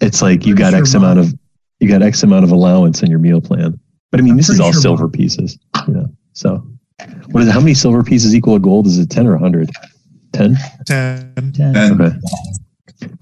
it's 0.00 0.20
like 0.22 0.44
you 0.46 0.54
got 0.54 0.70
sure 0.72 0.80
X 0.80 0.94
mine- 0.94 1.02
amount 1.04 1.18
of 1.20 1.34
you 1.80 1.88
got 1.88 2.02
X 2.02 2.22
amount 2.22 2.44
of 2.44 2.50
allowance 2.52 3.02
in 3.02 3.10
your 3.10 3.18
meal 3.18 3.40
plan. 3.40 3.78
But 4.10 4.20
I 4.20 4.22
mean, 4.22 4.32
I'm 4.32 4.36
this 4.36 4.48
is 4.48 4.60
all 4.60 4.72
sure 4.72 4.80
silver 4.80 5.04
mine- 5.04 5.12
pieces. 5.12 5.58
You 5.88 5.94
know, 5.94 6.14
so 6.32 6.66
what 7.30 7.42
is 7.42 7.48
it? 7.48 7.52
How 7.52 7.60
many 7.60 7.74
silver 7.74 8.02
pieces 8.02 8.34
equal 8.34 8.54
a 8.56 8.60
gold? 8.60 8.86
Is 8.86 8.98
it 8.98 9.10
ten 9.10 9.26
or 9.26 9.36
hundred? 9.36 9.70
Ten. 10.32 10.56
Ten. 10.86 11.32
Ten. 11.52 12.00
Okay. 12.00 12.16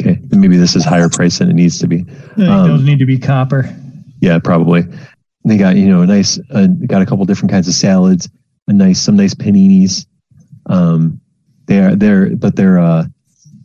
Okay. 0.01 0.19
Then 0.25 0.41
maybe 0.41 0.57
this 0.57 0.75
is 0.77 0.85
higher 0.85 1.09
price 1.09 1.39
than 1.39 1.51
it 1.51 1.55
needs 1.55 1.79
to 1.79 1.87
be. 1.87 2.01
I 2.01 2.35
think 2.35 2.49
Um, 2.49 2.69
those 2.69 2.83
need 2.85 2.99
to 2.99 3.07
be 3.07 3.19
copper. 3.19 3.75
Yeah, 4.21 4.39
probably. 4.39 4.85
They 5.45 5.57
got 5.57 5.77
you 5.77 5.89
know 5.89 6.03
a 6.03 6.07
nice, 6.07 6.39
uh, 6.51 6.69
got 6.87 7.03
a 7.03 7.07
couple 7.07 7.25
different 7.25 7.51
kinds 7.51 7.69
of 7.69 7.75
salads, 7.75 8.29
a 8.73 8.75
nice, 8.75 9.01
some 9.01 9.17
nice 9.17 9.35
paninis. 9.35 10.07
Um, 10.67 11.21
they're 11.67 11.95
they're 11.95 12.37
but 12.37 12.57
they're 12.57 12.79
uh, 12.79 13.05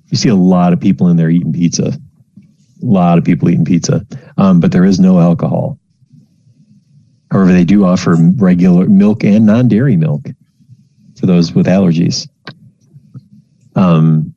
you 0.08 0.18
see 0.18 0.30
a 0.30 0.36
lot 0.36 0.74
of 0.74 0.80
people 0.80 1.08
in 1.08 1.18
there 1.18 1.30
eating 1.30 1.54
pizza, 1.54 1.88
a 1.88 2.86
lot 2.86 3.18
of 3.18 3.24
people 3.24 3.50
eating 3.50 3.66
pizza. 3.66 4.06
Um, 4.38 4.60
but 4.60 4.72
there 4.72 4.86
is 4.86 5.00
no 5.00 5.20
alcohol. 5.20 5.80
However, 7.32 7.52
they 7.52 7.66
do 7.66 7.84
offer 7.84 8.16
regular 8.36 8.88
milk 8.88 9.24
and 9.24 9.46
non-dairy 9.46 9.98
milk 9.98 10.28
for 11.20 11.26
those 11.26 11.54
with 11.54 11.66
allergies. 11.66 12.30
Um, 13.76 14.34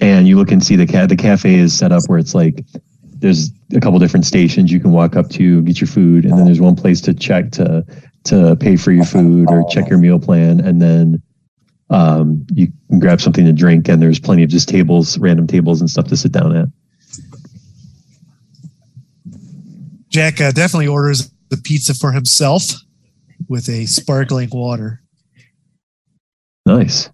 and 0.00 0.28
you 0.28 0.36
look 0.36 0.52
and 0.52 0.62
see 0.62 0.76
the 0.76 0.86
cat. 0.86 1.08
The 1.08 1.16
cafe 1.16 1.56
is 1.56 1.76
set 1.76 1.90
up 1.90 2.04
where 2.06 2.18
it's 2.18 2.34
like 2.34 2.64
there's 3.18 3.50
a 3.74 3.80
couple 3.80 3.98
different 3.98 4.24
stations 4.24 4.70
you 4.70 4.78
can 4.78 4.92
walk 4.92 5.16
up 5.16 5.28
to 5.30 5.62
get 5.62 5.80
your 5.80 5.88
food 5.88 6.24
and 6.24 6.38
then 6.38 6.44
there's 6.44 6.60
one 6.60 6.76
place 6.76 7.00
to 7.00 7.12
check 7.12 7.50
to 7.50 7.84
to 8.24 8.56
pay 8.56 8.76
for 8.76 8.92
your 8.92 9.04
food 9.04 9.48
or 9.48 9.68
check 9.70 9.88
your 9.88 9.98
meal 9.98 10.18
plan 10.18 10.60
and 10.60 10.80
then 10.82 11.22
um, 11.90 12.46
you 12.52 12.68
can 12.88 12.98
grab 12.98 13.20
something 13.20 13.44
to 13.44 13.52
drink 13.52 13.88
and 13.88 14.02
there's 14.02 14.20
plenty 14.20 14.42
of 14.42 14.50
just 14.50 14.68
tables 14.68 15.18
random 15.18 15.46
tables 15.46 15.80
and 15.80 15.88
stuff 15.88 16.06
to 16.08 16.16
sit 16.16 16.32
down 16.32 16.54
at. 16.54 16.68
Jack 20.10 20.40
uh, 20.40 20.52
definitely 20.52 20.88
orders 20.88 21.30
the 21.48 21.56
pizza 21.56 21.94
for 21.94 22.12
himself 22.12 22.64
with 23.48 23.68
a 23.68 23.86
sparkling 23.86 24.50
water. 24.52 25.02
nice. 26.66 27.10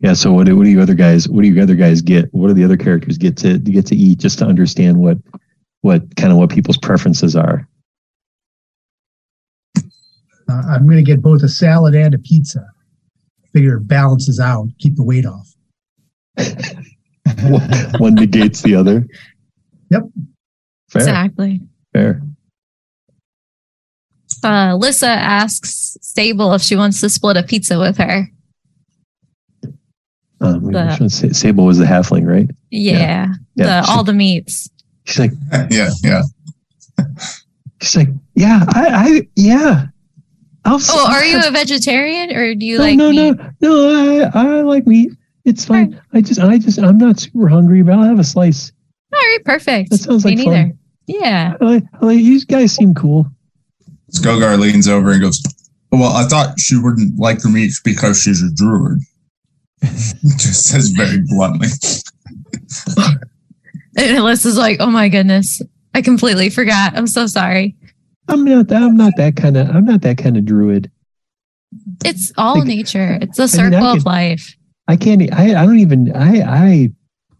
Yeah 0.00 0.14
so 0.14 0.32
what 0.32 0.46
do, 0.46 0.56
what 0.56 0.64
do 0.64 0.70
you 0.70 0.80
other 0.80 0.94
guys 0.94 1.28
what 1.28 1.42
do 1.42 1.48
you 1.48 1.62
other 1.62 1.74
guys 1.74 2.00
get? 2.00 2.32
What 2.32 2.48
do 2.48 2.54
the 2.54 2.64
other 2.64 2.76
characters 2.76 3.18
get 3.18 3.36
to 3.38 3.58
get 3.58 3.86
to 3.86 3.96
eat 3.96 4.18
just 4.18 4.38
to 4.38 4.46
understand 4.46 4.98
what 4.98 5.18
what 5.82 6.16
kind 6.16 6.32
of 6.32 6.38
what 6.38 6.50
people's 6.50 6.78
preferences 6.78 7.36
are 7.36 7.68
Uh, 10.50 10.62
I'm 10.68 10.84
going 10.84 10.96
to 10.96 11.02
get 11.04 11.22
both 11.22 11.42
a 11.42 11.48
salad 11.48 11.94
and 11.94 12.12
a 12.14 12.18
pizza. 12.18 12.66
Figure 13.52 13.76
it 13.76 13.86
balances 13.86 14.40
out, 14.40 14.68
keep 14.78 14.96
the 14.96 15.04
weight 15.04 15.26
off. 15.26 15.48
one 17.98 18.14
negates 18.14 18.62
the 18.62 18.74
other 18.74 19.06
Yep. 19.90 20.02
fair 20.90 21.02
Exactly. 21.02 21.60
fair 21.92 22.22
Uh, 24.42 24.74
Lissa 24.76 25.08
asks 25.08 25.96
Sable 26.00 26.54
if 26.54 26.62
she 26.62 26.76
wants 26.76 27.00
to 27.00 27.08
split 27.10 27.36
a 27.36 27.42
pizza 27.42 27.78
with 27.78 27.98
her. 27.98 28.26
um, 30.40 30.62
which 30.62 30.72
The- 30.72 30.96
one? 30.98 31.08
Sable 31.10 31.66
was 31.66 31.78
the 31.78 31.84
halfling 31.84 32.26
right 32.26 32.48
Yeah. 32.70 33.26
Yeah, 33.54 33.80
the, 33.80 33.82
she- 33.86 33.92
all 33.92 34.04
the 34.04 34.14
meats. 34.14 34.70
she's 35.04 35.18
like 35.18 35.32
yeah, 35.70 35.90
yeah. 36.02 36.22
She's 37.82 37.96
like, 37.96 38.08
yeah, 38.34 38.64
I, 38.68 38.88
I 38.88 39.28
yeah. 39.36 39.86
I'll, 40.64 40.78
Oh, 40.90 41.06
are 41.10 41.24
you 41.24 41.40
a 41.44 41.50
vegetarian 41.50 42.36
or 42.36 42.54
do 42.54 42.64
you 42.66 42.78
no, 42.78 42.84
like 42.84 42.96
no, 42.96 43.10
meat? 43.10 43.36
no, 43.36 43.52
no. 43.60 44.30
I, 44.34 44.40
I 44.58 44.60
like 44.62 44.86
meat. 44.86 45.10
It's 45.44 45.64
fine. 45.64 46.00
I 46.12 46.20
just, 46.20 46.38
I 46.38 46.58
just, 46.58 46.78
I'm 46.78 46.98
not 46.98 47.18
super 47.18 47.48
hungry, 47.48 47.82
but 47.82 47.94
I'll 47.94 48.04
have 48.04 48.18
a 48.18 48.24
slice. 48.24 48.70
All 49.12 49.18
right, 49.18 49.38
perfect. 49.44 49.90
That 49.90 49.98
sounds 49.98 50.24
Me 50.24 50.32
like 50.36 50.38
neither. 50.46 50.62
fun. 50.68 50.78
Yeah. 51.06 51.54
I 51.60 51.64
like, 51.64 51.82
I 52.00 52.06
like, 52.06 52.18
you 52.20 52.44
guys 52.44 52.72
seem 52.72 52.94
cool. 52.94 53.26
Skogar 54.12 54.58
leans 54.58 54.86
over 54.86 55.12
and 55.12 55.20
goes, 55.20 55.42
Well, 55.92 56.12
I 56.12 56.24
thought 56.24 56.60
she 56.60 56.76
wouldn't 56.78 57.18
like 57.18 57.40
the 57.40 57.48
meat 57.48 57.72
because 57.84 58.22
she's 58.22 58.42
a 58.42 58.52
druid. 58.54 59.00
Just 59.82 60.66
says 60.66 60.90
very 60.90 61.22
bluntly. 61.26 61.68
And 63.96 64.16
Alyssa's 64.16 64.56
like, 64.56 64.76
oh 64.80 64.86
my 64.90 65.08
goodness. 65.08 65.60
I 65.94 66.00
completely 66.02 66.48
forgot. 66.48 66.96
I'm 66.96 67.08
so 67.08 67.26
sorry. 67.26 67.76
I'm 68.30 68.44
not 68.44 68.68
that. 68.68 68.82
I'm 68.82 68.96
not 68.96 69.12
that 69.16 69.36
kind 69.36 69.56
of. 69.56 69.68
I'm 69.68 69.84
not 69.84 70.02
that 70.02 70.18
kind 70.18 70.36
of 70.36 70.44
druid. 70.44 70.90
It's 72.04 72.32
all 72.36 72.58
Like, 72.58 72.68
nature. 72.68 73.18
It's 73.20 73.38
a 73.38 73.42
I 73.42 73.44
mean, 73.46 73.48
circle 73.72 73.86
I 73.86 73.96
of 73.96 74.04
life. 74.04 74.56
I 74.88 74.96
can't. 74.96 75.22
I 75.32 75.60
I 75.60 75.66
don't 75.66 75.78
even. 75.78 76.14
I, 76.16 76.40
I, 76.40 76.90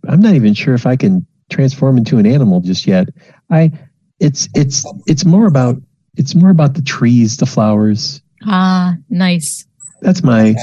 I'm 0.08 0.20
not 0.20 0.34
even 0.34 0.54
sure 0.54 0.74
if 0.74 0.86
I 0.86 0.96
can 0.96 1.26
transform 1.50 1.98
into 1.98 2.18
an 2.18 2.26
animal 2.26 2.60
just 2.60 2.86
yet. 2.86 3.08
I. 3.50 3.72
It's, 4.20 4.48
it's, 4.54 4.84
it's 5.06 5.24
more 5.24 5.46
about. 5.46 5.76
It's 6.16 6.34
more 6.34 6.50
about 6.50 6.74
the 6.74 6.82
trees, 6.82 7.38
the 7.38 7.46
flowers. 7.46 8.20
Ah, 8.46 8.94
nice. 9.08 9.66
That's 10.02 10.22
my. 10.22 10.54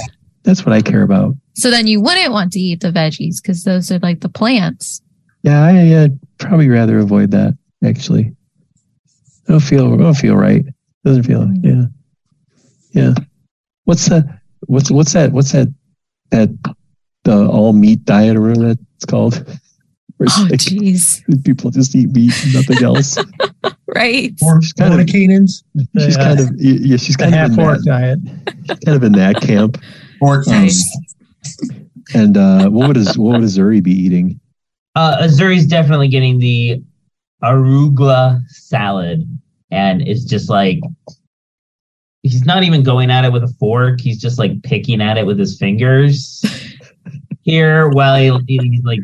That's 0.44 0.66
what 0.66 0.74
I 0.74 0.82
care 0.82 1.02
about. 1.02 1.36
So 1.56 1.72
then 1.72 1.88
you 1.88 2.00
wouldn't 2.00 2.32
want 2.32 2.54
to 2.54 2.60
eat 2.60 2.82
the 2.82 2.92
veggies 2.92 3.42
because 3.42 3.64
those 3.64 3.92
are 3.92 4.00
like 4.00 4.22
the 4.22 4.30
plants. 4.30 5.02
Yeah, 5.42 5.62
I, 5.64 6.04
I'd 6.04 6.20
probably 6.38 6.70
rather 6.70 7.00
avoid 7.00 7.32
that. 7.32 7.58
Actually, 7.84 8.36
I 9.48 9.52
don't 9.54 9.60
feel. 9.62 9.94
I 9.94 9.98
don't 9.98 10.14
feel 10.14 10.36
right. 10.36 10.66
Doesn't 11.06 11.24
feel. 11.24 11.50
Yeah, 11.62 11.84
yeah. 12.92 13.14
What's 13.86 14.08
that? 14.10 14.42
What's 14.68 14.92
what's 14.92 15.14
that? 15.14 15.32
What's 15.32 15.52
that? 15.54 15.74
That 16.32 16.50
the 17.24 17.48
all 17.48 17.74
meat 17.74 18.04
diet 18.06 18.36
or 18.36 18.42
whatever 18.42 18.76
that's 18.76 19.06
called. 19.06 19.36
Where 20.18 20.26
it's 20.26 20.40
Oh, 20.40 20.44
like 20.50 20.60
jeez. 20.60 21.22
people 21.46 21.70
just 21.72 21.96
eat 21.96 22.10
meat 22.10 22.34
and 22.44 22.54
nothing 22.56 22.84
else. 22.84 23.18
Right. 23.96 24.34
Or 24.44 24.60
kind 24.78 24.94
of- 24.94 25.00
fornicators. 25.00 25.64
she's 25.98 26.18
uh, 26.18 26.24
kind 26.24 26.40
of 26.42 26.50
yeah. 26.60 26.98
She's 26.98 27.16
kind 27.16 27.34
of 27.34 27.40
half 27.40 27.52
in 27.52 27.60
orc 27.60 27.78
that, 27.80 27.86
diet. 27.86 28.80
kind 28.86 28.96
of 28.98 29.04
in 29.04 29.14
that 29.14 29.42
camp. 29.42 29.82
Pork 30.20 30.46
Right. 30.46 30.64
toast. 30.64 30.88
And 32.14 32.36
uh, 32.38 32.70
what 32.70 32.88
would 32.88 32.96
his, 32.98 33.18
what 33.18 33.40
would 33.40 33.48
Azuri 33.48 33.82
be 33.82 33.92
eating? 33.94 34.40
Uh, 34.96 35.18
Azuri's 35.22 35.66
definitely 35.66 36.10
getting 36.10 36.38
the 36.38 36.84
arugula 37.42 38.42
salad, 38.50 39.37
and 39.72 40.02
it's 40.02 40.24
just 40.24 40.50
like 40.50 40.80
he's 42.24 42.46
not 42.46 42.64
even 42.64 42.84
going 42.84 43.10
at 43.10 43.26
it 43.26 43.32
with 43.32 43.44
a 43.44 43.54
fork. 43.60 44.02
He's 44.02 44.20
just 44.20 44.40
like 44.40 44.62
picking 44.64 45.02
at 45.02 45.18
it 45.18 45.26
with 45.26 45.40
his 45.40 45.58
fingers 45.58 46.44
here, 47.42 47.90
while 47.90 48.40
he, 48.48 48.58
he's 48.58 48.84
like 48.84 49.00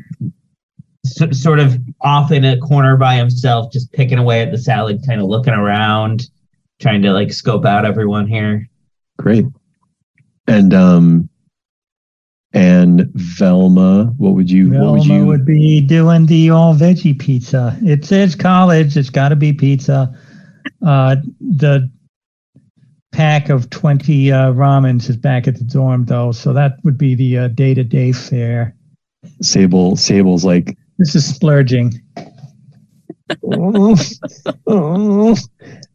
so, 1.06 1.32
sort 1.32 1.60
of 1.60 1.78
off 2.02 2.32
in 2.32 2.46
a 2.46 2.58
corner 2.60 2.98
by 2.98 3.16
himself, 3.16 3.72
just 3.72 3.92
picking 3.92 4.18
away 4.18 4.42
at 4.42 4.52
the 4.52 4.58
salad, 4.58 5.04
kind 5.06 5.22
of 5.22 5.28
looking 5.28 5.54
around, 5.54 6.30
trying 6.80 7.02
to 7.02 7.12
like 7.12 7.32
scope 7.32 7.66
out 7.66 7.86
everyone 7.86 8.28
here. 8.28 8.70
Great. 9.18 9.46
And 10.48 10.74
um, 10.74 11.30
and 12.54 13.10
Velma, 13.14 14.14
what 14.18 14.34
would 14.34 14.50
you? 14.50 14.72
what 14.72 14.94
would 14.94 15.08
Velma 15.08 15.20
you? 15.20 15.26
would 15.26 15.46
be 15.46 15.82
doing 15.82 16.26
the 16.26 16.50
all 16.50 16.76
veggie 16.76 17.18
pizza. 17.18 17.78
It 17.84 18.06
says 18.06 18.36
college. 18.36 18.98
It's 18.98 19.10
got 19.10 19.30
to 19.30 19.36
be 19.36 19.54
pizza. 19.54 20.18
Uh, 20.86 21.18
the 21.40 21.90
pack 23.12 23.50
of 23.50 23.70
20 23.70 24.32
uh, 24.32 24.52
ramens 24.52 25.10
is 25.10 25.18
back 25.18 25.48
at 25.48 25.58
the 25.58 25.64
dorm, 25.64 26.06
though. 26.06 26.32
So 26.32 26.54
that 26.54 26.78
would 26.84 26.98
be 26.98 27.16
the 27.16 27.38
uh, 27.38 27.48
day 27.50 27.74
to 27.74 27.84
day 27.84 28.12
fare. 28.12 28.76
Sable 29.42 29.96
Sable's 29.96 30.44
like, 30.44 30.78
This 30.98 31.16
is 31.16 31.26
splurging. 31.26 31.94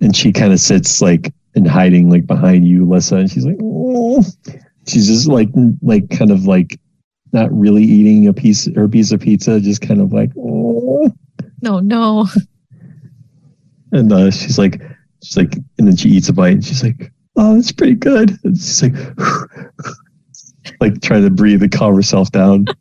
and 0.01 0.17
she 0.17 0.33
kind 0.33 0.53
of 0.53 0.61
sits 0.61 1.03
like 1.03 1.33
and 1.55 1.69
hiding 1.69 2.09
like 2.11 2.27
behind 2.27 2.67
you, 2.67 2.89
Lissa, 2.89 3.17
and 3.17 3.31
she's 3.31 3.45
like, 3.45 3.59
"Oh." 3.63 4.25
she's 4.87 5.07
just 5.07 5.29
like 5.29 5.51
like 5.83 6.09
kind 6.11 6.31
of 6.31 6.45
like 6.47 6.81
not 7.33 7.53
really 7.53 7.83
eating 7.83 8.27
a 8.27 8.33
piece 8.33 8.67
or 8.69 8.85
a 8.85 8.89
piece 8.89 9.13
of 9.13 9.21
pizza, 9.21 9.61
just 9.61 9.83
kind 9.83 10.01
of 10.01 10.13
like, 10.13 10.31
"Oh." 10.39 11.13
No, 11.61 11.81
no. 11.81 12.27
and 13.93 14.13
uh, 14.13 14.31
she's 14.31 14.59
like, 14.59 14.81
she's 15.23 15.37
like, 15.37 15.55
and 15.79 15.87
then 15.87 15.97
she 15.97 16.09
eats 16.09 16.29
a 16.29 16.33
bite, 16.33 16.53
and 16.53 16.65
she's 16.65 16.83
like, 16.83 17.13
oh, 17.37 17.55
that's 17.55 17.73
pretty 17.73 17.95
good. 17.95 18.39
And 18.45 18.57
she's 18.57 18.83
like, 18.83 18.95
like 20.81 21.01
trying 21.01 21.25
to 21.25 21.31
breathe 21.31 21.63
and 21.63 21.73
calm 21.73 21.95
herself 21.95 22.31
down. 22.31 22.67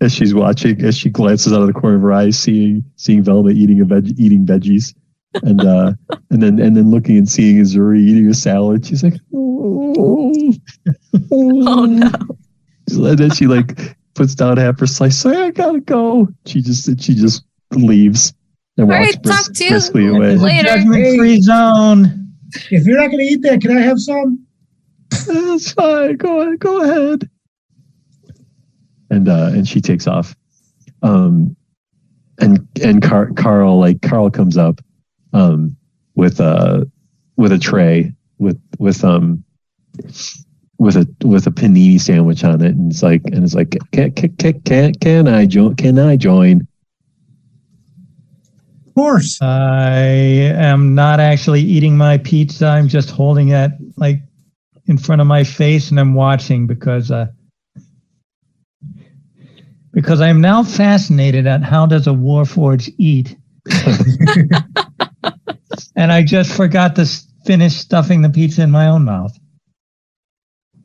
As 0.00 0.12
she's 0.12 0.34
watching, 0.34 0.84
as 0.84 0.98
she 0.98 1.08
glances 1.08 1.52
out 1.52 1.62
of 1.62 1.66
the 1.66 1.72
corner 1.72 1.96
of 1.96 2.02
her 2.02 2.12
eyes, 2.12 2.38
seeing 2.38 2.84
seeing 2.96 3.22
Velma 3.22 3.50
eating 3.50 3.80
a 3.80 3.84
veg, 3.84 4.18
eating 4.18 4.44
veggies, 4.44 4.92
and 5.44 5.62
uh, 5.62 5.92
and 6.30 6.42
then 6.42 6.58
and 6.58 6.76
then 6.76 6.90
looking 6.90 7.16
and 7.16 7.28
seeing 7.28 7.56
Azuri 7.56 8.00
eating 8.00 8.28
a 8.28 8.34
salad, 8.34 8.84
she's 8.84 9.02
like, 9.02 9.14
oh, 9.34 10.52
Oh 11.30 11.84
no. 11.86 12.10
And 12.90 13.18
then 13.18 13.30
she 13.30 13.46
like 13.46 13.96
puts 14.14 14.34
down 14.34 14.58
half 14.58 14.78
her 14.80 14.86
slice. 14.86 15.24
Like, 15.24 15.38
I 15.38 15.50
gotta 15.52 15.80
go. 15.80 16.28
She 16.44 16.60
just 16.60 16.84
she 17.00 17.14
just 17.14 17.44
leaves 17.70 18.34
and 18.34 18.43
All 18.78 18.86
walks 18.86 18.98
right, 18.98 19.22
talk 19.22 19.46
bris- 19.46 19.88
to 19.90 20.00
you 20.00 20.16
away. 20.16 20.36
Later. 20.36 20.68
judgment 20.68 21.16
free 21.18 21.40
zone. 21.40 22.32
If 22.70 22.86
you're 22.86 23.00
not 23.00 23.06
going 23.10 23.18
to 23.18 23.24
eat 23.24 23.42
that, 23.42 23.60
can 23.60 23.76
I 23.76 23.80
have 23.80 24.00
some? 24.00 24.44
That's 25.10 25.72
fine. 25.72 26.16
Go 26.16 26.40
ahead. 26.40 26.58
Go 26.60 26.82
ahead. 26.82 27.30
And 29.10 29.28
uh, 29.28 29.50
and 29.52 29.66
she 29.68 29.80
takes 29.80 30.06
off. 30.06 30.34
Um, 31.02 31.56
and 32.38 32.66
and 32.82 33.02
Car- 33.02 33.30
Carl 33.36 33.78
like 33.78 34.02
Carl 34.02 34.30
comes 34.30 34.56
up, 34.56 34.80
um, 35.32 35.76
with 36.16 36.40
a 36.40 36.90
with 37.36 37.52
a 37.52 37.58
tray 37.58 38.12
with 38.38 38.60
with 38.78 39.04
um 39.04 39.44
with 40.78 40.96
a 40.96 41.06
with 41.24 41.46
a 41.46 41.50
panini 41.50 42.00
sandwich 42.00 42.42
on 42.42 42.60
it, 42.60 42.74
and 42.74 42.90
it's 42.90 43.02
like 43.02 43.22
and 43.26 43.44
it's 43.44 43.54
like 43.54 43.76
can 43.92 44.10
can 44.12 44.34
can, 44.36 44.60
can, 44.62 44.94
can 44.94 45.28
I 45.28 45.46
join? 45.46 45.76
Can 45.76 45.98
I 45.98 46.16
join? 46.16 46.66
Of 48.94 49.02
course. 49.02 49.42
I 49.42 49.96
am 49.98 50.94
not 50.94 51.18
actually 51.18 51.62
eating 51.62 51.96
my 51.96 52.16
pizza. 52.18 52.68
I'm 52.68 52.86
just 52.86 53.10
holding 53.10 53.48
it 53.48 53.72
like 53.96 54.20
in 54.86 54.98
front 54.98 55.20
of 55.20 55.26
my 55.26 55.42
face 55.42 55.90
and 55.90 55.98
I'm 55.98 56.14
watching 56.14 56.68
because 56.68 57.10
uh, 57.10 57.26
because 59.92 60.20
I'm 60.20 60.40
now 60.40 60.62
fascinated 60.62 61.44
at 61.48 61.64
how 61.64 61.86
does 61.86 62.06
a 62.06 62.10
warforged 62.10 62.94
eat. 62.96 63.36
and 65.96 66.12
I 66.12 66.22
just 66.22 66.54
forgot 66.54 66.94
to 66.94 67.06
finish 67.44 67.74
stuffing 67.74 68.22
the 68.22 68.30
pizza 68.30 68.62
in 68.62 68.70
my 68.70 68.86
own 68.86 69.04
mouth. 69.04 69.36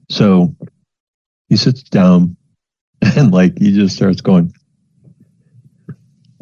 So 0.10 0.56
he 1.48 1.58
sits 1.58 1.84
down 1.84 2.38
and 3.16 3.32
like 3.32 3.60
he 3.60 3.72
just 3.72 3.96
starts 3.96 4.22
going 4.22 4.52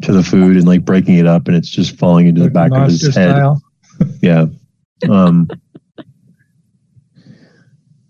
to 0.02 0.12
the 0.12 0.22
food 0.22 0.56
and 0.56 0.66
like 0.66 0.84
breaking 0.84 1.16
it 1.16 1.26
up 1.26 1.48
and 1.48 1.56
it's 1.56 1.68
just 1.68 1.98
falling 1.98 2.26
into 2.26 2.42
the 2.42 2.50
back 2.50 2.72
of 2.72 2.84
his 2.84 3.02
head. 3.14 3.30
style. 3.30 3.62
Yeah. 4.22 4.46
Um 5.08 5.48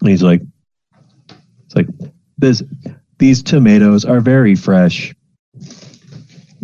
and 0.01 0.09
he's 0.09 0.23
like 0.23 0.43
it's 1.65 1.75
like 1.75 1.87
this 2.37 2.63
these 3.19 3.43
tomatoes 3.43 4.05
are 4.05 4.21
very 4.21 4.55
fresh. 4.55 5.15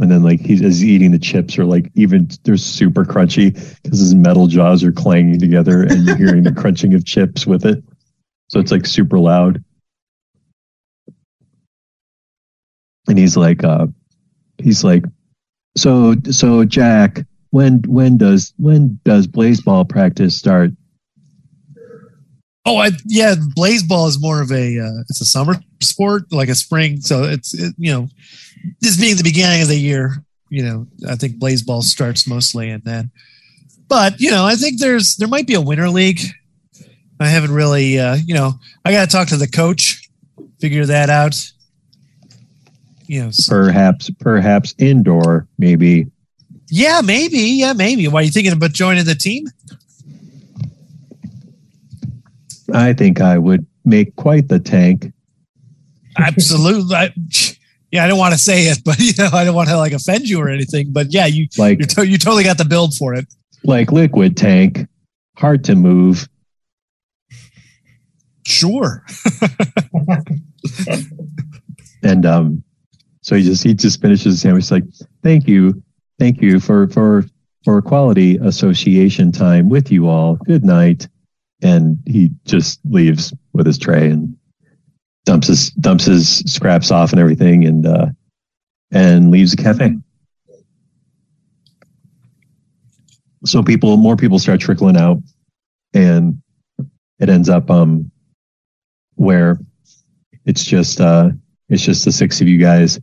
And 0.00 0.10
then 0.10 0.22
like 0.22 0.40
he's 0.40 0.60
as 0.60 0.80
he's 0.80 0.84
eating 0.84 1.10
the 1.12 1.18
chips 1.18 1.58
are 1.58 1.64
like 1.64 1.90
even 1.94 2.28
they're 2.42 2.56
super 2.56 3.04
crunchy 3.04 3.54
because 3.82 4.00
his 4.00 4.14
metal 4.14 4.46
jaws 4.46 4.82
are 4.84 4.92
clanging 4.92 5.38
together 5.38 5.82
and 5.82 6.04
you're 6.04 6.16
hearing 6.16 6.42
the 6.42 6.52
crunching 6.56 6.94
of 6.94 7.04
chips 7.04 7.46
with 7.46 7.64
it. 7.64 7.82
So 8.48 8.60
it's 8.60 8.72
like 8.72 8.86
super 8.86 9.18
loud. 9.18 9.62
And 13.08 13.18
he's 13.18 13.36
like 13.36 13.62
uh 13.64 13.86
he's 14.64 14.82
like 14.82 15.04
so 15.76 16.14
so 16.30 16.64
Jack, 16.64 17.24
when 17.50 17.82
when 17.86 18.16
does 18.16 18.52
when 18.58 18.98
does 19.04 19.26
ball 19.26 19.84
practice 19.84 20.36
start? 20.36 20.70
Oh, 22.66 22.78
I, 22.78 22.92
yeah. 23.04 23.34
Blazeball 23.34 24.08
is 24.08 24.20
more 24.20 24.40
of 24.40 24.50
a 24.50 24.80
uh, 24.80 25.00
it's 25.08 25.20
a 25.20 25.26
summer 25.26 25.56
sport, 25.80 26.32
like 26.32 26.48
a 26.48 26.54
spring. 26.54 27.00
So 27.00 27.24
it's 27.24 27.52
it, 27.52 27.74
you 27.76 27.92
know, 27.92 28.08
this 28.80 28.98
being 28.98 29.16
the 29.16 29.22
beginning 29.22 29.60
of 29.60 29.68
the 29.68 29.78
year, 29.78 30.24
you 30.48 30.64
know, 30.64 30.86
I 31.08 31.16
think 31.16 31.38
Blazeball 31.38 31.82
starts 31.82 32.26
mostly 32.26 32.70
and 32.70 32.82
then. 32.84 33.10
But 33.86 34.18
you 34.18 34.30
know, 34.30 34.46
I 34.46 34.54
think 34.54 34.80
there's 34.80 35.16
there 35.16 35.28
might 35.28 35.46
be 35.46 35.54
a 35.54 35.60
winter 35.60 35.90
league. 35.90 36.20
I 37.20 37.28
haven't 37.28 37.52
really, 37.52 37.98
uh, 37.98 38.16
you 38.16 38.34
know, 38.34 38.54
I 38.84 38.92
got 38.92 39.08
to 39.08 39.16
talk 39.16 39.28
to 39.28 39.36
the 39.36 39.46
coach, 39.46 40.08
figure 40.58 40.86
that 40.86 41.10
out. 41.10 41.36
So- 43.30 43.52
Perhaps 43.54 44.10
perhaps 44.18 44.74
indoor, 44.78 45.46
maybe. 45.58 46.06
yeah, 46.70 47.00
maybe, 47.04 47.38
yeah, 47.38 47.72
maybe. 47.72 48.08
Why 48.08 48.20
are 48.20 48.24
you 48.24 48.30
thinking 48.30 48.52
about 48.52 48.72
joining 48.72 49.04
the 49.04 49.14
team? 49.14 49.44
I 52.72 52.92
think 52.92 53.20
I 53.20 53.38
would 53.38 53.66
make 53.84 54.16
quite 54.16 54.48
the 54.48 54.58
tank. 54.58 55.12
Absolutely. 56.18 56.94
I, 56.96 57.10
yeah, 57.92 58.04
I 58.04 58.08
don't 58.08 58.18
want 58.18 58.32
to 58.32 58.38
say 58.38 58.62
it, 58.64 58.78
but 58.84 58.98
you 59.06 59.12
know, 59.18 59.28
I 59.32 59.44
don't 59.44 59.54
want 59.54 59.68
to 59.68 59.76
like 59.76 59.92
offend 59.92 60.28
you 60.28 60.40
or 60.40 60.48
anything. 60.48 60.92
But 60.92 61.12
yeah, 61.12 61.26
you 61.26 61.46
Like 61.58 61.80
to, 61.80 62.06
you 62.06 62.18
totally 62.18 62.42
got 62.44 62.56
the 62.58 62.64
build 62.64 62.94
for 62.94 63.14
it. 63.14 63.26
like 63.64 63.92
liquid 63.92 64.36
tank, 64.36 64.86
hard 65.36 65.62
to 65.64 65.74
move. 65.74 66.28
Sure. 68.46 69.04
And 72.02 72.26
um 72.26 72.62
so 73.24 73.36
he 73.36 73.42
just 73.42 73.64
he 73.64 73.72
just 73.72 74.02
finishes 74.02 74.34
the 74.34 74.38
sandwich 74.38 74.70
like, 74.70 74.84
thank 75.22 75.48
you. 75.48 75.82
Thank 76.18 76.42
you 76.42 76.60
for 76.60 76.88
for 76.88 77.24
for 77.64 77.80
quality 77.80 78.36
association 78.36 79.32
time 79.32 79.70
with 79.70 79.90
you 79.90 80.08
all. 80.08 80.36
Good 80.36 80.62
night. 80.62 81.08
And 81.62 81.98
he 82.04 82.32
just 82.44 82.80
leaves 82.84 83.32
with 83.54 83.64
his 83.64 83.78
tray 83.78 84.10
and 84.10 84.36
dumps 85.24 85.46
his 85.46 85.70
dumps 85.70 86.04
his 86.04 86.40
scraps 86.40 86.90
off 86.90 87.12
and 87.12 87.20
everything 87.20 87.64
and 87.64 87.86
uh 87.86 88.06
and 88.90 89.30
leaves 89.30 89.52
the 89.52 89.62
cafe. 89.62 89.96
So 93.46 93.62
people 93.62 93.96
more 93.96 94.16
people 94.16 94.38
start 94.38 94.60
trickling 94.60 94.98
out 94.98 95.16
and 95.94 96.42
it 97.18 97.30
ends 97.30 97.48
up 97.48 97.70
um 97.70 98.10
where 99.14 99.58
it's 100.44 100.66
just 100.66 101.00
uh 101.00 101.30
it's 101.74 101.84
just 101.84 102.04
the 102.04 102.12
six 102.12 102.40
of 102.40 102.48
you 102.48 102.58
guys 102.58 102.98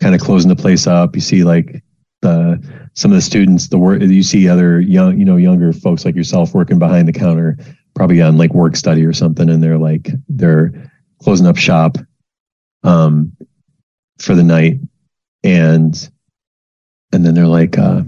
kind 0.00 0.14
of 0.14 0.20
closing 0.20 0.48
the 0.48 0.56
place 0.56 0.86
up. 0.86 1.14
You 1.14 1.20
see 1.20 1.44
like 1.44 1.82
the 2.22 2.62
some 2.94 3.10
of 3.10 3.16
the 3.16 3.22
students, 3.22 3.68
the 3.68 3.78
work 3.78 4.02
you 4.02 4.22
see 4.22 4.48
other 4.48 4.80
young, 4.80 5.18
you 5.18 5.24
know, 5.24 5.36
younger 5.36 5.72
folks 5.72 6.04
like 6.04 6.16
yourself 6.16 6.54
working 6.54 6.78
behind 6.78 7.08
the 7.08 7.12
counter, 7.12 7.56
probably 7.94 8.20
on 8.20 8.36
like 8.36 8.52
work 8.54 8.76
study 8.76 9.04
or 9.04 9.12
something, 9.12 9.48
and 9.48 9.62
they're 9.62 9.78
like 9.78 10.10
they're 10.28 10.90
closing 11.22 11.46
up 11.46 11.56
shop 11.56 11.96
um 12.84 13.32
for 14.18 14.34
the 14.34 14.44
night. 14.44 14.80
And 15.44 16.10
and 17.12 17.24
then 17.24 17.34
they're 17.34 17.46
like 17.46 17.78
uh 17.78 18.02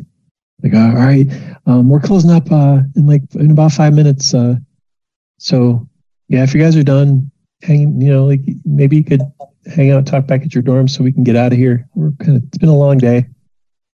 like 0.62 0.74
all 0.74 0.94
right, 0.94 1.26
um 1.66 1.88
we're 1.88 2.00
closing 2.00 2.30
up 2.30 2.50
uh 2.50 2.80
in 2.96 3.06
like 3.06 3.22
in 3.34 3.52
about 3.52 3.72
five 3.72 3.94
minutes. 3.94 4.34
Uh 4.34 4.56
so 5.38 5.86
yeah, 6.28 6.42
if 6.42 6.54
you 6.54 6.60
guys 6.60 6.76
are 6.76 6.82
done 6.82 7.30
hanging, 7.62 8.00
you 8.00 8.10
know, 8.10 8.26
like 8.26 8.40
maybe 8.64 8.96
you 8.96 9.04
could 9.04 9.22
hang 9.66 9.90
out, 9.90 10.06
talk 10.06 10.26
back 10.26 10.42
at 10.42 10.54
your 10.54 10.62
dorm 10.62 10.88
so 10.88 11.04
we 11.04 11.12
can 11.12 11.24
get 11.24 11.36
out 11.36 11.52
of 11.52 11.58
here. 11.58 11.88
We're 11.94 12.12
kind 12.12 12.36
of, 12.36 12.44
it's 12.44 12.58
been 12.58 12.68
a 12.68 12.76
long 12.76 12.98
day. 12.98 13.26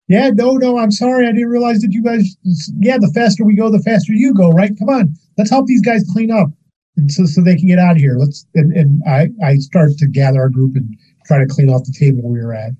Yeah, 0.08 0.30
no, 0.30 0.56
no, 0.58 0.78
I'm 0.78 0.92
sorry. 0.92 1.26
I 1.26 1.32
didn't 1.32 1.50
realize 1.50 1.80
that 1.82 1.94
you 1.94 2.04
guys, 2.04 2.36
yeah, 2.80 2.98
the 2.98 3.12
faster 3.14 3.46
we 3.46 3.56
go, 3.56 3.70
the 3.70 3.80
faster 3.80 4.14
you 4.14 4.34
go, 4.34 4.50
right? 4.50 4.78
Come 4.78 4.90
on, 4.90 5.16
let's 5.38 5.50
help 5.50 5.68
these 5.68 5.82
guys 5.82 6.04
clean 6.12 6.32
up 6.32 6.50
and 6.98 7.10
so, 7.10 7.26
so 7.26 7.42
they 7.42 7.56
can 7.56 7.68
get 7.68 7.80
out 7.80 7.96
of 7.96 7.98
here. 7.98 8.18
Let's, 8.18 8.46
and, 8.56 8.76
and 8.76 9.02
I, 9.08 9.30
I 9.44 9.56
start 9.58 9.92
to 10.00 10.08
gather 10.08 10.40
our 10.40 10.50
group 10.50 10.76
and 10.76 10.98
try 11.26 11.38
to 11.38 11.46
clean 11.46 11.70
off 11.70 11.86
the 11.86 11.96
table 11.98 12.30
we 12.30 12.40
were 12.40 12.54
at, 12.54 12.72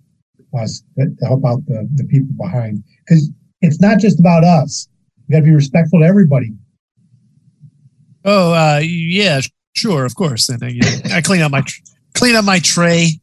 us, 0.60 0.84
to 0.98 1.26
help 1.26 1.46
out 1.46 1.66
the, 1.68 1.88
the 1.96 2.04
people 2.06 2.36
behind. 2.38 2.84
Because 3.06 3.30
it's 3.62 3.80
not 3.80 4.00
just 4.00 4.20
about 4.20 4.44
us. 4.44 4.90
We 5.28 5.34
got 5.34 5.40
to 5.40 5.46
be 5.46 5.56
respectful 5.56 6.00
to 6.00 6.06
everybody. 6.06 6.52
Oh, 8.26 8.54
uh, 8.54 8.82
yeah, 8.84 9.40
sure, 9.74 10.04
of 10.04 10.16
course. 10.16 10.50
And 10.50 10.62
uh, 10.62 10.68
you 10.68 10.82
know, 10.82 11.16
I 11.16 11.22
clean 11.22 11.42
up 11.42 11.52
my 11.52 11.62
tr- 11.62 11.82
clean 12.14 12.36
up 12.36 12.46
my 12.46 12.60
tray, 12.60 13.20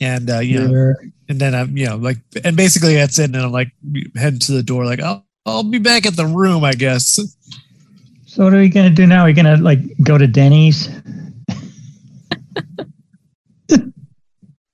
and 0.00 0.28
uh, 0.30 0.38
you 0.38 0.60
know, 0.66 0.94
and 1.28 1.38
then 1.40 1.54
I'm 1.54 1.76
you 1.76 1.86
know 1.86 1.96
like, 1.96 2.18
and 2.44 2.56
basically 2.56 2.94
that's 2.94 3.18
it. 3.18 3.24
And 3.24 3.36
I'm 3.36 3.52
like 3.52 3.72
heading 4.16 4.40
to 4.40 4.52
the 4.52 4.62
door, 4.62 4.84
like 4.84 5.00
I'll 5.00 5.24
I'll 5.46 5.62
be 5.64 5.78
back 5.78 6.06
at 6.06 6.16
the 6.16 6.26
room, 6.26 6.64
I 6.64 6.72
guess. 6.74 7.18
So 8.26 8.44
what 8.44 8.54
are 8.54 8.58
we 8.58 8.68
gonna 8.68 8.90
do 8.90 9.06
now? 9.06 9.22
Are 9.22 9.26
we 9.26 9.32
gonna 9.32 9.56
like 9.56 9.80
go 10.02 10.16
to 10.18 10.26
Denny's? 10.26 10.88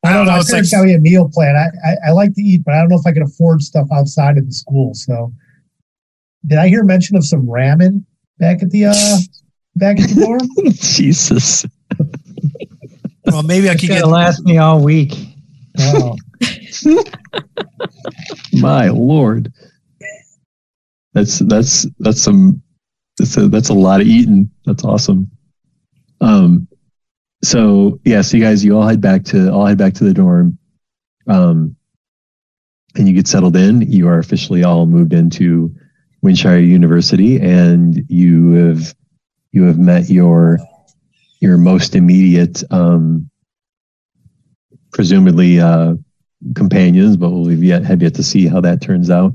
I 0.05 0.12
don't 0.12 0.26
know. 0.26 0.32
I 0.32 0.36
It's 0.38 0.52
was 0.52 0.52
like- 0.52 0.70
tell 0.70 0.86
you 0.86 0.97
a 0.97 1.01
meal 1.01 1.28
plan. 1.32 1.56
I, 1.56 1.66
I, 1.88 1.97
I 2.09 2.12
like 2.12 2.32
to 2.34 2.43
eat, 2.43 2.62
but 2.64 2.74
I 2.74 2.78
don't 2.78 2.88
know 2.90 2.97
if 2.98 3.06
I 3.06 3.12
can 3.12 3.22
afford 3.22 3.60
stuff 3.62 3.88
outside 3.93 4.38
of 4.38 4.47
the 4.47 4.52
school. 4.52 4.94
So, 4.94 5.32
did 6.47 6.59
I 6.59 6.68
hear 6.68 6.84
mention 6.84 7.16
of 7.16 7.24
some 7.26 7.44
ramen 7.47 8.05
back 8.38 8.62
at 8.62 8.70
the 8.70 8.86
uh 8.86 9.18
back 9.74 9.98
at 9.98 10.09
the 10.10 10.20
dorm? 10.24 10.48
Jesus. 10.74 11.66
Well, 13.36 13.42
maybe 13.42 13.68
I 13.68 13.72
It's 13.72 13.82
could 13.82 13.90
get. 13.90 14.06
last 14.08 14.42
me 14.46 14.56
all 14.56 14.82
week. 14.82 15.12
Oh, 15.78 16.16
My 18.54 18.88
Lord. 18.88 19.52
That's, 21.12 21.40
that's, 21.40 21.86
that's 21.98 22.22
some, 22.22 22.62
that's 23.18 23.36
a, 23.36 23.48
that's 23.48 23.68
a 23.68 23.74
lot 23.74 24.00
of 24.00 24.06
eating. 24.06 24.50
That's 24.64 24.84
awesome. 24.86 25.30
Um, 26.22 26.66
so 27.44 28.00
yeah, 28.06 28.22
so 28.22 28.38
you 28.38 28.42
guys, 28.42 28.64
you 28.64 28.74
all 28.74 28.88
head 28.88 29.02
back 29.02 29.24
to, 29.24 29.52
all 29.52 29.66
head 29.66 29.76
back 29.76 29.92
to 29.94 30.04
the 30.04 30.14
dorm. 30.14 30.56
Um, 31.28 31.76
and 32.94 33.06
you 33.06 33.12
get 33.12 33.28
settled 33.28 33.54
in. 33.54 33.82
You 33.82 34.08
are 34.08 34.18
officially 34.18 34.64
all 34.64 34.86
moved 34.86 35.12
into 35.12 35.74
Windshire 36.22 36.58
University 36.58 37.38
and 37.38 38.02
you 38.08 38.52
have, 38.52 38.94
you 39.52 39.64
have 39.64 39.78
met 39.78 40.08
your, 40.08 40.58
your 41.40 41.58
most 41.58 41.94
immediate, 41.94 42.62
um, 42.72 43.28
presumably, 44.92 45.60
uh, 45.60 45.94
companions, 46.54 47.16
but 47.16 47.30
we'll 47.30 47.48
have 47.48 47.62
yet 47.62 47.84
have 47.84 48.02
yet 48.02 48.14
to 48.14 48.22
see 48.22 48.46
how 48.46 48.60
that 48.60 48.80
turns 48.80 49.10
out. 49.10 49.32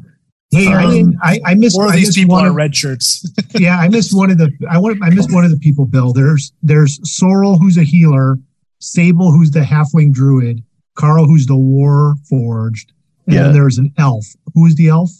Hey, 0.51 0.67
I 0.67 0.83
Um, 0.83 0.91
didn't. 0.93 1.17
I, 1.23 1.39
I 1.45 1.53
missed. 1.55 1.75
Four 1.75 1.85
of 1.85 1.91
I 1.91 1.95
these 1.95 2.07
missed 2.07 2.17
people 2.17 2.35
one 2.35 2.45
are 2.45 2.53
red 2.53 2.75
shirts. 2.75 3.25
yeah, 3.59 3.77
I 3.77 3.87
missed 3.87 4.15
one 4.15 4.29
of 4.31 4.37
the. 4.37 4.51
I 4.69 4.77
want. 4.77 4.99
I 5.03 5.09
missed 5.09 5.31
one 5.33 5.45
of 5.45 5.51
the 5.51 5.57
people. 5.59 5.85
Bill, 5.85 6.11
there's 6.13 6.51
there's 6.61 6.99
Sorrel, 7.09 7.57
who's 7.57 7.77
a 7.77 7.83
healer, 7.83 8.37
Sable, 8.79 9.31
who's 9.31 9.51
the 9.51 9.61
halfling 9.61 10.11
druid, 10.11 10.63
Carl, 10.95 11.25
who's 11.25 11.45
the 11.45 11.55
war 11.55 12.15
forged, 12.29 12.91
and 13.27 13.35
Yeah. 13.35 13.43
then 13.43 13.53
there's 13.53 13.77
an 13.77 13.93
elf. 13.97 14.25
Who's 14.53 14.75
the 14.75 14.89
elf? 14.89 15.11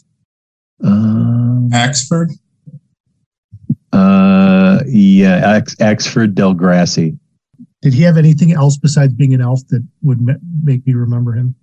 Um, 0.84 1.70
Axford. 1.72 2.32
Uh, 3.92 4.80
yeah, 4.86 5.36
Ax, 5.56 5.74
Axford 5.76 6.34
Del 6.34 6.54
Grassi. 6.54 7.18
Did 7.82 7.92
he 7.94 8.02
have 8.02 8.16
anything 8.16 8.52
else 8.52 8.76
besides 8.78 9.12
being 9.12 9.34
an 9.34 9.40
elf 9.40 9.60
that 9.68 9.84
would 10.02 10.20
ma- 10.20 10.32
make 10.62 10.86
me 10.86 10.94
remember 10.94 11.32
him? 11.34 11.54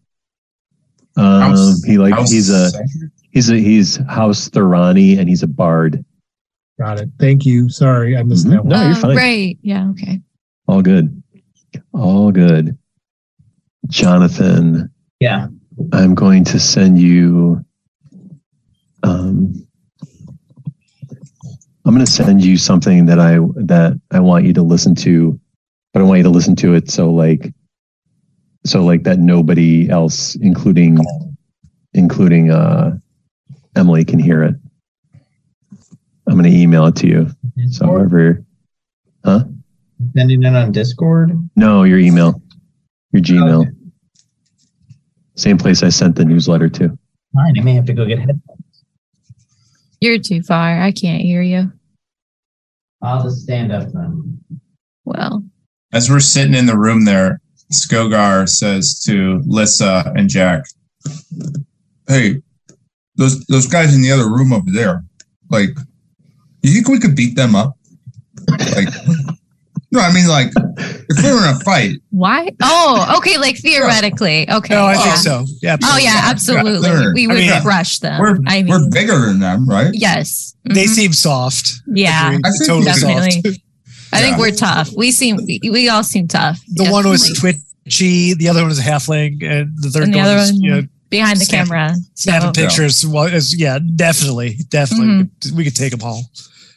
Um, 1.16 1.42
House- 1.42 1.84
he 1.84 1.98
like 1.98 2.16
he's 2.28 2.50
a 2.50 2.70
Cedric? 2.70 3.12
he's 3.32 3.50
a 3.50 3.56
he's 3.56 3.96
House 4.08 4.50
Thuranni 4.50 5.18
and 5.18 5.28
he's 5.30 5.44
a 5.44 5.48
bard. 5.48 6.04
Got 6.80 7.00
it. 7.02 7.10
Thank 7.20 7.46
you. 7.46 7.68
Sorry, 7.70 8.16
I 8.16 8.24
missed 8.24 8.46
Mhm. 8.48 8.52
that 8.52 8.66
one. 8.66 8.70
No, 8.70 8.82
you're 8.84 8.92
Oh, 8.92 9.00
fine. 9.02 9.16
Right. 9.18 9.58
Yeah. 9.62 9.90
Okay. 9.90 10.22
All 10.68 10.82
good. 10.82 11.22
All 11.94 12.32
good. 12.32 12.78
Jonathan, 13.88 14.90
Yeah. 15.20 15.48
I'm 15.94 16.14
going 16.16 16.44
to 16.46 16.60
send 16.60 17.00
you. 17.00 17.66
Um, 19.04 19.66
I'm 21.90 21.96
going 21.96 22.06
to 22.06 22.12
send 22.12 22.46
you 22.46 22.56
something 22.56 23.08
that 23.08 23.18
I 23.18 23.40
that 23.56 24.00
I 24.12 24.20
want 24.20 24.46
you 24.46 24.54
to 24.54 24.62
listen 24.62 24.94
to, 24.94 25.40
but 25.92 26.04
I 26.04 26.06
want 26.06 26.20
you 26.20 26.24
to 26.26 26.30
listen 26.30 26.56
to 26.58 26.76
it 26.76 26.92
so 26.92 27.10
like, 27.10 27.52
so 28.64 28.84
like 28.86 29.02
that 29.06 29.18
nobody 29.18 29.90
else, 29.90 30.36
including 30.36 31.00
including 31.96 32.52
uh, 32.52 32.96
Emily, 33.76 34.06
can 34.06 34.20
hear 34.20 34.44
it. 34.44 34.54
I'm 36.28 36.34
going 36.34 36.44
to 36.44 36.56
email 36.56 36.86
it 36.86 36.96
to 36.98 37.08
you. 37.08 37.32
So 37.72 37.88
however, 37.88 38.46
huh 39.26 39.46
Sending 40.16 40.44
it 40.44 40.56
on 40.56 40.72
Discord. 40.72 41.50
no, 41.56 41.86
your 41.86 41.98
email, 41.98 42.40
your 43.14 43.24
Gmail, 43.24 43.62
Okay. 43.62 43.72
same 45.34 45.58
place 45.58 45.82
I 45.82 45.90
sent 45.90 46.16
the 46.18 46.24
newsletter 46.24 46.70
to. 46.70 46.96
Fine, 47.34 47.58
I 47.58 47.62
may 47.64 47.74
have 47.74 47.86
to 47.86 47.94
go 47.94 48.06
get 48.06 48.20
headphones. 48.20 48.44
You're 50.00 50.20
too 50.20 50.44
far. 50.44 50.80
I 50.80 50.92
can't 50.92 51.24
hear 51.24 51.42
you. 51.42 51.72
I'll 53.02 53.24
just 53.24 53.44
stand 53.44 53.72
up 53.72 53.92
then. 53.92 54.40
Well, 55.06 55.44
As 55.92 56.10
we're 56.10 56.20
sitting 56.20 56.54
in 56.54 56.66
the 56.68 56.78
room 56.78 57.06
there, 57.06 57.42
Skogar 57.72 58.48
says 58.48 59.02
to 59.06 59.42
Lissa 59.46 60.12
and 60.16 60.30
Jack, 60.30 60.66
"Hey, 62.08 62.42
those 63.16 63.44
those 63.46 63.68
guys 63.68 63.96
in 63.96 64.02
the 64.02 64.12
other 64.12 64.30
room 64.30 64.54
over 64.54 64.70
there, 64.72 65.04
like, 65.50 65.78
you 66.62 66.74
think 66.74 66.88
we 66.88 67.00
could 67.00 67.16
beat 67.16 67.36
them 67.36 67.56
up? 67.56 67.78
Like, 68.50 68.90
no, 69.92 70.00
I 70.02 70.14
mean, 70.14 70.28
like, 70.28 70.52
if 71.10 71.24
we 71.24 71.32
were 71.32 71.48
in 71.50 71.56
a 71.56 71.60
fight, 71.62 71.98
why? 72.12 72.50
Oh, 72.62 73.16
okay. 73.18 73.38
Like 73.38 73.58
theoretically. 73.62 74.50
Okay. 74.50 74.74
No, 74.76 74.86
I 74.86 74.94
yeah. 74.94 75.02
think 75.04 75.16
so. 75.18 75.46
Yeah. 75.62 75.78
Oh 75.84 75.98
yeah, 75.98 76.22
absolutely. 76.26 76.80
they're- 76.90 77.14
we 77.14 77.26
I 77.26 77.28
would 77.28 77.38
mean, 77.38 77.62
crush 77.62 78.00
them. 78.00 78.20
we're 78.20 78.38
I 78.48 78.62
mean, 78.64 78.68
we're 78.70 78.90
bigger 78.90 79.20
than 79.26 79.40
them, 79.40 79.68
right? 79.68 79.90
yes. 79.94 80.56
They 80.66 80.86
Mhm. 80.86 80.90
seem 80.90 81.14
soft. 81.14 81.72
Yeah, 81.88 82.38
I 82.44 82.52
think 82.52 82.68
totally 82.68 82.86
definitely. 82.86 83.32
soft. 83.32 83.60
I 84.14 84.22
think 84.22 84.34
Yeah. 84.38 84.40
we're 84.40 84.52
tough. 84.52 84.90
We 84.96 85.12
seem 85.12 85.38
we, 85.38 85.60
we 85.72 85.90
all 85.90 86.04
seem 86.04 86.28
tough. 86.28 86.60
The 86.68 86.90
one 86.90 87.08
was 87.08 87.28
twitchy. 87.40 88.34
The 88.36 88.48
other 88.50 88.62
one 88.62 88.70
was 88.70 88.80
a 88.80 88.84
halfling, 88.84 89.44
and 89.44 89.72
the 89.78 89.90
third 89.90 90.04
And 90.04 90.14
the 90.14 90.18
one 90.20 90.36
was 90.36 90.52
one- 90.52 90.62
you 90.62 90.70
know 90.72 90.82
behind 91.10 91.40
the 91.40 91.46
Snap- 91.46 91.66
camera. 91.68 91.96
So, 91.96 92.30
snapping 92.32 92.54
pictures. 92.54 93.04
Was, 93.06 93.34
is- 93.34 93.56
yeah, 93.60 93.80
definitely, 93.96 94.58
definitely, 94.70 95.08
Mhm. 95.08 95.18
we, 95.24 95.30
could, 95.42 95.58
we 95.58 95.64
could 95.64 95.76
take 95.76 95.92
them 95.92 96.02
all. 96.04 96.24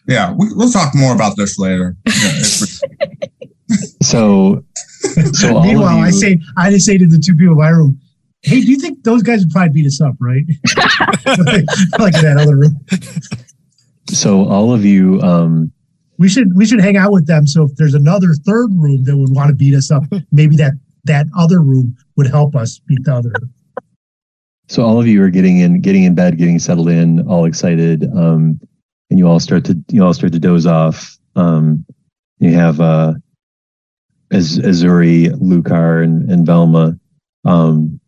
Yeah, 0.08 0.32
we, 0.32 0.48
we'll 0.54 0.70
talk 0.70 0.94
more 0.94 1.14
about 1.14 1.36
this 1.36 1.58
later. 1.58 1.96
Yeah, 2.06 2.32
So, 4.02 4.64
so 5.32 5.62
Meanwhile, 5.62 5.98
of 5.98 6.04
I 6.04 6.10
say 6.10 6.38
I 6.58 6.70
just 6.70 6.84
say 6.84 6.98
to 6.98 7.06
the 7.06 7.18
two 7.18 7.34
people 7.34 7.52
in 7.52 7.58
my 7.58 7.70
room, 7.70 7.98
"Hey, 8.42 8.60
do 8.60 8.66
you 8.66 8.76
think 8.76 9.02
those 9.02 9.22
guys 9.22 9.40
would 9.40 9.50
probably 9.50 9.72
beat 9.72 9.86
us 9.86 10.00
up, 10.00 10.14
right?" 10.20 10.44
like 11.98 12.14
in 12.14 12.22
that 12.22 12.36
other 12.38 12.56
room. 12.58 12.78
so 14.08 14.46
all 14.46 14.72
of 14.74 14.84
you, 14.84 15.20
um, 15.22 15.72
We 16.18 16.28
should 16.28 16.54
we 16.54 16.66
should 16.66 16.80
hang 16.80 16.96
out 16.96 17.12
with 17.12 17.26
them. 17.26 17.46
So 17.46 17.64
if 17.64 17.74
there's 17.76 17.94
another 17.94 18.34
third 18.44 18.70
room 18.74 19.04
that 19.04 19.16
would 19.16 19.30
want 19.30 19.48
to 19.48 19.54
beat 19.54 19.74
us 19.74 19.90
up, 19.90 20.04
maybe 20.30 20.56
that 20.56 20.72
that 21.04 21.26
other 21.36 21.62
room 21.62 21.96
would 22.16 22.26
help 22.26 22.54
us 22.54 22.78
beat 22.86 23.04
the 23.04 23.14
other. 23.14 23.32
so 24.68 24.84
all 24.84 25.00
of 25.00 25.06
you 25.06 25.22
are 25.22 25.30
getting 25.30 25.58
in, 25.60 25.80
getting 25.80 26.04
in 26.04 26.14
bed, 26.14 26.36
getting 26.36 26.58
settled 26.58 26.88
in, 26.88 27.26
all 27.26 27.44
excited, 27.46 28.04
um, 28.14 28.60
and 29.12 29.18
you 29.18 29.28
all 29.28 29.38
start 29.38 29.66
to 29.66 29.78
you 29.90 30.02
all 30.02 30.14
start 30.14 30.32
to 30.32 30.38
doze 30.38 30.66
off. 30.66 31.18
Um, 31.36 31.84
you 32.38 32.54
have 32.54 32.80
uh, 32.80 33.12
Az- 34.32 34.58
Azuri, 34.58 35.30
Lucar, 35.38 36.00
and, 36.00 36.30
and 36.30 36.46
Velma. 36.46 36.98
Um, 37.44 38.00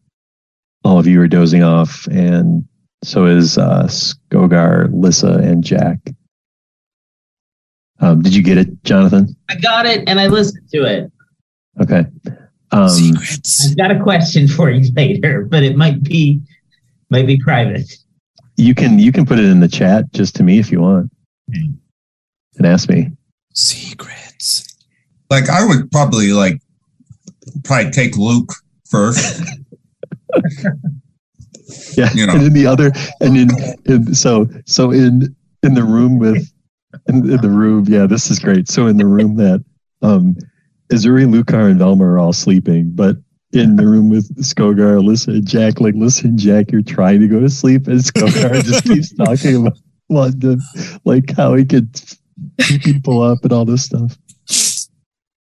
all 0.82 0.98
of 0.98 1.06
you 1.06 1.20
are 1.20 1.28
dozing 1.28 1.62
off, 1.62 2.06
and 2.06 2.66
so 3.02 3.26
is 3.26 3.58
uh, 3.58 3.84
Skogar, 3.84 4.88
Lissa, 4.94 5.34
and 5.34 5.62
Jack. 5.62 5.98
Um, 8.00 8.22
did 8.22 8.34
you 8.34 8.42
get 8.42 8.56
it, 8.56 8.82
Jonathan? 8.84 9.36
I 9.50 9.56
got 9.56 9.84
it 9.84 10.08
and 10.08 10.18
I 10.18 10.28
listened 10.28 10.68
to 10.70 10.84
it. 10.84 11.12
Okay. 11.82 12.06
Um, 12.70 12.88
Secrets. 12.88 13.70
I've 13.70 13.76
got 13.76 13.90
a 13.90 14.02
question 14.02 14.48
for 14.48 14.70
you 14.70 14.90
later, 14.96 15.44
but 15.44 15.62
it 15.62 15.76
might 15.76 16.02
be 16.02 16.40
might 17.10 17.26
be 17.26 17.38
private. 17.38 17.92
You 18.56 18.74
can 18.74 18.98
you 18.98 19.12
can 19.12 19.26
put 19.26 19.38
it 19.38 19.44
in 19.46 19.60
the 19.60 19.68
chat 19.68 20.12
just 20.12 20.34
to 20.36 20.42
me 20.42 20.58
if 20.58 20.70
you 20.70 20.80
want, 20.80 21.10
and 21.48 22.66
ask 22.66 22.88
me. 22.88 23.10
Secrets. 23.52 24.66
like, 25.30 25.48
I 25.48 25.64
would 25.64 25.90
probably 25.90 26.32
like 26.32 26.60
probably 27.64 27.90
take 27.90 28.16
Luke 28.16 28.52
first. 28.90 29.42
Yeah, 31.96 32.10
You 32.12 32.26
know. 32.26 32.34
and 32.34 32.42
in 32.42 32.52
the 32.52 32.66
other, 32.66 32.92
and 33.20 33.36
in, 33.36 33.48
in 33.86 34.14
so 34.14 34.46
so 34.66 34.90
in 34.90 35.34
in 35.62 35.74
the 35.74 35.82
room 35.82 36.18
with 36.18 36.52
in, 37.08 37.30
in 37.30 37.40
the 37.40 37.48
room, 37.48 37.86
yeah, 37.88 38.06
this 38.06 38.30
is 38.30 38.38
great. 38.38 38.68
So 38.68 38.86
in 38.86 38.96
the 38.98 39.06
room 39.06 39.36
that 39.36 39.64
um, 40.02 40.36
Azuri, 40.92 41.30
Lucar, 41.30 41.68
and 41.68 41.78
Velma 41.78 42.04
are 42.04 42.18
all 42.18 42.32
sleeping, 42.32 42.90
but 42.94 43.16
in 43.54 43.76
the 43.76 43.86
room 43.86 44.08
with 44.10 44.34
Skogar, 44.36 45.00
Alyssa, 45.00 45.28
and 45.28 45.46
Jack, 45.46 45.80
like, 45.80 45.94
listen, 45.94 46.36
Jack, 46.36 46.72
you're 46.72 46.82
trying 46.82 47.20
to 47.20 47.28
go 47.28 47.40
to 47.40 47.48
sleep, 47.48 47.86
and 47.86 47.98
Skogar 48.00 48.62
just 48.64 48.84
keeps 48.84 49.14
talking 49.16 49.56
about 49.66 49.78
London, 50.08 50.60
like 51.04 51.34
how 51.36 51.54
he 51.54 51.64
could 51.64 51.88
beat 52.56 52.82
people 52.82 53.22
up 53.22 53.38
and 53.44 53.52
all 53.52 53.64
this 53.64 53.84
stuff. 53.84 54.16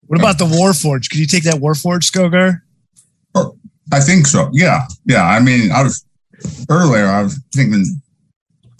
What 0.06 0.20
about 0.20 0.38
the 0.38 0.44
Warforge? 0.46 1.10
Could 1.10 1.18
you 1.18 1.26
take 1.26 1.42
that 1.44 1.54
Warforge, 1.56 2.10
Skogar? 2.10 2.60
I 3.92 4.00
think 4.00 4.26
so. 4.26 4.50
Yeah, 4.52 4.86
yeah. 5.04 5.24
I 5.24 5.38
mean, 5.40 5.70
I 5.70 5.82
was 5.84 6.04
earlier. 6.68 7.06
I 7.06 7.22
was 7.22 7.38
thinking. 7.54 7.84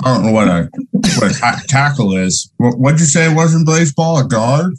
I 0.05 0.13
don't 0.15 0.25
know 0.27 0.33
what 0.33 0.49
a 0.49 0.69
what 1.19 1.31
a 1.31 1.39
ta- 1.39 1.61
tackle 1.69 2.17
is. 2.17 2.51
What 2.57 2.77
what'd 2.79 2.99
you 3.01 3.07
say 3.07 3.31
it 3.31 3.35
was 3.37 3.55
in 3.55 3.65
baseball? 3.65 4.19
A 4.19 4.27
guard? 4.27 4.75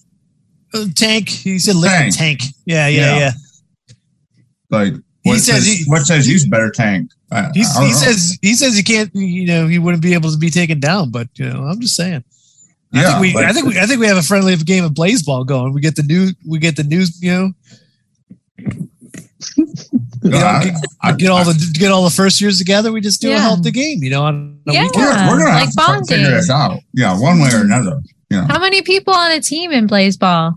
Uh, 0.74 0.86
tank. 0.96 1.30
He 1.30 1.60
said 1.60 1.76
liquid 1.76 2.14
Tank. 2.14 2.40
tank. 2.42 2.42
Yeah, 2.66 2.88
yeah, 2.88 3.02
Yeah. 3.02 3.20
yeah. 3.20 3.32
Like 4.70 4.94
He 5.24 5.38
says 5.40 5.46
says, 5.66 5.66
he- 5.66 5.84
what 5.86 6.02
says 6.04 6.26
he's 6.26 6.48
better 6.48 6.72
tank? 6.72 7.12
I, 7.32 7.50
He's, 7.54 7.76
I 7.76 7.86
he 7.86 7.94
says 7.94 8.38
he 8.42 8.54
says 8.54 8.76
he 8.78 8.84
can't. 8.84 9.14
You 9.14 9.46
know, 9.48 9.68
he 9.68 9.80
wouldn't 9.80 10.02
be 10.04 10.14
able 10.14 10.32
to 10.32 10.38
be 10.38 10.50
taken 10.50 10.80
down. 10.80 11.12
But 11.12 11.28
you 11.36 11.50
know, 11.50 11.64
I'm 11.64 11.80
just 11.82 11.96
saying. 11.96 12.24
I 12.94 13.02
yeah. 13.02 13.08
think 13.10 13.22
we, 13.22 13.34
like- 13.34 13.46
I 13.46 13.54
think 13.54 13.66
we, 13.68 13.80
I 13.80 13.86
think 13.86 14.00
we 14.00 14.08
have 14.08 14.18
a 14.18 14.22
friendly 14.24 14.56
game 14.56 14.86
of 14.86 14.92
Blazeball 14.94 15.46
going. 15.46 15.74
We 15.74 15.82
get 15.82 15.96
the 15.98 16.04
new, 16.04 16.30
we 16.48 16.58
get 16.60 16.78
the 16.78 16.84
news. 16.84 17.22
You 17.22 17.32
know, 17.34 17.52
you 20.24 20.30
know, 20.32 20.38
I- 20.38 20.64
get, 20.64 20.74
I- 21.04 21.12
get 21.14 21.30
all 21.30 21.44
the 21.44 21.72
get 21.78 21.92
all 21.92 22.04
the 22.04 22.10
first 22.16 22.40
years 22.42 22.58
together. 22.58 22.92
We 22.92 23.02
just 23.02 23.22
do 23.22 23.30
a 23.30 23.32
Yeah. 23.34 23.40
healthy 23.42 23.72
game. 23.72 24.04
You 24.04 24.10
know, 24.12 24.24
on 24.24 24.60
a 24.68 24.74
Yeah. 24.74 24.84
weekend. 24.84 25.04
we're, 25.06 25.10
we're 25.30 25.40
gonna 25.40 25.50
like 25.52 25.60
have 25.66 25.70
to 25.72 25.76
try 25.76 26.00
to 26.00 26.06
figure 26.06 26.32
this 26.32 26.50
out. 26.50 26.80
Yeah, 26.94 27.20
one 27.20 27.40
way 27.40 27.50
or 27.54 27.62
another. 27.62 28.02
You 28.30 28.38
know, 28.42 28.48
How 28.50 28.60
many 28.60 28.82
people 28.82 29.14
on 29.14 29.32
a 29.32 29.40
team 29.42 29.72
in 29.72 29.88
Blazeball? 29.88 30.54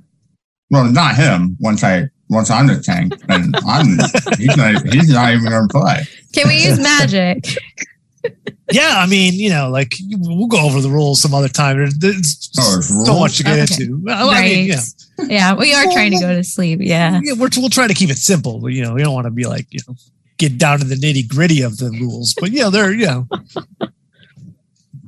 well, 0.70 0.84
not 0.84 1.16
him. 1.16 1.56
Once 1.60 1.82
I 1.84 2.04
once 2.30 2.50
I'm 2.50 2.66
the 2.68 2.80
tank, 2.80 3.12
and 3.28 3.54
I'm 3.66 3.98
he's 4.38 4.56
not 4.56 4.86
he's 4.94 5.10
not 5.10 5.32
even 5.34 5.44
gonna 5.50 5.68
play. 5.68 6.04
Can 6.32 6.48
we 6.48 6.64
use 6.64 6.78
magic? 6.80 7.44
Yeah, 8.72 8.96
I 8.98 9.06
mean, 9.06 9.34
you 9.34 9.48
know, 9.50 9.68
like 9.70 9.94
we'll 10.10 10.46
go 10.46 10.60
over 10.64 10.80
the 10.80 10.90
rules 10.90 11.20
some 11.22 11.34
other 11.34 11.48
time. 11.48 11.76
There's, 11.78 11.94
there's 11.98 12.52
Oh, 12.58 12.80
so 12.80 13.18
much 13.18 13.38
to 13.38 13.42
get 13.42 13.58
Okay. 13.72 13.82
into. 13.84 13.98
Well, 14.04 14.30
I 14.30 14.42
mean, 14.42 14.68
yeah, 14.68 14.80
yeah, 15.26 15.54
we 15.56 15.74
are 15.74 15.84
trying 15.86 16.12
to 16.12 16.20
go 16.20 16.32
to 16.32 16.44
sleep. 16.44 16.78
Yeah. 16.80 17.18
yeah, 17.24 17.32
we're, 17.32 17.48
we'll 17.56 17.68
try 17.70 17.88
to 17.88 17.94
keep 17.94 18.10
it 18.10 18.18
simple. 18.18 18.60
But, 18.60 18.68
you 18.68 18.82
know, 18.82 18.92
we 18.94 19.02
don't 19.02 19.12
want 19.14 19.24
to 19.24 19.32
be 19.32 19.44
like, 19.46 19.66
you 19.70 19.80
know, 19.88 19.96
get 20.38 20.56
down 20.56 20.78
to 20.78 20.84
the 20.84 20.94
nitty 20.94 21.28
gritty 21.28 21.62
of 21.62 21.78
the 21.78 21.90
rules. 21.90 22.34
But 22.38 22.52
yeah, 22.52 22.68
they're, 22.68 22.92
you 22.92 23.06
know, 23.06 23.26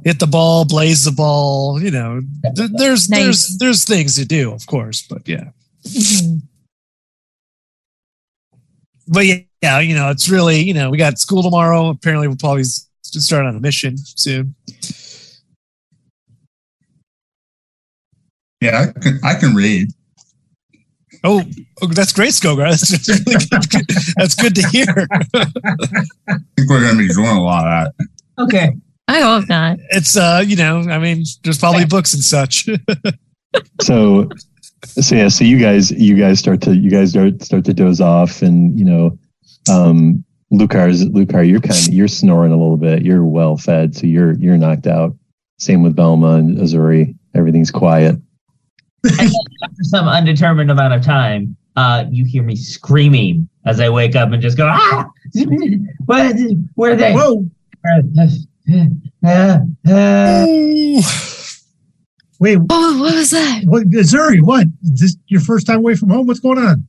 hit 0.05 0.19
the 0.19 0.27
ball, 0.27 0.65
blaze 0.65 1.05
the 1.05 1.12
ball. 1.12 1.81
You 1.81 1.90
know, 1.93 2.20
th- 2.57 2.70
there's 2.74 3.09
Nice. 3.11 3.20
there's 3.23 3.57
there's 3.59 3.85
things 3.85 4.16
to 4.16 4.24
do, 4.24 4.53
of 4.53 4.66
course. 4.66 5.03
But 5.09 5.28
yeah, 5.28 5.51
Mhm. 5.86 6.43
But 9.09 9.27
yeah, 9.27 9.39
yeah, 9.62 9.79
you 9.81 9.95
know, 9.95 10.11
it's 10.11 10.29
really, 10.29 10.61
you 10.61 10.74
know, 10.74 10.91
we 10.91 10.99
got 10.99 11.19
school 11.19 11.43
tomorrow. 11.43 11.89
Apparently, 11.89 12.29
we'll 12.29 12.37
probably 12.37 12.65
to 12.65 13.20
start 13.20 13.45
on 13.45 13.57
a 13.57 13.61
mission 13.61 13.97
soon. 13.99 14.55
Yeah, 18.61 18.87
I 18.97 19.01
can, 19.01 19.20
I 19.24 19.35
can 19.35 19.55
read. 19.55 19.89
Oh, 21.24 21.43
oh, 21.81 21.87
that's 21.89 22.12
great, 22.12 22.31
Skogar. 22.31 22.70
That's, 22.70 22.89
that's 22.91 23.09
really 23.09 23.66
good. 23.69 23.87
That's 24.16 24.35
good 24.35 24.55
to 24.57 24.69
hear. 24.69 25.07
I 25.35 26.39
think 26.57 26.70
we're 26.70 26.81
going 26.81 26.97
to 26.97 26.99
be 26.99 27.09
doing 27.09 27.29
a 27.29 27.43
lot 27.43 27.66
of 27.66 27.93
that. 27.97 28.09
Okay. 28.45 28.77
I 29.09 29.20
hope 29.20 29.49
not. 29.49 29.79
It's 29.91 30.16
uh, 30.16 30.43
you 30.47 30.57
know, 30.57 30.81
I 30.81 30.99
mean, 30.99 31.24
there's 31.45 31.59
probably 31.59 31.85
books 31.85 32.15
and 32.15 32.23
such. 32.23 32.69
so 33.83 34.29
so 34.84 35.14
yeah 35.14 35.28
so 35.28 35.44
you 35.44 35.59
guys 35.59 35.90
you 35.92 36.16
guys 36.16 36.38
start 36.38 36.60
to 36.60 36.76
you 36.76 36.90
guys 36.90 37.10
start 37.10 37.42
start 37.42 37.64
to 37.64 37.72
doze 37.72 38.00
off 38.00 38.42
and 38.42 38.78
you 38.78 38.84
know 38.84 39.16
um 39.70 40.24
lucar's 40.50 41.06
lucar 41.09 41.42
you're 41.42 41.60
kind 41.60 41.78
of 41.78 41.92
you're 41.92 42.09
snoring 42.09 42.52
a 42.52 42.56
little 42.56 42.76
bit 42.76 43.02
you're 43.02 43.24
well 43.24 43.56
fed 43.56 43.94
so 43.94 44.06
you're 44.06 44.34
you're 44.34 44.59
knocked 44.59 44.86
out 44.86 45.14
same 45.59 45.82
with 45.82 45.94
velma 45.96 46.34
and 46.34 46.59
azuri 46.59 47.14
everything's 47.34 47.70
quiet 47.70 48.16
After 49.04 49.82
some 49.82 50.06
undetermined 50.09 50.70
amount 50.70 50.94
of 50.94 51.02
time, 51.02 51.56
uh, 51.76 52.04
you 52.10 52.24
hear 52.24 52.42
me 52.42 52.54
screaming 52.54 53.48
as 53.66 53.80
I 53.80 53.88
wake 53.88 54.14
up 54.14 54.30
and 54.32 54.40
just 54.40 54.56
go, 54.56 54.68
ah! 54.70 55.06
Where, 56.06 56.32
where 56.74 56.92
are 56.92 56.96
they? 56.96 57.12
Whoa! 57.12 57.44
Uh, 59.24 59.59
uh, 59.86 61.02
Wait, 62.43 62.59
Oh, 62.70 63.01
what 63.01 63.14
was 63.14 63.31
that? 63.31 63.62
what, 63.66 63.89
Zuri, 63.90 64.43
what? 64.43 64.66
Is 64.82 65.01
this 65.01 65.16
your 65.28 65.40
first 65.40 65.64
time 65.64 65.77
away 65.78 65.94
from 65.94 66.10
home? 66.10 66.27
What's 66.27 66.40
going 66.40 66.59
on? 66.59 66.89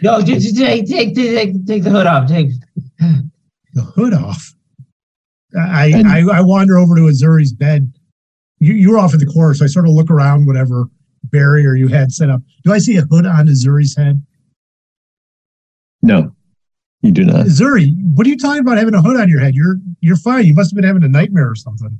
no, 0.00 0.22
just, 0.22 0.42
just 0.46 0.56
take, 0.56 0.86
take, 0.86 1.12
take, 1.16 1.66
take 1.66 1.82
the 1.82 1.90
hood 1.90 2.06
off. 2.06 2.28
Take. 2.28 2.50
The 3.74 3.82
hood 3.82 4.14
off. 4.14 4.54
I 5.58 5.86
And- 5.88 6.06
I, 6.06 6.20
I 6.38 6.40
wander 6.40 6.78
over 6.78 6.94
to 6.94 7.02
Azuri's 7.02 7.52
bed. 7.52 7.92
You, 8.60 8.74
you 8.74 8.92
were 8.92 8.98
off 8.98 9.12
in 9.12 9.18
the 9.18 9.26
corner, 9.26 9.54
so 9.54 9.64
I 9.64 9.68
sort 9.68 9.86
of 9.86 9.90
look 9.90 10.08
around 10.08 10.46
whatever 10.46 10.84
barrier 11.24 11.74
you 11.74 11.88
had 11.88 12.12
set 12.12 12.30
up. 12.30 12.40
Do 12.62 12.72
I 12.72 12.78
see 12.78 12.96
a 12.96 13.02
hood 13.02 13.26
on 13.26 13.48
Azuri's 13.48 13.96
head? 13.96 14.24
no 16.04 16.32
you 17.02 17.10
do 17.10 17.24
not 17.24 17.46
Zuri, 17.46 17.92
what 18.14 18.24
are 18.26 18.30
you 18.30 18.36
talking 18.38 18.60
about 18.60 18.78
having 18.78 18.94
a 18.94 19.02
hood 19.02 19.16
on 19.20 19.28
your 19.28 19.40
head? 19.40 19.54
You're 19.54 19.78
you're 20.00 20.16
fine. 20.16 20.44
You 20.46 20.54
must 20.54 20.70
have 20.70 20.76
been 20.76 20.84
having 20.86 21.02
a 21.02 21.08
nightmare 21.08 21.50
or 21.50 21.56
something. 21.56 21.98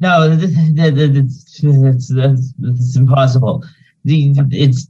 No, 0.00 0.30
it's, 0.30 0.42
th- 0.42 0.94
th- 0.94 1.12
that's, 1.12 1.60
that's, 1.62 2.14
that's, 2.14 2.52
that's 2.58 2.96
impossible. 2.96 3.64
The, 4.04 4.32
it's. 4.52 4.88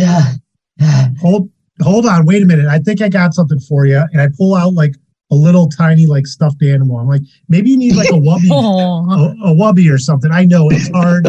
Uh, 0.00 0.34
Hold 1.20 1.50
hold 1.82 2.06
on, 2.06 2.24
wait 2.26 2.42
a 2.42 2.46
minute. 2.46 2.66
I 2.66 2.78
think 2.78 3.00
I 3.02 3.08
got 3.08 3.34
something 3.34 3.58
for 3.58 3.86
you. 3.86 4.02
And 4.12 4.20
I 4.20 4.28
pull 4.36 4.54
out 4.54 4.74
like 4.74 4.94
a 5.32 5.34
little 5.34 5.68
tiny 5.68 6.06
like 6.06 6.26
stuffed 6.26 6.62
animal. 6.62 6.98
I'm 6.98 7.08
like, 7.08 7.22
maybe 7.48 7.70
you 7.70 7.76
need 7.76 7.96
like 7.96 8.10
a 8.10 8.12
wubby, 8.14 8.50
a, 8.50 9.50
a 9.50 9.54
wubby 9.54 9.92
or 9.92 9.98
something. 9.98 10.30
I 10.30 10.44
know 10.44 10.68
it's 10.70 10.88
hard. 10.90 11.26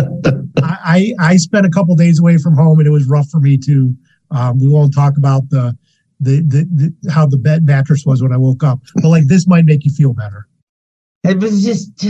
I, 0.61 1.13
I 1.19 1.31
I 1.31 1.37
spent 1.37 1.65
a 1.65 1.69
couple 1.69 1.95
days 1.95 2.19
away 2.19 2.37
from 2.37 2.55
home 2.55 2.79
and 2.79 2.87
it 2.87 2.91
was 2.91 3.05
rough 3.07 3.29
for 3.29 3.39
me 3.39 3.57
too. 3.57 3.95
Um, 4.31 4.59
we 4.59 4.67
won't 4.67 4.93
talk 4.93 5.17
about 5.17 5.49
the, 5.49 5.77
the 6.19 6.41
the 6.41 6.93
the 7.01 7.11
how 7.11 7.25
the 7.25 7.37
bed 7.37 7.65
mattress 7.65 8.05
was 8.05 8.21
when 8.21 8.33
I 8.33 8.37
woke 8.37 8.63
up, 8.63 8.79
but 8.95 9.09
like 9.09 9.27
this 9.27 9.47
might 9.47 9.65
make 9.65 9.85
you 9.85 9.91
feel 9.91 10.13
better. 10.13 10.47
it 11.23 11.39
was 11.39 11.63
just. 11.63 12.05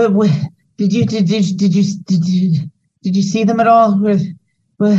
But 0.00 0.12
what, 0.14 0.30
did 0.78 0.94
you 0.94 1.04
did, 1.04 1.26
did, 1.26 1.44
did 1.58 1.74
you 1.74 1.84
did 2.06 2.26
you 2.26 2.70
did 3.02 3.14
you 3.14 3.20
see 3.22 3.44
them 3.44 3.60
at 3.60 3.66
all? 3.66 4.00
With, 4.00 4.22
uh, 4.80 4.96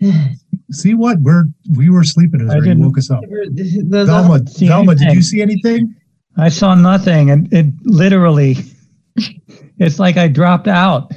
with, 0.00 0.38
See 0.72 0.94
what 0.94 1.18
we're 1.20 1.44
we 1.76 1.90
were 1.90 2.04
sleeping 2.04 2.40
as 2.40 2.48
I 2.48 2.54
you 2.56 2.60
didn't- 2.62 2.80
woke 2.82 2.96
us 2.96 3.10
up. 3.10 3.20
the, 3.20 3.84
the, 3.86 4.06
Velma, 4.06 4.46
see 4.48 4.68
Velma, 4.68 4.94
did 4.94 5.12
you 5.12 5.20
see 5.20 5.42
anything? 5.42 5.94
I 6.38 6.48
saw 6.48 6.74
nothing, 6.74 7.30
and 7.30 7.52
it 7.52 7.66
literally, 7.82 8.56
it's 9.78 9.98
like 9.98 10.16
I 10.16 10.28
dropped 10.28 10.68
out. 10.68 11.12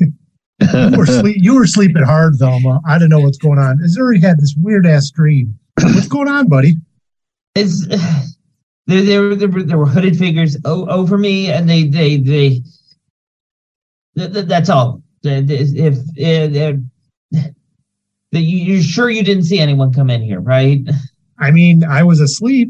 You 0.00 0.90
were 0.96 1.06
sleep, 1.20 1.36
you 1.38 1.54
were 1.54 1.68
sleeping 1.68 2.02
hard, 2.02 2.34
Velma. 2.36 2.80
I 2.84 2.98
don't 2.98 3.10
know 3.10 3.20
what's 3.20 3.38
going 3.38 3.60
on. 3.60 3.78
Azuri 3.78 4.20
had 4.20 4.38
this 4.40 4.56
weird 4.58 4.86
ass 4.88 5.08
dream. 5.10 5.56
What's 5.80 6.08
going 6.08 6.26
on, 6.26 6.48
buddy? 6.48 6.74
It's 7.54 7.86
uh, 7.88 8.22
there, 8.86 9.02
there, 9.02 9.34
there, 9.34 9.48
were, 9.48 9.62
there 9.62 9.78
were 9.78 9.86
hooded 9.86 10.18
figures 10.18 10.56
o- 10.64 10.88
over 10.88 11.16
me, 11.18 11.50
and 11.50 11.68
they, 11.68 11.84
they, 11.84 12.16
they. 12.16 12.62
th- 14.16 14.32
th- 14.32 14.46
that's 14.46 14.68
all. 14.68 15.02
If, 15.22 16.00
if, 16.16 16.78
that 17.30 18.40
you, 18.40 18.58
you're 18.58 18.82
sure 18.82 19.08
you 19.10 19.22
didn't 19.22 19.44
see 19.44 19.58
anyone 19.58 19.92
come 19.92 20.10
in 20.10 20.20
here, 20.22 20.40
right? 20.40 20.80
I 21.38 21.50
mean, 21.50 21.82
I 21.84 22.02
was 22.02 22.20
asleep, 22.20 22.68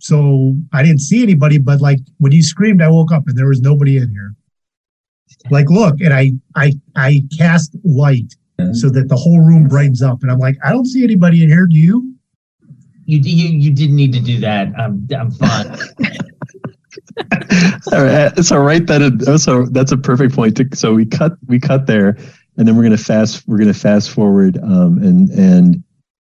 so 0.00 0.56
I 0.72 0.82
didn't 0.82 1.00
see 1.00 1.22
anybody. 1.22 1.58
But 1.58 1.80
like 1.80 2.00
when 2.18 2.32
you 2.32 2.42
screamed, 2.42 2.82
I 2.82 2.88
woke 2.88 3.12
up 3.12 3.24
and 3.26 3.38
there 3.38 3.48
was 3.48 3.60
nobody 3.60 3.98
in 3.98 4.10
here. 4.10 4.34
Like, 5.50 5.70
look, 5.70 6.00
and 6.00 6.12
I, 6.12 6.32
I, 6.56 6.72
I 6.96 7.22
cast 7.36 7.76
light 7.84 8.34
so 8.72 8.88
that 8.90 9.08
the 9.08 9.16
whole 9.16 9.40
room 9.40 9.66
brightens 9.66 10.02
up, 10.02 10.22
and 10.22 10.30
I'm 10.30 10.38
like, 10.38 10.56
I 10.64 10.70
don't 10.70 10.86
see 10.86 11.02
anybody 11.02 11.42
in 11.42 11.48
here. 11.48 11.66
Do 11.66 11.76
you? 11.76 12.11
You, 13.04 13.18
you, 13.18 13.48
you 13.58 13.70
didn't 13.72 13.96
need 13.96 14.12
to 14.12 14.20
do 14.20 14.38
that. 14.40 14.68
I'm, 14.78 15.06
I'm 15.16 15.30
fine. 15.30 15.76
All 17.92 18.04
right, 18.04 18.36
so 18.44 18.58
right 18.58 18.86
that 18.86 19.38
so 19.40 19.66
that's 19.66 19.92
a 19.92 19.96
perfect 19.96 20.34
point. 20.34 20.56
To, 20.58 20.68
so 20.74 20.94
we 20.94 21.06
cut 21.06 21.32
we 21.46 21.58
cut 21.58 21.86
there, 21.86 22.16
and 22.56 22.68
then 22.68 22.76
we're 22.76 22.82
gonna 22.82 22.96
fast 22.96 23.46
we're 23.46 23.58
gonna 23.58 23.74
fast 23.74 24.10
forward. 24.10 24.58
Um, 24.58 24.98
and 24.98 25.30
and 25.30 25.82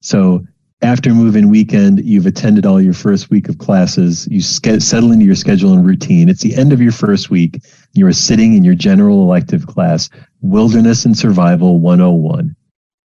so 0.02 0.46
after 0.82 1.14
move-in 1.14 1.50
weekend, 1.50 2.06
you've 2.06 2.26
attended 2.26 2.66
all 2.66 2.82
your 2.82 2.94
first 2.94 3.30
week 3.30 3.50
of 3.50 3.58
classes. 3.58 4.28
You 4.32 4.42
ske- 4.42 4.80
settle 4.80 5.12
into 5.12 5.26
your 5.26 5.36
schedule 5.36 5.74
and 5.74 5.86
routine. 5.86 6.30
It's 6.30 6.42
the 6.42 6.56
end 6.56 6.72
of 6.72 6.82
your 6.82 6.94
first 6.94 7.30
week. 7.30 7.62
You 7.94 8.08
are 8.08 8.14
sitting 8.14 8.54
in 8.54 8.64
your 8.64 8.76
general 8.76 9.22
elective 9.22 9.68
class, 9.68 10.10
Wilderness 10.42 11.04
and 11.04 11.18
Survival 11.18 11.80
101. 11.80 12.56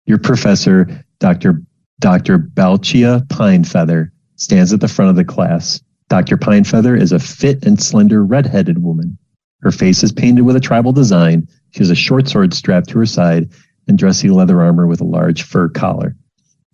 Your 0.05 0.19
professor, 0.19 1.05
Dr. 1.21 1.63
Dr. 2.05 2.39
Balchia 2.39 3.27
Pinefeather, 3.29 4.11
stands 4.37 4.75
at 4.75 4.81
the 4.81 4.89
front 4.89 5.09
of 5.09 5.17
the 5.17 5.25
class. 5.25 5.81
Dr. 6.11 6.37
Pinefeather 6.37 7.01
is 7.01 7.13
a 7.13 7.19
fit 7.19 7.65
and 7.65 7.83
slender 7.83 8.23
red-headed 8.23 8.83
woman. 8.83 9.17
Her 9.63 9.71
face 9.71 10.03
is 10.03 10.13
painted 10.13 10.43
with 10.43 10.55
a 10.55 10.61
tribal 10.61 10.93
design. 10.93 11.49
She 11.71 11.79
has 11.79 11.89
a 11.89 11.95
short 11.95 12.29
sword 12.29 12.53
strapped 12.53 12.91
to 12.91 12.99
her 12.99 13.07
side 13.07 13.49
and 13.89 13.97
dressy 13.97 14.29
leather 14.29 14.61
armor 14.61 14.87
with 14.87 15.01
a 15.01 15.05
large 15.05 15.45
fur 15.45 15.71
collar. 15.71 16.15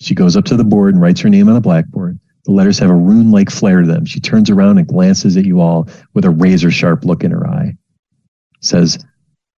She 0.01 0.17
goes 0.17 0.37
up 0.37 0.47
to 0.47 0.57
the 0.57 0.65
board 0.65 0.95
and 0.95 1.01
writes 1.01 1.21
her 1.21 1.29
name 1.29 1.49
on 1.49 1.55
a 1.55 1.61
blackboard. 1.61 2.19
The 2.45 2.51
letters 2.51 2.81
have 2.81 2.91
a 2.91 2.95
rune-like 2.97 3.51
flair 3.51 3.83
to 3.83 3.87
them. 3.87 4.07
She 4.07 4.19
turns 4.19 4.51
around 4.51 4.79
and 4.79 4.89
glances 4.89 5.37
at 5.37 5.45
you 5.45 5.61
all 5.61 5.89
with 6.13 6.25
a 6.25 6.31
razor-sharp 6.31 7.05
look 7.05 7.23
in 7.23 7.31
her 7.31 7.47
eye. 7.47 7.77
Says, 8.63 8.99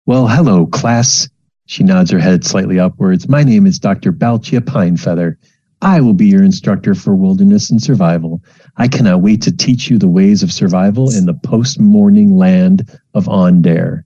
"Well, 0.04 0.28
hello, 0.28 0.66
class." 0.66 1.30
She 1.64 1.82
nods 1.82 2.10
her 2.10 2.18
head 2.18 2.44
slightly 2.44 2.78
upwards. 2.78 3.26
My 3.26 3.42
name 3.42 3.64
is 3.64 3.78
Dr. 3.78 4.12
Balchia 4.12 4.60
Pinefeather. 4.60 5.36
I 5.82 6.00
will 6.00 6.14
be 6.14 6.26
your 6.26 6.44
instructor 6.44 6.94
for 6.94 7.14
wilderness 7.14 7.68
and 7.68 7.82
survival. 7.82 8.40
I 8.76 8.86
cannot 8.86 9.20
wait 9.20 9.42
to 9.42 9.56
teach 9.56 9.90
you 9.90 9.98
the 9.98 10.08
ways 10.08 10.44
of 10.44 10.52
survival 10.52 11.14
in 11.14 11.26
the 11.26 11.34
post-Mourning 11.34 12.36
land 12.36 12.88
of 13.14 13.26
Ondare. 13.26 14.04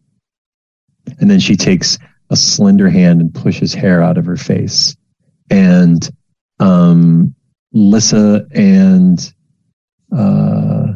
And 1.20 1.30
then 1.30 1.38
she 1.38 1.54
takes 1.54 1.98
a 2.30 2.36
slender 2.36 2.88
hand 2.88 3.20
and 3.20 3.32
pushes 3.32 3.74
hair 3.74 4.02
out 4.02 4.16
of 4.16 4.24
her 4.24 4.38
face. 4.38 4.96
And 5.50 6.10
um, 6.58 7.34
Lissa 7.72 8.46
and 8.52 9.32
uh, 10.16 10.94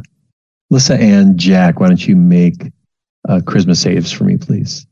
Lissa 0.70 0.94
and 0.94 1.38
Jack, 1.38 1.78
why 1.78 1.88
don't 1.88 2.08
you 2.08 2.16
make 2.16 2.72
uh, 3.28 3.40
charisma 3.44 3.76
saves 3.76 4.10
for 4.10 4.24
me, 4.24 4.38
please? 4.38 4.86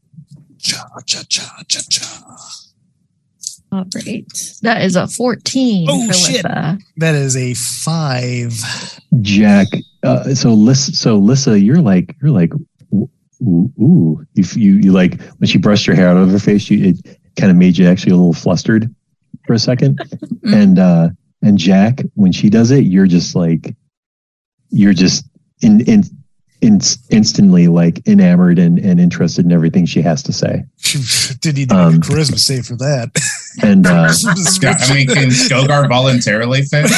Cha, 0.59 0.87
cha, 1.07 1.23
cha, 1.29 1.63
cha, 1.67 1.81
cha. 1.89 2.68
All 3.71 3.85
right. 3.95 4.25
That 4.63 4.83
is 4.83 4.97
a 4.97 5.07
14 5.07 5.87
Oh, 5.91 6.07
for 6.07 6.13
shit. 6.15 6.43
That 6.43 7.15
is 7.15 7.37
a 7.37 7.55
five. 7.55 8.53
Jack. 9.21 9.67
Uh, 10.03 10.35
so 10.35 10.53
Lissa, 10.55 10.93
so 10.93 11.17
Lissa, 11.19 11.59
you're 11.61 11.81
like 11.81 12.17
you're 12.23 12.31
like 12.31 12.53
ooh, 12.95 13.11
ooh, 13.43 13.73
ooh. 13.81 14.27
You, 14.35 14.45
you 14.55 14.73
you 14.75 14.93
like 14.93 15.21
when 15.39 15.49
she 15.49 15.59
brushed 15.59 15.87
her 15.87 15.95
hair 15.95 16.09
out 16.09 16.17
of 16.17 16.31
her 16.31 16.39
face, 16.39 16.71
you 16.71 16.91
it 16.91 17.19
kind 17.37 17.51
of 17.51 17.57
made 17.57 17.77
you 17.77 17.87
actually 17.87 18.13
a 18.13 18.17
little 18.17 18.33
flustered 18.33 18.95
for 19.47 19.53
a 19.55 19.59
second. 19.59 20.01
and 20.45 20.79
uh 20.79 21.09
and 21.43 21.59
Jack, 21.59 22.01
when 22.15 22.33
she 22.33 22.49
does 22.51 22.71
it, 22.71 22.85
you're 22.85 23.07
just 23.07 23.35
like 23.35 23.75
you're 24.71 24.95
just 24.95 25.25
in 25.63 25.81
in. 25.83 26.03
in 26.61 26.81
instantly 27.11 27.69
like 27.69 28.05
enamored 28.09 28.59
and, 28.59 28.81
and 28.81 28.99
interested 28.99 29.45
in 29.45 29.53
everything 29.53 29.87
she 29.87 30.03
has 30.03 30.25
to 30.25 30.33
say 30.33 30.65
Didn't 31.41 31.57
need 31.57 31.69
to 31.69 31.75
make 31.77 31.85
Um, 31.85 31.95
a 31.95 31.99
charisma 31.99 32.37
save 32.37 32.67
for 32.67 32.75
that. 32.79 33.11
and 33.63 33.87
uh 33.87 34.13
Yeah, 34.63 34.77
I 34.81 34.95
mean, 34.95 35.07
can 35.09 35.29
Skogar 35.29 35.89
voluntarily 35.89 36.63
fit? 36.63 36.91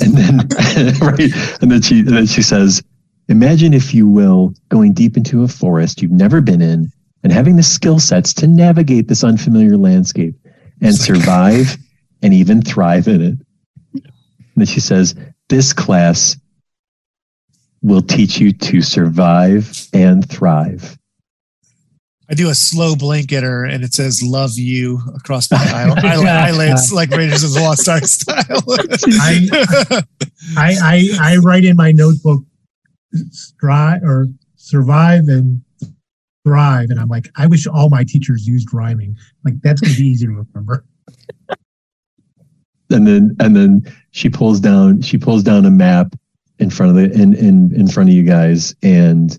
and 0.00 0.16
then 0.16 0.36
right 1.00 1.32
and 1.62 1.70
then 1.70 1.82
she 1.82 2.00
and 2.00 2.08
then 2.08 2.26
she 2.26 2.42
says 2.42 2.82
imagine 3.28 3.74
if 3.74 3.94
you 3.94 4.08
will 4.08 4.54
going 4.68 4.92
deep 4.92 5.16
into 5.16 5.42
a 5.42 5.48
forest 5.48 6.02
you've 6.02 6.10
never 6.12 6.40
been 6.40 6.60
in 6.62 6.90
and 7.22 7.32
having 7.32 7.56
the 7.56 7.62
skill 7.62 7.98
sets 7.98 8.32
to 8.34 8.46
navigate 8.46 9.08
this 9.08 9.24
unfamiliar 9.24 9.76
landscape 9.76 10.34
and 10.80 10.90
It's 10.94 11.08
like- 11.08 11.16
survive 11.20 11.76
and 12.22 12.32
even 12.34 12.62
thrive 12.62 13.08
in 13.08 13.20
it 13.22 13.38
and 13.94 14.02
then 14.56 14.66
she 14.66 14.80
says 14.80 15.14
this 15.48 15.72
class 15.72 16.36
will 17.82 18.02
teach 18.02 18.38
you 18.38 18.52
to 18.52 18.82
survive 18.82 19.70
and 19.92 20.28
thrive. 20.28 20.98
I 22.30 22.34
do 22.34 22.50
a 22.50 22.54
slow 22.54 22.94
blink 22.94 23.32
at 23.32 23.42
her, 23.42 23.64
and 23.64 23.82
it 23.82 23.94
says 23.94 24.22
"Love 24.22 24.52
you" 24.56 25.00
across 25.14 25.50
my 25.50 25.56
eye- 25.58 26.48
eyelids, 26.48 26.92
like 26.92 27.10
Raiders 27.10 27.42
of 27.42 27.54
the 27.54 27.60
Lost 27.60 27.88
Ark 27.88 28.04
style. 28.04 28.62
I, 29.20 30.02
I, 30.56 30.76
I, 30.82 31.08
I 31.20 31.36
write 31.38 31.64
in 31.64 31.76
my 31.76 31.92
notebook, 31.92 32.42
strive 33.30 34.02
or 34.02 34.26
survive 34.56 35.28
and 35.28 35.62
thrive. 36.44 36.90
And 36.90 37.00
I'm 37.00 37.08
like, 37.08 37.28
I 37.36 37.46
wish 37.46 37.66
all 37.66 37.88
my 37.88 38.04
teachers 38.04 38.46
used 38.46 38.72
rhyming. 38.74 39.16
Like, 39.44 39.54
that's 39.62 39.80
going 39.80 39.94
to 39.94 40.00
be 40.00 40.06
easy 40.08 40.26
to 40.26 40.32
remember. 40.32 40.84
and 42.90 43.06
then 43.06 43.36
and 43.40 43.56
then 43.56 43.82
she 44.10 44.28
pulls 44.28 44.60
down 44.60 45.00
she 45.00 45.16
pulls 45.18 45.42
down 45.42 45.64
a 45.64 45.70
map 45.70 46.14
in 46.58 46.68
front 46.70 46.90
of 46.90 46.96
the 46.96 47.10
in 47.20 47.34
in 47.34 47.74
in 47.74 47.88
front 47.88 48.08
of 48.08 48.14
you 48.14 48.22
guys 48.22 48.74
and 48.82 49.38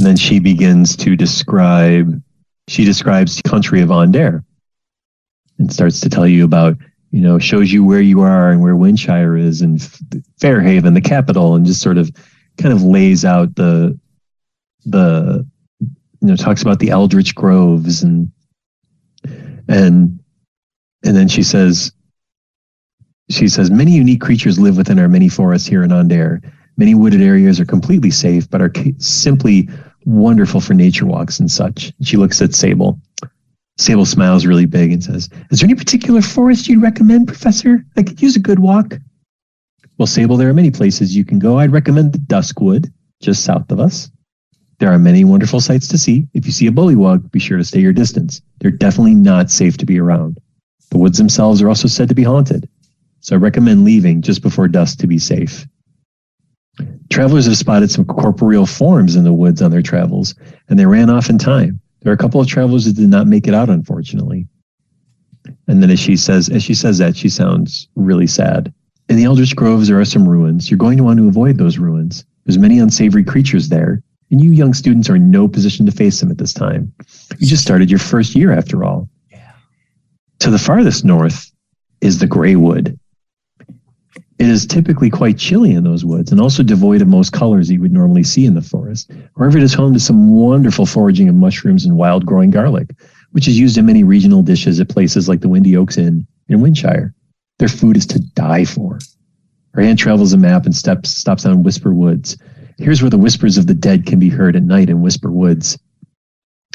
and 0.00 0.06
then 0.06 0.16
she 0.16 0.38
begins 0.38 0.96
to 0.96 1.14
describe 1.14 2.22
she 2.68 2.86
describes 2.86 3.36
the 3.36 3.46
country 3.46 3.82
of 3.82 3.90
Onder 3.90 4.42
and 5.58 5.70
starts 5.70 6.00
to 6.00 6.08
tell 6.08 6.26
you 6.26 6.42
about 6.42 6.78
you 7.10 7.20
know 7.20 7.38
shows 7.38 7.70
you 7.70 7.84
where 7.84 8.00
you 8.00 8.22
are 8.22 8.50
and 8.50 8.62
where 8.62 8.74
Windshire 8.74 9.36
is 9.36 9.60
and 9.60 9.78
Fairhaven 10.40 10.94
the 10.94 11.02
capital 11.02 11.54
and 11.54 11.66
just 11.66 11.82
sort 11.82 11.98
of 11.98 12.10
kind 12.56 12.72
of 12.72 12.82
lays 12.82 13.26
out 13.26 13.54
the 13.56 14.00
the 14.86 15.46
you 15.80 15.88
know 16.22 16.36
talks 16.36 16.62
about 16.62 16.78
the 16.78 16.88
Eldritch 16.88 17.34
Groves 17.34 18.02
and 18.02 18.32
and 19.68 20.18
and 21.04 21.14
then 21.14 21.28
she 21.28 21.42
says, 21.42 21.92
she 23.28 23.48
says, 23.48 23.70
many 23.70 23.92
unique 23.92 24.22
creatures 24.22 24.58
live 24.58 24.78
within 24.78 24.98
our 24.98 25.08
many 25.08 25.28
forests 25.28 25.68
here 25.68 25.82
in 25.82 25.92
Onder. 25.92 26.40
Many 26.76 26.94
wooded 26.94 27.20
areas 27.20 27.60
are 27.60 27.66
completely 27.66 28.10
safe, 28.10 28.48
but 28.48 28.62
are 28.62 28.72
simply 28.98 29.68
wonderful 30.04 30.60
for 30.60 30.74
nature 30.74 31.06
walks 31.06 31.40
and 31.40 31.50
such. 31.50 31.92
She 32.02 32.16
looks 32.16 32.40
at 32.42 32.54
Sable. 32.54 32.98
Sable 33.78 34.04
smiles 34.04 34.46
really 34.46 34.66
big 34.66 34.92
and 34.92 35.02
says, 35.02 35.28
Is 35.50 35.60
there 35.60 35.68
any 35.68 35.74
particular 35.74 36.20
forest 36.22 36.68
you'd 36.68 36.82
recommend, 36.82 37.28
Professor? 37.28 37.84
I 37.96 38.02
could 38.02 38.20
use 38.20 38.36
a 38.36 38.40
good 38.40 38.58
walk. 38.58 38.94
Well, 39.98 40.06
Sable, 40.06 40.36
there 40.36 40.48
are 40.48 40.54
many 40.54 40.70
places 40.70 41.16
you 41.16 41.24
can 41.24 41.38
go. 41.38 41.58
I'd 41.58 41.72
recommend 41.72 42.12
the 42.12 42.18
Duskwood, 42.18 42.92
just 43.20 43.44
south 43.44 43.70
of 43.70 43.80
us. 43.80 44.10
There 44.78 44.90
are 44.90 44.98
many 44.98 45.24
wonderful 45.24 45.60
sights 45.60 45.88
to 45.88 45.98
see. 45.98 46.26
If 46.32 46.46
you 46.46 46.52
see 46.52 46.66
a 46.66 46.72
bullywug, 46.72 47.30
be 47.30 47.38
sure 47.38 47.58
to 47.58 47.64
stay 47.64 47.80
your 47.80 47.92
distance. 47.92 48.40
They're 48.60 48.70
definitely 48.70 49.14
not 49.14 49.50
safe 49.50 49.76
to 49.76 49.86
be 49.86 49.98
around. 49.98 50.38
The 50.90 50.98
woods 50.98 51.18
themselves 51.18 51.60
are 51.60 51.68
also 51.68 51.86
said 51.86 52.08
to 52.08 52.14
be 52.14 52.22
haunted, 52.22 52.68
so 53.20 53.36
I 53.36 53.38
recommend 53.38 53.84
leaving 53.84 54.22
just 54.22 54.42
before 54.42 54.68
dusk 54.68 54.98
to 54.98 55.06
be 55.06 55.18
safe. 55.18 55.66
Travelers 57.10 57.46
have 57.46 57.56
spotted 57.56 57.90
some 57.90 58.04
corporeal 58.04 58.66
forms 58.66 59.16
in 59.16 59.24
the 59.24 59.32
woods 59.32 59.60
on 59.60 59.72
their 59.72 59.82
travels, 59.82 60.34
and 60.68 60.78
they 60.78 60.86
ran 60.86 61.10
off 61.10 61.28
in 61.28 61.38
time. 61.38 61.80
There 62.02 62.12
are 62.12 62.14
a 62.14 62.18
couple 62.18 62.40
of 62.40 62.46
travelers 62.46 62.84
that 62.84 62.94
did 62.94 63.08
not 63.08 63.26
make 63.26 63.48
it 63.48 63.54
out, 63.54 63.68
unfortunately. 63.68 64.46
And 65.66 65.82
then 65.82 65.90
as 65.90 65.98
she 65.98 66.16
says, 66.16 66.48
as 66.48 66.62
she 66.62 66.74
says 66.74 66.98
that, 66.98 67.16
she 67.16 67.28
sounds 67.28 67.88
really 67.96 68.28
sad. 68.28 68.72
In 69.08 69.16
the 69.16 69.24
Eldritch 69.24 69.56
Groves, 69.56 69.88
there 69.88 69.98
are 69.98 70.04
some 70.04 70.28
ruins. 70.28 70.70
You're 70.70 70.78
going 70.78 70.98
to 70.98 71.02
want 71.02 71.18
to 71.18 71.26
avoid 71.26 71.58
those 71.58 71.78
ruins. 71.78 72.24
There's 72.44 72.58
many 72.58 72.78
unsavory 72.78 73.24
creatures 73.24 73.68
there, 73.68 74.02
and 74.30 74.40
you 74.40 74.52
young 74.52 74.72
students 74.72 75.10
are 75.10 75.16
in 75.16 75.32
no 75.32 75.48
position 75.48 75.86
to 75.86 75.92
face 75.92 76.20
them 76.20 76.30
at 76.30 76.38
this 76.38 76.52
time. 76.52 76.92
You 77.38 77.48
just 77.48 77.64
started 77.64 77.90
your 77.90 77.98
first 77.98 78.36
year, 78.36 78.52
after 78.52 78.84
all. 78.84 79.08
Yeah. 79.32 79.50
To 80.40 80.50
the 80.50 80.60
farthest 80.60 81.04
north 81.04 81.50
is 82.00 82.18
the 82.18 82.28
gray 82.28 82.54
wood. 82.54 82.99
It 84.40 84.48
is 84.48 84.64
typically 84.64 85.10
quite 85.10 85.36
chilly 85.36 85.72
in 85.72 85.84
those 85.84 86.02
woods 86.02 86.32
and 86.32 86.40
also 86.40 86.62
devoid 86.62 87.02
of 87.02 87.08
most 87.08 87.30
colors 87.30 87.70
you 87.70 87.78
would 87.82 87.92
normally 87.92 88.22
see 88.22 88.46
in 88.46 88.54
the 88.54 88.62
forest. 88.62 89.12
However, 89.36 89.58
it 89.58 89.62
is 89.62 89.74
home 89.74 89.92
to 89.92 90.00
some 90.00 90.30
wonderful 90.30 90.86
foraging 90.86 91.28
of 91.28 91.34
mushrooms 91.34 91.84
and 91.84 91.98
wild 91.98 92.24
growing 92.24 92.48
garlic, 92.48 92.88
which 93.32 93.46
is 93.46 93.58
used 93.58 93.76
in 93.76 93.84
many 93.84 94.02
regional 94.02 94.42
dishes 94.42 94.80
at 94.80 94.88
places 94.88 95.28
like 95.28 95.40
the 95.40 95.50
Windy 95.50 95.76
Oaks 95.76 95.98
Inn 95.98 96.26
in 96.48 96.62
Windshire. 96.62 97.12
Their 97.58 97.68
food 97.68 97.98
is 97.98 98.06
to 98.06 98.18
die 98.18 98.64
for. 98.64 98.98
Her 99.74 99.82
hand 99.82 99.98
travels 99.98 100.32
a 100.32 100.38
map 100.38 100.64
and 100.64 100.74
steps, 100.74 101.10
stops 101.10 101.44
on 101.44 101.62
Whisper 101.62 101.92
Woods. 101.92 102.38
Here's 102.78 103.02
where 103.02 103.10
the 103.10 103.18
whispers 103.18 103.58
of 103.58 103.66
the 103.66 103.74
dead 103.74 104.06
can 104.06 104.18
be 104.18 104.30
heard 104.30 104.56
at 104.56 104.62
night 104.62 104.88
in 104.88 105.02
Whisper 105.02 105.30
Woods. 105.30 105.78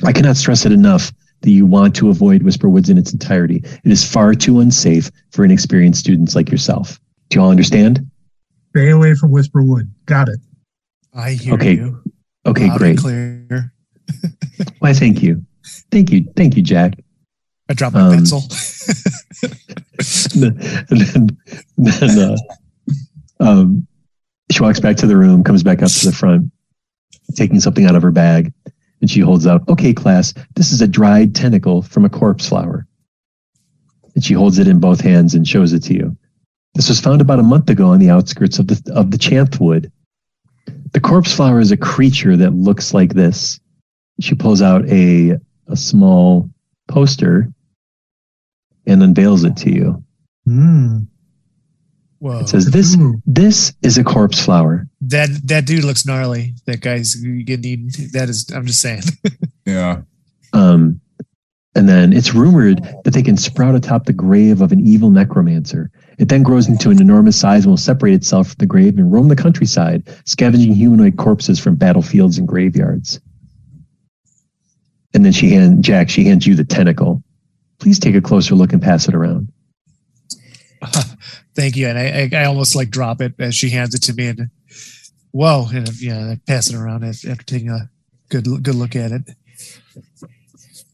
I 0.03 0.11
cannot 0.11 0.37
stress 0.37 0.67
it 0.67 0.71
enough 0.71 1.11
that 1.41 1.49
you 1.49 1.65
want 1.65 1.95
to 1.95 2.11
avoid 2.11 2.43
Whisper 2.43 2.69
Woods 2.69 2.91
in 2.91 2.99
its 2.99 3.11
entirety. 3.11 3.63
It 3.83 3.91
is 3.91 4.07
far 4.07 4.35
too 4.35 4.59
unsafe 4.59 5.09
for 5.31 5.43
inexperienced 5.43 5.99
students 5.99 6.35
like 6.35 6.51
yourself. 6.51 6.99
Do 7.29 7.37
you 7.39 7.43
all 7.43 7.51
understand? 7.51 8.09
Stay 8.69 8.89
away 8.89 9.15
from 9.15 9.31
Whisper 9.31 9.63
Wood. 9.63 9.91
Got 10.05 10.29
it. 10.29 10.39
I 11.13 11.31
hear 11.31 11.53
Okay, 11.55 11.75
you. 11.75 12.01
Okay, 12.45 12.67
Loud 12.67 12.77
great. 12.77 12.97
Clear. 12.97 13.73
Why, 14.79 14.93
thank 14.93 15.23
you. 15.23 15.43
Thank 15.91 16.11
you. 16.11 16.31
Thank 16.35 16.55
you, 16.55 16.61
Jack. 16.61 16.93
I 17.69 17.73
dropped 17.73 17.95
my 17.95 18.01
Um, 18.01 18.13
pencil. 18.13 18.43
and 20.35 20.59
then, 20.89 21.37
then 21.77 22.19
uh, 22.19 22.37
um, 23.39 23.87
she 24.51 24.61
walks 24.61 24.79
back 24.79 24.97
to 24.97 25.07
the 25.07 25.17
room, 25.17 25.43
comes 25.43 25.63
back 25.63 25.81
up 25.81 25.89
to 25.91 26.05
the 26.05 26.11
front, 26.11 26.51
taking 27.35 27.59
something 27.59 27.85
out 27.85 27.95
of 27.95 28.03
her 28.03 28.11
bag, 28.11 28.53
and 29.01 29.09
she 29.09 29.19
holds 29.21 29.45
up, 29.47 29.67
okay, 29.69 29.93
class, 29.93 30.33
this 30.55 30.71
is 30.71 30.81
a 30.81 30.87
dried 30.87 31.33
tentacle 31.33 31.81
from 31.81 32.05
a 32.05 32.09
corpse 32.09 32.47
flower. 32.47 32.85
And 34.13 34.23
she 34.23 34.33
holds 34.33 34.59
it 34.59 34.67
in 34.67 34.79
both 34.79 35.01
hands 35.01 35.33
and 35.33 35.47
shows 35.47 35.73
it 35.73 35.81
to 35.83 35.93
you. 35.93 36.15
This 36.75 36.89
was 36.89 36.99
found 36.99 37.21
about 37.21 37.39
a 37.39 37.43
month 37.43 37.69
ago 37.69 37.87
on 37.87 37.99
the 37.99 38.09
outskirts 38.09 38.59
of 38.59 38.67
the 38.67 38.93
of 38.93 39.11
the 39.11 39.17
Chanthwood. 39.17 39.91
The 40.91 40.99
corpse 40.99 41.33
flower 41.33 41.59
is 41.59 41.71
a 41.71 41.77
creature 41.77 42.37
that 42.37 42.53
looks 42.53 42.93
like 42.93 43.13
this. 43.13 43.59
She 44.19 44.35
pulls 44.35 44.61
out 44.61 44.87
a 44.89 45.37
a 45.67 45.75
small 45.75 46.49
poster 46.87 47.49
and 48.85 49.01
unveils 49.01 49.43
it 49.43 49.57
to 49.57 49.71
you. 49.71 50.03
Hmm. 50.45 50.99
Whoa. 52.19 52.39
It 52.39 52.49
says 52.49 52.71
this 52.71 52.95
Ooh. 52.97 53.21
this 53.25 53.73
is 53.81 53.97
a 53.97 54.03
corpse 54.03 54.43
flower. 54.43 54.87
that 55.01 55.29
that 55.45 55.65
dude 55.65 55.83
looks 55.83 56.05
gnarly. 56.05 56.55
That 56.65 56.81
guy's 56.81 57.15
getting 57.15 57.65
eaten. 57.65 57.89
That 58.13 58.29
is. 58.29 58.49
I'm 58.53 58.65
just 58.65 58.81
saying. 58.81 59.03
Yeah. 59.67 60.01
Um, 60.53 61.01
and 61.73 61.89
then 61.89 62.13
it's 62.13 62.35
rumored 62.35 62.83
that 63.03 63.15
they 63.15 63.23
can 63.23 63.35
sprout 63.35 63.73
atop 63.73 64.05
the 64.05 64.13
grave 64.13 64.61
of 64.61 64.71
an 64.71 64.79
evil 64.79 65.09
necromancer. 65.09 65.89
It 66.17 66.29
then 66.29 66.43
grows 66.43 66.67
into 66.67 66.89
an 66.89 67.01
enormous 67.01 67.39
size 67.39 67.63
and 67.63 67.71
will 67.71 67.77
separate 67.77 68.13
itself 68.13 68.49
from 68.49 68.55
the 68.59 68.65
grave 68.65 68.97
and 68.97 69.11
roam 69.11 69.27
the 69.27 69.35
countryside, 69.35 70.03
scavenging 70.25 70.73
humanoid 70.73 71.17
corpses 71.17 71.59
from 71.59 71.75
battlefields 71.75 72.37
and 72.37 72.47
graveyards. 72.47 73.19
And 75.13 75.23
then 75.23 75.31
she 75.31 75.49
hand 75.49 75.83
Jack, 75.83 76.09
she 76.09 76.25
hands 76.25 76.45
you 76.45 76.55
the 76.55 76.63
tentacle. 76.63 77.23
Please 77.79 77.99
take 77.99 78.15
a 78.15 78.21
closer 78.21 78.55
look 78.55 78.73
and 78.73 78.81
pass 78.81 79.07
it 79.07 79.15
around. 79.15 79.51
Thank 81.55 81.75
you. 81.75 81.87
And 81.87 81.97
I, 81.97 82.29
I, 82.33 82.41
I 82.41 82.45
almost 82.45 82.75
like 82.75 82.89
drop 82.89 83.21
it 83.21 83.33
as 83.39 83.55
she 83.55 83.69
hands 83.69 83.95
it 83.95 84.03
to 84.03 84.13
me. 84.13 84.27
And 84.27 84.49
whoa, 85.31 85.67
and 85.73 85.89
yeah, 86.01 86.31
I 86.31 86.39
pass 86.47 86.69
it 86.69 86.75
around 86.75 87.03
after, 87.03 87.31
after 87.31 87.45
taking 87.45 87.69
a 87.69 87.89
good 88.29 88.45
good 88.63 88.75
look 88.75 88.95
at 88.95 89.11
it. 89.11 89.21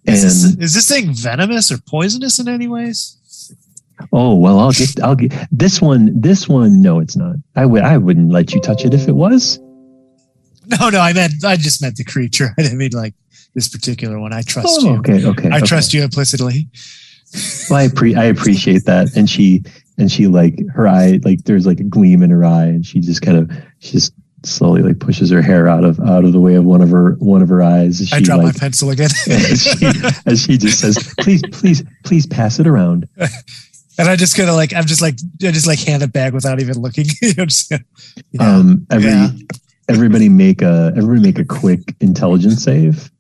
Is 0.06 0.24
this, 0.24 0.58
is 0.58 0.74
this 0.74 0.90
thing 0.90 1.14
venomous 1.14 1.72
or 1.72 1.78
poisonous 1.78 2.40
in 2.40 2.48
any 2.48 2.68
ways? 2.68 3.18
Oh 4.14 4.36
well, 4.36 4.60
I'll 4.60 4.72
get 4.72 5.00
I'll 5.02 5.16
get 5.16 5.34
this 5.52 5.82
one. 5.82 6.20
This 6.20 6.48
one, 6.48 6.82
no, 6.82 7.00
it's 7.00 7.16
not. 7.16 7.36
I 7.56 7.66
would 7.66 7.84
I 7.84 7.98
wouldn't 7.98 8.32
let 8.32 8.54
you 8.54 8.62
touch 8.62 8.86
it 8.86 8.94
if 8.94 9.08
it 9.08 9.14
was. 9.16 9.60
No, 10.68 10.90
no, 10.90 11.00
I 11.00 11.14
meant 11.14 11.44
I 11.44 11.56
just 11.58 11.82
meant 11.82 11.96
the 11.96 12.04
creature. 12.04 12.54
I 12.58 12.62
didn't 12.64 12.78
mean 12.78 12.92
like 12.94 13.14
this 13.56 13.68
particular 13.68 14.20
one. 14.20 14.34
I 14.34 14.42
trust 14.44 14.68
Oh, 14.82 14.94
you. 14.94 15.00
okay, 15.00 15.26
okay. 15.26 15.50
I 15.50 15.58
okay. 15.58 15.66
trust 15.66 15.94
you 15.94 16.04
implicitly. 16.04 16.68
Well, 17.70 17.80
I 17.80 17.88
pre- 17.88 18.16
I 18.16 18.26
appreciate 18.26 18.86
that, 18.86 19.16
and 19.16 19.30
she 19.30 19.64
and 19.98 20.12
she 20.12 20.28
like 20.28 20.60
her 20.74 20.88
eye 20.88 21.20
like 21.24 21.44
there's 21.46 21.66
like 21.66 21.80
a 21.80 21.84
gleam 21.84 22.22
in 22.24 22.30
her 22.30 22.44
eye, 22.46 22.66
and 22.66 22.86
she 22.86 23.00
just 23.00 23.22
kind 23.22 23.38
of 23.38 23.52
she 23.80 23.94
just 23.94 24.14
slowly 24.44 24.82
like 24.82 25.00
pushes 25.00 25.30
her 25.30 25.42
hair 25.42 25.68
out 25.68 25.84
of 25.84 26.00
out 26.00 26.26
of 26.26 26.34
the 26.34 26.40
way 26.40 26.56
of 26.56 26.66
one 26.66 26.82
of 26.82 26.90
her 26.90 27.14
one 27.20 27.42
of 27.42 27.50
her 27.50 27.62
eyes. 27.62 28.06
She 28.08 28.16
I 28.16 28.20
drop 28.20 28.40
like 28.40 28.54
my 28.56 28.60
pencil 28.60 28.90
again. 28.90 29.10
as, 29.30 29.64
she, 29.64 29.86
as 30.26 30.42
she 30.44 30.58
just 30.58 30.80
says, 30.80 31.14
"Please, 31.20 31.42
please, 31.52 31.84
please 32.04 32.26
pass 32.26 32.60
it 32.60 32.68
around." 32.68 33.08
and 33.98 34.08
I 34.08 34.16
just 34.16 34.38
gonna 34.38 34.54
like 34.54 34.74
I'm 34.74 34.86
just 34.86 35.02
like 35.02 35.16
I 35.44 35.52
just 35.52 35.68
like 35.68 35.80
hand 35.80 36.04
it 36.04 36.14
back 36.14 36.34
without 36.34 36.60
even 36.62 36.80
looking. 36.82 37.06
You 37.22 37.34
know, 37.36 37.46
just, 37.46 37.72
yeah. 37.72 37.78
Um, 38.40 38.86
every 38.92 39.10
Yeah. 39.10 39.30
everybody 39.90 40.30
make 40.30 40.62
a 40.62 40.92
everybody 40.96 41.22
make 41.22 41.40
a 41.40 41.46
quick 41.46 41.82
intelligence 42.00 42.64
save. 42.64 43.12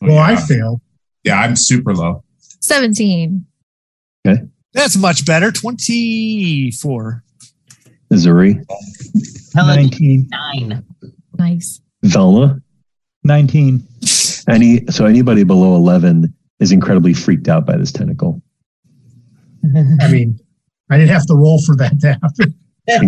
Well, 0.00 0.18
I 0.18 0.32
yeah. 0.32 0.46
failed. 0.46 0.80
Yeah, 1.24 1.40
I'm 1.40 1.54
super 1.56 1.94
low. 1.94 2.24
17. 2.60 3.44
Okay. 4.26 4.42
That's 4.72 4.96
much 4.96 5.26
better. 5.26 5.52
Twenty 5.52 6.70
four. 6.70 7.22
Missouri. 8.10 8.60
Helen, 9.54 9.76
19. 9.76 10.28
nine. 10.30 10.84
Nice. 11.38 11.80
Velma, 12.04 12.60
19. 13.24 13.86
any 14.48 14.84
so 14.88 15.06
anybody 15.06 15.44
below 15.44 15.76
eleven 15.76 16.34
is 16.60 16.72
incredibly 16.72 17.14
freaked 17.14 17.48
out 17.48 17.66
by 17.66 17.76
this 17.76 17.92
tentacle. 17.92 18.42
I 20.00 20.10
mean, 20.10 20.38
I 20.90 20.98
didn't 20.98 21.10
have 21.10 21.26
to 21.26 21.34
roll 21.34 21.60
for 21.62 21.76
that 21.76 21.98
to 22.00 22.12
happen. 22.12 22.58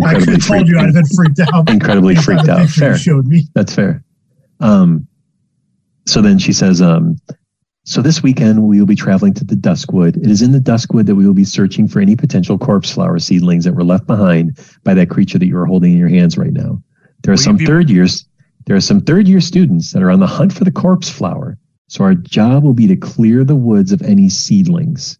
I 0.03 0.17
could 0.17 0.29
have 0.29 0.45
told 0.47 0.67
you 0.67 0.79
I'd 0.79 0.85
have 0.85 0.93
been 0.93 1.05
freaked 1.07 1.39
out. 1.53 1.69
incredibly 1.69 2.15
freaked 2.15 2.47
out. 2.47 2.69
Fair. 2.69 2.97
Showed 2.97 3.27
me. 3.27 3.43
That's 3.53 3.75
fair. 3.75 4.03
Um, 4.61 5.07
so 6.07 6.21
then 6.21 6.39
she 6.39 6.53
says, 6.53 6.81
um, 6.81 7.17
so 7.83 8.01
this 8.01 8.23
weekend 8.23 8.63
we 8.63 8.79
will 8.79 8.87
be 8.87 8.95
traveling 8.95 9.33
to 9.35 9.43
the 9.43 9.55
Duskwood. 9.55 10.17
It 10.17 10.29
is 10.31 10.41
in 10.41 10.51
the 10.53 10.59
Duskwood 10.59 11.05
that 11.07 11.15
we 11.15 11.27
will 11.27 11.33
be 11.33 11.43
searching 11.43 11.87
for 11.87 11.99
any 11.99 12.15
potential 12.15 12.57
corpse 12.57 12.91
flower 12.91 13.19
seedlings 13.19 13.65
that 13.65 13.73
were 13.75 13.83
left 13.83 14.07
behind 14.07 14.57
by 14.83 14.93
that 14.93 15.09
creature 15.09 15.37
that 15.37 15.45
you 15.45 15.57
are 15.57 15.65
holding 15.65 15.91
in 15.91 15.97
your 15.97 16.09
hands 16.09 16.37
right 16.37 16.53
now. 16.53 16.81
There 17.23 17.31
are 17.31 17.35
Will 17.35 17.43
some 17.43 17.57
be- 17.57 17.65
third 17.65 17.89
years. 17.89 18.25
There 18.65 18.75
are 18.75 18.81
some 18.81 19.01
third 19.01 19.27
year 19.27 19.41
students 19.41 19.91
that 19.93 20.01
are 20.01 20.09
on 20.09 20.19
the 20.19 20.25
hunt 20.27 20.53
for 20.53 20.63
the 20.63 20.71
corpse 20.71 21.09
flower. 21.09 21.57
So 21.87 22.03
our 22.03 22.15
job 22.15 22.63
will 22.63 22.73
be 22.73 22.87
to 22.87 22.95
clear 22.95 23.43
the 23.43 23.55
woods 23.55 23.91
of 23.91 24.01
any 24.01 24.29
seedlings. 24.29 25.19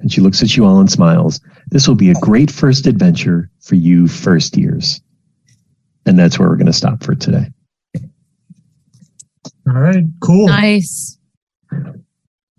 And 0.00 0.12
she 0.12 0.20
looks 0.20 0.42
at 0.42 0.56
you 0.56 0.64
all 0.64 0.80
and 0.80 0.90
smiles. 0.90 1.40
This 1.68 1.86
will 1.88 1.94
be 1.94 2.10
a 2.10 2.14
great 2.20 2.50
first 2.50 2.86
adventure 2.86 3.50
for 3.60 3.74
you 3.74 4.08
first 4.08 4.56
years. 4.56 5.00
And 6.06 6.18
that's 6.18 6.38
where 6.38 6.48
we're 6.48 6.56
going 6.56 6.66
to 6.66 6.72
stop 6.72 7.02
for 7.02 7.14
today. 7.14 7.46
All 9.66 9.74
right, 9.74 10.04
cool. 10.20 10.46
Nice. 10.46 11.18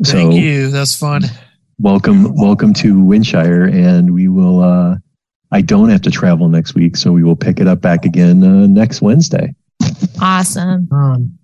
So 0.04 0.12
Thank 0.14 0.36
you. 0.36 0.70
That's 0.70 0.96
fun. 0.96 1.24
welcome, 1.80 2.36
welcome 2.36 2.74
to 2.76 3.04
Windshire, 3.04 3.66
and 3.66 4.14
we 4.14 4.28
will. 4.28 4.62
Uh, 4.62 4.98
I 5.52 5.62
don't 5.62 5.90
have 5.90 6.04
to 6.04 6.12
travel 6.12 6.48
next 6.50 6.76
week, 6.76 6.96
so 6.96 7.12
we 7.12 7.24
will 7.24 7.36
pick 7.36 7.60
it 7.60 7.68
up 7.68 7.82
back 7.82 8.06
again 8.06 8.44
uh, 8.44 8.68
next 8.68 9.02
Wednesday. 9.02 9.56
Awesome. 10.22 10.88
Um, 10.92 11.38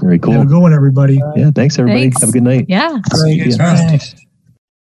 Very 0.00 0.14
Have 0.16 0.22
a 0.24 0.26
cool. 0.26 0.44
good 0.46 0.60
one, 0.60 0.74
everybody. 0.74 1.20
Yeah, 1.36 1.52
thanks 1.54 1.78
everybody. 1.78 2.02
Thanks. 2.02 2.20
Have 2.20 2.30
a 2.30 2.32
good 2.32 2.42
night. 2.42 2.66
Yeah. 2.68 2.98
Great. 3.10 3.46
Yeah. 3.46 3.56
Thanks. 3.56 4.14